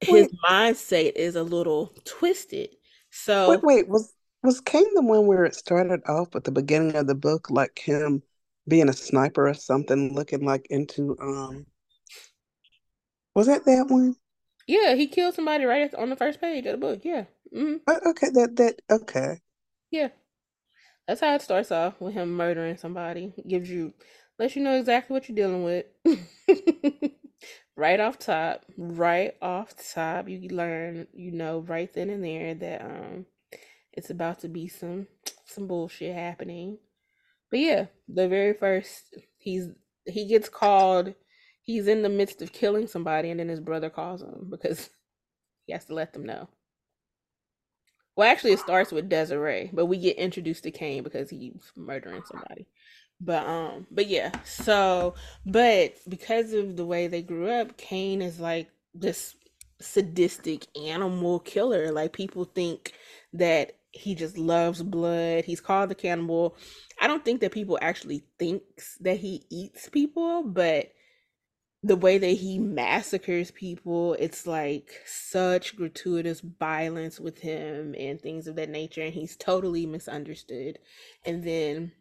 his 0.00 0.28
wait. 0.28 0.30
mindset 0.48 1.12
is 1.16 1.36
a 1.36 1.42
little 1.42 1.92
twisted. 2.04 2.70
So 3.10 3.48
wait, 3.48 3.62
wait, 3.62 3.88
was 3.88 4.12
was 4.42 4.60
Cain 4.60 4.86
the 4.94 5.02
one 5.02 5.26
where 5.26 5.44
it 5.44 5.54
started 5.54 6.00
off 6.08 6.34
at 6.34 6.44
the 6.44 6.50
beginning 6.52 6.96
of 6.96 7.06
the 7.06 7.14
book, 7.14 7.50
like 7.50 7.78
him 7.78 8.22
being 8.68 8.88
a 8.88 8.92
sniper 8.92 9.48
or 9.48 9.54
something, 9.54 10.14
looking 10.14 10.44
like 10.44 10.66
into 10.70 11.16
um 11.20 11.66
was 13.34 13.46
that 13.46 13.64
that 13.64 13.86
one? 13.88 14.16
Yeah, 14.66 14.94
he 14.94 15.06
killed 15.06 15.34
somebody 15.34 15.64
right 15.64 15.92
on 15.94 16.10
the 16.10 16.16
first 16.16 16.40
page 16.40 16.66
of 16.66 16.72
the 16.72 16.78
book. 16.78 17.00
Yeah. 17.04 17.24
Mm-hmm. 17.54 18.08
Okay, 18.08 18.28
that 18.30 18.56
that 18.56 18.80
okay. 18.90 19.40
Yeah, 19.90 20.08
that's 21.06 21.20
how 21.20 21.34
it 21.34 21.42
starts 21.42 21.70
off 21.70 22.00
with 22.00 22.14
him 22.14 22.36
murdering 22.36 22.76
somebody. 22.76 23.34
Gives 23.46 23.68
you, 23.68 23.92
lets 24.38 24.56
you 24.56 24.62
know 24.62 24.78
exactly 24.78 25.14
what 25.14 25.28
you're 25.28 25.36
dealing 25.36 25.64
with. 25.64 25.86
right 27.76 28.00
off 28.00 28.18
top, 28.18 28.64
right 28.76 29.34
off 29.42 29.74
top, 29.92 30.28
you 30.28 30.48
learn, 30.48 31.06
you 31.12 31.32
know, 31.32 31.60
right 31.60 31.92
then 31.92 32.10
and 32.10 32.24
there 32.24 32.54
that 32.54 32.82
um 32.82 33.26
it's 33.92 34.10
about 34.10 34.40
to 34.40 34.48
be 34.48 34.68
some 34.68 35.06
some 35.44 35.66
bullshit 35.66 36.14
happening. 36.14 36.78
But 37.50 37.60
yeah, 37.60 37.86
the 38.08 38.28
very 38.28 38.54
first 38.54 39.14
he's 39.36 39.68
he 40.06 40.26
gets 40.26 40.48
called 40.48 41.14
he's 41.62 41.86
in 41.86 42.02
the 42.02 42.08
midst 42.08 42.42
of 42.42 42.52
killing 42.52 42.86
somebody 42.86 43.30
and 43.30 43.40
then 43.40 43.48
his 43.48 43.60
brother 43.60 43.90
calls 43.90 44.22
him 44.22 44.46
because 44.50 44.90
he 45.66 45.72
has 45.72 45.84
to 45.86 45.94
let 45.94 46.12
them 46.12 46.24
know. 46.24 46.48
Well, 48.14 48.30
actually, 48.30 48.52
it 48.52 48.58
starts 48.58 48.92
with 48.92 49.08
Desiree, 49.08 49.70
but 49.72 49.86
we 49.86 49.96
get 49.96 50.18
introduced 50.18 50.64
to 50.64 50.70
Cain 50.70 51.02
because 51.02 51.30
he's 51.30 51.72
murdering 51.76 52.22
somebody. 52.30 52.66
But 53.20 53.46
um, 53.46 53.86
but 53.90 54.06
yeah. 54.08 54.32
So, 54.44 55.14
but 55.46 55.94
because 56.08 56.52
of 56.52 56.76
the 56.76 56.84
way 56.84 57.06
they 57.06 57.22
grew 57.22 57.48
up, 57.48 57.78
Cain 57.78 58.20
is 58.20 58.38
like 58.38 58.68
this 58.94 59.34
sadistic 59.80 60.66
animal 60.76 61.38
killer. 61.40 61.90
Like 61.90 62.12
people 62.12 62.44
think 62.44 62.92
that 63.32 63.76
he 63.92 64.14
just 64.14 64.36
loves 64.36 64.82
blood. 64.82 65.44
He's 65.44 65.60
called 65.60 65.90
the 65.90 65.94
cannibal. 65.94 66.56
I 67.00 67.06
don't 67.06 67.24
think 67.24 67.40
that 67.40 67.52
people 67.52 67.78
actually 67.80 68.24
thinks 68.38 68.96
that 69.00 69.18
he 69.18 69.46
eats 69.50 69.88
people, 69.88 70.42
but 70.42 70.90
the 71.84 71.96
way 71.96 72.16
that 72.16 72.26
he 72.26 72.58
massacres 72.58 73.50
people, 73.50 74.14
it's 74.14 74.46
like 74.46 75.00
such 75.04 75.74
gratuitous 75.74 76.40
violence 76.40 77.18
with 77.18 77.38
him 77.38 77.94
and 77.98 78.20
things 78.20 78.46
of 78.46 78.54
that 78.56 78.70
nature, 78.70 79.02
and 79.02 79.12
he's 79.12 79.36
totally 79.36 79.84
misunderstood. 79.84 80.78
And 81.24 81.42
then 81.42 81.92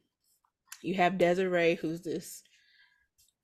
you 0.83 0.93
have 0.95 1.17
Desiree, 1.17 1.75
who's 1.75 2.01
this 2.01 2.43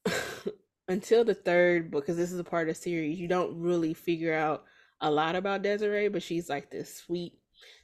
until 0.87 1.23
the 1.23 1.33
third 1.33 1.89
because 1.89 2.17
this 2.17 2.31
is 2.31 2.39
a 2.39 2.43
part 2.43 2.69
of 2.69 2.77
series, 2.77 3.19
you 3.19 3.27
don't 3.27 3.59
really 3.59 3.95
figure 3.95 4.33
out 4.33 4.63
a 5.01 5.09
lot 5.09 5.35
about 5.35 5.63
Desiree, 5.63 6.07
but 6.07 6.21
she's 6.23 6.49
like 6.49 6.69
this 6.69 6.97
sweet, 6.97 7.33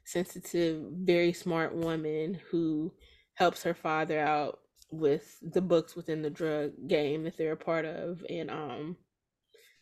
sensitive, 0.05 0.83
very 0.91 1.33
smart 1.33 1.73
woman 1.73 2.39
who 2.51 2.93
helps 3.33 3.63
her 3.63 3.73
father 3.73 4.19
out 4.19 4.59
with 4.99 5.37
the 5.41 5.61
books 5.61 5.95
within 5.95 6.21
the 6.21 6.29
drug 6.29 6.71
game 6.87 7.23
that 7.23 7.37
they're 7.37 7.53
a 7.53 7.57
part 7.57 7.85
of 7.85 8.23
and 8.29 8.49
um 8.49 8.95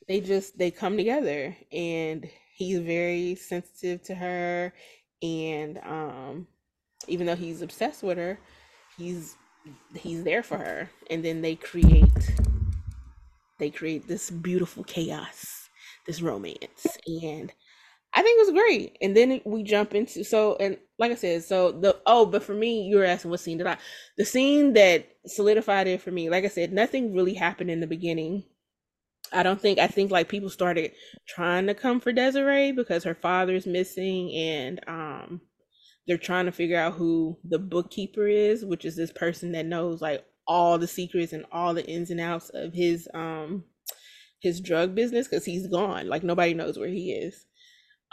they 0.07 0.20
just 0.20 0.57
they 0.57 0.72
come 0.72 0.97
together 0.97 1.55
and 1.72 2.30
he's 2.55 2.80
very 2.80 3.36
sensitive 3.36 4.01
to 4.01 4.16
her 4.16 4.74
and 5.22 5.80
um 5.80 6.47
even 7.07 7.28
though 7.28 7.36
he's 7.36 7.62
obsessed 7.62 8.03
with 8.03 8.18
her 8.18 8.39
he's 8.97 9.36
he's 9.95 10.24
there 10.24 10.43
for 10.43 10.57
her. 10.57 10.89
And 11.09 11.24
then 11.24 11.41
they 11.41 11.55
create 11.55 12.32
they 13.59 13.70
create 13.70 14.07
this 14.07 14.32
beautiful 14.32 14.84
chaos 14.84 15.70
this 16.07 16.22
romance 16.22 16.88
and 17.05 17.53
I 18.14 18.22
think 18.22 18.39
it 18.39 18.45
was 18.53 18.62
great. 18.64 18.97
And 19.01 19.16
then 19.16 19.41
we 19.45 19.64
jump 19.64 19.95
into 19.95 20.24
so 20.24 20.57
and 20.59 20.78
like 20.99 21.12
I 21.12 21.16
said, 21.16 21.43
so 21.43 21.72
the 21.72 21.99
oh, 22.05 22.26
but 22.26 22.43
for 22.43 22.53
me, 22.53 22.84
you 22.84 22.97
were 22.97 23.05
asking 23.05 23.32
what 23.32 23.39
scene 23.39 23.57
did 23.57 23.68
I 23.68 23.78
the 24.18 24.26
scene 24.26 24.74
that 24.74 25.07
solidified 25.28 25.88
it 25.88 26.01
for 26.01 26.12
me, 26.12 26.30
like 26.30 26.43
I 26.45 26.49
said, 26.49 26.74
nothing 26.74 27.14
really 27.16 27.34
happened 27.34 27.72
in 27.72 27.80
the 27.80 27.88
beginning. 27.88 28.43
I 29.34 29.43
don't 29.43 29.62
think 29.62 29.80
I 29.80 29.88
think 29.88 30.12
like 30.12 30.30
people 30.30 30.49
started 30.49 30.91
trying 31.28 31.68
to 31.68 31.74
come 31.74 31.99
for 32.01 32.12
Desiree 32.12 32.72
because 32.74 33.03
her 33.05 33.16
father's 33.16 33.66
missing 33.66 34.32
and 34.34 34.80
um 34.88 35.41
they're 36.07 36.18
trying 36.18 36.45
to 36.45 36.51
figure 36.51 36.80
out 36.80 36.93
who 36.93 37.38
the 37.43 37.59
bookkeeper 37.59 38.28
is, 38.28 38.66
which 38.66 38.86
is 38.86 38.95
this 38.95 39.12
person 39.12 39.51
that 39.53 39.66
knows 39.66 40.01
like 40.01 40.26
all 40.47 40.78
the 40.78 40.88
secrets 40.88 41.34
and 41.34 41.45
all 41.51 41.74
the 41.74 41.86
ins 41.88 42.09
and 42.09 42.20
outs 42.20 42.49
of 42.53 42.74
his 42.74 43.07
um 43.14 43.64
his 44.41 44.59
drug 44.59 44.95
business 44.95 45.28
because 45.28 45.45
he's 45.45 45.68
gone. 45.68 46.07
Like 46.07 46.24
nobody 46.24 46.53
knows 46.53 46.78
where 46.80 46.89
he 46.89 47.14
is. 47.14 47.45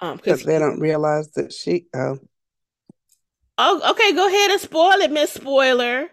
Um, 0.00 0.16
because 0.16 0.44
they 0.44 0.58
don't 0.58 0.80
realize 0.80 1.30
that 1.32 1.52
she. 1.52 1.86
Oh. 1.94 2.18
oh, 3.58 3.90
okay. 3.90 4.12
Go 4.12 4.26
ahead 4.28 4.50
and 4.50 4.60
spoil 4.60 5.00
it, 5.00 5.10
Miss 5.10 5.32
Spoiler. 5.32 6.08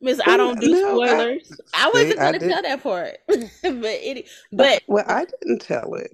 Miss, 0.00 0.20
I 0.26 0.36
don't 0.36 0.60
do 0.60 0.68
no, 0.68 0.94
spoilers. 0.94 1.52
I, 1.72 1.86
I 1.86 1.90
wasn't 1.94 2.18
gonna 2.18 2.38
tell 2.38 2.62
that 2.62 2.82
part, 2.82 3.16
but 3.26 3.48
it. 3.62 4.28
But 4.52 4.82
well, 4.86 5.04
I 5.06 5.24
didn't 5.24 5.60
tell 5.60 5.94
it. 5.94 6.10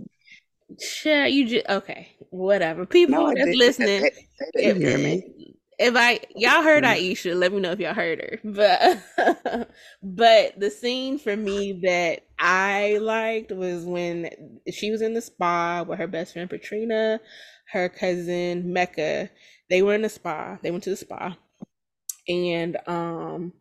Sure, 0.80 1.26
you 1.26 1.48
just 1.48 1.68
okay. 1.68 2.08
Whatever. 2.30 2.86
People 2.86 3.26
no, 3.26 3.34
that's 3.34 3.56
listening, 3.56 4.02
they, 4.02 4.28
they 4.54 4.62
didn't 4.62 4.82
hear 4.82 4.98
me. 4.98 5.56
If 5.82 5.96
I 5.96 6.20
y'all 6.36 6.62
heard 6.62 6.84
mm-hmm. 6.84 7.02
Aisha, 7.02 7.34
let 7.34 7.54
me 7.54 7.60
know 7.60 7.72
if 7.72 7.80
y'all 7.80 7.94
heard 7.94 8.20
her. 8.20 8.38
But 8.44 9.70
but 10.02 10.60
the 10.60 10.70
scene 10.70 11.18
for 11.18 11.34
me 11.34 11.80
that 11.84 12.20
I 12.38 12.98
liked 13.00 13.50
was 13.50 13.86
when 13.86 14.28
she 14.70 14.90
was 14.90 15.00
in 15.00 15.14
the 15.14 15.22
spa 15.22 15.82
with 15.88 15.98
her 15.98 16.06
best 16.06 16.34
friend 16.34 16.50
Patrina, 16.50 17.18
her 17.72 17.88
cousin 17.88 18.74
Mecca. 18.74 19.30
They 19.70 19.80
were 19.80 19.94
in 19.94 20.02
the 20.02 20.10
spa. 20.10 20.58
They 20.62 20.70
went 20.70 20.84
to 20.84 20.90
the 20.90 20.96
spa, 20.96 21.34
and 22.28 22.76
um 22.86 23.54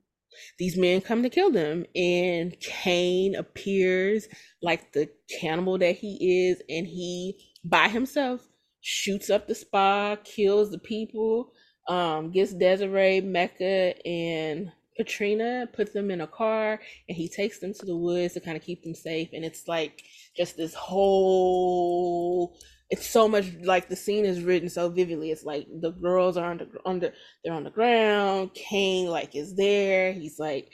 these 0.57 0.75
men 0.75 0.99
come 0.99 1.23
to 1.23 1.29
kill 1.29 1.51
them 1.51 1.85
and 1.95 2.59
Cain 2.59 3.33
appears 3.35 4.27
like 4.61 4.91
the 4.91 5.09
cannibal 5.39 5.77
that 5.77 5.95
he 5.95 6.49
is 6.49 6.61
and 6.67 6.85
he 6.85 7.53
by 7.63 7.87
himself 7.87 8.45
shoots 8.81 9.29
up 9.29 9.47
the 9.47 9.55
spa 9.55 10.17
kills 10.23 10.71
the 10.71 10.79
people 10.79 11.53
um 11.89 12.31
gets 12.31 12.53
desiree 12.53 13.21
mecca 13.21 13.95
and 14.07 14.71
Katrina, 14.97 15.67
puts 15.73 15.93
them 15.93 16.11
in 16.11 16.21
a 16.21 16.27
car 16.27 16.79
and 17.07 17.17
he 17.17 17.29
takes 17.29 17.59
them 17.59 17.73
to 17.73 17.85
the 17.85 17.95
woods 17.95 18.33
to 18.33 18.41
kind 18.41 18.57
of 18.57 18.63
keep 18.63 18.83
them 18.83 18.93
safe 18.95 19.29
and 19.33 19.45
it's 19.45 19.67
like 19.67 20.03
just 20.35 20.57
this 20.57 20.73
whole 20.73 22.57
it's 22.89 23.07
so 23.07 23.27
much 23.27 23.45
like 23.63 23.87
the 23.87 23.95
scene 23.95 24.25
is 24.25 24.41
written 24.41 24.67
so 24.67 24.89
vividly. 24.89 25.31
It's 25.31 25.43
like 25.43 25.67
the 25.79 25.91
girls 25.91 26.37
are 26.37 26.51
under 26.85 27.13
they're 27.43 27.53
on 27.53 27.63
the 27.63 27.69
ground. 27.69 28.53
Cain 28.55 29.07
like 29.07 29.35
is 29.35 29.55
there. 29.55 30.11
He's 30.11 30.39
like 30.39 30.71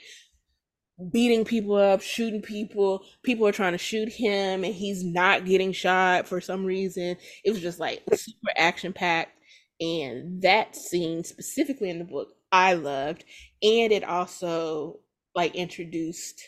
beating 1.12 1.44
people 1.44 1.74
up, 1.76 2.00
shooting 2.00 2.40
people. 2.42 3.04
People 3.22 3.46
are 3.46 3.52
trying 3.52 3.72
to 3.72 3.78
shoot 3.78 4.08
him, 4.10 4.64
and 4.64 4.74
he's 4.74 5.04
not 5.04 5.44
getting 5.44 5.72
shot 5.72 6.26
for 6.26 6.40
some 6.40 6.64
reason. 6.64 7.16
It 7.44 7.50
was 7.50 7.60
just 7.60 7.78
like 7.78 8.02
super 8.14 8.52
action 8.56 8.92
packed. 8.92 9.35
And 9.80 10.42
that 10.42 10.74
scene 10.74 11.24
specifically 11.24 11.90
in 11.90 11.98
the 11.98 12.04
book, 12.04 12.28
I 12.50 12.74
loved, 12.74 13.24
and 13.62 13.92
it 13.92 14.04
also 14.04 15.00
like 15.34 15.54
introduced 15.54 16.40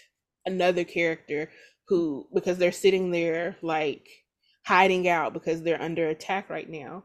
another 0.47 0.85
character 0.85 1.51
who 1.89 2.27
because 2.35 2.59
they're 2.59 2.73
sitting 2.73 3.11
there 3.11 3.57
like 3.63 4.09
hiding 4.65 5.09
out 5.09 5.33
because 5.33 5.63
they're 5.63 5.81
under 5.81 6.09
attack 6.09 6.49
right 6.49 6.69
now. 6.69 7.05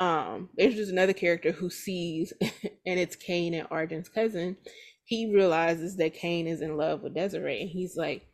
Um, 0.00 0.48
there's 0.56 0.74
just 0.74 0.90
another 0.90 1.12
character 1.12 1.52
who 1.52 1.70
sees, 1.70 2.32
and 2.40 3.00
it's 3.00 3.16
Cain 3.16 3.54
and 3.54 3.68
Arjun's 3.70 4.08
cousin. 4.08 4.56
He 5.04 5.32
realizes 5.32 5.96
that 5.96 6.14
Cain 6.14 6.46
is 6.46 6.60
in 6.60 6.76
love 6.76 7.02
with 7.02 7.14
Desiree, 7.14 7.60
and 7.60 7.70
he's 7.70 7.96
like, 7.96 8.26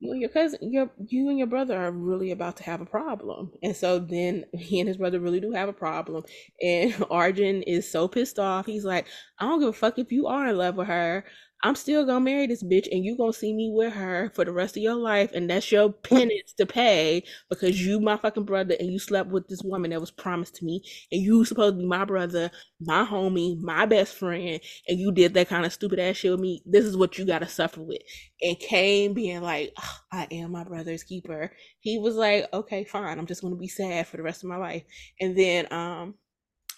"You 0.00 0.12
and 0.12 0.20
your 0.20 0.30
cousin, 0.30 0.72
your 0.72 0.90
you 1.08 1.28
and 1.28 1.38
your 1.38 1.46
brother 1.46 1.76
are 1.76 1.90
really 1.90 2.30
about 2.30 2.56
to 2.58 2.62
have 2.64 2.80
a 2.80 2.86
problem." 2.86 3.52
And 3.62 3.74
so 3.76 3.98
then 3.98 4.44
he 4.52 4.80
and 4.80 4.88
his 4.88 4.98
brother 4.98 5.20
really 5.20 5.40
do 5.40 5.52
have 5.52 5.68
a 5.68 5.72
problem, 5.72 6.24
and 6.62 6.94
Arjun 7.10 7.62
is 7.62 7.90
so 7.90 8.08
pissed 8.08 8.38
off. 8.38 8.66
He's 8.66 8.84
like, 8.84 9.06
"I 9.38 9.46
don't 9.46 9.60
give 9.60 9.68
a 9.68 9.72
fuck 9.72 9.98
if 9.98 10.12
you 10.12 10.26
are 10.26 10.48
in 10.48 10.58
love 10.58 10.76
with 10.76 10.88
her. 10.88 11.24
I'm 11.66 11.74
still 11.74 12.06
gonna 12.06 12.20
marry 12.20 12.46
this 12.46 12.62
bitch 12.62 12.86
and 12.92 13.04
you 13.04 13.16
gonna 13.16 13.32
see 13.32 13.52
me 13.52 13.72
with 13.74 13.92
her 13.92 14.30
for 14.36 14.44
the 14.44 14.52
rest 14.52 14.76
of 14.76 14.84
your 14.84 14.94
life 14.94 15.32
and 15.34 15.50
that's 15.50 15.72
your 15.72 15.90
penance 15.90 16.52
to 16.58 16.64
pay 16.64 17.24
because 17.50 17.84
you 17.84 17.98
my 17.98 18.16
fucking 18.16 18.44
brother 18.44 18.76
and 18.78 18.92
you 18.92 19.00
slept 19.00 19.30
with 19.30 19.48
this 19.48 19.62
woman 19.64 19.90
that 19.90 20.00
was 20.00 20.12
promised 20.12 20.54
to 20.54 20.64
me 20.64 20.80
and 21.10 21.20
you 21.20 21.44
supposed 21.44 21.74
to 21.74 21.80
be 21.80 21.84
my 21.84 22.04
brother, 22.04 22.52
my 22.80 23.04
homie, 23.04 23.60
my 23.60 23.84
best 23.84 24.14
friend, 24.14 24.60
and 24.86 25.00
you 25.00 25.10
did 25.10 25.34
that 25.34 25.48
kind 25.48 25.66
of 25.66 25.72
stupid 25.72 25.98
ass 25.98 26.18
shit 26.18 26.30
with 26.30 26.38
me. 26.38 26.62
This 26.66 26.84
is 26.84 26.96
what 26.96 27.18
you 27.18 27.24
gotta 27.26 27.48
suffer 27.48 27.82
with. 27.82 28.02
And 28.40 28.56
Cain 28.60 29.12
being 29.12 29.42
like, 29.42 29.74
I 30.12 30.28
am 30.30 30.52
my 30.52 30.62
brother's 30.62 31.02
keeper. 31.02 31.50
He 31.80 31.98
was 31.98 32.14
like, 32.14 32.46
okay, 32.52 32.84
fine, 32.84 33.18
I'm 33.18 33.26
just 33.26 33.42
gonna 33.42 33.56
be 33.56 33.66
sad 33.66 34.06
for 34.06 34.18
the 34.18 34.22
rest 34.22 34.44
of 34.44 34.50
my 34.50 34.56
life. 34.56 34.84
And 35.20 35.36
then 35.36 35.66
um 35.72 36.14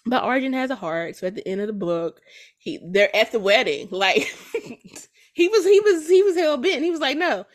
but 0.05 0.23
Arjun 0.23 0.53
has 0.53 0.69
a 0.69 0.75
heart, 0.75 1.15
so 1.15 1.27
at 1.27 1.35
the 1.35 1.47
end 1.47 1.61
of 1.61 1.67
the 1.67 1.73
book, 1.73 2.21
he 2.57 2.79
they're 2.83 3.15
at 3.15 3.31
the 3.31 3.39
wedding. 3.39 3.87
Like 3.91 4.33
he 5.33 5.47
was 5.47 5.65
he 5.65 5.79
was 5.79 6.07
he 6.07 6.23
was 6.23 6.35
hell 6.35 6.57
bent. 6.57 6.83
He 6.83 6.91
was 6.91 6.99
like, 6.99 7.17
no. 7.17 7.45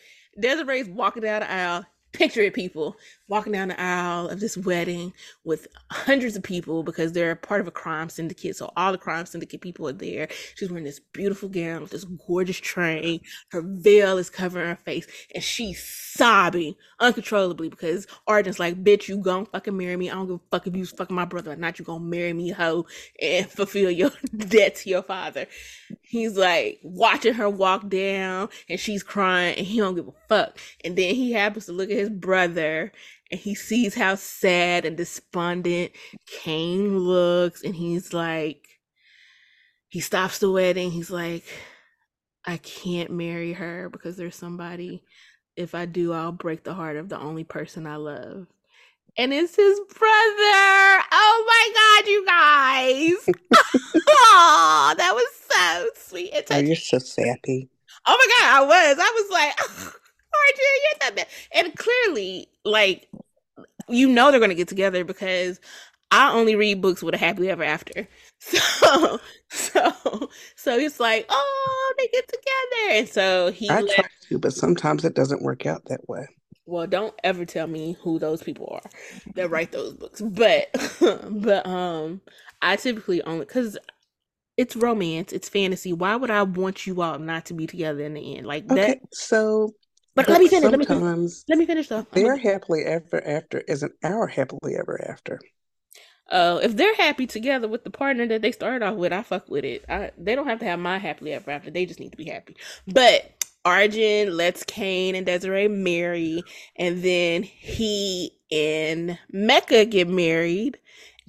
Desiree's 0.41 0.89
walking 0.89 1.23
down 1.23 1.41
the 1.41 1.51
aisle 1.51 1.87
picture 2.15 2.41
it 2.41 2.55
people 2.55 2.97
walking 3.29 3.53
down 3.53 3.69
the 3.69 3.81
aisle 3.81 4.29
of 4.29 4.41
this 4.41 4.57
wedding 4.57 5.12
with 5.45 5.67
hundreds 5.91 6.37
of 6.37 6.43
people 6.43 6.83
because 6.83 7.12
they're 7.12 7.35
part 7.35 7.61
of 7.61 7.67
a 7.67 7.71
crime 7.71 8.09
syndicate. 8.09 8.57
So 8.57 8.73
all 8.77 8.93
the 8.93 8.99
crime 8.99 9.27
syndicate 9.27 9.61
people 9.61 9.89
are 9.89 9.93
there. 9.93 10.29
She's 10.55 10.71
wearing 10.71 10.85
this 10.85 11.01
beautiful 11.01 11.49
gown 11.49 11.83
with 11.83 11.91
this 11.91 12.05
gorgeous 12.05 12.59
train. 12.59 13.21
Her 13.51 13.62
veil 13.62 14.19
is 14.19 14.31
covering 14.31 14.69
her 14.69 14.79
face 14.85 15.07
and 15.35 15.43
she's 15.43 15.83
sobbing 15.83 16.75
uncontrollably 17.01 17.69
because 17.69 18.07
Arjun's 18.27 18.59
like 18.59 18.83
bitch 18.85 19.09
you 19.09 19.19
gonna 19.19 19.47
fucking 19.47 19.77
marry 19.77 19.97
me. 19.97 20.11
I 20.11 20.15
don't 20.15 20.27
give 20.27 20.37
a 20.37 20.41
fuck 20.51 20.67
if 20.67 20.77
you 20.77 20.87
fucking 20.87 21.17
my 21.17 21.25
brother 21.25 21.53
or 21.53 21.57
not. 21.57 21.79
You 21.79 21.85
gonna 21.85 22.05
marry 22.05 22.33
me 22.33 22.51
hoe 22.51 22.87
and 23.21 23.47
fulfill 23.51 23.91
your 23.91 24.12
debt 24.37 24.77
to 24.77 24.91
your 24.91 25.03
father. 25.03 25.47
He's 26.03 26.37
like 26.37 26.81
watching 26.83 27.35
her 27.35 27.51
walk 27.51 27.89
down 27.89 28.49
and 28.69 28.79
she's 28.79 29.03
crying 29.03 29.57
and 29.57 29.67
he 29.67 29.79
don't 29.79 29.95
give 29.95 30.09
a 30.09 30.12
fuck. 30.29 30.59
And 30.85 30.97
then 30.97 31.15
he 31.15 31.33
happens 31.33 31.67
to 31.67 31.73
look 31.73 31.91
at 31.91 31.97
his 31.97 32.04
brother 32.11 32.93
and 33.31 33.41
he 33.41 33.55
sees 33.55 33.95
how 33.95 34.15
sad 34.15 34.85
and 34.85 34.97
despondent 34.97 35.93
Cain 36.27 36.99
looks 36.99 37.63
and 37.63 37.75
he's 37.75 38.13
like 38.13 38.67
he 39.89 40.01
stops 40.01 40.39
the 40.39 40.51
wedding 40.51 40.91
he's 40.91 41.11
like 41.11 41.45
I 42.45 42.59
can't 42.59 43.11
marry 43.11 43.53
her 43.55 43.89
because 43.89 44.17
there's 44.17 44.37
somebody 44.37 45.03
if 45.57 45.75
I 45.75 45.87
do 45.87 46.13
I'll 46.13 46.33
break 46.33 46.65
the 46.65 46.75
heart 46.75 46.97
of 46.97 47.09
the 47.09 47.19
only 47.19 47.45
person 47.45 47.87
I 47.87 47.97
love 47.97 48.47
and 49.17 49.33
it's 49.33 49.55
his 49.55 49.81
brother. 49.97 51.03
Oh 51.13 51.45
my 51.47 51.71
god, 51.75 52.09
you 52.09 52.27
guys! 52.27 53.35
oh, 54.09 54.95
that 54.97 55.15
was 55.15 55.29
so 55.49 55.91
sweet. 56.09 56.33
And 56.33 56.47
oh, 56.51 56.59
you're 56.59 56.77
so 56.77 56.99
sappy. 56.99 57.69
Oh 58.07 58.17
my 58.19 58.27
god, 58.39 58.63
I 58.63 58.67
was. 58.67 58.99
I 58.99 59.13
was 59.15 59.31
like, 59.31 59.95
You're 60.59 60.99
that 61.01 61.17
bad. 61.17 61.27
And 61.53 61.77
clearly, 61.77 62.49
like, 62.65 63.09
you 63.89 64.09
know 64.09 64.31
they're 64.31 64.41
gonna 64.41 64.55
get 64.55 64.69
together 64.69 65.05
because 65.05 65.61
I 66.11 66.33
only 66.33 66.55
read 66.55 66.81
books 66.81 67.03
with 67.03 67.15
a 67.15 67.19
happily 67.19 67.51
ever 67.51 67.65
after. 67.65 68.09
So, 68.41 69.21
so, 69.49 70.29
so 70.55 70.77
it's 70.77 71.01
like, 71.01 71.25
oh, 71.31 71.95
they 71.97 72.09
get 72.09 72.29
together, 72.29 72.99
and 72.99 73.09
so 73.09 73.51
he. 73.51 73.71
I 73.71 73.81
try 73.81 74.05
to, 74.29 74.39
but 74.39 74.53
sometimes 74.53 75.05
it 75.07 75.15
doesn't 75.15 75.41
work 75.41 75.65
out 75.65 75.87
that 75.87 76.07
way 76.09 76.27
well 76.67 76.87
don't 76.87 77.15
ever 77.23 77.45
tell 77.45 77.67
me 77.67 77.97
who 78.01 78.19
those 78.19 78.43
people 78.43 78.69
are 78.71 78.91
that 79.35 79.51
write 79.51 79.73
those 79.73 79.95
books 79.95 80.21
but 80.21 80.69
but 81.31 81.67
um 81.67 82.21
i 82.63 82.77
typically 82.77 83.23
only 83.23 83.45
because 83.45 83.77
it's 84.57 84.77
romance 84.77 85.33
it's 85.33 85.49
fantasy 85.49 85.93
why 85.93 86.17
would 86.17 86.31
i 86.31 86.43
want 86.43 86.87
you 86.87 87.01
all 87.03 87.19
not 87.19 87.45
to 87.45 87.55
be 87.55 87.67
together 87.67 88.03
in 88.03 88.15
the 88.15 88.37
end 88.37 88.47
like 88.47 88.65
okay, 88.71 88.75
that 88.75 88.99
so 89.13 89.75
but, 90.15 90.29
let 90.29 90.41
me 90.41 90.49
finish 90.49 90.71
let 90.71 90.79
me 90.79 90.85
finish, 90.85 91.33
let 91.49 91.59
me 91.59 91.67
finish 91.67 91.89
though 91.89 92.07
their 92.12 92.37
happily 92.37 92.85
ever 92.85 93.27
after 93.27 93.61
isn't 93.61 93.93
our 94.03 94.27
happily 94.27 94.77
ever 94.77 95.05
after 95.09 95.41
uh, 96.31 96.59
if 96.62 96.77
they're 96.77 96.95
happy 96.95 97.27
together 97.27 97.69
with 97.69 97.85
the 97.85 97.91
partner 97.91 98.27
that 98.27 98.41
they 98.41 98.51
started 98.51 98.83
off 98.83 98.97
with, 98.97 99.12
I 99.12 99.23
fuck 99.23 99.49
with 99.49 99.65
it. 99.65 99.85
I, 99.89 100.11
they 100.17 100.35
don't 100.35 100.47
have 100.47 100.59
to 100.61 100.65
have 100.65 100.79
my 100.79 100.99
happily 100.99 101.35
ever 101.35 101.51
after. 101.51 101.71
They 101.71 101.85
just 101.85 102.01
need 102.01 102.12
to 102.12 102.17
be 102.17 102.25
happy. 102.25 102.57
But 102.87 103.45
Arjun 103.65 104.37
lets 104.37 104.62
Cain 104.65 105.15
and 105.15 105.27
Desiree 105.27 105.69
marry, 105.69 106.43
and 106.77 107.03
then 107.03 107.43
he 107.43 108.31
and 108.51 109.19
Mecca 109.33 109.85
get 109.87 110.09
married, 110.09 110.79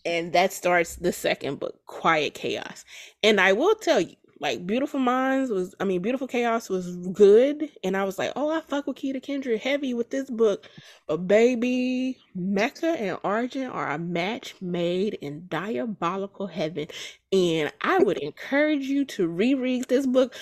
and 0.05 0.33
that 0.33 0.53
starts 0.53 0.95
the 0.95 1.13
second 1.13 1.59
book, 1.59 1.79
Quiet 1.85 2.33
Chaos. 2.33 2.85
And 3.23 3.39
I 3.39 3.53
will 3.53 3.75
tell 3.75 4.01
you, 4.01 4.15
like 4.39 4.65
Beautiful 4.67 4.99
Minds 4.99 5.49
was, 5.49 5.73
I 5.79 5.85
mean, 5.85 6.01
Beautiful 6.01 6.27
Chaos 6.27 6.69
was 6.69 6.95
good, 7.13 7.69
and 7.83 7.95
I 7.95 8.03
was 8.03 8.17
like, 8.17 8.31
oh, 8.35 8.49
I 8.49 8.61
fuck 8.61 8.87
with 8.87 8.97
Keta 8.97 9.21
Kendric 9.23 9.61
heavy 9.61 9.93
with 9.93 10.09
this 10.09 10.29
book, 10.29 10.69
but 11.07 11.27
baby, 11.27 12.17
Mecca 12.33 12.87
and 12.99 13.17
Arjun 13.23 13.67
are 13.67 13.91
a 13.91 13.97
match 13.97 14.55
made 14.61 15.15
in 15.15 15.47
diabolical 15.47 16.47
heaven, 16.47 16.87
and 17.31 17.71
I 17.81 17.99
would 17.99 18.17
encourage 18.17 18.85
you 18.85 19.05
to 19.05 19.27
reread 19.27 19.87
this 19.87 20.05
book. 20.05 20.35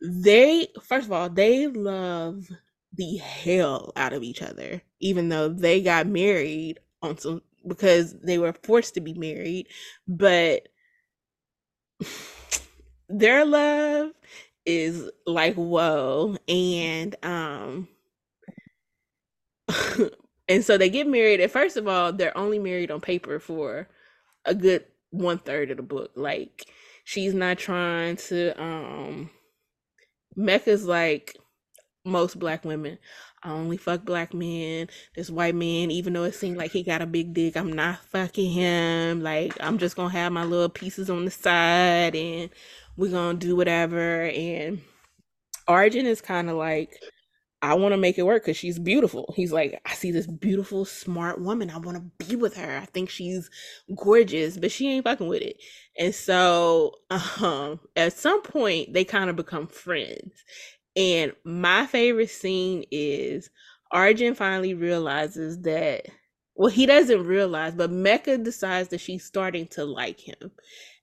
They 0.00 0.68
first 0.82 1.06
of 1.06 1.12
all 1.12 1.30
they 1.30 1.66
love 1.68 2.48
the 2.92 3.16
hell 3.16 3.92
out 3.96 4.12
of 4.12 4.22
each 4.22 4.42
other 4.42 4.82
even 5.00 5.28
though 5.28 5.48
they 5.48 5.80
got 5.82 6.06
married 6.06 6.78
on 7.02 7.18
some 7.18 7.42
because 7.66 8.14
they 8.20 8.38
were 8.38 8.52
forced 8.62 8.94
to 8.94 9.00
be 9.00 9.14
married 9.14 9.66
but 10.06 10.68
their 13.08 13.44
love 13.44 14.10
is 14.64 15.10
like 15.26 15.54
whoa 15.54 16.36
and 16.48 17.16
um 17.22 17.88
and 20.48 20.64
so 20.64 20.76
they 20.76 20.90
get 20.90 21.06
married 21.06 21.40
and 21.40 21.50
first 21.50 21.76
of 21.76 21.86
all 21.86 22.12
they're 22.12 22.36
only 22.36 22.58
married 22.58 22.90
on 22.90 23.00
paper 23.00 23.38
for 23.38 23.88
a 24.44 24.54
good 24.54 24.84
one 25.10 25.38
third 25.38 25.70
of 25.70 25.76
the 25.76 25.82
book 25.82 26.10
like 26.16 26.66
she's 27.04 27.32
not 27.32 27.58
trying 27.58 28.16
to 28.16 28.60
um 28.60 29.30
mecca's 30.34 30.84
like 30.84 31.36
most 32.04 32.38
black 32.38 32.64
women 32.64 32.98
I 33.46 33.50
only 33.50 33.76
fuck 33.76 34.04
black 34.04 34.34
men. 34.34 34.88
This 35.14 35.30
white 35.30 35.54
man, 35.54 35.92
even 35.92 36.12
though 36.12 36.24
it 36.24 36.34
seemed 36.34 36.56
like 36.56 36.72
he 36.72 36.82
got 36.82 37.00
a 37.00 37.06
big 37.06 37.32
dick, 37.32 37.56
I'm 37.56 37.72
not 37.72 38.00
fucking 38.06 38.50
him. 38.50 39.22
Like 39.22 39.56
I'm 39.60 39.78
just 39.78 39.94
gonna 39.94 40.10
have 40.10 40.32
my 40.32 40.42
little 40.42 40.68
pieces 40.68 41.08
on 41.08 41.24
the 41.24 41.30
side 41.30 42.16
and 42.16 42.50
we're 42.96 43.10
gonna 43.10 43.38
do 43.38 43.56
whatever. 43.56 44.22
And 44.22 44.80
Arjun 45.68 46.06
is 46.06 46.20
kind 46.20 46.48
of 46.48 46.56
like, 46.56 46.98
I 47.62 47.74
want 47.74 47.92
to 47.92 47.98
make 47.98 48.18
it 48.18 48.22
work 48.22 48.44
because 48.44 48.56
she's 48.56 48.78
beautiful. 48.78 49.32
He's 49.34 49.50
like, 49.52 49.80
I 49.86 49.94
see 49.94 50.10
this 50.12 50.26
beautiful, 50.26 50.84
smart 50.84 51.40
woman. 51.40 51.70
I 51.70 51.78
want 51.78 51.96
to 51.96 52.26
be 52.26 52.36
with 52.36 52.54
her. 52.56 52.78
I 52.78 52.84
think 52.84 53.08
she's 53.08 53.50
gorgeous, 53.96 54.56
but 54.58 54.70
she 54.70 54.88
ain't 54.90 55.04
fucking 55.04 55.26
with 55.26 55.42
it. 55.42 55.56
And 55.98 56.14
so, 56.14 56.92
um, 57.40 57.80
at 57.96 58.12
some 58.12 58.42
point, 58.42 58.92
they 58.92 59.04
kind 59.04 59.30
of 59.30 59.36
become 59.36 59.66
friends. 59.66 60.44
And 60.94 61.32
my 61.44 61.86
favorite 61.86 62.30
scene 62.30 62.84
is 62.90 63.50
Arjun 63.90 64.34
finally 64.34 64.74
realizes 64.74 65.60
that, 65.62 66.06
well, 66.54 66.70
he 66.70 66.86
doesn't 66.86 67.24
realize, 67.24 67.74
but 67.74 67.90
Mecca 67.90 68.38
decides 68.38 68.90
that 68.90 69.00
she's 69.00 69.24
starting 69.24 69.66
to 69.68 69.84
like 69.84 70.20
him. 70.20 70.52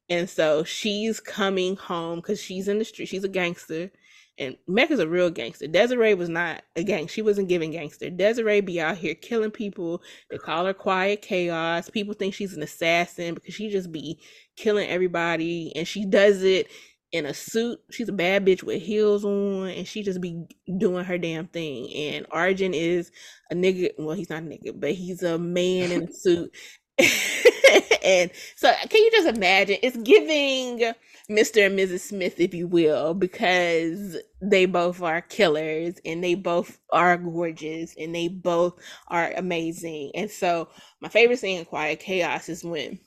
And 0.10 0.30
so 0.30 0.64
she's 0.64 1.20
coming 1.20 1.76
home 1.76 2.20
because 2.20 2.42
she's 2.42 2.68
in 2.68 2.80
the 2.80 2.86
street. 2.86 3.08
She's 3.08 3.24
a 3.24 3.30
gangster. 3.30 3.92
And 4.40 4.58
Mecca's 4.68 5.00
a 5.00 5.08
real 5.08 5.30
gangster. 5.30 5.68
Desiree 5.68 6.16
was 6.16 6.30
not 6.30 6.64
a 6.76 6.84
gang. 6.84 7.08
She 7.08 7.22
wasn't 7.22 7.50
giving 7.50 7.72
gangster. 7.72 8.10
Desiree 8.10 8.62
be 8.62 8.82
out 8.82 8.98
here 8.98 9.14
killing 9.14 9.52
people. 9.52 10.02
They 10.32 10.38
call 10.40 10.66
her 10.66 10.74
Quiet 10.74 11.22
Chaos. 11.22 11.90
People 11.90 12.16
think 12.16 12.34
she's 12.34 12.54
an 12.54 12.64
assassin 12.64 13.36
because 13.36 13.54
she 13.54 13.70
just 13.70 13.92
be 13.92 14.20
killing 14.56 14.90
everybody. 14.90 15.72
And 15.76 15.88
she 15.88 16.06
does 16.06 16.42
it 16.42 16.68
in 17.12 17.28
a 17.28 17.34
suit. 17.34 17.80
She's 17.92 18.10
a 18.10 18.14
bad 18.14 18.44
bitch 18.44 18.64
with 18.64 18.82
heels 18.82 19.24
on, 19.24 19.68
and 19.68 19.88
she 19.88 20.02
just 20.02 20.20
be 20.20 20.46
doing 20.78 21.06
her 21.06 21.20
damn 21.20 21.48
thing. 21.48 21.94
And 21.94 22.26
Arjun 22.32 22.74
is 22.74 23.12
a 23.52 23.56
nigga. 23.56 23.92
Well, 24.00 24.16
he's 24.16 24.32
not 24.32 24.42
a 24.42 24.46
nigga, 24.46 24.78
but 24.78 24.94
he's 24.94 25.22
a 25.22 25.38
man 25.38 25.92
in 25.92 26.04
a 26.10 26.12
suit. 26.12 26.52
and 28.04 28.32
so, 28.56 28.72
can 28.90 29.04
you 29.04 29.12
just 29.12 29.36
imagine? 29.36 29.78
It's 29.82 29.98
giving 29.98 30.94
Mr. 31.30 31.66
and 31.66 31.78
Mrs. 31.78 32.02
Smith, 32.02 32.40
if 32.40 32.54
you 32.54 32.68
will, 32.68 33.14
because 33.14 34.18
they 34.42 34.66
both 34.66 35.02
are 35.02 35.22
killers 35.22 35.96
and 36.06 36.24
they 36.24 36.36
both 36.36 36.80
are 36.92 37.18
gorgeous 37.18 37.96
and 37.98 38.14
they 38.14 38.28
both 38.28 38.80
are 39.08 39.32
amazing. 39.36 40.12
And 40.16 40.30
so, 40.30 40.70
my 41.02 41.10
favorite 41.10 41.40
scene 41.40 41.60
in 41.60 41.66
Quiet 41.66 42.00
Chaos 42.00 42.50
is 42.50 42.64
when 42.64 43.00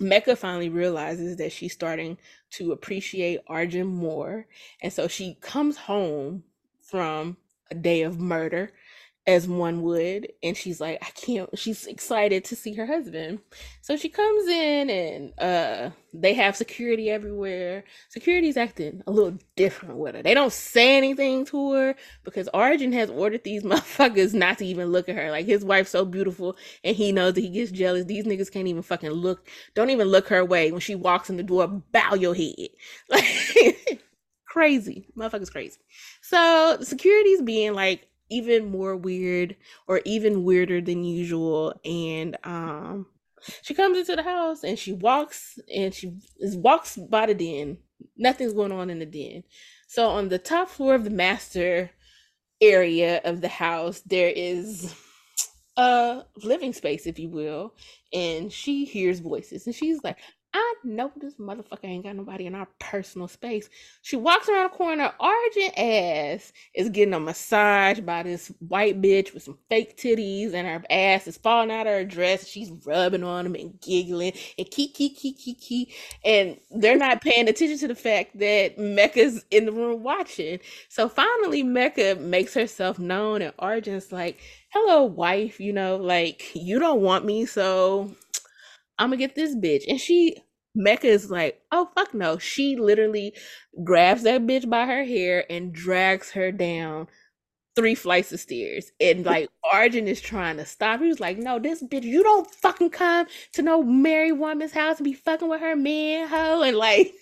Mecca 0.00 0.34
finally 0.34 0.70
realizes 0.70 1.36
that 1.36 1.52
she's 1.52 1.74
starting 1.74 2.16
to 2.52 2.72
appreciate 2.72 3.40
Arjun 3.46 3.86
more. 3.86 4.46
And 4.82 4.92
so 4.92 5.08
she 5.08 5.34
comes 5.40 5.76
home 5.76 6.44
from 6.80 7.36
a 7.70 7.74
day 7.74 8.02
of 8.02 8.18
murder 8.18 8.72
as 9.26 9.46
one 9.46 9.82
would 9.82 10.26
and 10.42 10.56
she's 10.56 10.80
like 10.80 10.98
i 11.02 11.10
can't 11.10 11.50
she's 11.58 11.86
excited 11.86 12.44
to 12.44 12.56
see 12.56 12.74
her 12.74 12.86
husband. 12.86 13.40
So 13.82 13.96
she 13.96 14.08
comes 14.08 14.48
in 14.48 14.90
and 14.90 15.32
uh 15.38 15.90
they 16.12 16.34
have 16.34 16.56
security 16.56 17.10
everywhere. 17.10 17.84
Security's 18.08 18.56
acting 18.56 19.02
a 19.06 19.10
little 19.10 19.38
different 19.56 19.96
with 19.96 20.16
her. 20.16 20.22
They 20.22 20.34
don't 20.34 20.52
say 20.52 20.96
anything 20.96 21.44
to 21.46 21.72
her 21.72 21.94
because 22.24 22.48
Arjun 22.48 22.92
has 22.92 23.10
ordered 23.10 23.44
these 23.44 23.62
motherfuckers 23.64 24.34
not 24.34 24.58
to 24.58 24.66
even 24.66 24.88
look 24.90 25.08
at 25.08 25.16
her. 25.16 25.30
Like 25.30 25.46
his 25.46 25.64
wife's 25.64 25.90
so 25.90 26.04
beautiful 26.04 26.56
and 26.82 26.96
he 26.96 27.12
knows 27.12 27.34
that 27.34 27.42
he 27.42 27.50
gets 27.50 27.70
jealous. 27.70 28.04
These 28.04 28.26
niggas 28.26 28.50
can't 28.50 28.68
even 28.68 28.82
fucking 28.82 29.10
look 29.10 29.48
don't 29.74 29.90
even 29.90 30.08
look 30.08 30.28
her 30.28 30.44
way 30.44 30.72
when 30.72 30.80
she 30.80 30.94
walks 30.94 31.30
in 31.30 31.36
the 31.36 31.42
door 31.42 31.68
bow 31.92 32.14
your 32.14 32.34
head. 32.34 32.50
Like 33.08 33.24
crazy. 34.46 35.06
Motherfuckers 35.16 35.50
crazy. 35.50 35.78
So 36.22 36.78
security's 36.82 37.42
being 37.42 37.74
like 37.74 38.09
even 38.30 38.70
more 38.70 38.96
weird 38.96 39.56
or 39.86 40.00
even 40.04 40.44
weirder 40.44 40.80
than 40.80 41.04
usual 41.04 41.78
and 41.84 42.36
um 42.44 43.06
she 43.62 43.74
comes 43.74 43.98
into 43.98 44.16
the 44.16 44.22
house 44.22 44.64
and 44.64 44.78
she 44.78 44.92
walks 44.92 45.58
and 45.74 45.94
she 45.94 46.12
walks 46.40 46.96
by 46.96 47.26
the 47.26 47.34
den. 47.34 47.78
Nothing's 48.16 48.52
going 48.52 48.72
on 48.72 48.90
in 48.90 48.98
the 48.98 49.06
den. 49.06 49.44
So 49.86 50.08
on 50.08 50.28
the 50.28 50.38
top 50.38 50.68
floor 50.68 50.94
of 50.94 51.04
the 51.04 51.10
master 51.10 51.90
area 52.60 53.20
of 53.24 53.40
the 53.40 53.48
house 53.48 54.00
there 54.00 54.28
is 54.28 54.94
a 55.76 56.22
living 56.44 56.72
space 56.72 57.06
if 57.06 57.18
you 57.18 57.30
will 57.30 57.74
and 58.12 58.52
she 58.52 58.84
hears 58.84 59.20
voices 59.20 59.64
and 59.66 59.74
she's 59.74 60.04
like 60.04 60.18
I 60.52 60.74
know 60.82 61.12
this 61.16 61.34
motherfucker 61.34 61.84
ain't 61.84 62.04
got 62.04 62.16
nobody 62.16 62.46
in 62.46 62.56
our 62.56 62.66
personal 62.80 63.28
space. 63.28 63.68
She 64.02 64.16
walks 64.16 64.48
around 64.48 64.70
the 64.70 64.76
corner. 64.76 65.12
Arjun 65.20 65.70
ass 65.76 66.52
is 66.74 66.88
getting 66.90 67.14
a 67.14 67.20
massage 67.20 68.00
by 68.00 68.24
this 68.24 68.48
white 68.58 69.00
bitch 69.00 69.32
with 69.32 69.44
some 69.44 69.58
fake 69.68 69.96
titties, 69.96 70.52
and 70.52 70.66
her 70.66 70.82
ass 70.90 71.28
is 71.28 71.36
falling 71.36 71.70
out 71.70 71.86
of 71.86 71.92
her 71.92 72.04
dress. 72.04 72.48
She's 72.48 72.70
rubbing 72.84 73.22
on 73.22 73.46
him 73.46 73.54
and 73.54 73.80
giggling 73.80 74.32
and 74.58 74.70
key 74.70 74.88
key 74.88 75.10
key 75.10 75.34
key 75.34 75.54
key. 75.54 75.94
And 76.24 76.58
they're 76.72 76.96
not 76.96 77.22
paying 77.22 77.48
attention 77.48 77.78
to 77.78 77.88
the 77.88 77.94
fact 77.94 78.36
that 78.40 78.76
Mecca's 78.76 79.44
in 79.52 79.66
the 79.66 79.72
room 79.72 80.02
watching. 80.02 80.58
So 80.88 81.08
finally, 81.08 81.62
Mecca 81.62 82.16
makes 82.16 82.54
herself 82.54 82.98
known, 82.98 83.42
and 83.42 83.54
Arjun's 83.60 84.10
like, 84.10 84.40
"Hello, 84.70 85.04
wife. 85.04 85.60
You 85.60 85.72
know, 85.72 85.96
like 85.96 86.50
you 86.56 86.80
don't 86.80 87.02
want 87.02 87.24
me, 87.24 87.46
so." 87.46 88.16
I'm 89.00 89.08
gonna 89.08 89.16
get 89.16 89.34
this 89.34 89.56
bitch. 89.56 89.84
And 89.88 90.00
she 90.00 90.36
Mecca 90.76 91.08
is 91.08 91.30
like, 91.30 91.62
oh 91.72 91.90
fuck 91.96 92.14
no. 92.14 92.38
She 92.38 92.76
literally 92.76 93.34
grabs 93.84 94.22
that 94.24 94.42
bitch 94.42 94.68
by 94.70 94.86
her 94.86 95.04
hair 95.04 95.44
and 95.50 95.72
drags 95.72 96.32
her 96.32 96.52
down 96.52 97.08
three 97.76 97.94
flights 97.96 98.32
of 98.32 98.40
stairs. 98.40 98.92
And 99.00 99.26
like 99.26 99.48
Arjun 99.72 100.06
is 100.08 100.20
trying 100.20 100.58
to 100.58 100.66
stop. 100.66 101.00
He 101.00 101.08
was 101.08 101.20
like, 101.20 101.38
no, 101.38 101.58
this 101.58 101.82
bitch, 101.82 102.04
you 102.04 102.22
don't 102.22 102.50
fucking 102.50 102.90
come 102.90 103.26
to 103.54 103.62
no 103.62 103.82
married 103.82 104.32
woman's 104.32 104.72
house 104.72 104.98
and 104.98 105.04
be 105.04 105.14
fucking 105.14 105.48
with 105.48 105.60
her 105.62 105.76
man, 105.76 106.28
hoe. 106.28 106.62
And 106.62 106.76
like 106.76 107.12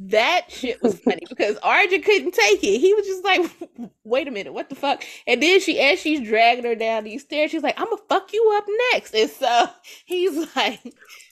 that 0.00 0.46
shit 0.48 0.82
was 0.82 0.98
funny 1.00 1.22
because 1.28 1.56
Arjun 1.62 2.02
couldn't 2.02 2.34
take 2.34 2.62
it. 2.62 2.78
He 2.78 2.94
was 2.94 3.06
just 3.06 3.24
like, 3.24 3.90
wait 4.04 4.28
a 4.28 4.30
minute, 4.30 4.52
what 4.52 4.68
the 4.68 4.74
fuck? 4.74 5.04
And 5.26 5.42
then 5.42 5.60
she, 5.60 5.80
as 5.80 5.98
she's 5.98 6.26
dragging 6.26 6.64
her 6.64 6.74
down 6.74 7.04
these 7.04 7.22
stairs, 7.22 7.50
she's 7.50 7.62
like, 7.62 7.78
I'm 7.78 7.86
gonna 7.86 8.02
fuck 8.08 8.32
you 8.32 8.52
up 8.56 8.64
next. 8.92 9.14
And 9.14 9.30
so 9.30 9.66
he's 10.04 10.54
like, 10.54 10.80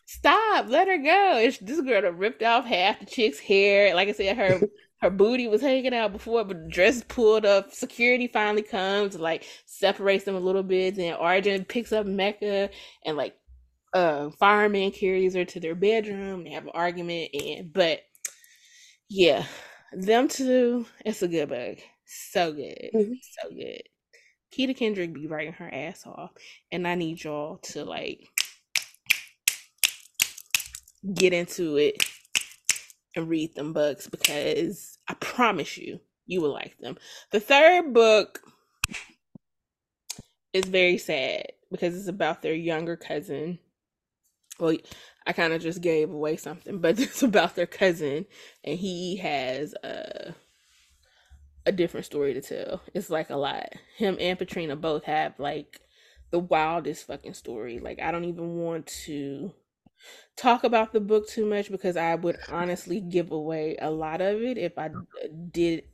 stop, 0.07 0.69
let 0.69 0.89
her 0.89 0.99
go. 0.99 1.39
And 1.39 1.57
this 1.63 1.81
girl 1.81 2.11
ripped 2.13 2.43
off 2.43 2.65
half 2.65 2.99
the 3.01 3.07
chick's 3.07 3.39
hair. 3.39 3.95
Like 3.95 4.09
I 4.09 4.13
said, 4.13 4.37
her 4.37 4.61
her 5.01 5.11
booty 5.11 5.47
was 5.47 5.61
hanging 5.61 5.95
out 5.95 6.13
before, 6.13 6.43
but 6.45 6.57
the 6.65 6.69
dress 6.69 7.05
pulled 7.07 7.45
up. 7.45 7.73
Security 7.73 8.27
finally 8.27 8.63
comes, 8.63 9.19
like 9.19 9.45
separates 9.67 10.25
them 10.25 10.35
a 10.35 10.41
little 10.41 10.63
bit. 10.63 10.97
Then 10.97 11.15
Arjun 11.15 11.65
picks 11.65 11.93
up 11.93 12.07
Mecca 12.07 12.71
and 13.05 13.17
like 13.17 13.37
uh 13.93 14.31
fireman 14.31 14.91
carries 14.91 15.35
her 15.35 15.45
to 15.45 15.61
their 15.61 15.77
bedroom. 15.77 16.43
They 16.43 16.51
have 16.51 16.65
an 16.65 16.73
argument, 16.75 17.31
and 17.35 17.73
but 17.73 18.01
yeah, 19.09 19.45
them 19.93 20.29
two, 20.29 20.87
it's 21.05 21.23
a 21.23 21.29
good 21.29 21.49
book. 21.49 21.79
So 22.07 22.53
good. 22.53 22.91
Mm-hmm. 22.95 23.13
So 23.43 23.51
good. 23.51 23.83
Keta 24.53 24.77
Kendric 24.77 25.13
be 25.13 25.27
writing 25.27 25.53
her 25.55 25.73
ass 25.73 26.07
off. 26.07 26.31
And 26.73 26.87
I 26.87 26.95
need 26.95 27.23
y'all 27.23 27.59
to 27.59 27.85
like 27.85 28.29
get 31.15 31.33
into 31.33 31.77
it 31.77 32.05
and 33.15 33.29
read 33.29 33.55
them 33.55 33.73
books 33.73 34.09
because 34.09 34.99
I 35.09 35.15
promise 35.15 35.77
you, 35.77 36.01
you 36.27 36.41
will 36.41 36.53
like 36.53 36.77
them. 36.79 36.97
The 37.33 37.41
third 37.41 37.93
book 37.93 38.41
is 40.53 40.65
very 40.65 40.99
sad 40.99 41.53
because 41.71 41.97
it's 41.97 42.09
about 42.09 42.43
their 42.43 42.55
younger 42.55 42.97
cousin. 42.97 43.59
Well, 44.59 44.77
I 45.27 45.33
kind 45.33 45.53
of 45.53 45.61
just 45.61 45.81
gave 45.81 46.11
away 46.11 46.37
something, 46.37 46.79
but 46.79 46.99
it's 47.01 47.23
about 47.23 47.57
their 47.57 47.67
cousin, 47.67 48.27
and 48.65 48.79
he 48.79 49.17
has 49.17 49.75
a 49.83 50.35
a 51.67 51.73
different 51.73 52.07
story 52.07 52.33
to 52.33 52.41
tell. 52.41 52.81
It's 52.95 53.11
like 53.11 53.29
a 53.29 53.37
lot. 53.37 53.73
Him 53.97 54.17
and 54.21 54.39
Patrina 54.39 54.77
both 54.77 55.05
have 55.05 55.39
like 55.39 55.81
the 56.31 56.39
wildest 56.39 57.07
fucking 57.07 57.35
story. 57.35 57.81
Like 57.81 58.01
I 58.01 58.13
don't 58.13 58.25
even 58.25 58.57
want 58.57 58.87
to 59.05 59.53
talk 60.37 60.63
about 60.65 60.93
the 60.93 61.01
book 61.01 61.29
too 61.29 61.45
much 61.45 61.71
because 61.71 61.97
I 61.97 62.15
would 62.15 62.39
honestly 62.49 63.01
give 63.01 63.33
away 63.33 63.77
a 63.81 63.91
lot 63.91 64.21
of 64.21 64.43
it 64.43 64.59
if 64.59 64.79
I 64.79 64.91
did 65.51 65.85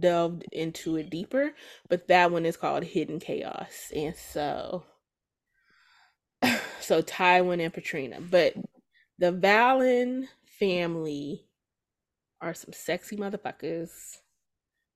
delved 0.00 0.44
into 0.50 0.96
it 0.96 1.10
deeper. 1.10 1.52
But 1.88 2.08
that 2.08 2.30
one 2.32 2.46
is 2.46 2.56
called 2.56 2.84
Hidden 2.84 3.20
Chaos, 3.20 3.92
and 3.94 4.16
so 4.16 4.84
so 6.82 7.02
Tywin 7.02 7.60
and 7.62 7.72
Patrina. 7.72 8.20
But 8.20 8.54
the 9.18 9.32
Valen 9.32 10.28
family 10.58 11.46
are 12.40 12.54
some 12.54 12.72
sexy 12.72 13.16
motherfuckers. 13.16 13.90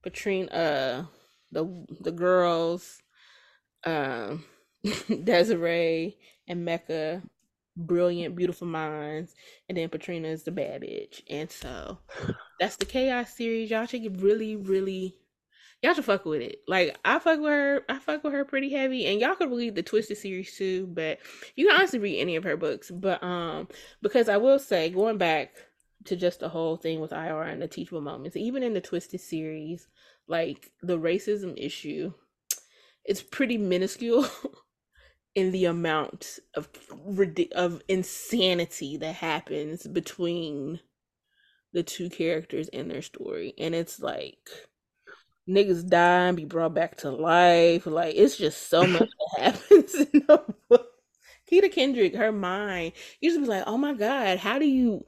Patrina, 0.02 0.50
uh, 0.50 1.04
the 1.52 1.86
the 2.00 2.12
girls, 2.12 3.02
um, 3.84 4.44
Desiree 5.24 6.16
and 6.48 6.64
Mecca, 6.64 7.22
brilliant, 7.76 8.36
beautiful 8.36 8.66
minds, 8.66 9.34
and 9.68 9.76
then 9.76 9.88
Patrina 9.88 10.28
is 10.28 10.44
the 10.44 10.52
bad 10.52 10.82
bitch. 10.82 11.22
And 11.28 11.50
so 11.50 11.98
that's 12.60 12.76
the 12.76 12.84
Chaos 12.84 13.34
series. 13.36 13.70
Y'all 13.70 13.86
should 13.86 14.20
really, 14.22 14.56
really 14.56 15.16
y'all 15.86 15.94
should 15.94 16.04
fuck 16.04 16.24
with 16.24 16.42
it. 16.42 16.62
Like 16.66 16.98
I 17.04 17.18
fuck 17.20 17.40
with 17.40 17.50
her, 17.50 17.82
I 17.88 17.98
fuck 17.98 18.24
with 18.24 18.32
her 18.32 18.44
pretty 18.44 18.70
heavy, 18.70 19.06
and 19.06 19.20
y'all 19.20 19.36
could 19.36 19.52
read 19.52 19.76
the 19.76 19.82
Twisted 19.82 20.18
series 20.18 20.56
too. 20.56 20.86
But 20.88 21.20
you 21.54 21.66
can 21.66 21.76
honestly 21.76 22.00
read 22.00 22.20
any 22.20 22.36
of 22.36 22.44
her 22.44 22.56
books. 22.56 22.90
But 22.90 23.22
um, 23.22 23.68
because 24.02 24.28
I 24.28 24.36
will 24.36 24.58
say, 24.58 24.90
going 24.90 25.16
back 25.16 25.54
to 26.06 26.16
just 26.16 26.40
the 26.40 26.48
whole 26.48 26.76
thing 26.76 27.00
with 27.00 27.12
IR 27.12 27.42
and 27.42 27.62
the 27.62 27.68
teachable 27.68 28.00
moments, 28.00 28.36
even 28.36 28.62
in 28.62 28.74
the 28.74 28.80
Twisted 28.80 29.20
series, 29.20 29.86
like 30.26 30.72
the 30.82 30.98
racism 30.98 31.54
issue, 31.56 32.12
it's 33.04 33.22
pretty 33.22 33.56
minuscule. 33.56 34.26
in 35.36 35.52
the 35.52 35.66
amount 35.66 36.38
of 36.54 36.66
of 37.54 37.82
insanity 37.88 38.96
that 38.96 39.16
happens 39.16 39.86
between 39.86 40.80
the 41.74 41.82
two 41.82 42.08
characters 42.08 42.68
in 42.68 42.88
their 42.88 43.02
story 43.02 43.52
and 43.58 43.74
it's 43.74 44.00
like 44.00 44.48
niggas 45.48 45.88
die 45.88 46.28
and 46.28 46.36
be 46.36 46.44
brought 46.44 46.74
back 46.74 46.96
to 46.98 47.10
life. 47.10 47.86
Like 47.86 48.14
it's 48.16 48.36
just 48.36 48.68
so 48.68 48.86
much 48.86 49.08
that 49.38 49.40
happens 49.54 49.94
in 49.94 50.24
the 50.26 50.42
book. 50.68 50.88
Keta 51.50 51.72
Kendric, 51.72 52.16
her 52.16 52.32
mind 52.32 52.92
used 53.20 53.36
to 53.36 53.42
be 53.42 53.48
like, 53.48 53.64
"Oh 53.66 53.78
my 53.78 53.94
god, 53.94 54.38
how 54.38 54.58
do 54.58 54.66
you? 54.66 55.04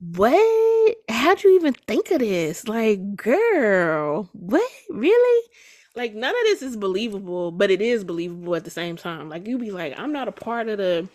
What? 0.00 0.96
How'd 1.08 1.44
you 1.44 1.56
even 1.56 1.74
think 1.74 2.10
of 2.10 2.20
this? 2.20 2.66
Like, 2.68 3.16
girl, 3.16 4.28
what? 4.32 4.70
Really? 4.90 5.48
Like 5.94 6.14
none 6.14 6.34
of 6.34 6.42
this 6.44 6.62
is 6.62 6.76
believable, 6.76 7.52
but 7.52 7.70
it 7.70 7.80
is 7.80 8.02
believable 8.02 8.56
at 8.56 8.64
the 8.64 8.70
same 8.70 8.96
time. 8.96 9.28
Like 9.28 9.46
you'd 9.46 9.60
be 9.60 9.70
like, 9.70 9.94
I'm 9.98 10.12
not 10.12 10.28
a 10.28 10.32
part 10.32 10.68
of 10.68 10.78
the 10.78 11.08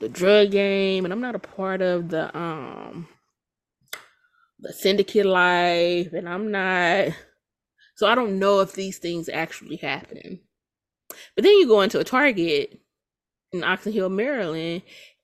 the 0.00 0.08
drug 0.08 0.50
game, 0.50 1.04
and 1.04 1.12
I'm 1.12 1.20
not 1.20 1.34
a 1.34 1.38
part 1.40 1.82
of 1.82 2.08
the 2.10 2.36
um 2.36 3.08
the 4.58 4.72
syndicate 4.72 5.26
life, 5.26 6.12
and 6.12 6.28
I'm 6.28 6.50
not 6.50 7.14
so 8.00 8.06
I 8.06 8.14
don't 8.14 8.38
know 8.38 8.60
if 8.60 8.72
these 8.72 8.96
things 8.96 9.28
actually 9.28 9.76
happen. 9.76 10.40
But 11.36 11.44
then 11.44 11.52
you 11.52 11.66
go 11.68 11.82
into 11.82 12.00
a 12.00 12.04
Target 12.04 12.80
in 13.52 13.62
Oxon 13.62 13.92
Hill, 13.92 14.08
Maryland, 14.08 14.80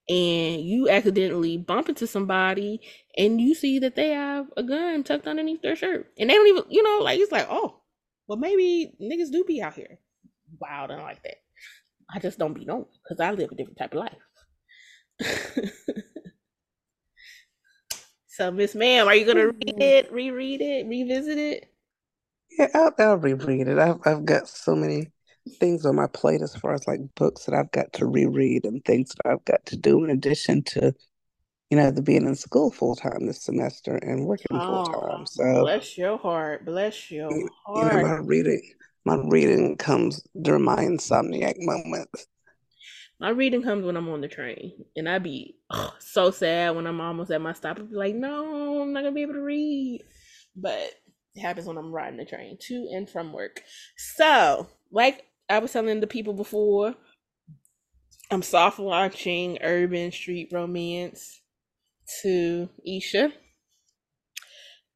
and 0.07 0.61
you 0.61 0.87
accidentally 0.87 1.57
bump 1.57 1.89
into 1.89 2.05
somebody 2.05 2.81
and 3.17 3.41
you 3.41 3.55
see 3.55 3.79
that 3.79 3.95
they 3.95 4.09
have 4.09 4.45
a 4.57 4.61
gun 4.61 5.03
tucked 5.03 5.25
underneath 5.25 5.63
their 5.63 5.75
shirt. 5.75 6.11
And 6.19 6.29
they 6.29 6.35
don't 6.35 6.45
even, 6.45 6.65
you 6.69 6.83
know, 6.83 7.03
like 7.03 7.19
it's 7.19 7.31
like, 7.31 7.47
oh, 7.49 7.81
well, 8.27 8.37
maybe 8.37 8.93
niggas 9.01 9.31
do 9.31 9.43
be 9.43 9.59
out 9.59 9.73
here 9.73 9.97
wild 10.61 10.91
and 10.91 11.01
like 11.01 11.23
that. 11.23 11.37
I 12.13 12.19
just 12.19 12.37
don't 12.37 12.53
be 12.53 12.63
known 12.63 12.85
because 13.03 13.19
I 13.19 13.31
live 13.31 13.49
a 13.51 13.55
different 13.55 13.79
type 13.79 13.95
of 13.95 14.05
life. 15.19 15.71
so, 18.27 18.51
Miss 18.51 18.75
Ma'am, 18.75 19.07
are 19.07 19.15
you 19.15 19.25
gonna 19.25 19.45
oh, 19.45 19.53
read 19.65 19.81
it, 19.81 20.13
reread 20.13 20.61
it, 20.61 20.85
revisit 20.85 21.39
it? 21.39 21.73
Yeah, 22.51 22.67
I'll, 22.73 22.93
I'll 22.99 23.17
reread 23.17 23.67
it. 23.67 23.77
I've 23.77 23.99
I've 24.05 24.25
got 24.25 24.47
so 24.47 24.75
many 24.75 25.11
things 25.59 25.85
on 25.85 25.95
my 25.95 26.07
plate 26.07 26.41
as 26.41 26.55
far 26.55 26.73
as 26.73 26.87
like 26.87 26.99
books 27.15 27.45
that 27.45 27.55
I've 27.55 27.71
got 27.71 27.93
to 27.93 28.05
reread 28.05 28.65
and 28.65 28.83
things 28.83 29.13
that 29.15 29.31
I've 29.31 29.45
got 29.45 29.65
to 29.67 29.77
do 29.77 30.03
in 30.03 30.09
addition 30.09 30.63
to, 30.63 30.93
you 31.69 31.77
know, 31.77 31.91
the 31.91 32.01
being 32.01 32.25
in 32.25 32.35
school 32.35 32.71
full 32.71 32.95
time 32.95 33.25
this 33.25 33.43
semester 33.43 33.95
and 33.95 34.25
working 34.25 34.47
oh, 34.51 34.85
full 34.85 34.85
time. 34.85 35.25
So 35.25 35.61
bless 35.61 35.97
your 35.97 36.17
heart, 36.17 36.65
bless 36.65 37.11
your 37.11 37.31
you, 37.31 37.49
heart. 37.65 37.93
You 37.93 38.01
know, 38.01 38.07
my 38.07 38.15
reading, 38.17 38.61
my 39.05 39.15
reading 39.15 39.77
comes 39.77 40.25
during 40.41 40.63
my 40.63 40.77
insomniac 40.77 41.55
moments. 41.59 42.27
My 43.19 43.29
reading 43.29 43.63
comes 43.63 43.83
when 43.83 43.97
I'm 43.97 44.09
on 44.09 44.21
the 44.21 44.27
train, 44.27 44.73
and 44.95 45.09
I 45.09 45.17
be 45.17 45.55
oh, 45.71 45.93
so 45.99 46.29
sad 46.29 46.75
when 46.75 46.85
I'm 46.85 47.01
almost 47.01 47.31
at 47.31 47.41
my 47.41 47.53
stop. 47.53 47.79
I 47.79 47.81
be 47.81 47.95
like, 47.95 48.15
no, 48.15 48.81
I'm 48.81 48.93
not 48.93 49.01
gonna 49.01 49.11
be 49.11 49.23
able 49.23 49.33
to 49.33 49.41
read. 49.41 50.03
But 50.55 50.93
it 51.37 51.41
happens 51.41 51.67
when 51.67 51.77
I'm 51.77 51.93
riding 51.93 52.17
the 52.17 52.25
train 52.25 52.57
to 52.61 52.89
and 52.91 53.07
from 53.07 53.31
work. 53.31 53.61
So, 54.15 54.67
like 54.91 55.25
I 55.49 55.59
was 55.59 55.71
telling 55.71 55.99
the 55.99 56.07
people 56.07 56.33
before, 56.33 56.95
I'm 58.31 58.41
soft 58.41 58.79
launching 58.79 59.59
Urban 59.61 60.11
Street 60.11 60.49
Romance 60.51 61.41
to 62.23 62.69
Isha. 62.85 63.31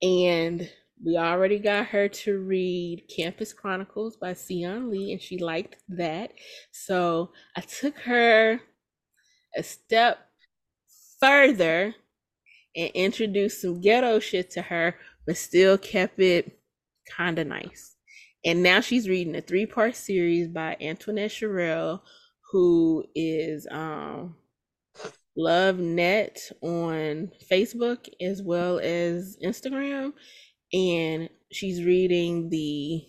And 0.01 0.67
we 1.03 1.15
already 1.15 1.59
got 1.59 1.87
her 1.87 2.07
to 2.09 2.39
read 2.39 3.05
Campus 3.15 3.53
Chronicles 3.53 4.17
by 4.17 4.33
Sion 4.33 4.89
Lee, 4.89 5.11
and 5.11 5.21
she 5.21 5.37
liked 5.37 5.77
that. 5.89 6.31
So 6.71 7.31
I 7.55 7.61
took 7.61 7.97
her 7.99 8.59
a 9.55 9.63
step 9.63 10.17
further 11.19 11.93
and 12.75 12.91
introduced 12.93 13.61
some 13.61 13.79
ghetto 13.79 14.19
shit 14.19 14.49
to 14.51 14.63
her 14.63 14.95
but 15.25 15.37
still 15.37 15.77
kept 15.77 16.19
it 16.19 16.59
kind 17.09 17.39
of 17.39 17.47
nice. 17.47 17.95
And 18.43 18.63
now 18.63 18.81
she's 18.81 19.07
reading 19.07 19.35
a 19.35 19.41
three 19.41 19.65
part 19.65 19.95
series 19.95 20.47
by 20.47 20.75
Antoinette 20.81 21.31
Sherell, 21.31 22.01
who 22.51 23.05
is 23.15 23.67
um, 23.69 24.35
Love 25.37 25.77
Net 25.77 26.39
on 26.61 27.31
Facebook 27.49 28.07
as 28.19 28.41
well 28.41 28.79
as 28.79 29.37
Instagram. 29.43 30.13
And 30.73 31.29
she's 31.51 31.83
reading 31.83 32.49
the 32.49 33.05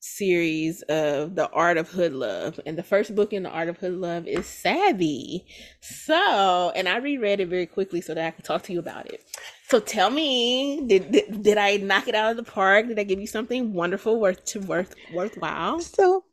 series 0.00 0.82
of 0.82 1.34
The 1.34 1.48
Art 1.50 1.78
of 1.78 1.88
Hood 1.88 2.12
Love. 2.12 2.60
And 2.66 2.76
the 2.76 2.82
first 2.82 3.14
book 3.14 3.32
in 3.32 3.42
The 3.42 3.50
Art 3.50 3.68
of 3.68 3.78
Hood 3.78 3.94
Love 3.94 4.26
is 4.26 4.46
Savvy. 4.46 5.46
So, 5.80 6.72
and 6.74 6.88
I 6.88 6.98
reread 6.98 7.40
it 7.40 7.48
very 7.48 7.66
quickly 7.66 8.00
so 8.00 8.14
that 8.14 8.26
I 8.26 8.30
could 8.30 8.44
talk 8.44 8.62
to 8.64 8.72
you 8.72 8.78
about 8.78 9.06
it. 9.06 9.24
So 9.68 9.80
tell 9.80 10.10
me, 10.10 10.84
did, 10.86 11.10
did, 11.10 11.42
did 11.42 11.58
I 11.58 11.78
knock 11.78 12.06
it 12.06 12.14
out 12.14 12.30
of 12.30 12.36
the 12.36 12.42
park? 12.42 12.86
Did 12.88 12.98
I 12.98 13.04
give 13.04 13.20
you 13.20 13.26
something 13.26 13.72
wonderful 13.72 14.20
worth 14.20 14.44
to 14.46 14.60
worth 14.60 14.94
worthwhile? 15.12 15.80
So 15.80 16.24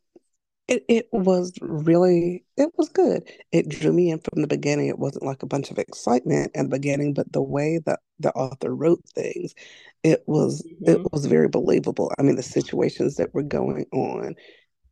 it, 0.67 0.83
it 0.89 1.07
was 1.11 1.53
really 1.61 2.43
it 2.57 2.69
was 2.77 2.89
good. 2.89 3.23
It 3.51 3.69
drew 3.69 3.93
me 3.93 4.11
in 4.11 4.19
from 4.19 4.41
the 4.41 4.47
beginning. 4.47 4.87
It 4.87 4.99
wasn't 4.99 5.25
like 5.25 5.43
a 5.43 5.47
bunch 5.47 5.71
of 5.71 5.79
excitement 5.79 6.51
in 6.55 6.63
the 6.63 6.77
beginning, 6.77 7.13
but 7.13 7.31
the 7.31 7.41
way 7.41 7.79
that 7.85 7.99
the 8.19 8.33
author 8.33 8.75
wrote 8.75 9.01
things, 9.15 9.55
it 10.03 10.23
was 10.27 10.61
mm-hmm. 10.63 10.89
it 10.89 11.11
was 11.13 11.25
very 11.25 11.47
believable. 11.47 12.11
I 12.19 12.23
mean, 12.23 12.35
the 12.35 12.43
situations 12.43 13.15
that 13.15 13.33
were 13.33 13.43
going 13.43 13.85
on, 13.93 14.35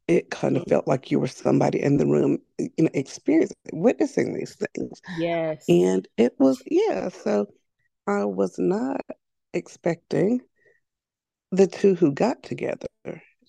it 0.08 0.32
kind 0.32 0.56
of 0.56 0.64
felt 0.68 0.88
like 0.88 1.12
you 1.12 1.20
were 1.20 1.28
somebody 1.28 1.82
in 1.82 1.98
the 1.98 2.06
room, 2.06 2.40
you 2.58 2.72
know, 2.80 2.90
experiencing, 2.94 3.56
witnessing 3.74 4.34
these 4.34 4.56
things. 4.56 5.02
Yes. 5.18 5.66
And 5.68 6.08
it 6.18 6.36
was, 6.40 6.64
yeah. 6.66 7.10
So 7.10 7.48
I 8.10 8.26
was 8.26 8.58
not 8.58 9.02
expecting 9.54 10.42
the 11.52 11.68
two 11.68 11.94
who 11.94 12.12
got 12.12 12.42
together 12.42 12.88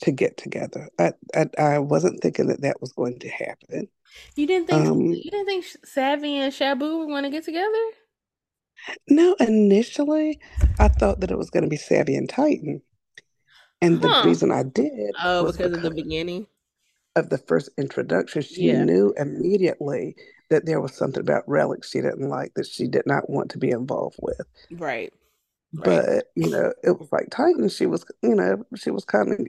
to 0.02 0.12
get 0.12 0.36
together. 0.36 0.88
I, 0.98 1.12
I, 1.34 1.46
I 1.58 1.78
wasn't 1.78 2.20
thinking 2.20 2.48
that 2.48 2.61
that 2.61 2.80
was 2.80 2.92
going 2.92 3.18
to 3.20 3.28
happen. 3.30 3.88
You 4.36 4.46
didn't 4.46 4.68
think 4.68 4.86
um, 4.86 5.00
you 5.00 5.30
didn't 5.30 5.46
think 5.46 5.64
Savvy 5.84 6.36
and 6.36 6.52
Shabu 6.52 6.98
were 6.98 7.06
going 7.06 7.24
to 7.24 7.30
get 7.30 7.44
together? 7.44 7.84
No, 9.08 9.34
initially 9.40 10.40
I 10.78 10.88
thought 10.88 11.20
that 11.20 11.30
it 11.30 11.38
was 11.38 11.50
going 11.50 11.62
to 11.62 11.68
be 11.68 11.76
Savvy 11.76 12.14
and 12.16 12.28
Titan, 12.28 12.82
and 13.80 14.02
huh. 14.02 14.22
the 14.22 14.28
reason 14.28 14.50
I 14.50 14.64
did 14.64 15.12
oh 15.22 15.44
because, 15.44 15.56
because, 15.56 15.76
of 15.76 15.82
the 15.82 15.90
beginning 15.90 16.46
of 17.16 17.30
the 17.30 17.38
first 17.38 17.70
introduction, 17.78 18.42
she 18.42 18.68
yeah. 18.68 18.82
knew 18.82 19.14
immediately 19.16 20.16
that 20.51 20.66
there 20.66 20.80
was 20.80 20.94
something 20.94 21.20
about 21.20 21.48
relics 21.48 21.90
she 21.90 22.01
didn't 22.01 22.28
like 22.28 22.53
that 22.55 22.66
she 22.66 22.86
did 22.86 23.07
not 23.07 23.30
want 23.30 23.51
to 23.53 23.59
be 23.59 23.70
involved 23.70 24.16
with. 24.20 24.42
Right. 24.70 25.12
But 25.72 26.26
you 26.34 26.51
know, 26.51 26.72
it 26.82 26.98
was 26.98 27.09
like 27.12 27.28
Titan. 27.30 27.68
She 27.68 27.86
was, 27.86 28.05
you 28.22 28.34
know, 28.34 28.64
she 28.76 28.90
was 28.90 29.05
kind 29.05 29.32
of 29.32 29.46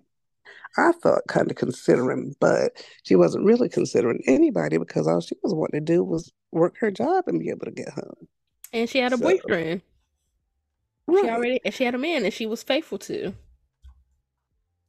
I 0.77 0.91
thought 0.93 1.27
kind 1.27 1.49
of 1.49 1.57
considering, 1.57 2.35
but 2.39 2.71
she 3.03 3.15
wasn't 3.15 3.45
really 3.45 3.67
considering 3.67 4.21
anybody 4.25 4.77
because 4.77 5.07
all 5.07 5.19
she 5.19 5.35
was 5.43 5.53
wanting 5.53 5.83
to 5.83 5.93
do 5.93 6.03
was 6.03 6.31
work 6.51 6.77
her 6.79 6.91
job 6.91 7.25
and 7.27 7.39
be 7.39 7.49
able 7.49 7.65
to 7.65 7.71
get 7.71 7.89
home. 7.89 8.27
And 8.71 8.89
she 8.89 8.99
had 8.99 9.13
a 9.13 9.17
so, 9.17 9.23
boyfriend. 9.23 9.81
Right. 11.07 11.23
She 11.23 11.29
already 11.29 11.61
and 11.65 11.73
she 11.73 11.83
had 11.83 11.95
a 11.95 11.99
man 11.99 12.23
that 12.23 12.33
she 12.33 12.45
was 12.45 12.63
faithful 12.63 12.99
to. 12.99 13.33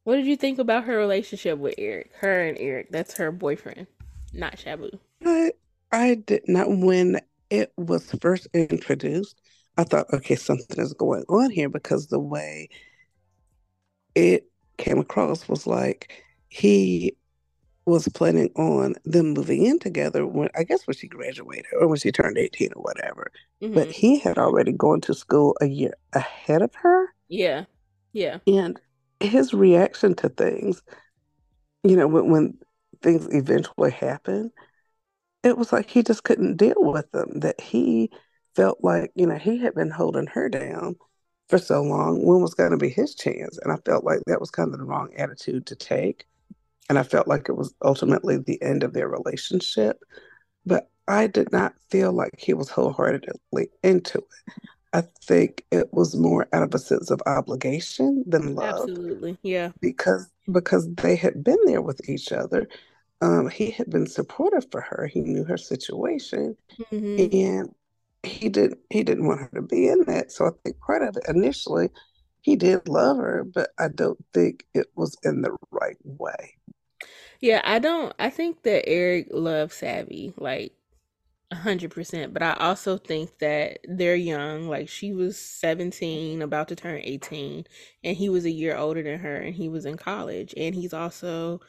What 0.03 0.17
did 0.17 0.25
you 0.25 0.37
think 0.37 0.59
about 0.59 0.83
her 0.83 0.97
relationship 0.97 1.57
with 1.57 1.75
Eric? 1.77 2.11
Her 2.19 2.43
and 2.43 2.57
Eric, 2.57 2.91
that's 2.91 3.17
her 3.17 3.31
boyfriend, 3.31 3.87
not 4.33 4.57
Shabu. 4.57 4.99
I 5.25 5.51
I 5.93 6.15
did 6.15 6.41
not 6.47 6.69
when 6.69 7.21
it 7.51 7.71
was 7.77 8.11
first 8.19 8.47
introduced. 8.53 9.39
I 9.77 9.83
thought, 9.83 10.11
okay, 10.11 10.35
something 10.35 10.83
is 10.83 10.93
going 10.93 11.23
on 11.29 11.51
here 11.51 11.69
because 11.69 12.07
the 12.07 12.19
way 12.19 12.69
it 14.15 14.47
came 14.77 14.97
across 14.97 15.47
was 15.47 15.67
like 15.67 16.11
he 16.49 17.15
was 17.85 18.07
planning 18.09 18.49
on 18.55 18.95
them 19.05 19.33
moving 19.33 19.65
in 19.65 19.77
together 19.77 20.25
when 20.25 20.49
I 20.55 20.63
guess 20.63 20.87
when 20.87 20.95
she 20.95 21.07
graduated 21.07 21.65
or 21.79 21.87
when 21.87 21.99
she 21.99 22.11
turned 22.11 22.37
18 22.37 22.69
or 22.75 22.81
whatever. 22.81 23.31
Mm-hmm. 23.61 23.75
But 23.75 23.91
he 23.91 24.19
had 24.19 24.37
already 24.37 24.71
gone 24.71 25.01
to 25.01 25.13
school 25.13 25.55
a 25.61 25.67
year 25.67 25.93
ahead 26.13 26.63
of 26.63 26.73
her. 26.75 27.13
Yeah. 27.27 27.65
Yeah. 28.13 28.39
And 28.47 28.79
his 29.19 29.53
reaction 29.53 30.15
to 30.15 30.29
things, 30.29 30.81
you 31.83 31.95
know, 31.95 32.07
when, 32.07 32.29
when 32.29 32.57
things 33.01 33.27
eventually 33.31 33.91
happened, 33.91 34.51
it 35.43 35.57
was 35.57 35.73
like 35.73 35.89
he 35.89 36.03
just 36.03 36.23
couldn't 36.23 36.57
deal 36.57 36.75
with 36.77 37.11
them. 37.11 37.39
That 37.41 37.59
he 37.59 38.11
felt 38.55 38.79
like, 38.83 39.11
you 39.15 39.27
know, 39.27 39.37
he 39.37 39.57
had 39.57 39.75
been 39.75 39.91
holding 39.91 40.27
her 40.27 40.49
down 40.49 40.95
for 41.49 41.57
so 41.57 41.81
long. 41.81 42.25
When 42.25 42.41
was 42.41 42.53
going 42.53 42.71
to 42.71 42.77
be 42.77 42.89
his 42.89 43.15
chance? 43.15 43.57
And 43.59 43.71
I 43.71 43.77
felt 43.85 44.03
like 44.03 44.19
that 44.27 44.39
was 44.39 44.51
kind 44.51 44.73
of 44.73 44.79
the 44.79 44.85
wrong 44.85 45.13
attitude 45.17 45.65
to 45.67 45.75
take. 45.75 46.25
And 46.89 46.99
I 46.99 47.03
felt 47.03 47.27
like 47.27 47.49
it 47.49 47.57
was 47.57 47.73
ultimately 47.83 48.37
the 48.37 48.61
end 48.61 48.83
of 48.83 48.93
their 48.93 49.07
relationship. 49.07 50.03
But 50.65 50.89
I 51.07 51.27
did 51.27 51.51
not 51.51 51.73
feel 51.89 52.13
like 52.13 52.33
he 52.37 52.53
was 52.53 52.69
wholeheartedly 52.69 53.69
into 53.83 54.19
it. 54.19 54.63
I 54.93 55.01
think 55.23 55.65
it 55.71 55.91
was 55.91 56.15
more 56.15 56.47
out 56.53 56.61
of 56.61 56.73
a 56.75 56.79
sense 56.79 57.09
of 57.09 57.19
obligation 57.25 58.23
than 58.27 58.53
love. 58.53 58.89
Absolutely, 58.89 59.37
yeah. 59.41 59.71
Because 59.81 60.29
because 60.51 60.87
they 60.95 61.15
had 61.15 61.43
been 61.43 61.57
there 61.65 61.81
with 61.81 62.07
each 62.07 62.31
other. 62.31 62.67
Um, 63.23 63.49
he 63.49 63.71
had 63.71 63.89
been 63.89 64.05
supportive 64.05 64.69
for 64.69 64.81
her. 64.81 65.07
He 65.07 65.21
knew 65.21 65.45
her 65.45 65.55
situation, 65.57 66.57
mm-hmm. 66.77 67.35
and 67.35 67.75
he 68.23 68.49
didn't 68.49 68.79
he 68.89 69.01
didn't 69.01 69.25
want 69.25 69.39
her 69.39 69.49
to 69.55 69.61
be 69.61 69.87
in 69.87 70.03
that. 70.07 70.31
So 70.33 70.45
I 70.45 70.49
think 70.63 70.77
part 70.81 71.03
of 71.03 71.15
it 71.15 71.23
initially, 71.29 71.89
he 72.41 72.57
did 72.57 72.89
love 72.89 73.15
her, 73.17 73.45
but 73.45 73.69
I 73.79 73.87
don't 73.87 74.21
think 74.33 74.65
it 74.73 74.87
was 74.95 75.17
in 75.23 75.41
the 75.41 75.55
right 75.71 75.95
way. 76.03 76.57
Yeah, 77.39 77.61
I 77.63 77.79
don't. 77.79 78.13
I 78.19 78.29
think 78.29 78.63
that 78.63 78.89
Eric 78.89 79.27
loves 79.31 79.75
Savvy. 79.75 80.33
Like 80.35 80.73
hundred 81.53 81.91
percent. 81.91 82.33
But 82.33 82.43
I 82.43 82.53
also 82.55 82.97
think 82.97 83.39
that 83.39 83.79
they're 83.87 84.15
young. 84.15 84.67
Like 84.67 84.89
she 84.89 85.13
was 85.13 85.37
seventeen, 85.39 86.41
about 86.41 86.67
to 86.67 86.75
turn 86.75 86.99
eighteen, 87.01 87.65
and 88.03 88.17
he 88.17 88.27
was 88.27 88.43
a 88.43 88.51
year 88.51 88.75
older 88.75 89.01
than 89.01 89.19
her, 89.19 89.37
and 89.37 89.55
he 89.55 89.69
was 89.69 89.85
in 89.85 89.95
college, 89.95 90.53
and 90.57 90.75
he's 90.75 90.93
also 90.93 91.61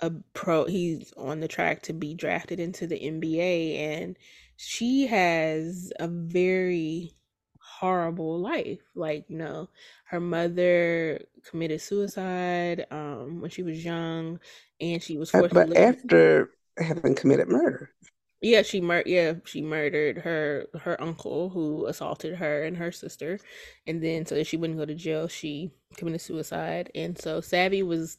a 0.00 0.10
pro. 0.32 0.64
He's 0.64 1.12
on 1.16 1.40
the 1.40 1.48
track 1.48 1.82
to 1.82 1.92
be 1.92 2.14
drafted 2.14 2.60
into 2.60 2.86
the 2.86 2.98
NBA, 2.98 3.78
and 3.78 4.16
she 4.56 5.06
has 5.06 5.92
a 5.98 6.08
very 6.08 7.14
horrible 7.60 8.38
life. 8.38 8.80
Like 8.94 9.24
you 9.28 9.36
know, 9.36 9.68
her 10.06 10.20
mother 10.20 11.20
committed 11.44 11.80
suicide 11.80 12.86
um, 12.90 13.40
when 13.40 13.50
she 13.50 13.62
was 13.62 13.84
young, 13.84 14.40
and 14.80 15.02
she 15.02 15.16
was 15.16 15.30
forced. 15.30 15.54
But 15.54 15.76
after 15.76 16.50
having 16.78 17.14
committed 17.14 17.48
murder. 17.48 17.90
Yeah, 18.40 18.62
she 18.62 18.80
mur- 18.80 19.02
yeah, 19.04 19.34
she 19.44 19.62
murdered 19.62 20.18
her 20.18 20.66
her 20.80 21.00
uncle 21.00 21.48
who 21.48 21.86
assaulted 21.86 22.36
her 22.36 22.62
and 22.62 22.76
her 22.76 22.92
sister. 22.92 23.40
And 23.86 24.02
then 24.02 24.26
so 24.26 24.36
that 24.36 24.46
she 24.46 24.56
wouldn't 24.56 24.78
go 24.78 24.84
to 24.84 24.94
jail, 24.94 25.26
she 25.26 25.72
committed 25.96 26.20
suicide. 26.20 26.90
And 26.94 27.18
so 27.18 27.40
Savvy 27.40 27.82
was 27.82 28.18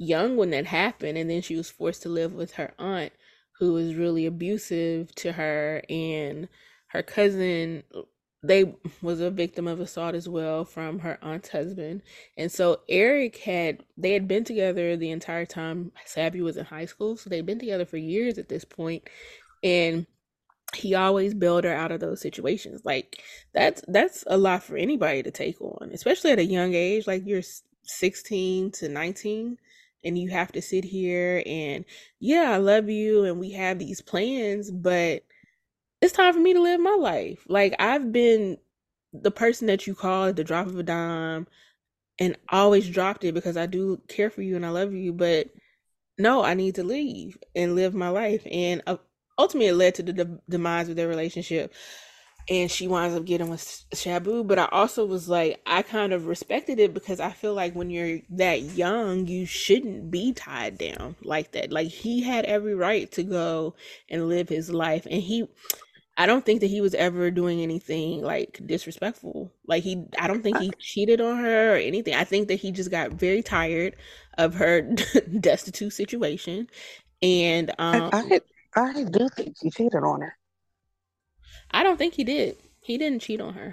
young 0.00 0.38
when 0.38 0.48
that 0.50 0.64
happened 0.64 1.18
and 1.18 1.28
then 1.28 1.42
she 1.42 1.56
was 1.56 1.68
forced 1.68 2.02
to 2.02 2.08
live 2.08 2.32
with 2.32 2.52
her 2.52 2.72
aunt 2.78 3.12
who 3.58 3.74
was 3.74 3.94
really 3.94 4.24
abusive 4.24 5.14
to 5.14 5.32
her 5.32 5.82
and 5.90 6.48
her 6.88 7.02
cousin 7.02 7.82
they 8.42 8.74
was 9.02 9.20
a 9.20 9.30
victim 9.30 9.68
of 9.68 9.78
assault 9.78 10.14
as 10.14 10.26
well 10.26 10.64
from 10.64 11.00
her 11.00 11.18
aunt's 11.20 11.50
husband. 11.50 12.00
And 12.38 12.50
so 12.50 12.80
eric 12.88 13.36
had 13.36 13.84
they 13.98 14.14
had 14.14 14.26
been 14.26 14.42
together 14.42 14.96
the 14.96 15.10
entire 15.10 15.44
time 15.44 15.92
savvy 16.06 16.40
was 16.40 16.56
in 16.56 16.64
high 16.64 16.86
school 16.86 17.18
so 17.18 17.28
they'd 17.28 17.44
been 17.44 17.58
together 17.58 17.84
for 17.84 17.98
years 17.98 18.38
at 18.38 18.48
this 18.48 18.64
point 18.64 19.06
and 19.62 20.06
he 20.74 20.94
always 20.94 21.34
bailed 21.34 21.64
her 21.64 21.74
out 21.74 21.92
of 21.92 22.00
those 22.00 22.22
situations. 22.22 22.80
Like 22.86 23.22
that's 23.52 23.84
that's 23.86 24.24
a 24.26 24.38
lot 24.38 24.62
for 24.62 24.78
anybody 24.78 25.22
to 25.22 25.30
take 25.30 25.60
on 25.60 25.90
especially 25.92 26.30
at 26.30 26.38
a 26.38 26.44
young 26.44 26.72
age 26.72 27.06
like 27.06 27.26
you're 27.26 27.42
16 27.82 28.70
to 28.70 28.88
19 28.88 29.58
and 30.04 30.18
you 30.18 30.30
have 30.30 30.52
to 30.52 30.62
sit 30.62 30.84
here 30.84 31.42
and 31.46 31.84
yeah 32.18 32.50
i 32.50 32.56
love 32.56 32.88
you 32.88 33.24
and 33.24 33.38
we 33.38 33.50
have 33.52 33.78
these 33.78 34.00
plans 34.00 34.70
but 34.70 35.22
it's 36.00 36.12
time 36.12 36.32
for 36.32 36.40
me 36.40 36.54
to 36.54 36.62
live 36.62 36.80
my 36.80 36.96
life. 36.98 37.44
Like 37.48 37.74
i've 37.78 38.12
been 38.12 38.58
the 39.12 39.30
person 39.30 39.66
that 39.66 39.86
you 39.86 39.94
call 39.94 40.26
at 40.26 40.36
the 40.36 40.44
drop 40.44 40.66
of 40.66 40.78
a 40.78 40.82
dime 40.82 41.46
and 42.18 42.36
always 42.48 42.88
dropped 42.88 43.24
it 43.24 43.34
because 43.34 43.56
i 43.56 43.66
do 43.66 44.00
care 44.08 44.30
for 44.30 44.42
you 44.42 44.54
and 44.54 44.64
i 44.64 44.68
love 44.70 44.92
you 44.92 45.12
but 45.12 45.48
no 46.16 46.44
i 46.44 46.54
need 46.54 46.76
to 46.76 46.84
leave 46.84 47.36
and 47.56 47.74
live 47.74 47.92
my 47.92 48.08
life 48.08 48.46
and 48.50 48.82
uh, 48.86 48.96
ultimately 49.36 49.68
it 49.68 49.74
led 49.74 49.94
to 49.96 50.02
the 50.04 50.12
de- 50.12 50.38
demise 50.48 50.88
of 50.88 50.94
their 50.94 51.08
relationship 51.08 51.74
and 52.48 52.70
she 52.70 52.88
winds 52.88 53.16
up 53.16 53.24
getting 53.24 53.48
with 53.48 53.84
Shabu. 53.94 54.46
But 54.46 54.58
I 54.58 54.68
also 54.72 55.04
was 55.04 55.28
like, 55.28 55.60
I 55.66 55.82
kind 55.82 56.12
of 56.12 56.26
respected 56.26 56.78
it 56.78 56.94
because 56.94 57.20
I 57.20 57.30
feel 57.30 57.54
like 57.54 57.74
when 57.74 57.90
you're 57.90 58.20
that 58.30 58.62
young, 58.62 59.26
you 59.26 59.46
shouldn't 59.46 60.10
be 60.10 60.32
tied 60.32 60.78
down 60.78 61.16
like 61.22 61.52
that. 61.52 61.72
Like 61.72 61.88
he 61.88 62.22
had 62.22 62.44
every 62.44 62.74
right 62.74 63.10
to 63.12 63.22
go 63.22 63.74
and 64.08 64.28
live 64.28 64.48
his 64.48 64.70
life, 64.70 65.06
and 65.10 65.22
he. 65.22 65.48
I 66.16 66.26
don't 66.26 66.44
think 66.44 66.60
that 66.60 66.66
he 66.66 66.82
was 66.82 66.92
ever 66.94 67.30
doing 67.30 67.62
anything 67.62 68.20
like 68.20 68.60
disrespectful. 68.66 69.50
Like 69.66 69.82
he, 69.82 70.04
I 70.18 70.26
don't 70.26 70.42
think 70.42 70.58
he 70.58 70.70
cheated 70.78 71.18
on 71.18 71.38
her 71.38 71.72
or 71.72 71.76
anything. 71.76 72.14
I 72.14 72.24
think 72.24 72.48
that 72.48 72.56
he 72.56 72.72
just 72.72 72.90
got 72.90 73.12
very 73.12 73.42
tired 73.42 73.96
of 74.36 74.54
her 74.56 74.82
destitute 75.40 75.94
situation, 75.94 76.68
and 77.22 77.70
um, 77.78 78.10
I, 78.12 78.40
I, 78.74 78.80
I 78.90 79.04
do 79.04 79.28
think 79.34 79.56
he 79.62 79.70
cheated 79.70 80.02
on 80.02 80.20
her. 80.20 80.36
I 81.72 81.82
don't 81.82 81.96
think 81.96 82.14
he 82.14 82.24
did. 82.24 82.56
He 82.80 82.98
didn't 82.98 83.22
cheat 83.22 83.40
on 83.40 83.54
her. 83.54 83.72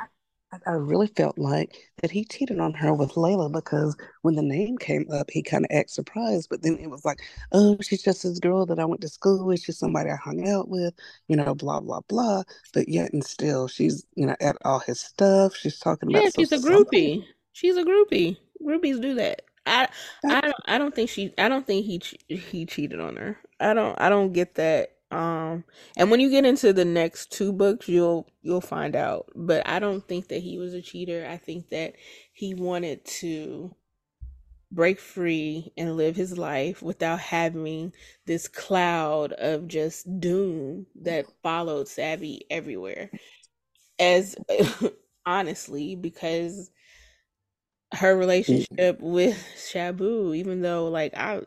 I, 0.65 0.71
really 0.71 1.07
felt 1.07 1.37
like 1.37 1.75
that 2.01 2.09
he 2.09 2.23
cheated 2.23 2.59
on 2.59 2.73
her 2.75 2.93
with 2.93 3.13
Layla 3.13 3.51
because 3.51 3.97
when 4.21 4.35
the 4.35 4.41
name 4.41 4.77
came 4.77 5.05
up, 5.11 5.29
he 5.29 5.43
kind 5.43 5.65
of 5.65 5.75
acted 5.75 5.89
surprised. 5.89 6.47
But 6.49 6.61
then 6.61 6.77
it 6.77 6.89
was 6.89 7.03
like, 7.03 7.19
oh, 7.51 7.77
she's 7.81 8.01
just 8.01 8.23
this 8.23 8.39
girl 8.39 8.65
that 8.67 8.79
I 8.79 8.85
went 8.85 9.01
to 9.01 9.09
school 9.09 9.45
with. 9.45 9.61
She's 9.61 9.77
somebody 9.77 10.09
I 10.09 10.15
hung 10.15 10.47
out 10.47 10.69
with, 10.69 10.93
you 11.27 11.35
know, 11.35 11.53
blah, 11.53 11.81
blah, 11.81 11.99
blah. 12.07 12.43
But 12.73 12.87
yet 12.87 13.11
and 13.11 13.25
still, 13.25 13.67
she's, 13.67 14.05
you 14.15 14.25
know, 14.25 14.35
at 14.39 14.55
all 14.63 14.79
his 14.79 15.01
stuff. 15.01 15.55
She's 15.55 15.79
talking 15.79 16.09
about. 16.09 16.23
Yeah, 16.23 16.29
she's 16.35 16.53
a 16.53 16.59
groupie. 16.59 17.25
She's 17.51 17.75
a 17.75 17.83
groupie. 17.83 18.37
Groupies 18.65 19.01
do 19.01 19.15
that. 19.15 19.41
I, 19.65 19.89
I 20.29 20.41
don't, 20.41 20.55
I 20.65 20.77
don't 20.77 20.95
think 20.95 21.09
she, 21.09 21.33
I 21.37 21.49
don't 21.49 21.67
think 21.67 21.85
he, 21.85 22.01
he 22.33 22.65
cheated 22.65 23.01
on 23.01 23.17
her. 23.17 23.37
I 23.59 23.73
don't, 23.73 23.99
I 23.99 24.07
don't 24.07 24.31
get 24.31 24.55
that 24.55 24.96
um 25.11 25.63
and 25.95 26.11
when 26.11 26.19
you 26.19 26.29
get 26.29 26.45
into 26.45 26.73
the 26.73 26.83
next 26.85 27.31
two 27.31 27.53
books 27.53 27.87
you'll 27.87 28.29
you'll 28.41 28.61
find 28.61 28.95
out. 28.95 29.27
But 29.35 29.67
i 29.67 29.79
don't 29.79 30.07
think 30.07 30.27
that 30.29 30.41
he 30.43 30.57
was 30.57 30.73
a 30.73 30.81
cheater. 30.81 31.27
I 31.29 31.37
think 31.37 31.69
that 31.69 31.95
he 32.33 32.53
wanted 32.53 33.05
to 33.05 33.73
break 34.69 34.99
free 34.99 35.71
and 35.77 35.95
live 35.95 36.15
his 36.15 36.37
life 36.37 36.81
without 36.81 37.19
having 37.19 37.93
this 38.25 38.49
cloud 38.49 39.31
of 39.33 39.67
just 39.67 40.19
doom 40.19 40.85
that 41.01 41.25
followed 41.41 41.87
savvy 41.87 42.45
everywhere. 42.49 43.09
As 43.99 44.35
honestly 45.27 45.95
because 45.95 46.71
her 47.93 48.17
relationship 48.17 48.99
with 49.01 49.37
shabu 49.57 50.35
even 50.35 50.61
though 50.61 50.87
like 50.87 51.13
i 51.15 51.41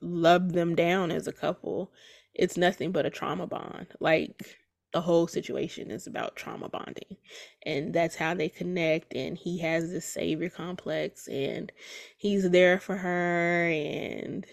loved 0.00 0.52
them 0.52 0.74
down 0.74 1.10
as 1.10 1.26
a 1.26 1.32
couple 1.32 1.90
it's 2.36 2.56
nothing 2.56 2.92
but 2.92 3.06
a 3.06 3.10
trauma 3.10 3.46
bond. 3.46 3.88
Like 4.00 4.56
the 4.92 5.00
whole 5.00 5.26
situation 5.26 5.90
is 5.90 6.06
about 6.06 6.36
trauma 6.36 6.68
bonding. 6.68 7.16
And 7.64 7.92
that's 7.92 8.16
how 8.16 8.34
they 8.34 8.48
connect. 8.48 9.14
And 9.14 9.36
he 9.36 9.58
has 9.58 9.90
this 9.90 10.06
savior 10.06 10.48
complex 10.48 11.28
and 11.28 11.72
he's 12.16 12.48
there 12.50 12.78
for 12.78 12.96
her 12.96 13.68
and 13.68 14.46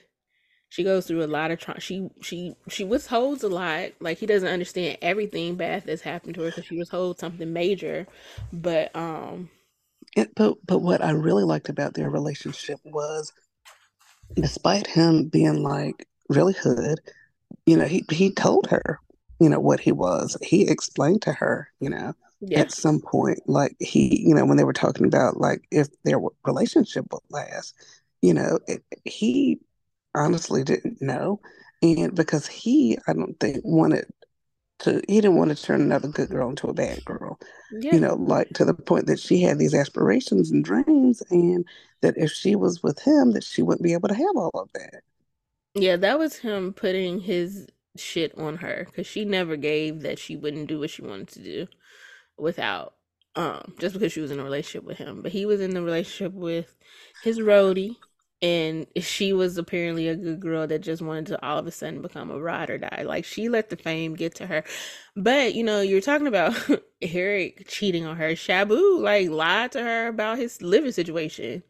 she 0.70 0.84
goes 0.84 1.06
through 1.06 1.24
a 1.24 1.28
lot 1.28 1.52
of 1.52 1.60
trauma. 1.60 1.80
She 1.80 2.10
she 2.22 2.56
she 2.68 2.84
withholds 2.84 3.44
a 3.44 3.48
lot. 3.48 3.92
Like 4.00 4.18
he 4.18 4.26
doesn't 4.26 4.50
understand 4.50 4.98
everything 5.04 5.56
bad 5.56 5.84
that's 5.86 6.02
happened 6.02 6.34
to 6.36 6.42
her 6.42 6.50
because 6.50 6.66
she 6.66 6.78
withholds 6.80 7.20
something 7.20 7.54
major. 7.54 8.08
But 8.52 8.96
um, 8.96 9.52
it, 10.16 10.34
but 10.36 10.58
but 10.66 10.80
what 10.80 11.04
I 11.04 11.12
really 11.12 11.44
liked 11.44 11.70
about 11.70 11.94
their 11.94 12.10
relationship 12.10 12.80
was, 12.84 13.32
despite 14.34 14.88
him 14.88 15.30
being 15.30 15.62
like 15.62 16.08
really 16.28 16.54
hood, 16.54 17.00
you 17.66 17.78
know, 17.78 17.86
he 17.86 18.04
he 18.10 18.32
told 18.32 18.68
her, 18.68 19.00
you 19.40 19.50
know, 19.50 19.60
what 19.60 19.80
he 19.80 19.92
was. 19.92 20.38
He 20.42 20.68
explained 20.68 21.22
to 21.24 21.34
her, 21.34 21.70
you 21.80 21.90
know, 21.90 22.14
yeah. 22.42 22.60
at 22.60 22.72
some 22.72 23.00
point, 23.00 23.40
like 23.48 23.76
he, 23.80 24.22
you 24.28 24.36
know, 24.36 24.46
when 24.46 24.58
they 24.58 24.64
were 24.64 24.74
talking 24.74 25.06
about 25.06 25.38
like 25.38 25.64
if 25.72 25.88
their 26.04 26.20
relationship 26.46 27.06
would 27.12 27.22
last, 27.30 27.74
you 28.22 28.34
know, 28.34 28.60
it, 28.68 28.84
he 29.06 29.60
honestly 30.16 30.64
didn't 30.64 31.02
know, 31.02 31.40
and 31.82 32.16
because 32.16 32.48
he, 32.48 32.98
I 33.08 33.14
don't 33.14 33.40
think 33.40 33.60
wanted 33.64 34.06
to, 34.80 35.02
he 35.08 35.22
didn't 35.22 35.38
want 35.38 35.56
to 35.56 35.62
turn 35.62 35.82
another 35.82 36.08
good 36.08 36.30
girl 36.30 36.50
into 36.50 36.68
a 36.68 36.74
bad 36.74 37.04
girl, 37.06 37.40
yeah. 37.80 37.94
you 37.94 38.00
know, 38.00 38.16
like 38.16 38.50
to 38.50 38.66
the 38.66 38.74
point 38.74 39.08
that 39.08 39.20
she 39.20 39.42
had 39.42 39.58
these 39.58 39.74
aspirations 39.74 40.52
and 40.52 40.64
dreams, 40.64 41.24
and 41.30 41.66
that 42.02 42.18
if 42.18 42.32
she 42.32 42.56
was 42.56 42.84
with 42.84 43.00
him, 43.00 43.32
that 43.32 43.44
she 43.44 43.62
wouldn't 43.62 43.84
be 43.84 43.94
able 43.94 44.10
to 44.10 44.16
have 44.16 44.36
all 44.36 44.52
of 44.54 44.70
that. 44.74 45.02
Yeah, 45.76 45.96
that 45.98 46.20
was 46.20 46.38
him 46.38 46.74
putting 46.74 47.20
his 47.22 47.68
shit 47.96 48.38
on 48.38 48.58
her 48.58 48.86
because 48.86 49.08
she 49.08 49.26
never 49.26 49.56
gave 49.56 50.02
that 50.02 50.20
she 50.20 50.36
wouldn't 50.36 50.68
do 50.68 50.80
what 50.80 50.90
she 50.90 51.02
wanted 51.02 51.28
to 51.30 51.40
do 51.44 51.68
without 52.38 52.96
um 53.36 53.74
just 53.80 53.94
because 53.94 54.12
she 54.12 54.22
was 54.22 54.32
in 54.32 54.40
a 54.40 54.44
relationship 54.44 54.84
with 54.84 54.98
him. 54.98 55.22
But 55.22 55.32
he 55.32 55.46
was 55.46 55.62
in 55.62 55.74
the 55.74 55.82
relationship 55.82 56.34
with 56.34 56.76
his 57.24 57.40
roadie 57.40 57.96
and 58.42 58.86
she 58.98 59.34
was 59.34 59.58
apparently 59.58 60.10
a 60.10 60.16
good 60.16 60.40
girl 60.42 60.68
that 60.68 60.80
just 60.82 61.02
wanted 61.02 61.28
to 61.28 61.46
all 61.46 61.58
of 61.58 61.68
a 61.68 61.72
sudden 61.72 62.02
become 62.02 62.30
a 62.30 62.40
ride 62.40 62.70
or 62.70 62.78
die. 62.78 63.04
Like 63.06 63.26
she 63.26 63.50
let 63.50 63.70
the 63.70 63.78
fame 63.78 64.16
get 64.16 64.36
to 64.36 64.48
her. 64.48 64.64
But 65.16 65.56
you 65.56 65.64
know, 65.64 65.82
you're 65.82 66.02
talking 66.02 66.28
about 66.28 66.56
Eric 67.02 67.68
cheating 67.68 68.06
on 68.06 68.18
her. 68.18 68.32
Shabu 68.32 69.00
like 69.00 69.30
lied 69.30 69.72
to 69.74 69.82
her 69.84 70.08
about 70.08 70.38
his 70.38 70.62
living 70.62 70.92
situation. 70.92 71.64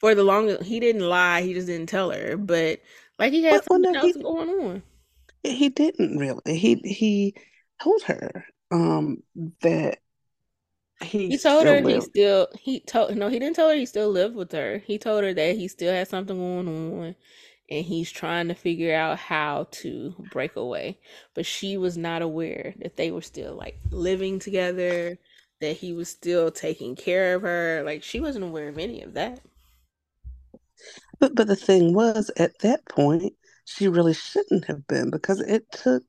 For 0.00 0.14
the 0.14 0.24
longest 0.24 0.64
he 0.64 0.80
didn't 0.80 1.08
lie, 1.08 1.42
he 1.42 1.54
just 1.54 1.66
didn't 1.68 1.88
tell 1.88 2.10
her. 2.10 2.36
But 2.36 2.80
like 3.18 3.32
he 3.32 3.44
had 3.44 3.56
Well, 3.56 3.62
something 3.62 3.68
well, 3.68 3.80
no, 3.80 3.94
else 3.94 4.16
he 4.16 4.16
going 4.16 4.48
on. 4.50 4.82
he 5.42 5.68
didn't 5.68 6.18
really. 6.18 6.58
He 6.58 6.74
he 6.84 7.34
told 7.82 8.02
her 8.04 8.46
um 8.70 9.22
that 9.60 10.00
he 11.00 11.28
He 11.28 11.38
told 11.38 11.66
her 11.66 11.82
he 11.82 12.00
lived. 12.00 12.00
still 12.00 12.48
he 12.58 12.80
told 12.80 13.16
no, 13.16 13.28
he 13.28 13.38
didn't 13.38 13.54
tell 13.56 13.68
her 13.68 13.76
he 13.76 13.86
still 13.86 14.08
lived 14.10 14.34
with 14.34 14.50
her. 14.52 14.78
He 14.78 14.98
told 14.98 15.22
her 15.24 15.32
that 15.34 15.56
he 15.56 15.68
still 15.68 15.92
had 15.92 16.08
something 16.08 16.36
going 16.36 16.66
on 16.68 17.14
and 17.70 17.84
he's 17.86 18.10
trying 18.10 18.48
to 18.48 18.54
figure 18.54 18.94
out 18.94 19.18
how 19.18 19.68
to 19.72 20.14
break 20.30 20.56
away. 20.56 20.98
But 21.34 21.46
she 21.46 21.76
was 21.76 21.96
not 21.98 22.22
aware 22.22 22.74
that 22.78 22.96
they 22.96 23.10
were 23.12 23.22
still 23.22 23.54
like 23.54 23.78
living 23.90 24.38
together, 24.40 25.18
that 25.60 25.76
he 25.78 25.92
was 25.92 26.08
still 26.08 26.50
taking 26.50 26.96
care 26.96 27.34
of 27.36 27.42
her. 27.42 27.82
Like 27.84 28.02
she 28.02 28.20
wasn't 28.20 28.44
aware 28.46 28.68
of 28.68 28.78
any 28.78 29.02
of 29.02 29.14
that. 29.14 29.40
But 31.18 31.34
but 31.34 31.46
the 31.46 31.56
thing 31.56 31.94
was, 31.94 32.30
at 32.36 32.58
that 32.60 32.86
point, 32.88 33.34
she 33.64 33.88
really 33.88 34.14
shouldn't 34.14 34.66
have 34.66 34.86
been 34.86 35.10
because 35.10 35.40
it 35.40 35.70
took 35.72 36.04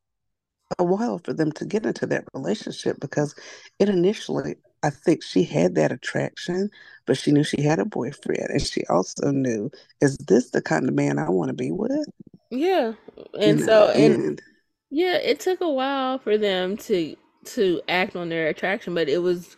a 0.80 0.84
while 0.84 1.20
for 1.20 1.34
them 1.34 1.52
to 1.54 1.66
get 1.66 1.86
into 1.86 2.06
that 2.08 2.26
relationship 2.34 3.00
because 3.00 3.36
it 3.80 3.90
initially 3.90 4.56
I 4.84 4.92
think 4.92 5.24
she 5.24 5.44
had 5.44 5.76
that 5.76 5.92
attraction, 5.92 6.70
but 7.08 7.18
she 7.18 7.32
knew 7.32 7.44
she 7.44 7.62
had 7.64 7.80
a 7.80 7.86
boyfriend 7.86 8.50
and 8.52 8.62
she 8.62 8.86
also 8.88 9.32
knew, 9.32 9.72
is 10.02 10.18
this 10.18 10.52
the 10.52 10.62
kind 10.62 10.88
of 10.90 10.96
man 10.96 11.20
I 11.20 11.30
want 11.30 11.50
to 11.50 11.54
be 11.56 11.72
with? 11.72 12.06
Yeah. 12.50 12.94
You 13.44 13.54
And 13.54 13.60
know, 13.60 13.62
so 13.62 13.90
and 13.90 14.22
and 14.28 14.42
yeah, 14.92 15.16
it 15.18 15.40
took 15.40 15.62
a 15.62 15.70
while 15.70 16.20
for 16.20 16.38
them 16.38 16.78
to 16.78 17.16
to 17.46 17.82
act 17.90 18.16
on 18.16 18.30
their 18.30 18.48
attraction, 18.50 18.96
but 18.96 19.10
it 19.10 19.20
was 19.20 19.58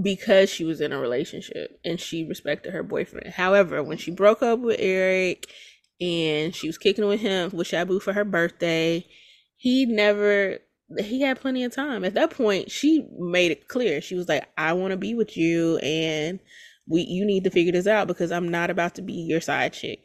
because 0.00 0.50
she 0.50 0.64
was 0.64 0.80
in 0.80 0.92
a 0.92 0.98
relationship 0.98 1.78
and 1.84 2.00
she 2.00 2.24
respected 2.24 2.72
her 2.72 2.82
boyfriend. 2.82 3.32
However, 3.32 3.82
when 3.82 3.98
she 3.98 4.10
broke 4.10 4.42
up 4.42 4.58
with 4.58 4.76
Eric 4.80 5.46
and 6.00 6.54
she 6.54 6.66
was 6.66 6.78
kicking 6.78 7.06
with 7.06 7.20
him 7.20 7.50
with 7.52 7.68
Shabu 7.68 8.02
for 8.02 8.12
her 8.12 8.24
birthday, 8.24 9.06
he 9.56 9.86
never 9.86 10.58
he 10.98 11.20
had 11.20 11.40
plenty 11.40 11.64
of 11.64 11.74
time. 11.74 12.04
At 12.04 12.14
that 12.14 12.30
point, 12.30 12.70
she 12.70 13.06
made 13.18 13.50
it 13.50 13.68
clear. 13.68 14.00
She 14.00 14.14
was 14.14 14.28
like, 14.28 14.48
"I 14.58 14.72
want 14.72 14.90
to 14.90 14.96
be 14.96 15.14
with 15.14 15.36
you 15.36 15.78
and 15.78 16.40
we 16.86 17.02
you 17.02 17.24
need 17.24 17.44
to 17.44 17.50
figure 17.50 17.72
this 17.72 17.86
out 17.86 18.08
because 18.08 18.30
I'm 18.32 18.48
not 18.48 18.70
about 18.70 18.96
to 18.96 19.02
be 19.02 19.14
your 19.14 19.40
side 19.40 19.72
chick." 19.72 20.00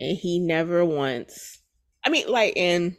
And 0.00 0.16
he 0.16 0.40
never 0.40 0.84
once 0.84 1.60
I 2.04 2.10
mean 2.10 2.28
like 2.28 2.54
and 2.56 2.96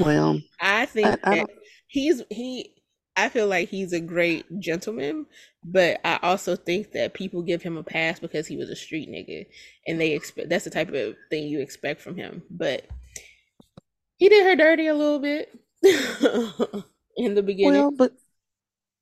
well, 0.00 0.40
I 0.60 0.82
I, 0.82 0.86
think 0.86 1.06
I 1.22 1.36
that 1.36 1.46
he's 1.86 2.22
he 2.30 2.73
I 3.16 3.28
feel 3.28 3.46
like 3.46 3.68
he's 3.68 3.92
a 3.92 4.00
great 4.00 4.44
gentleman, 4.58 5.26
but 5.64 6.00
I 6.04 6.18
also 6.22 6.56
think 6.56 6.92
that 6.92 7.14
people 7.14 7.42
give 7.42 7.62
him 7.62 7.76
a 7.76 7.82
pass 7.82 8.18
because 8.18 8.46
he 8.46 8.56
was 8.56 8.70
a 8.70 8.76
street 8.76 9.08
nigga 9.08 9.46
and 9.86 10.00
they 10.00 10.12
expect 10.12 10.48
that's 10.48 10.64
the 10.64 10.70
type 10.70 10.92
of 10.92 11.16
thing 11.30 11.46
you 11.46 11.60
expect 11.60 12.00
from 12.00 12.16
him. 12.16 12.42
But 12.50 12.86
he 14.18 14.28
did 14.28 14.44
her 14.44 14.56
dirty 14.56 14.86
a 14.86 14.94
little 14.94 15.20
bit 15.20 15.56
in 17.16 17.34
the 17.34 17.42
beginning. 17.42 17.72
well, 17.72 17.90
but 17.90 18.12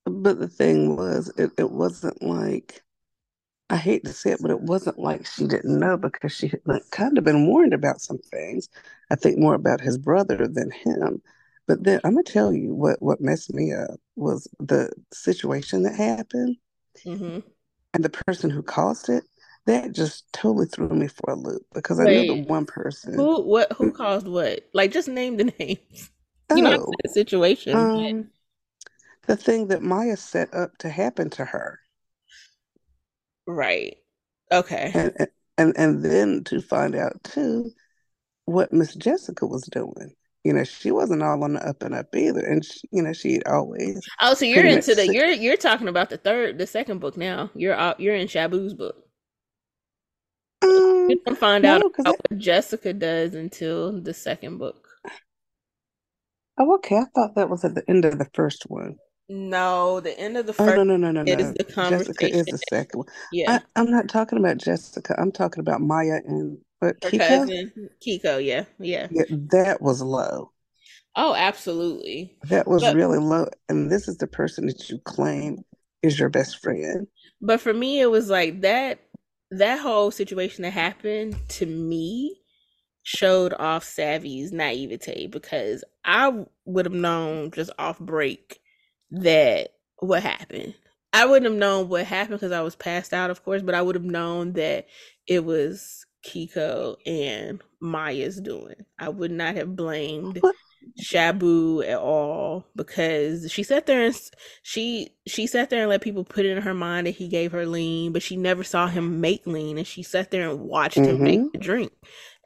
but 0.05 0.39
the 0.41 0.49
thing 0.49 0.97
was, 0.97 1.33
it, 1.39 1.53
it 1.59 1.71
wasn't 1.71 2.23
like 2.23 2.83
I 3.71 3.77
hate 3.77 4.05
to 4.05 4.13
say 4.13 4.33
it, 4.33 4.43
but 4.43 4.51
it 4.51 4.61
wasn't 4.61 4.99
like 4.99 5.27
she 5.27 5.47
didn't 5.47 5.79
know 5.79 5.97
because 5.97 6.33
she 6.33 6.49
had 6.49 6.61
kind 6.91 7.17
of 7.19 7.25
been 7.25 7.47
warned 7.47 7.73
about 7.73 8.01
some 8.03 8.19
things. 8.19 8.69
I 9.11 9.17
think 9.17 9.39
more 9.39 9.55
about 9.55 9.81
his 9.81 9.97
brother 9.99 10.47
than 10.47 10.71
him. 10.71 11.23
But 11.67 11.85
then 11.85 12.01
I'm 12.05 12.13
gonna 12.15 12.25
tell 12.25 12.53
you 12.53 12.75
what 12.75 13.01
what 13.03 13.21
messed 13.21 13.53
me 13.55 13.73
up 13.73 14.01
was 14.17 14.49
the 14.59 14.91
situation 15.13 15.83
that 15.85 15.95
happened 15.95 16.57
hmm 17.05 17.39
and 17.95 18.05
the 18.05 18.11
person 18.11 18.51
who 18.51 18.63
caused 18.63 19.09
it. 19.09 19.25
That 19.67 19.93
just 19.93 20.25
totally 20.33 20.67
threw 20.67 20.89
me 20.89 21.07
for 21.09 21.31
a 21.31 21.37
loop 21.37 21.63
because 21.73 22.01
I 22.01 22.07
knew 22.07 22.25
the 22.25 22.35
one 22.35 22.67
person 22.67 23.15
who 23.15 23.43
what 23.43 23.73
who 23.75 23.93
caused 23.93 24.27
what? 24.27 24.69
Like 24.75 24.91
just 24.93 25.09
name 25.09 25.37
the 25.37 25.45
names. 25.59 26.11
You 26.51 26.63
know, 26.63 26.79
oh, 26.87 26.93
the 27.03 27.09
situation, 27.09 27.79
um, 27.79 28.31
the 29.27 29.37
thing 29.37 29.69
that 29.69 29.83
Maya 29.83 30.17
set 30.17 30.53
up 30.55 30.77
to 30.79 30.89
happen 30.91 31.31
to 31.31 31.45
her, 31.45 31.81
right. 33.47 33.97
Okay. 34.51 34.93
and 34.95 35.13
and 35.59 35.75
and 35.77 36.05
then 36.05 36.45
to 36.45 36.61
find 36.61 36.95
out 36.95 37.23
too 37.25 37.73
what 38.47 38.73
Miss 38.73 38.95
Jessica 38.95 39.47
was 39.47 39.65
doing. 39.65 40.15
You 40.45 40.53
know, 40.55 40.65
she 40.65 40.91
wasn't 40.91 41.23
all 41.23 41.45
on 41.45 41.55
the 41.55 41.67
up 41.69 41.83
and 41.83 41.95
up 41.95 42.15
either, 42.15 42.41
and 42.41 42.65
she, 42.65 42.89
you 42.93 43.03
know 43.03 43.13
she'd 43.13 43.47
always 43.47 44.01
Oh, 44.21 44.35
so 44.35 44.45
you're 44.47 44.65
into 44.65 44.95
the 44.95 45.07
you're 45.09 45.29
you're 45.31 45.57
talking 45.57 45.89
about 45.89 46.09
the 46.11 46.17
third, 46.17 46.59
the 46.59 46.67
second 46.67 47.01
book 47.01 47.17
now. 47.17 47.51
You're 47.55 47.75
out, 47.75 48.01
you're 48.01 48.15
in 48.15 48.27
Shabu's 48.29 48.75
book. 48.75 49.07
You 51.09 51.17
Um, 51.17 51.25
don't 51.27 51.39
find 51.39 51.65
out 51.65 51.83
no, 51.83 51.89
because 51.89 52.07
about 52.09 52.19
what 52.31 52.39
Jessica 52.39 52.93
does 52.93 53.35
until 53.35 54.01
the 54.01 54.15
second 54.15 54.59
book. 54.59 54.89
oh, 56.59 56.75
okay, 56.77 56.97
I 56.97 57.05
thought 57.15 57.35
that 57.35 57.51
was 57.51 57.65
at 57.65 57.75
the 57.75 57.89
end 57.91 58.05
of 58.05 58.19
the 58.19 58.29
first 58.35 58.65
one. 58.69 58.99
No, 59.29 60.01
the 60.01 60.19
end 60.19 60.37
of 60.37 60.47
the 60.47 60.53
Oh 60.59 60.65
first 60.65 60.77
no, 60.77 60.85
no, 60.85 60.97
no, 60.97 61.11
no, 61.11 61.23
is 61.25 61.37
no. 61.37 61.53
the 61.53 61.65
Jessica 61.83 62.29
is 62.31 62.49
the 62.49 62.59
second 62.59 62.99
one. 62.99 63.07
Yeah, 63.31 63.47
I, 63.47 63.61
I'm 63.77 63.91
not 63.91 64.09
talking 64.09 64.39
about 64.39 64.59
Jessica. 64.59 65.15
I'm 65.19 65.33
talking 65.33 65.61
about 65.61 65.81
Maya 65.81 66.21
and 66.27 66.59
her 66.83 66.95
Kiko. 66.95 67.19
cousin 67.19 67.73
Kiko. 68.07 68.45
Yeah, 68.45 68.65
yeah. 68.79 69.09
Yeah, 69.11 69.25
that 69.53 69.81
was 69.81 70.03
low. 70.03 70.51
Oh, 71.15 71.35
absolutely. 71.35 72.37
That 72.49 72.67
was 72.67 72.83
But 72.83 72.97
really 72.97 73.19
low. 73.19 73.47
And 73.69 73.91
this 73.91 74.09
is 74.09 74.17
the 74.17 74.27
person 74.27 74.67
that 74.67 74.89
you 74.89 74.99
claim 74.99 75.65
is 76.03 76.19
your 76.19 76.29
best 76.31 76.59
friend. 76.59 77.07
but 77.41 77.61
for 77.61 77.73
me, 77.73 78.01
it 78.01 78.11
was 78.11 78.29
like 78.31 78.63
that 78.63 79.01
that 79.51 79.81
whole 79.81 80.11
situation 80.11 80.63
that 80.63 80.71
happened 80.73 81.37
to 81.51 81.67
me 81.67 82.41
showed 83.03 83.53
off 83.59 83.85
Savvy's 83.85 84.53
naivete 84.53 85.27
because 85.27 85.85
I 86.05 86.45
would 86.65 86.87
have 86.87 86.95
known 86.95 87.51
just 87.51 87.71
off 87.79 87.99
break 87.99 88.61
that 89.11 89.75
what 89.99 90.23
happened. 90.23 90.75
I 91.13 91.27
wouldn't 91.27 91.51
have 91.51 91.59
known 91.61 91.89
what 91.89 92.07
happened 92.07 92.41
because 92.41 92.53
I 92.53 92.63
was 92.63 92.75
passed 92.77 93.13
out, 93.13 93.31
of 93.31 93.45
course, 93.45 93.61
but 93.61 93.75
I 93.75 93.83
would 93.83 93.95
have 93.97 94.05
known 94.05 94.55
that 94.55 94.87
it 95.27 95.45
was 95.45 96.07
Kiko 96.25 96.97
and 97.07 97.63
Maya's 97.81 98.41
doing. 98.41 98.77
I 98.99 99.09
would 99.09 99.31
not 99.31 99.57
have 99.57 99.77
blamed 99.77 100.43
What? 100.43 100.57
Shabu 101.01 101.87
at 101.89 101.99
all 101.99 102.67
because 102.77 103.51
she 103.51 103.63
sat 103.63 103.87
there 103.87 104.03
and 104.05 104.15
she 104.63 105.11
she 105.27 105.47
sat 105.47 105.71
there 105.71 105.81
and 105.83 105.91
let 105.91 106.03
people 106.03 106.25
put 106.25 106.45
it 106.47 106.57
in 106.57 106.63
her 106.63 106.75
mind 106.75 107.07
that 107.07 107.13
he 107.17 107.29
gave 107.29 107.53
her 107.53 107.67
lean, 107.67 108.13
but 108.13 108.23
she 108.23 108.37
never 108.37 108.63
saw 108.65 108.87
him 108.89 109.21
make 109.21 109.47
lean, 109.47 109.79
and 109.79 109.87
she 109.87 110.03
sat 110.03 110.31
there 110.31 110.49
and 110.51 110.61
watched 110.61 111.07
him 111.07 111.23
make 111.23 111.41
Mm-hmm. 111.41 111.53
the 111.53 111.59
drink, 111.59 111.93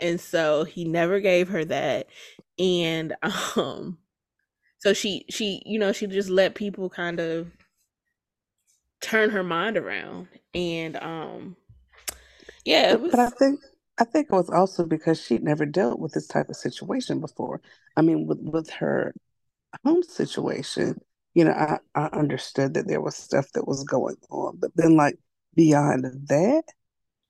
and 0.00 0.20
so 0.20 0.64
he 0.64 0.84
never 0.84 1.20
gave 1.20 1.48
her 1.48 1.64
that, 1.66 2.08
and 2.58 3.14
um, 3.56 3.98
so 4.78 4.92
she 4.92 5.26
she 5.30 5.62
you 5.66 5.78
know 5.78 5.92
she 5.92 6.06
just 6.06 6.30
let 6.30 6.54
people 6.54 6.88
kind 6.90 7.20
of 7.20 7.48
turn 9.00 9.30
her 9.30 9.42
mind 9.42 9.76
around, 9.76 10.28
and 10.54 10.96
um, 10.96 11.56
yeah, 12.66 12.92
it 12.94 13.00
But, 13.10 13.20
I 13.20 13.30
think 13.30 13.60
I 13.98 14.04
think 14.04 14.26
it 14.30 14.32
was 14.36 14.50
also 14.50 14.84
because 14.86 15.20
she'd 15.20 15.42
never 15.42 15.66
dealt 15.66 15.98
with 16.00 16.12
this 16.12 16.26
type 16.26 16.48
of 16.50 16.56
situation 16.56 17.20
before. 17.20 17.60
I 17.96 18.02
mean, 18.02 18.26
with 18.26 18.40
with 18.40 18.70
her 18.70 19.14
home 19.84 20.02
situation, 20.04 21.00
you 21.34 21.44
know, 21.44 21.52
I, 21.52 21.78
I 21.94 22.06
understood 22.08 22.74
that 22.74 22.88
there 22.88 23.00
was 23.02 23.16
stuff 23.16 23.52
that 23.54 23.68
was 23.68 23.84
going 23.84 24.16
on, 24.30 24.58
but 24.58 24.72
then 24.76 24.96
like 24.96 25.18
beyond 25.56 26.06
that, 26.28 26.64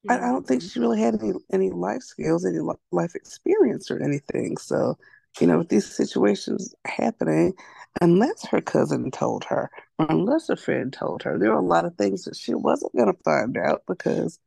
I, 0.09 0.17
I 0.17 0.21
don't 0.33 0.47
think 0.47 0.63
Mhm. 0.63 0.71
she 0.73 0.81
really 0.81 1.01
had 1.01 1.21
any 1.23 1.33
any 1.53 1.71
life 1.73 2.03
skills, 2.03 2.47
any 2.47 2.61
life 2.93 3.15
experience 3.17 3.91
or 3.91 4.03
anything. 4.03 4.57
So, 4.59 4.99
you 5.41 5.47
know, 5.47 5.59
with 5.59 5.69
these 5.71 5.87
situations 5.87 6.75
happening, 6.87 7.55
unless 8.01 8.47
her 8.49 8.61
cousin 8.61 9.11
told 9.11 9.45
her, 9.47 9.71
or 9.99 10.07
unless 10.11 10.49
a 10.49 10.57
friend 10.57 10.93
told 10.93 11.23
her, 11.25 11.39
there 11.39 11.51
were 11.53 11.59
a 11.59 11.63
lot 11.63 11.85
of 11.87 11.97
things 11.97 12.25
that 12.25 12.37
she 12.37 12.55
wasn't 12.55 12.95
going 12.97 13.13
to 13.15 13.23
find 13.25 13.57
out 13.59 13.83
because, 13.89 14.39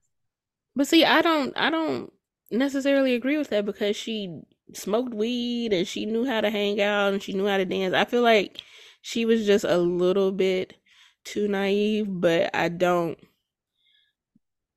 But 0.75 0.87
see, 0.87 1.03
I 1.05 1.21
don't 1.21 1.53
I 1.57 1.69
don't 1.69 2.11
necessarily 2.51 3.13
agree 3.15 3.37
with 3.37 3.49
that 3.49 3.65
because 3.65 3.95
she 3.95 4.41
smoked 4.73 5.13
weed 5.13 5.73
and 5.73 5.87
she 5.87 6.05
knew 6.05 6.25
how 6.25 6.41
to 6.41 6.49
hang 6.49 6.81
out 6.81 7.13
and 7.13 7.21
she 7.21 7.33
knew 7.33 7.47
how 7.47 7.57
to 7.57 7.65
dance. 7.65 7.93
I 7.93 8.05
feel 8.05 8.21
like 8.21 8.61
she 9.01 9.25
was 9.25 9.45
just 9.45 9.65
a 9.65 9.77
little 9.77 10.31
bit 10.31 10.75
too 11.23 11.47
naive, 11.47 12.07
but 12.09 12.49
I 12.55 12.69
don't 12.69 13.17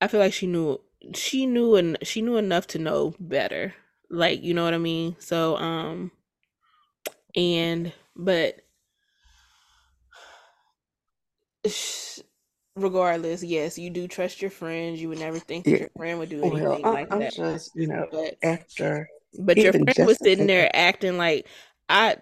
I 0.02 0.08
feel 0.08 0.20
like 0.20 0.32
she 0.34 0.46
knew 0.46 0.80
she 1.14 1.46
knew 1.46 1.76
and 1.76 1.96
she 2.02 2.20
knew 2.22 2.36
enough 2.36 2.66
to 2.68 2.78
know 2.78 3.14
better. 3.18 3.74
Like, 4.10 4.42
you 4.42 4.52
know 4.54 4.64
what 4.64 4.74
I 4.74 4.78
mean? 4.78 5.16
So, 5.18 5.56
um 5.56 6.12
and 7.34 7.92
but 8.16 8.60
regardless, 12.76 13.42
yes, 13.42 13.78
you 13.78 13.90
do 13.90 14.08
trust 14.08 14.40
your 14.40 14.50
friends. 14.50 15.00
You 15.00 15.08
would 15.08 15.18
never 15.18 15.38
think 15.38 15.64
that 15.64 15.70
yeah. 15.70 15.78
your 15.78 15.90
friend 15.96 16.18
would 16.18 16.28
do 16.28 16.40
oh, 16.42 16.50
anything 16.50 16.82
well, 16.82 16.92
like 16.92 17.12
I'm 17.12 17.20
that. 17.20 17.34
just, 17.34 17.72
you 17.74 17.86
know, 17.86 18.06
but, 18.10 18.36
after 18.42 19.08
but 19.38 19.56
your 19.56 19.72
friend 19.72 19.94
was 19.98 20.18
sitting 20.18 20.46
there 20.46 20.70
acting 20.74 21.16
like 21.16 21.46
I 21.88 22.16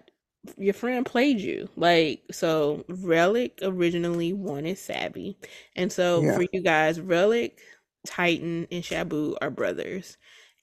your 0.57 0.75
friend 0.75 1.05
played 1.05 1.41
you. 1.41 1.69
Like 1.77 2.23
so 2.31 2.85
Relic 2.89 3.59
originally 3.63 4.33
wanted 4.33 4.79
Savvy. 4.79 5.37
And 5.77 5.93
so 5.93 6.23
yeah. 6.23 6.37
for 6.37 6.45
you 6.53 6.63
guys, 6.63 7.01
Relic, 7.01 7.61
Titan, 8.07 8.67
and 8.71 8.83
Shabu 8.83 9.37
are 9.41 9.51
brothers. 9.51 10.17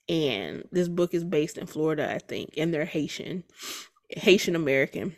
And 0.10 0.64
this 0.72 0.88
book 0.88 1.14
is 1.14 1.24
based 1.24 1.58
in 1.58 1.68
Florida, 1.68 2.14
I 2.14 2.20
think, 2.20 2.54
and 2.58 2.74
they're 2.74 2.86
Haitian. 2.86 3.44
Haitian 4.10 4.56
American. 4.56 5.16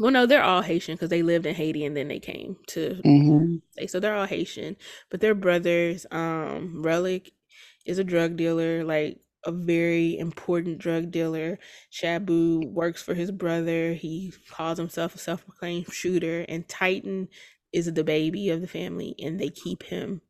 Well, 0.00 0.10
no, 0.10 0.24
they're 0.24 0.42
all 0.42 0.62
Haitian 0.62 0.94
because 0.94 1.10
they 1.10 1.22
lived 1.22 1.44
in 1.44 1.54
Haiti 1.54 1.84
and 1.84 1.94
then 1.94 2.08
they 2.08 2.20
came 2.20 2.56
to. 2.68 2.98
Mm-hmm. 3.04 3.86
So 3.86 4.00
they're 4.00 4.16
all 4.16 4.24
Haitian, 4.24 4.76
but 5.10 5.20
they're 5.20 5.34
brothers. 5.34 6.06
Um, 6.10 6.80
Relic 6.82 7.32
is 7.84 7.98
a 7.98 8.04
drug 8.04 8.36
dealer, 8.36 8.82
like 8.82 9.20
a 9.44 9.52
very 9.52 10.18
important 10.18 10.78
drug 10.78 11.10
dealer. 11.10 11.58
Shabu 11.92 12.72
works 12.72 13.02
for 13.02 13.12
his 13.12 13.30
brother. 13.30 13.92
He 13.92 14.32
calls 14.50 14.78
himself 14.78 15.14
a 15.14 15.18
self-proclaimed 15.18 15.92
shooter, 15.92 16.46
and 16.48 16.66
Titan 16.66 17.28
is 17.70 17.92
the 17.92 18.02
baby 18.02 18.48
of 18.48 18.62
the 18.62 18.66
family, 18.66 19.14
and 19.18 19.38
they 19.38 19.50
keep 19.50 19.82
him 19.82 20.22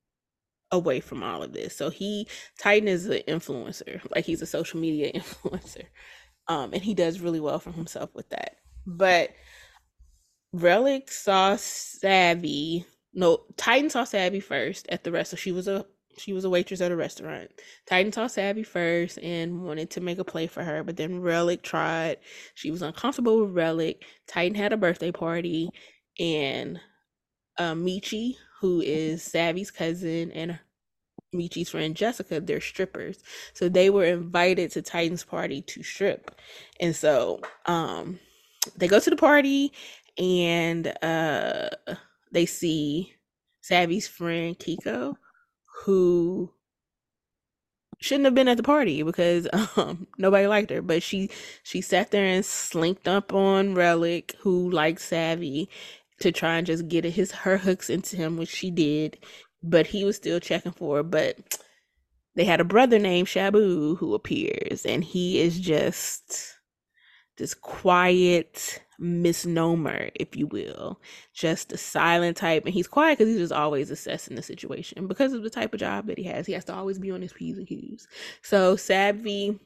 away 0.72 0.98
from 0.98 1.22
all 1.22 1.44
of 1.44 1.52
this. 1.52 1.76
So 1.76 1.90
he 1.90 2.26
Titan 2.58 2.88
is 2.88 3.06
an 3.06 3.22
influencer, 3.28 4.00
like 4.12 4.24
he's 4.24 4.42
a 4.42 4.46
social 4.46 4.80
media 4.80 5.12
influencer. 5.14 5.84
Um, 6.48 6.72
and 6.72 6.82
he 6.82 6.94
does 6.94 7.20
really 7.20 7.38
well 7.38 7.60
for 7.60 7.70
himself 7.70 8.10
with 8.16 8.28
that. 8.30 8.56
But 8.84 9.30
Relic 10.52 11.10
saw 11.10 11.56
Savvy. 11.56 12.86
No, 13.14 13.44
Titan 13.56 13.90
saw 13.90 14.04
Savvy 14.04 14.40
first 14.40 14.86
at 14.90 15.04
the 15.04 15.12
restaurant. 15.12 15.40
She 15.40 15.52
was 15.52 15.68
a 15.68 15.86
she 16.18 16.32
was 16.32 16.44
a 16.44 16.50
waitress 16.50 16.80
at 16.80 16.92
a 16.92 16.96
restaurant. 16.96 17.50
Titan 17.86 18.12
saw 18.12 18.26
Savvy 18.26 18.62
first 18.64 19.18
and 19.22 19.64
wanted 19.64 19.90
to 19.92 20.00
make 20.00 20.18
a 20.18 20.24
play 20.24 20.46
for 20.46 20.64
her, 20.64 20.82
but 20.84 20.96
then 20.96 21.20
Relic 21.20 21.62
tried. 21.62 22.18
She 22.54 22.70
was 22.70 22.82
uncomfortable 22.82 23.40
with 23.40 23.54
Relic. 23.56 24.04
Titan 24.26 24.56
had 24.56 24.72
a 24.72 24.76
birthday 24.76 25.12
party, 25.12 25.70
and 26.18 26.80
uh, 27.58 27.74
Michi, 27.74 28.36
who 28.60 28.80
is 28.80 29.22
Savvy's 29.22 29.70
cousin, 29.70 30.32
and 30.32 30.58
Michi's 31.34 31.70
friend 31.70 31.94
Jessica, 31.94 32.40
they're 32.40 32.60
strippers. 32.60 33.20
So 33.54 33.68
they 33.68 33.90
were 33.90 34.04
invited 34.04 34.72
to 34.72 34.82
Titan's 34.82 35.24
party 35.24 35.62
to 35.62 35.82
strip. 35.82 36.30
And 36.80 36.94
so 36.94 37.40
um 37.66 38.18
they 38.76 38.88
go 38.88 39.00
to 39.00 39.10
the 39.10 39.16
party 39.16 39.72
and 40.20 40.94
uh 41.02 41.70
they 42.30 42.46
see 42.46 43.14
Savvy's 43.62 44.06
friend 44.06 44.58
Kiko, 44.58 45.16
who 45.84 46.52
shouldn't 48.00 48.24
have 48.26 48.34
been 48.34 48.48
at 48.48 48.56
the 48.56 48.62
party 48.62 49.02
because 49.02 49.48
um 49.76 50.06
nobody 50.18 50.46
liked 50.46 50.70
her. 50.70 50.82
But 50.82 51.02
she 51.02 51.30
she 51.62 51.80
sat 51.80 52.10
there 52.10 52.26
and 52.26 52.44
slinked 52.44 53.08
up 53.08 53.32
on 53.32 53.74
Relic, 53.74 54.36
who 54.40 54.70
liked 54.70 55.00
Savvy, 55.00 55.68
to 56.20 56.30
try 56.30 56.56
and 56.58 56.66
just 56.66 56.88
get 56.88 57.04
his 57.04 57.32
her 57.32 57.58
hooks 57.58 57.90
into 57.90 58.16
him, 58.16 58.36
which 58.36 58.50
she 58.50 58.70
did. 58.70 59.18
But 59.62 59.88
he 59.88 60.04
was 60.04 60.16
still 60.16 60.40
checking 60.40 60.72
for 60.72 60.96
her. 60.98 61.02
But 61.02 61.58
they 62.34 62.44
had 62.44 62.60
a 62.60 62.64
brother 62.64 62.98
named 62.98 63.28
Shabu 63.28 63.96
who 63.98 64.14
appears, 64.14 64.86
and 64.86 65.02
he 65.02 65.40
is 65.40 65.58
just 65.58 66.54
this 67.36 67.54
quiet 67.54 68.80
misnomer, 69.00 70.10
if 70.14 70.36
you 70.36 70.46
will, 70.46 71.00
just 71.32 71.72
a 71.72 71.76
silent 71.76 72.36
type. 72.36 72.64
And 72.64 72.74
he's 72.74 72.86
quiet 72.86 73.18
because 73.18 73.32
he's 73.32 73.42
just 73.42 73.52
always 73.52 73.90
assessing 73.90 74.36
the 74.36 74.42
situation 74.42 75.06
because 75.08 75.32
of 75.32 75.42
the 75.42 75.50
type 75.50 75.74
of 75.74 75.80
job 75.80 76.06
that 76.06 76.18
he 76.18 76.24
has. 76.24 76.46
He 76.46 76.52
has 76.52 76.64
to 76.66 76.74
always 76.74 76.98
be 76.98 77.10
on 77.10 77.22
his 77.22 77.32
P's 77.32 77.58
and 77.58 77.66
Q's. 77.66 78.06
So 78.42 78.76
Savvy 78.76 79.58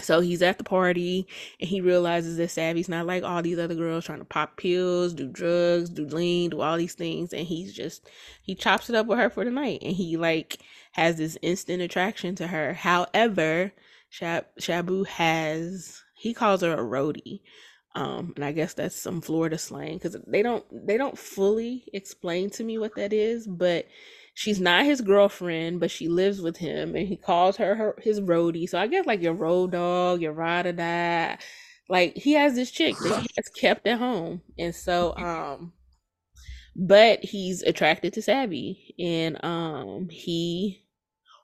so 0.00 0.20
he's 0.20 0.42
at 0.42 0.58
the 0.58 0.64
party 0.64 1.26
and 1.60 1.68
he 1.68 1.80
realizes 1.80 2.36
that 2.36 2.50
Savvy's 2.50 2.88
not 2.88 3.06
like 3.06 3.22
all 3.22 3.42
these 3.42 3.58
other 3.58 3.74
girls 3.74 4.04
trying 4.04 4.18
to 4.18 4.24
pop 4.24 4.56
pills, 4.56 5.14
do 5.14 5.28
drugs, 5.28 5.88
do 5.88 6.04
lean, 6.06 6.50
do 6.50 6.60
all 6.60 6.76
these 6.76 6.94
things. 6.94 7.32
And 7.32 7.46
he's 7.46 7.72
just, 7.72 8.08
he 8.42 8.54
chops 8.54 8.90
it 8.90 8.96
up 8.96 9.06
with 9.06 9.18
her 9.18 9.30
for 9.30 9.44
the 9.44 9.50
night. 9.50 9.80
And 9.82 9.94
he 9.94 10.16
like 10.16 10.58
has 10.92 11.16
this 11.16 11.38
instant 11.42 11.80
attraction 11.80 12.34
to 12.36 12.48
her. 12.48 12.74
However, 12.74 13.72
Shab- 14.12 14.46
Shabu 14.60 15.06
has, 15.06 16.02
he 16.14 16.34
calls 16.34 16.62
her 16.62 16.72
a 16.72 16.78
roadie 16.78 17.40
um 17.94 18.32
and 18.36 18.44
i 18.44 18.52
guess 18.52 18.74
that's 18.74 18.96
some 18.96 19.20
florida 19.20 19.56
slang 19.56 19.94
because 19.94 20.16
they 20.26 20.42
don't 20.42 20.64
they 20.86 20.96
don't 20.96 21.18
fully 21.18 21.84
explain 21.92 22.50
to 22.50 22.64
me 22.64 22.78
what 22.78 22.94
that 22.96 23.12
is 23.12 23.46
but 23.46 23.86
she's 24.34 24.60
not 24.60 24.84
his 24.84 25.00
girlfriend 25.00 25.78
but 25.80 25.90
she 25.90 26.08
lives 26.08 26.40
with 26.40 26.56
him 26.56 26.96
and 26.96 27.06
he 27.06 27.16
calls 27.16 27.56
her, 27.56 27.74
her 27.76 27.94
his 28.02 28.20
roadie. 28.20 28.68
So 28.68 28.78
i 28.78 28.86
guess 28.86 29.06
like 29.06 29.22
your 29.22 29.34
road 29.34 29.72
dog 29.72 30.20
your 30.20 30.32
ride 30.32 30.66
or 30.66 30.72
die 30.72 31.38
like 31.88 32.16
he 32.16 32.32
has 32.32 32.54
this 32.54 32.70
chick 32.70 32.96
that 32.98 33.20
he 33.20 33.28
has 33.36 33.48
kept 33.48 33.86
at 33.86 33.98
home. 33.98 34.42
And 34.58 34.74
so 34.74 35.14
um 35.16 35.72
but 36.76 37.24
he's 37.24 37.62
attracted 37.62 38.12
to 38.14 38.22
savvy 38.22 38.94
and 38.98 39.42
um 39.44 40.08
he 40.10 40.84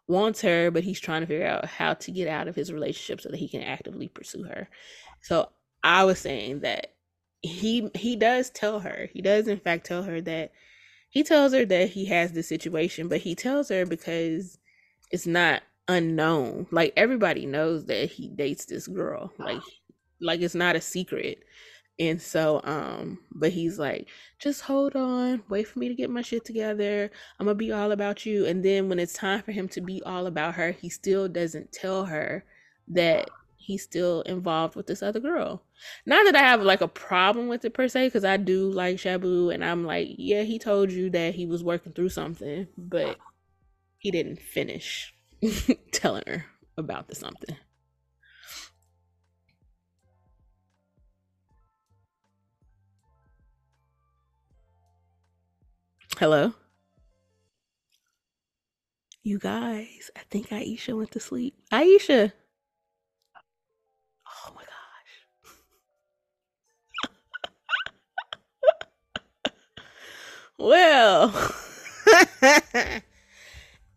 wants 0.09 0.41
her 0.41 0.73
but 0.73 0.83
he's 0.83 0.99
trying 0.99 1.21
to 1.21 1.27
figure 1.27 1.47
out 1.47 1.67
how 1.67 1.95
to 1.95 2.11
get 2.11 2.27
out 2.27 2.49
of 2.49 2.57
his 2.57 2.73
relationship 2.73 3.21
so 3.21 3.29
that 3.29 3.39
he 3.39 3.49
can 3.49 3.63
actively 3.63 4.09
pursue 4.09 4.45
her. 4.45 4.69
So 5.23 5.51
I 5.83 6.05
was 6.05 6.19
saying 6.19 6.61
that 6.61 6.95
he 7.43 7.91
he 7.95 8.17
does 8.17 8.51
tell 8.51 8.81
her. 8.81 9.09
He 9.13 9.23
does 9.23 9.49
in 9.49 9.59
fact 9.61 9.87
tell 9.87 10.03
her 10.03 10.21
that 10.23 10.53
he 11.11 11.23
tells 11.25 11.53
her 11.53 11.65
that 11.65 11.89
he 11.91 12.07
has 12.07 12.33
this 12.33 12.49
situation, 12.49 13.09
but 13.09 13.21
he 13.21 13.35
tells 13.35 13.69
her 13.71 13.87
because 13.87 14.59
it's 15.11 15.27
not 15.27 15.63
unknown. 15.89 16.67
Like 16.71 16.93
everybody 16.97 17.47
knows 17.47 17.87
that 17.87 18.11
he 18.11 18.29
dates 18.29 18.67
this 18.67 18.87
girl. 18.87 19.33
Like 19.39 19.63
like 20.21 20.41
it's 20.41 20.55
not 20.55 20.77
a 20.77 20.81
secret. 20.81 21.43
And 21.99 22.21
so 22.21 22.61
um 22.65 23.19
but 23.33 23.51
he's 23.51 23.79
like 23.79 24.09
just 24.39 24.63
hold 24.63 24.97
on, 24.97 25.43
wait 25.49 25.67
for 25.69 25.79
me 25.79 25.89
to 25.89 25.95
get 25.95 26.11
my 26.11 26.23
shit 26.23 26.45
together. 26.45 27.11
I'm 27.39 27.47
going 27.47 27.57
to 27.57 27.59
be 27.59 27.73
all 27.73 27.93
about 27.93 28.25
you. 28.25 28.47
And 28.47 28.65
then 28.65 28.89
when 28.89 28.99
it's 28.99 29.13
time 29.13 29.43
for 29.43 29.53
him 29.53 29.69
to 29.69 29.81
be 29.83 30.03
all 30.05 30.27
about 30.27 30.55
her, 30.55 30.73
he 30.73 30.89
still 30.89 31.29
doesn't 31.29 31.73
tell 31.73 32.07
her 32.07 32.45
that 32.89 33.29
he's 33.71 33.85
still 33.85 34.23
involved 34.23 34.75
with 34.75 34.89
this 34.89 35.03
other 35.03 35.21
girl. 35.21 35.63
Not 36.05 36.25
that 36.25 36.35
I 36.35 36.41
have 36.41 36.61
like 36.63 36.81
a 36.81 36.89
problem 36.89 37.49
with 37.49 37.65
it 37.65 37.73
per 37.73 37.87
se, 37.89 38.09
because 38.09 38.25
I 38.25 38.37
do 38.37 38.69
like 38.71 38.97
Shabu, 38.97 39.55
and 39.55 39.65
I'm 39.65 39.85
like, 39.85 40.09
yeah, 40.19 40.43
he 40.43 40.59
told 40.59 40.91
you 40.91 41.09
that 41.11 41.37
he 41.37 41.47
was 41.47 41.63
working 41.63 41.93
through 41.93 42.09
something, 42.09 42.67
but 42.77 43.17
he 43.99 44.11
didn't 44.11 44.41
finish 44.41 45.15
telling 45.93 46.25
her 46.27 46.47
about 46.77 47.09
the 47.09 47.15
something. 47.15 47.57
Hello? 56.19 56.53
You 59.23 59.39
guys, 59.39 60.11
I 60.17 60.21
think 60.29 60.49
Aisha 60.49 60.97
went 60.97 61.13
to 61.13 61.21
sleep. 61.21 61.55
Aisha! 61.73 62.33
Well, 70.61 71.29
and 72.43 73.03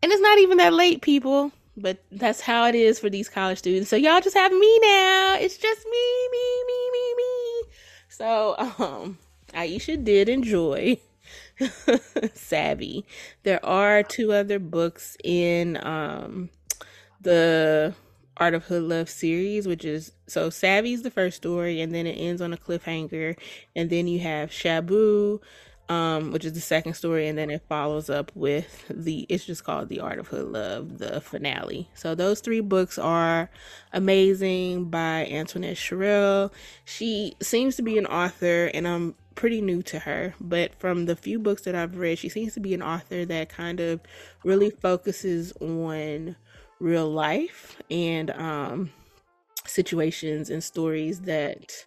it's 0.02 0.22
not 0.22 0.38
even 0.38 0.56
that 0.56 0.72
late, 0.72 1.02
people, 1.02 1.52
but 1.76 2.02
that's 2.10 2.40
how 2.40 2.66
it 2.66 2.74
is 2.74 2.98
for 2.98 3.10
these 3.10 3.28
college 3.28 3.58
students. 3.58 3.90
So 3.90 3.96
y'all 3.96 4.22
just 4.22 4.34
have 4.34 4.50
me 4.50 4.78
now. 4.78 5.36
It's 5.38 5.58
just 5.58 5.84
me, 5.84 6.28
me, 6.32 6.64
me, 6.66 6.90
me, 6.90 7.14
me. 7.18 7.62
So, 8.08 8.54
um, 8.78 9.18
Aisha 9.52 10.02
did 10.02 10.30
enjoy 10.30 10.96
Savvy. 12.32 13.04
There 13.42 13.62
are 13.62 14.02
two 14.02 14.32
other 14.32 14.58
books 14.58 15.18
in 15.22 15.78
um 15.84 16.48
the 17.20 17.94
Art 18.38 18.54
of 18.54 18.64
Hood 18.64 18.84
Love 18.84 19.10
series, 19.10 19.68
which 19.68 19.84
is 19.84 20.12
so 20.26 20.48
Savvy's 20.48 21.02
the 21.02 21.10
first 21.10 21.36
story, 21.36 21.82
and 21.82 21.94
then 21.94 22.06
it 22.06 22.14
ends 22.14 22.40
on 22.40 22.54
a 22.54 22.56
cliffhanger, 22.56 23.36
and 23.76 23.90
then 23.90 24.06
you 24.06 24.20
have 24.20 24.48
Shabu, 24.48 25.40
um, 25.88 26.32
which 26.32 26.44
is 26.44 26.52
the 26.52 26.60
second 26.60 26.94
story, 26.94 27.28
and 27.28 27.36
then 27.36 27.50
it 27.50 27.62
follows 27.68 28.08
up 28.08 28.32
with 28.34 28.84
the 28.88 29.26
it's 29.28 29.44
just 29.44 29.64
called 29.64 29.88
The 29.88 30.00
Art 30.00 30.18
of 30.18 30.28
Hood 30.28 30.46
Love, 30.46 30.98
the 30.98 31.20
finale. 31.20 31.88
So 31.94 32.14
those 32.14 32.40
three 32.40 32.60
books 32.60 32.98
are 32.98 33.50
amazing 33.92 34.86
by 34.86 35.26
Antoinette 35.26 35.76
Sherell. 35.76 36.50
She 36.84 37.36
seems 37.42 37.76
to 37.76 37.82
be 37.82 37.98
an 37.98 38.06
author, 38.06 38.70
and 38.72 38.88
I'm 38.88 39.14
pretty 39.34 39.60
new 39.60 39.82
to 39.82 39.98
her, 40.00 40.34
but 40.40 40.74
from 40.78 41.06
the 41.06 41.16
few 41.16 41.38
books 41.38 41.62
that 41.62 41.74
I've 41.74 41.96
read, 41.96 42.18
she 42.18 42.28
seems 42.28 42.54
to 42.54 42.60
be 42.60 42.72
an 42.72 42.82
author 42.82 43.24
that 43.26 43.48
kind 43.48 43.80
of 43.80 44.00
really 44.44 44.70
focuses 44.70 45.52
on 45.60 46.36
real 46.80 47.10
life 47.10 47.80
and 47.90 48.30
um, 48.30 48.90
situations 49.66 50.50
and 50.50 50.62
stories 50.62 51.22
that 51.22 51.84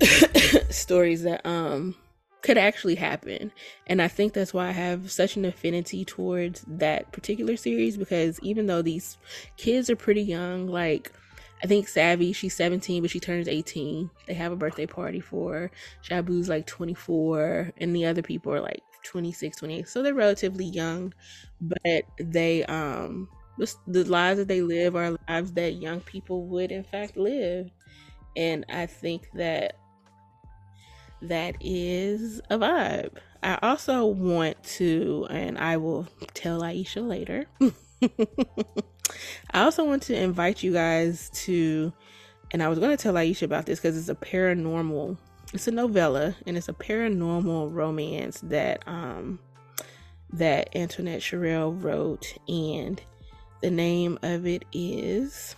stories 0.70 1.22
that 1.24 1.44
um 1.44 1.94
could 2.42 2.58
actually 2.58 2.94
happen. 2.94 3.52
And 3.86 4.00
I 4.00 4.08
think 4.08 4.32
that's 4.32 4.54
why 4.54 4.68
I 4.68 4.72
have 4.72 5.10
such 5.10 5.36
an 5.36 5.44
affinity 5.44 6.04
towards 6.04 6.64
that 6.66 7.12
particular 7.12 7.56
series 7.56 7.96
because 7.96 8.40
even 8.40 8.66
though 8.66 8.82
these 8.82 9.18
kids 9.56 9.90
are 9.90 9.96
pretty 9.96 10.22
young, 10.22 10.66
like 10.66 11.12
I 11.62 11.66
think 11.66 11.88
Savvy, 11.88 12.32
she's 12.32 12.56
17, 12.56 13.02
but 13.02 13.10
she 13.10 13.20
turns 13.20 13.46
18. 13.46 14.10
They 14.26 14.34
have 14.34 14.52
a 14.52 14.56
birthday 14.56 14.86
party 14.86 15.20
for 15.20 15.52
her. 15.52 15.70
Shabu's 16.02 16.48
like 16.48 16.66
24, 16.66 17.72
and 17.76 17.94
the 17.94 18.06
other 18.06 18.22
people 18.22 18.52
are 18.52 18.60
like 18.60 18.82
26, 19.04 19.58
28. 19.58 19.88
So 19.88 20.02
they're 20.02 20.14
relatively 20.14 20.64
young, 20.64 21.12
but 21.60 22.04
they, 22.18 22.64
um, 22.64 23.28
the, 23.58 23.72
the 23.86 24.04
lives 24.04 24.38
that 24.38 24.48
they 24.48 24.62
live 24.62 24.96
are 24.96 25.18
lives 25.28 25.52
that 25.52 25.74
young 25.74 26.00
people 26.00 26.46
would, 26.46 26.72
in 26.72 26.84
fact, 26.84 27.18
live. 27.18 27.70
And 28.36 28.64
I 28.70 28.86
think 28.86 29.28
that 29.34 29.76
that 31.22 31.56
is 31.60 32.40
a 32.50 32.58
vibe. 32.58 33.16
I 33.42 33.58
also 33.62 34.06
want 34.06 34.62
to, 34.64 35.26
and 35.30 35.58
I 35.58 35.76
will 35.76 36.06
tell 36.34 36.60
Aisha 36.60 37.06
later. 37.06 37.46
I 39.50 39.62
also 39.62 39.84
want 39.84 40.02
to 40.04 40.16
invite 40.16 40.62
you 40.62 40.72
guys 40.72 41.30
to, 41.44 41.92
and 42.50 42.62
I 42.62 42.68
was 42.68 42.78
going 42.78 42.96
to 42.96 43.02
tell 43.02 43.14
Aisha 43.14 43.42
about 43.42 43.66
this 43.66 43.80
because 43.80 43.96
it's 43.96 44.08
a 44.08 44.14
paranormal, 44.14 45.16
it's 45.52 45.68
a 45.68 45.70
novella, 45.70 46.36
and 46.46 46.56
it's 46.56 46.68
a 46.68 46.74
paranormal 46.74 47.74
romance 47.74 48.40
that 48.44 48.82
um 48.86 49.38
that 50.32 50.76
Antoinette 50.76 51.22
Sherell 51.22 51.82
wrote, 51.82 52.36
and 52.46 53.02
the 53.62 53.70
name 53.70 54.18
of 54.22 54.46
it 54.46 54.64
is. 54.72 55.56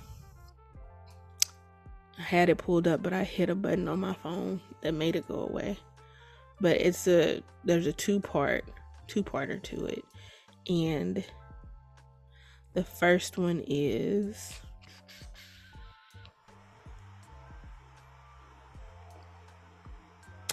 I 2.18 2.22
had 2.22 2.48
it 2.48 2.59
pulled 2.59 2.86
up, 2.86 3.02
but 3.02 3.12
I 3.12 3.24
hit 3.24 3.51
a 3.51 3.55
button 3.55 3.89
on 3.89 4.01
my 4.01 4.14
phone 4.14 4.60
that 4.82 4.94
made 4.94 5.16
it 5.16 5.28
go 5.28 5.46
away. 5.48 5.78
But 6.60 6.80
it's 6.80 7.06
a 7.09 7.42
there's 7.64 7.86
a 7.86 7.92
two 7.92 8.20
part 8.20 8.64
two 9.06 9.22
parter 9.22 9.62
to 9.62 9.86
it, 9.86 10.04
and 10.68 11.24
the 12.74 12.84
first 12.84 13.36
one 13.36 13.62
is 13.66 14.60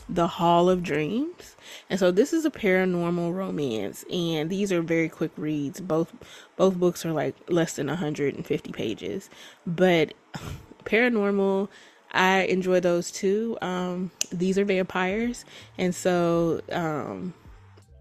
The 0.10 0.28
Hall 0.28 0.70
of 0.70 0.82
Dreams. 0.82 1.56
And 1.90 2.00
so 2.00 2.12
this 2.12 2.34
is 2.34 2.44
a 2.44 2.50
paranormal 2.50 3.34
romance 3.34 4.04
and 4.12 4.50
these 4.50 4.72
are 4.72 4.82
very 4.82 5.08
quick 5.08 5.32
reads. 5.38 5.80
Both 5.80 6.14
both 6.58 6.76
books 6.76 7.06
are 7.06 7.12
like 7.12 7.36
less 7.48 7.76
than 7.76 7.88
150 7.88 8.72
pages. 8.72 9.30
But 9.68 10.14
paranormal 10.84 11.70
I 12.12 12.44
enjoy 12.44 12.80
those 12.80 13.12
too. 13.12 13.58
Um 13.62 14.12
these 14.32 14.58
are 14.58 14.66
vampires 14.66 15.46
and 15.78 15.94
so 15.94 16.62
um 16.72 17.34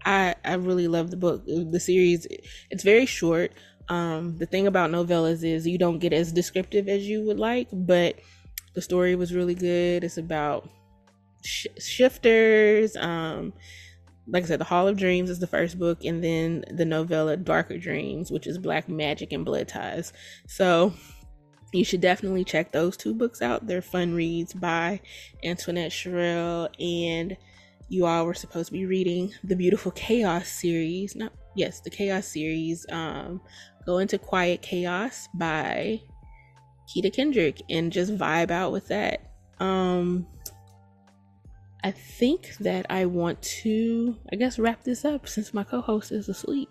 I 0.05 0.35
I 0.45 0.53
really 0.55 0.87
love 0.87 1.11
the 1.11 1.17
book. 1.17 1.45
The 1.45 1.79
series 1.79 2.27
it's 2.69 2.83
very 2.83 3.05
short. 3.05 3.51
Um, 3.89 4.37
the 4.37 4.45
thing 4.45 4.67
about 4.67 4.91
novellas 4.91 5.43
is 5.43 5.65
you 5.65 5.79
don't 5.79 5.97
get 5.99 6.13
as 6.13 6.31
descriptive 6.31 6.87
as 6.87 7.07
you 7.07 7.23
would 7.23 7.39
like, 7.39 7.67
but 7.71 8.19
the 8.75 8.81
story 8.81 9.15
was 9.15 9.33
really 9.33 9.55
good. 9.55 10.03
It's 10.03 10.17
about 10.17 10.69
sh- 11.43 11.67
shifters. 11.79 12.95
Um, 12.95 13.51
like 14.27 14.43
I 14.43 14.47
said, 14.47 14.59
The 14.59 14.65
Hall 14.65 14.87
of 14.87 14.97
Dreams 14.97 15.31
is 15.31 15.39
the 15.39 15.47
first 15.47 15.79
book, 15.79 16.05
and 16.05 16.23
then 16.23 16.65
the 16.69 16.85
novella 16.85 17.35
Darker 17.35 17.79
Dreams, 17.79 18.29
which 18.29 18.45
is 18.45 18.59
Black 18.59 18.87
Magic 18.87 19.31
and 19.31 19.43
Blood 19.43 19.67
Ties. 19.67 20.13
So 20.47 20.93
you 21.71 21.83
should 21.83 22.01
definitely 22.01 22.43
check 22.43 22.71
those 22.71 22.97
two 22.97 23.13
books 23.13 23.41
out. 23.41 23.67
They're 23.67 23.81
fun 23.81 24.13
reads 24.13 24.53
by 24.53 25.01
Antoinette 25.43 25.91
Sherell, 25.91 26.69
and 26.79 27.37
you 27.89 28.05
all 28.05 28.25
were 28.25 28.33
supposed 28.33 28.67
to 28.67 28.73
be 28.73 28.85
reading 28.85 29.33
the 29.43 29.55
Beautiful 29.55 29.91
Chaos 29.91 30.47
series. 30.47 31.15
Not 31.15 31.33
yes, 31.55 31.79
the 31.79 31.89
Chaos 31.89 32.27
series. 32.27 32.85
Um, 32.91 33.41
Go 33.89 33.97
into 33.97 34.19
Quiet 34.19 34.61
Chaos 34.61 35.27
by 35.33 35.99
Keta 36.87 37.11
Kendric 37.11 37.61
and 37.71 37.91
just 37.91 38.15
vibe 38.15 38.51
out 38.51 38.71
with 38.71 38.87
that. 38.89 39.31
Um 39.59 40.27
I 41.83 41.89
think 41.89 42.55
that 42.59 42.85
I 42.91 43.05
want 43.05 43.41
to 43.63 44.15
I 44.31 44.35
guess 44.35 44.59
wrap 44.59 44.83
this 44.83 45.05
up 45.05 45.27
since 45.27 45.55
my 45.55 45.63
co-host 45.63 46.11
is 46.11 46.29
asleep. 46.29 46.69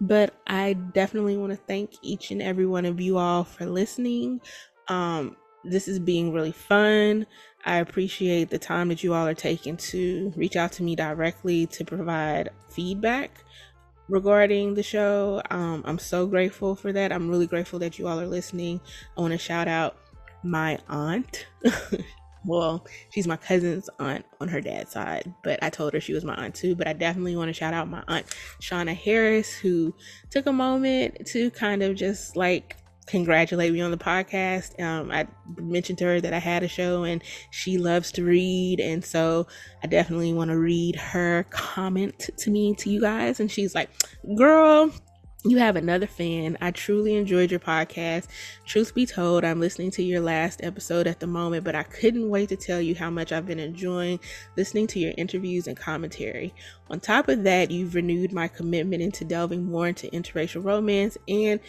But 0.00 0.34
I 0.46 0.74
definitely 0.74 1.36
want 1.36 1.52
to 1.52 1.58
thank 1.58 1.94
each 2.02 2.30
and 2.30 2.40
every 2.40 2.66
one 2.66 2.84
of 2.84 3.00
you 3.00 3.18
all 3.18 3.44
for 3.44 3.66
listening. 3.66 4.40
Um 4.88 5.36
this 5.64 5.88
is 5.88 5.98
being 5.98 6.32
really 6.32 6.52
fun. 6.52 7.26
I 7.64 7.78
appreciate 7.78 8.48
the 8.48 8.58
time 8.58 8.88
that 8.88 9.02
you 9.02 9.12
all 9.12 9.26
are 9.26 9.34
taking 9.34 9.76
to 9.76 10.32
reach 10.36 10.56
out 10.56 10.72
to 10.72 10.82
me 10.82 10.94
directly 10.96 11.66
to 11.66 11.84
provide 11.84 12.50
feedback 12.70 13.44
regarding 14.08 14.74
the 14.74 14.82
show. 14.82 15.42
Um, 15.50 15.82
I'm 15.84 15.98
so 15.98 16.26
grateful 16.26 16.74
for 16.74 16.92
that. 16.92 17.12
I'm 17.12 17.28
really 17.28 17.46
grateful 17.46 17.78
that 17.80 17.98
you 17.98 18.08
all 18.08 18.20
are 18.20 18.26
listening. 18.26 18.80
I 19.16 19.20
want 19.20 19.32
to 19.32 19.38
shout 19.38 19.68
out 19.68 19.96
my 20.42 20.78
aunt. 20.88 21.46
well, 22.48 22.86
she's 23.10 23.26
my 23.26 23.36
cousin's 23.36 23.88
aunt 23.98 24.24
on 24.40 24.48
her 24.48 24.60
dad's 24.60 24.92
side, 24.92 25.32
but 25.44 25.62
I 25.62 25.70
told 25.70 25.92
her 25.92 26.00
she 26.00 26.14
was 26.14 26.24
my 26.24 26.34
aunt 26.34 26.54
too. 26.54 26.74
But 26.74 26.88
I 26.88 26.94
definitely 26.94 27.36
want 27.36 27.48
to 27.48 27.52
shout 27.52 27.74
out 27.74 27.88
my 27.88 28.02
aunt, 28.08 28.26
Shauna 28.60 28.96
Harris, 28.96 29.52
who 29.52 29.94
took 30.30 30.46
a 30.46 30.52
moment 30.52 31.26
to 31.28 31.50
kind 31.50 31.82
of 31.82 31.94
just 31.94 32.36
like 32.36 32.76
congratulate 33.06 33.72
me 33.72 33.80
on 33.80 33.90
the 33.90 33.96
podcast. 33.96 34.80
Um, 34.80 35.10
I 35.10 35.26
mentioned 35.56 35.98
to 35.98 36.04
her 36.04 36.20
that 36.20 36.32
I 36.32 36.38
had 36.38 36.62
a 36.62 36.68
show 36.68 37.04
and 37.04 37.22
she 37.50 37.78
loves 37.78 38.12
to 38.12 38.24
read. 38.24 38.80
And 38.80 39.04
so 39.04 39.46
I 39.82 39.86
definitely 39.86 40.32
want 40.32 40.50
to 40.50 40.58
read 40.58 40.96
her 40.96 41.46
comment 41.50 42.30
to 42.36 42.50
me, 42.50 42.74
to 42.76 42.90
you 42.90 43.00
guys. 43.00 43.40
And 43.40 43.50
she's 43.50 43.74
like, 43.74 43.90
girl, 44.36 44.92
you 45.44 45.58
have 45.58 45.76
another 45.76 46.06
fan. 46.06 46.58
I 46.60 46.72
truly 46.72 47.14
enjoyed 47.14 47.50
your 47.50 47.60
podcast. 47.60 48.26
Truth 48.66 48.94
be 48.94 49.06
told, 49.06 49.44
I'm 49.44 49.60
listening 49.60 49.92
to 49.92 50.02
your 50.02 50.20
last 50.20 50.60
episode 50.64 51.06
at 51.06 51.20
the 51.20 51.28
moment, 51.28 51.62
but 51.64 51.76
I 51.76 51.84
couldn't 51.84 52.28
wait 52.28 52.48
to 52.48 52.56
tell 52.56 52.80
you 52.80 52.96
how 52.96 53.08
much 53.08 53.30
I've 53.30 53.46
been 53.46 53.60
enjoying 53.60 54.18
listening 54.56 54.88
to 54.88 54.98
your 54.98 55.14
interviews 55.16 55.68
and 55.68 55.76
commentary. 55.76 56.52
On 56.90 56.98
top 56.98 57.28
of 57.28 57.44
that, 57.44 57.70
you've 57.70 57.94
renewed 57.94 58.32
my 58.32 58.48
commitment 58.48 59.02
into 59.02 59.24
delving 59.24 59.64
more 59.64 59.86
into 59.86 60.08
interracial 60.08 60.64
romance 60.64 61.16
and 61.28 61.60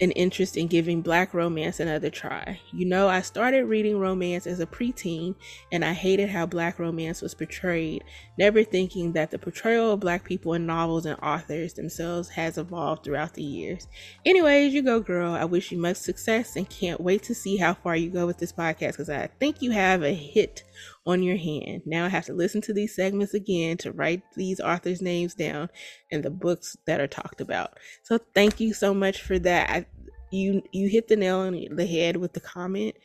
an 0.00 0.12
interest 0.12 0.56
in 0.56 0.66
giving 0.66 1.02
black 1.02 1.34
romance 1.34 1.78
another 1.78 2.08
try. 2.08 2.58
You 2.72 2.86
know, 2.86 3.08
I 3.08 3.20
started 3.20 3.64
reading 3.66 3.98
romance 3.98 4.46
as 4.46 4.58
a 4.58 4.66
preteen 4.66 5.34
and 5.70 5.84
I 5.84 5.92
hated 5.92 6.30
how 6.30 6.46
black 6.46 6.78
romance 6.78 7.20
was 7.20 7.34
portrayed, 7.34 8.04
never 8.38 8.64
thinking 8.64 9.12
that 9.12 9.30
the 9.30 9.38
portrayal 9.38 9.92
of 9.92 10.00
black 10.00 10.24
people 10.24 10.54
in 10.54 10.64
novels 10.64 11.04
and 11.04 11.18
authors 11.20 11.74
themselves 11.74 12.30
has 12.30 12.56
evolved 12.56 13.04
throughout 13.04 13.34
the 13.34 13.42
years. 13.42 13.88
Anyways, 14.24 14.72
you 14.72 14.82
go, 14.82 15.00
girl. 15.00 15.34
I 15.34 15.44
wish 15.44 15.70
you 15.70 15.78
much 15.78 15.98
success 15.98 16.56
and 16.56 16.68
can't 16.68 17.00
wait 17.00 17.22
to 17.24 17.34
see 17.34 17.58
how 17.58 17.74
far 17.74 17.94
you 17.96 18.10
go 18.10 18.26
with 18.26 18.38
this 18.38 18.52
podcast 18.52 18.92
because 18.92 19.10
I 19.10 19.28
think 19.38 19.60
you 19.60 19.70
have 19.72 20.02
a 20.02 20.14
hit 20.14 20.64
on 21.06 21.22
your 21.22 21.36
hand. 21.36 21.82
Now 21.86 22.04
I 22.04 22.08
have 22.08 22.26
to 22.26 22.32
listen 22.32 22.60
to 22.62 22.72
these 22.72 22.94
segments 22.94 23.34
again 23.34 23.76
to 23.78 23.92
write 23.92 24.22
these 24.36 24.60
authors' 24.60 25.02
names 25.02 25.34
down 25.34 25.68
and 26.10 26.22
the 26.22 26.30
books 26.30 26.76
that 26.86 27.00
are 27.00 27.06
talked 27.06 27.40
about. 27.40 27.78
So 28.02 28.18
thank 28.34 28.60
you 28.60 28.72
so 28.72 28.94
much 28.94 29.22
for 29.22 29.38
that. 29.40 29.70
I, 29.70 29.86
you 30.30 30.62
you 30.72 30.88
hit 30.88 31.08
the 31.08 31.16
nail 31.16 31.38
on 31.38 31.58
the 31.70 31.86
head 31.86 32.16
with 32.16 32.32
the 32.32 32.40
comment. 32.40 32.96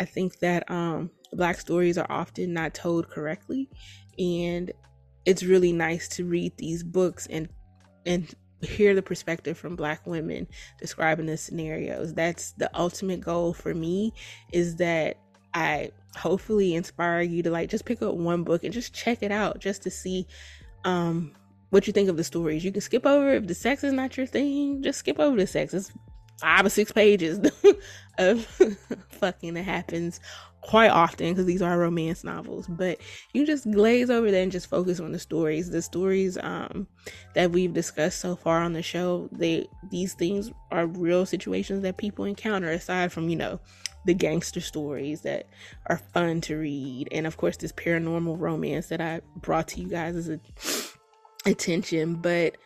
I 0.00 0.04
think 0.04 0.38
that 0.40 0.70
um, 0.70 1.10
black 1.32 1.60
stories 1.60 1.98
are 1.98 2.10
often 2.10 2.52
not 2.52 2.74
told 2.74 3.08
correctly, 3.08 3.68
and 4.18 4.72
it's 5.24 5.42
really 5.42 5.72
nice 5.72 6.08
to 6.08 6.24
read 6.24 6.52
these 6.56 6.82
books 6.82 7.26
and 7.30 7.48
and 8.06 8.34
hear 8.64 8.94
the 8.94 9.02
perspective 9.02 9.58
from 9.58 9.76
black 9.76 10.06
women 10.06 10.46
describing 10.80 11.26
the 11.26 11.36
scenarios. 11.36 12.14
That's 12.14 12.52
the 12.52 12.70
ultimate 12.74 13.20
goal 13.20 13.52
for 13.52 13.74
me 13.74 14.12
is 14.52 14.76
that 14.76 15.18
I 15.54 15.92
hopefully 16.16 16.74
inspire 16.74 17.22
you 17.22 17.42
to 17.42 17.50
like 17.50 17.70
just 17.70 17.84
pick 17.84 18.02
up 18.02 18.14
one 18.14 18.44
book 18.44 18.64
and 18.64 18.72
just 18.72 18.92
check 18.92 19.22
it 19.22 19.32
out 19.32 19.58
just 19.58 19.82
to 19.82 19.90
see 19.90 20.26
um 20.84 21.32
what 21.70 21.86
you 21.86 21.92
think 21.92 22.08
of 22.08 22.16
the 22.16 22.24
stories. 22.24 22.64
You 22.64 22.72
can 22.72 22.80
skip 22.80 23.06
over 23.06 23.30
if 23.30 23.46
the 23.46 23.54
sex 23.54 23.82
is 23.82 23.92
not 23.92 24.16
your 24.16 24.26
thing, 24.26 24.82
just 24.82 25.00
skip 25.00 25.18
over 25.18 25.36
the 25.36 25.46
sex. 25.46 25.74
It's 25.74 25.92
five 26.40 26.66
or 26.66 26.68
six 26.68 26.92
pages 26.92 27.38
of 28.18 28.44
fucking 29.08 29.54
that 29.54 29.62
happens 29.62 30.20
quite 30.60 30.90
often 30.90 31.28
because 31.28 31.44
these 31.44 31.60
are 31.60 31.78
romance 31.78 32.24
novels 32.24 32.66
but 32.68 32.98
you 33.34 33.44
just 33.44 33.70
glaze 33.70 34.08
over 34.08 34.30
that 34.30 34.38
and 34.38 34.50
just 34.50 34.66
focus 34.66 34.98
on 34.98 35.12
the 35.12 35.18
stories 35.18 35.68
the 35.68 35.82
stories 35.82 36.38
um 36.38 36.86
that 37.34 37.50
we've 37.50 37.74
discussed 37.74 38.18
so 38.18 38.34
far 38.34 38.62
on 38.62 38.72
the 38.72 38.82
show 38.82 39.28
they 39.30 39.66
these 39.90 40.14
things 40.14 40.50
are 40.70 40.86
real 40.86 41.26
situations 41.26 41.82
that 41.82 41.98
people 41.98 42.24
encounter 42.24 42.70
aside 42.70 43.12
from 43.12 43.28
you 43.28 43.36
know 43.36 43.60
the 44.04 44.14
gangster 44.14 44.60
stories 44.60 45.22
that 45.22 45.48
are 45.86 45.98
fun 45.98 46.40
to 46.42 46.56
read, 46.56 47.08
and 47.10 47.26
of 47.26 47.36
course, 47.36 47.56
this 47.56 47.72
paranormal 47.72 48.38
romance 48.38 48.88
that 48.88 49.00
I 49.00 49.20
brought 49.36 49.68
to 49.68 49.80
you 49.80 49.88
guys 49.88 50.16
as 50.16 50.28
a 50.28 50.40
attention. 51.46 52.16
But 52.16 52.56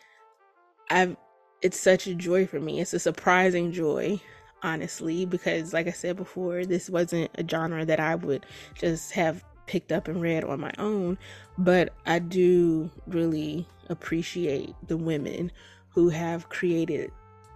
I've 0.89 1.15
it's 1.61 1.79
such 1.79 2.07
a 2.07 2.15
joy 2.15 2.47
for 2.47 2.59
me. 2.59 2.79
It's 2.79 2.93
a 2.93 2.99
surprising 2.99 3.71
joy, 3.71 4.21
honestly, 4.63 5.25
because 5.25 5.73
like 5.73 5.87
I 5.87 5.91
said 5.91 6.15
before, 6.15 6.65
this 6.65 6.89
wasn't 6.89 7.31
a 7.35 7.47
genre 7.47 7.85
that 7.85 7.99
I 7.99 8.15
would 8.15 8.45
just 8.75 9.11
have 9.11 9.43
picked 9.65 9.91
up 9.91 10.07
and 10.07 10.21
read 10.21 10.43
on 10.43 10.59
my 10.59 10.71
own, 10.77 11.17
but 11.57 11.93
I 12.05 12.19
do 12.19 12.89
really 13.07 13.67
appreciate 13.89 14.73
the 14.87 14.97
women 14.97 15.51
who 15.89 16.09
have 16.09 16.49
created 16.49 17.11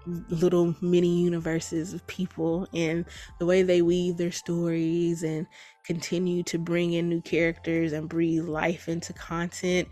little 0.06 0.76
mini 0.82 1.22
universes 1.22 1.94
of 1.94 2.06
people 2.08 2.68
and 2.74 3.06
the 3.40 3.46
way 3.46 3.64
they 3.64 3.82
weave 3.82 4.18
their 4.18 4.32
stories 4.32 5.24
and 5.24 5.48
continue 5.86 6.44
to 6.44 6.58
bring 6.58 6.94
in 6.94 7.10
new 7.10 7.22
characters 7.22 7.94
and 7.94 8.10
breathe 8.10 8.46
life 8.46 8.88
into 8.88 9.14
content 9.14 9.88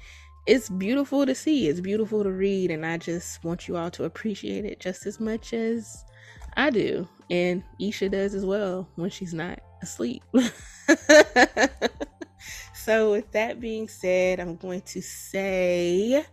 it's 0.47 0.69
beautiful 0.69 1.25
to 1.25 1.35
see. 1.35 1.67
It's 1.67 1.79
beautiful 1.79 2.23
to 2.23 2.31
read, 2.31 2.71
and 2.71 2.85
I 2.85 2.97
just 2.97 3.43
want 3.43 3.67
you 3.67 3.77
all 3.77 3.91
to 3.91 4.05
appreciate 4.05 4.65
it 4.65 4.79
just 4.79 5.05
as 5.05 5.19
much 5.19 5.53
as 5.53 6.03
I 6.55 6.69
do, 6.69 7.07
and 7.29 7.63
Isha 7.79 8.09
does 8.09 8.33
as 8.33 8.45
well 8.45 8.89
when 8.95 9.09
she's 9.09 9.33
not 9.33 9.59
asleep. 9.81 10.23
so, 12.73 13.11
with 13.11 13.31
that 13.31 13.59
being 13.59 13.87
said, 13.87 14.39
I'm 14.39 14.55
going 14.55 14.81
to 14.81 15.01
say 15.01 16.25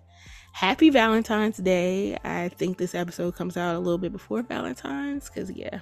happy 0.58 0.90
Valentine's 0.90 1.58
Day. 1.58 2.18
I 2.24 2.48
think 2.48 2.78
this 2.78 2.92
episode 2.92 3.36
comes 3.36 3.56
out 3.56 3.76
a 3.76 3.78
little 3.78 3.96
bit 3.96 4.10
before 4.10 4.42
Valentine's 4.42 5.30
because, 5.30 5.52
yeah, 5.52 5.78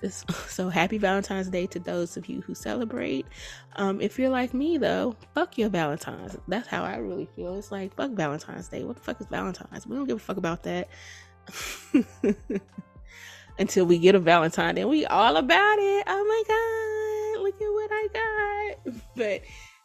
This, 0.00 0.24
so 0.48 0.70
happy 0.70 0.96
Valentine's 0.96 1.50
Day 1.50 1.66
to 1.66 1.78
those 1.78 2.16
of 2.16 2.24
you 2.24 2.40
who 2.40 2.54
celebrate. 2.54 3.26
Um, 3.76 4.00
if 4.00 4.18
you're 4.18 4.30
like 4.30 4.54
me 4.54 4.78
though, 4.78 5.14
fuck 5.34 5.58
your 5.58 5.68
Valentine's. 5.68 6.38
That's 6.48 6.68
how 6.68 6.84
I 6.84 6.96
really 6.96 7.28
feel. 7.36 7.58
It's 7.58 7.70
like 7.70 7.94
fuck 7.94 8.12
Valentine's 8.12 8.68
Day. 8.68 8.82
What 8.82 8.96
the 8.96 9.02
fuck 9.02 9.20
is 9.20 9.26
Valentine's? 9.26 9.86
We 9.86 9.94
don't 9.94 10.06
give 10.06 10.16
a 10.16 10.20
fuck 10.20 10.38
about 10.38 10.62
that. 10.62 10.88
Until 13.58 13.84
we 13.84 13.98
get 13.98 14.14
a 14.14 14.20
Valentine, 14.20 14.76
then 14.76 14.88
we 14.88 15.04
all 15.04 15.36
about 15.36 15.78
it. 15.78 16.04
Oh 16.06 16.24
my 16.24 16.42
god, 16.48 17.42
look 17.42 17.60
at 17.60 17.68
what 17.68 17.90
I 17.92 18.08
got. 18.14 18.94
But 19.16 19.42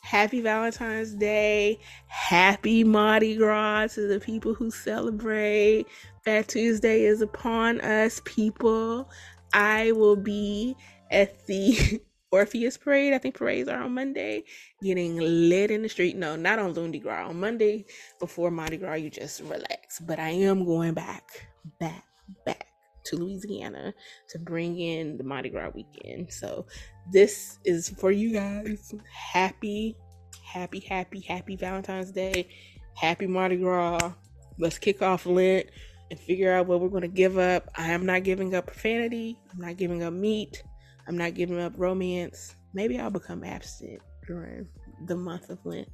happy 0.08 0.40
Valentine's 0.40 1.14
Day. 1.14 1.80
Happy 2.08 2.86
Mardi 2.86 3.36
Gras 3.36 3.96
to 3.96 4.08
the 4.08 4.22
people 4.22 4.54
who 4.54 4.72
celebrate. 4.72 5.86
Fat 6.24 6.48
Tuesday 6.48 7.04
is 7.04 7.22
upon 7.22 7.82
us, 7.82 8.22
people. 8.24 9.10
I 9.54 9.92
will 9.92 10.16
be 10.16 10.78
at 11.12 11.46
the 11.48 12.02
Orpheus 12.32 12.78
Parade. 12.78 13.14
I 13.14 13.18
think 13.18 13.36
parades 13.36 13.68
are 13.68 13.84
on 13.84 13.94
Monday. 13.94 14.46
Getting 14.82 15.18
lit 15.18 15.72
in 15.72 15.82
the 15.82 15.90
street. 15.90 16.16
No, 16.16 16.38
not 16.38 16.58
on 16.58 16.74
Lundi 16.74 17.00
Gras. 17.00 17.28
On 17.28 17.38
Monday 17.38 17.86
before 18.20 18.50
Mardi 18.50 18.78
Gras, 18.78 18.94
you 18.96 19.10
just 19.10 19.42
relax. 19.42 20.00
But 20.00 20.20
I 20.20 20.30
am 20.30 20.64
going 20.64 20.94
back, 20.94 21.50
back, 21.80 22.06
back 22.46 22.67
to 23.08 23.18
Louisiana 23.18 23.94
to 24.30 24.40
bring 24.40 24.80
in 24.80 25.18
the 25.18 25.24
Mardi 25.24 25.50
Gras 25.50 25.72
weekend. 25.74 26.32
So 26.32 26.66
this 27.12 27.60
is 27.66 27.90
for 27.90 28.12
you 28.12 28.34
guys. 28.34 28.94
Happy, 29.12 29.96
happy, 30.44 30.80
happy, 30.80 31.22
happy 31.22 31.56
Valentine's 31.56 32.12
Day. 32.12 32.50
Happy 32.96 33.28
Mardi 33.28 33.58
Gras. 33.58 34.14
Let's 34.60 34.78
kick 34.78 35.02
off 35.02 35.26
Lent 35.26 35.68
and 36.10 36.20
figure 36.20 36.54
out 36.54 36.68
what 36.68 36.80
we're 36.80 36.90
going 36.90 37.02
to 37.02 37.08
give 37.08 37.38
up. 37.38 37.70
I 37.76 37.92
am 37.92 38.06
not 38.06 38.24
giving 38.24 38.56
up 38.56 38.68
profanity. 38.68 39.38
I'm 39.52 39.60
not 39.60 39.78
giving 39.78 40.04
up 40.04 40.14
meat. 40.14 40.64
I'm 41.08 41.18
not 41.18 41.36
giving 41.36 41.60
up 41.60 41.74
romance. 41.78 42.56
Maybe 42.74 43.00
I'll 43.00 43.10
become 43.10 43.44
abstinent 43.44 44.02
during 44.26 44.68
the 45.06 45.16
month 45.16 45.50
of 45.50 45.60
Lent. 45.66 45.88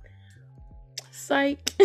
Psych. 1.15 1.59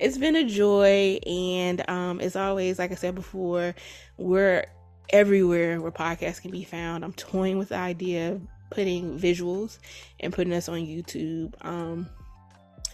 it's 0.00 0.18
been 0.18 0.34
a 0.34 0.44
joy. 0.44 1.20
And 1.24 1.88
um, 1.88 2.20
as 2.20 2.34
always, 2.34 2.80
like 2.80 2.90
I 2.90 2.96
said 2.96 3.14
before, 3.14 3.76
we're 4.16 4.66
everywhere 5.10 5.80
where 5.80 5.92
podcasts 5.92 6.42
can 6.42 6.50
be 6.50 6.64
found. 6.64 7.04
I'm 7.04 7.12
toying 7.12 7.58
with 7.58 7.68
the 7.68 7.76
idea 7.76 8.32
of 8.32 8.42
putting 8.70 9.16
visuals 9.16 9.78
and 10.18 10.32
putting 10.32 10.52
us 10.52 10.68
on 10.68 10.80
YouTube. 10.80 11.54
Um, 11.64 12.08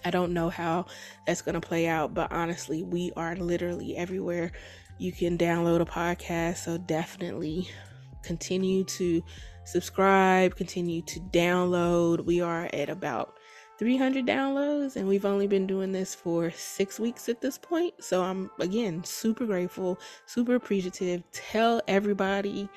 I 0.05 0.11
don't 0.11 0.35
know 0.35 0.51
how 0.51 0.85
that's 1.27 1.41
going 1.41 1.59
to 1.59 1.67
play 1.67 1.89
out, 1.89 2.13
but 2.13 2.31
honestly, 2.31 2.83
we 2.83 3.11
are 3.17 3.37
literally 3.37 3.97
everywhere. 3.97 4.53
You 4.99 5.13
can 5.13 5.39
download 5.39 5.81
a 5.81 5.87
podcast, 5.87 6.59
so 6.59 6.77
definitely 6.77 7.71
continue 8.23 8.85
to 8.85 9.23
subscribe, 9.65 10.57
continue 10.57 11.01
to 11.03 11.21
download. 11.21 12.27
We 12.27 12.43
are 12.43 12.69
at 12.75 12.91
about 12.91 13.38
300 13.79 14.27
downloads, 14.27 14.97
and 14.97 15.07
we've 15.07 15.25
only 15.25 15.47
been 15.47 15.67
doing 15.67 15.93
this 15.93 16.15
for 16.15 16.51
six 16.51 16.99
weeks 16.99 17.29
at 17.29 17.41
this 17.41 17.57
point. 17.57 17.95
So 18.01 18.23
I'm 18.23 18.51
again 18.59 19.05
super 19.05 19.47
grateful, 19.47 19.99
super 20.27 20.57
appreciative. 20.57 21.23
Tell 21.33 21.81
everybody 21.87 22.69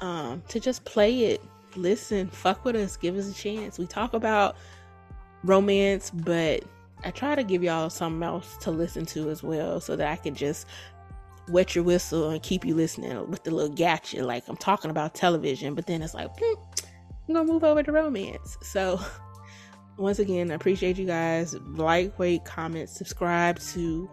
um, 0.00 0.42
to 0.48 0.58
just 0.58 0.84
play 0.84 1.24
it, 1.24 1.42
listen, 1.76 2.28
fuck 2.28 2.64
with 2.64 2.76
us, 2.76 2.96
give 2.96 3.16
us 3.16 3.30
a 3.30 3.34
chance. 3.34 3.78
We 3.78 3.86
talk 3.86 4.14
about 4.14 4.56
romance, 5.44 6.10
but 6.10 6.64
I 7.04 7.10
try 7.10 7.34
to 7.34 7.44
give 7.44 7.62
y'all 7.62 7.90
something 7.90 8.22
else 8.22 8.56
to 8.58 8.70
listen 8.70 9.06
to 9.06 9.30
as 9.30 9.42
well 9.42 9.80
so 9.80 9.96
that 9.96 10.10
I 10.10 10.16
can 10.16 10.34
just 10.34 10.66
wet 11.48 11.74
your 11.74 11.84
whistle 11.84 12.30
and 12.30 12.42
keep 12.42 12.64
you 12.64 12.74
listening 12.74 13.28
with 13.30 13.44
the 13.44 13.50
little 13.50 13.74
gotcha. 13.74 14.24
Like 14.24 14.48
I'm 14.48 14.56
talking 14.56 14.90
about 14.90 15.14
television, 15.14 15.74
but 15.74 15.86
then 15.86 16.02
it's 16.02 16.14
like, 16.14 16.30
hmm, 16.38 16.54
I'm 17.28 17.34
gonna 17.34 17.52
move 17.52 17.64
over 17.64 17.82
to 17.82 17.92
romance. 17.92 18.56
So, 18.62 19.00
once 19.96 20.18
again, 20.18 20.50
I 20.50 20.54
appreciate 20.54 20.98
you 20.98 21.06
guys. 21.06 21.54
Like, 21.54 22.18
wait, 22.18 22.44
comment, 22.44 22.88
subscribe 22.88 23.58
to 23.72 24.08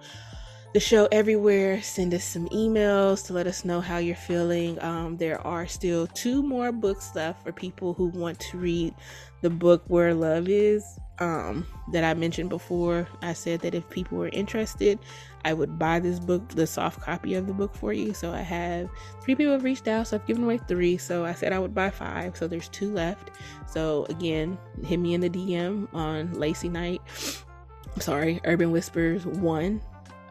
the 0.73 0.79
show 0.79 1.07
everywhere. 1.11 1.81
Send 1.81 2.13
us 2.13 2.23
some 2.23 2.47
emails 2.49 3.25
to 3.27 3.33
let 3.33 3.47
us 3.47 3.65
know 3.65 3.81
how 3.81 3.97
you're 3.97 4.15
feeling. 4.15 4.81
Um, 4.83 5.17
there 5.17 5.39
are 5.45 5.65
still 5.67 6.07
two 6.07 6.43
more 6.43 6.71
books 6.71 7.11
left 7.15 7.43
for 7.43 7.51
people 7.51 7.93
who 7.93 8.07
want 8.07 8.39
to 8.39 8.57
read 8.57 8.93
the 9.41 9.49
book 9.49 9.83
Where 9.87 10.13
Love 10.13 10.49
Is 10.49 10.99
um, 11.19 11.65
that 11.91 12.03
I 12.03 12.14
mentioned 12.14 12.49
before. 12.49 13.07
I 13.22 13.34
said 13.34 13.61
that 13.61 13.73
if 13.73 13.89
people 13.89 14.18
were 14.18 14.30
interested, 14.30 14.99
I 15.45 15.53
would 15.53 15.80
buy 15.80 15.99
this 15.99 16.19
book, 16.19 16.48
the 16.49 16.68
soft 16.68 17.02
copy 17.02 17.35
of 17.35 17.48
the 17.48 17.53
book 17.53 17.73
for 17.76 17.94
you. 17.94 18.14
So 18.14 18.31
I 18.34 18.41
have 18.41 18.89
three 19.22 19.35
people 19.35 19.53
have 19.53 19.64
reached 19.64 19.88
out, 19.88 20.07
so 20.07 20.18
I've 20.18 20.26
given 20.26 20.44
away 20.44 20.57
three. 20.57 20.98
So 20.98 21.26
I 21.26 21.34
said 21.34 21.53
I 21.53 21.60
would 21.60 21.73
buy 21.73 21.89
five. 21.89 22.38
So 22.38 22.48
there's 22.48 22.69
two 22.69 22.94
left. 22.94 23.31
So 23.65 24.06
again, 24.10 24.57
hit 24.84 24.98
me 24.98 25.14
in 25.14 25.22
the 25.22 25.30
DM 25.30 25.88
on 25.94 26.30
LaCie 26.30 26.72
Knight. 26.72 27.02
Sorry, 27.99 28.39
Urban 28.45 28.72
Whispers 28.72 29.26
one 29.26 29.81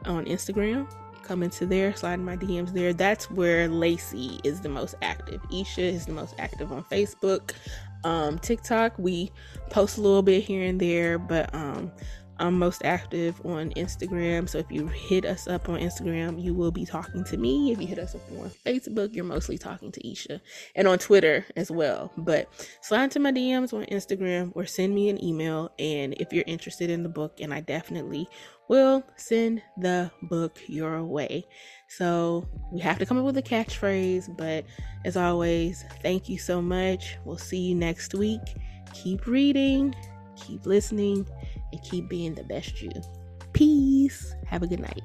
on 0.04 0.24
Instagram. 0.26 0.90
Come 1.22 1.42
into 1.42 1.66
there, 1.66 1.92
slide 1.96 2.20
in 2.20 2.24
my 2.24 2.36
DMs 2.36 2.72
there. 2.72 2.92
That's 2.92 3.28
where 3.32 3.68
LaCie 3.68 4.40
is 4.44 4.60
the 4.60 4.68
most 4.68 4.94
active. 5.02 5.40
Isha 5.52 5.82
is 5.82 6.06
the 6.06 6.12
most 6.12 6.36
active 6.38 6.70
on 6.70 6.84
Facebook 6.84 7.50
um, 8.04 8.38
TikTok. 8.38 8.98
We 8.98 9.30
post 9.70 9.98
a 9.98 10.00
little 10.00 10.22
bit 10.22 10.42
here 10.44 10.62
and 10.62 10.80
there, 10.80 11.18
but 11.18 11.54
um, 11.54 11.92
I'm 12.38 12.58
most 12.58 12.82
active 12.84 13.40
on 13.46 13.70
Instagram. 13.70 14.48
So 14.48 14.58
if 14.58 14.70
you 14.70 14.86
hit 14.88 15.24
us 15.24 15.48
up 15.48 15.68
on 15.68 15.80
Instagram, 15.80 16.42
you 16.42 16.52
will 16.52 16.70
be 16.70 16.84
talking 16.84 17.24
to 17.24 17.36
me. 17.36 17.72
If 17.72 17.80
you 17.80 17.86
hit 17.86 17.98
us 17.98 18.14
up 18.14 18.20
on 18.32 18.50
Facebook, 18.64 19.14
you're 19.14 19.24
mostly 19.24 19.56
talking 19.56 19.90
to 19.92 20.10
Isha 20.10 20.40
and 20.74 20.86
on 20.86 20.98
Twitter 20.98 21.46
as 21.56 21.70
well. 21.70 22.12
But 22.18 22.48
slide 22.82 23.10
to 23.12 23.20
my 23.20 23.32
DMs 23.32 23.72
on 23.72 23.84
Instagram 23.86 24.52
or 24.54 24.66
send 24.66 24.94
me 24.94 25.08
an 25.08 25.22
email. 25.22 25.72
And 25.78 26.14
if 26.14 26.32
you're 26.32 26.44
interested 26.46 26.90
in 26.90 27.02
the 27.02 27.08
book, 27.08 27.40
and 27.40 27.54
I 27.54 27.60
definitely 27.60 28.28
will 28.68 29.04
send 29.16 29.62
the 29.76 30.10
book 30.22 30.58
your 30.66 31.04
way. 31.04 31.46
So 31.88 32.48
we 32.72 32.80
have 32.80 32.98
to 32.98 33.06
come 33.06 33.18
up 33.18 33.24
with 33.24 33.36
a 33.36 33.42
catchphrase. 33.42 34.36
But 34.36 34.64
as 35.04 35.16
always, 35.16 35.84
thank 36.02 36.28
you 36.28 36.38
so 36.38 36.60
much. 36.60 37.16
We'll 37.24 37.38
see 37.38 37.60
you 37.60 37.74
next 37.74 38.14
week. 38.14 38.40
Keep 38.92 39.26
reading, 39.26 39.94
keep 40.36 40.66
listening, 40.66 41.26
and 41.72 41.82
keep 41.82 42.08
being 42.08 42.34
the 42.34 42.44
best 42.44 42.80
you. 42.82 42.90
Peace. 43.52 44.34
Have 44.46 44.62
a 44.62 44.66
good 44.66 44.80
night. 44.80 45.02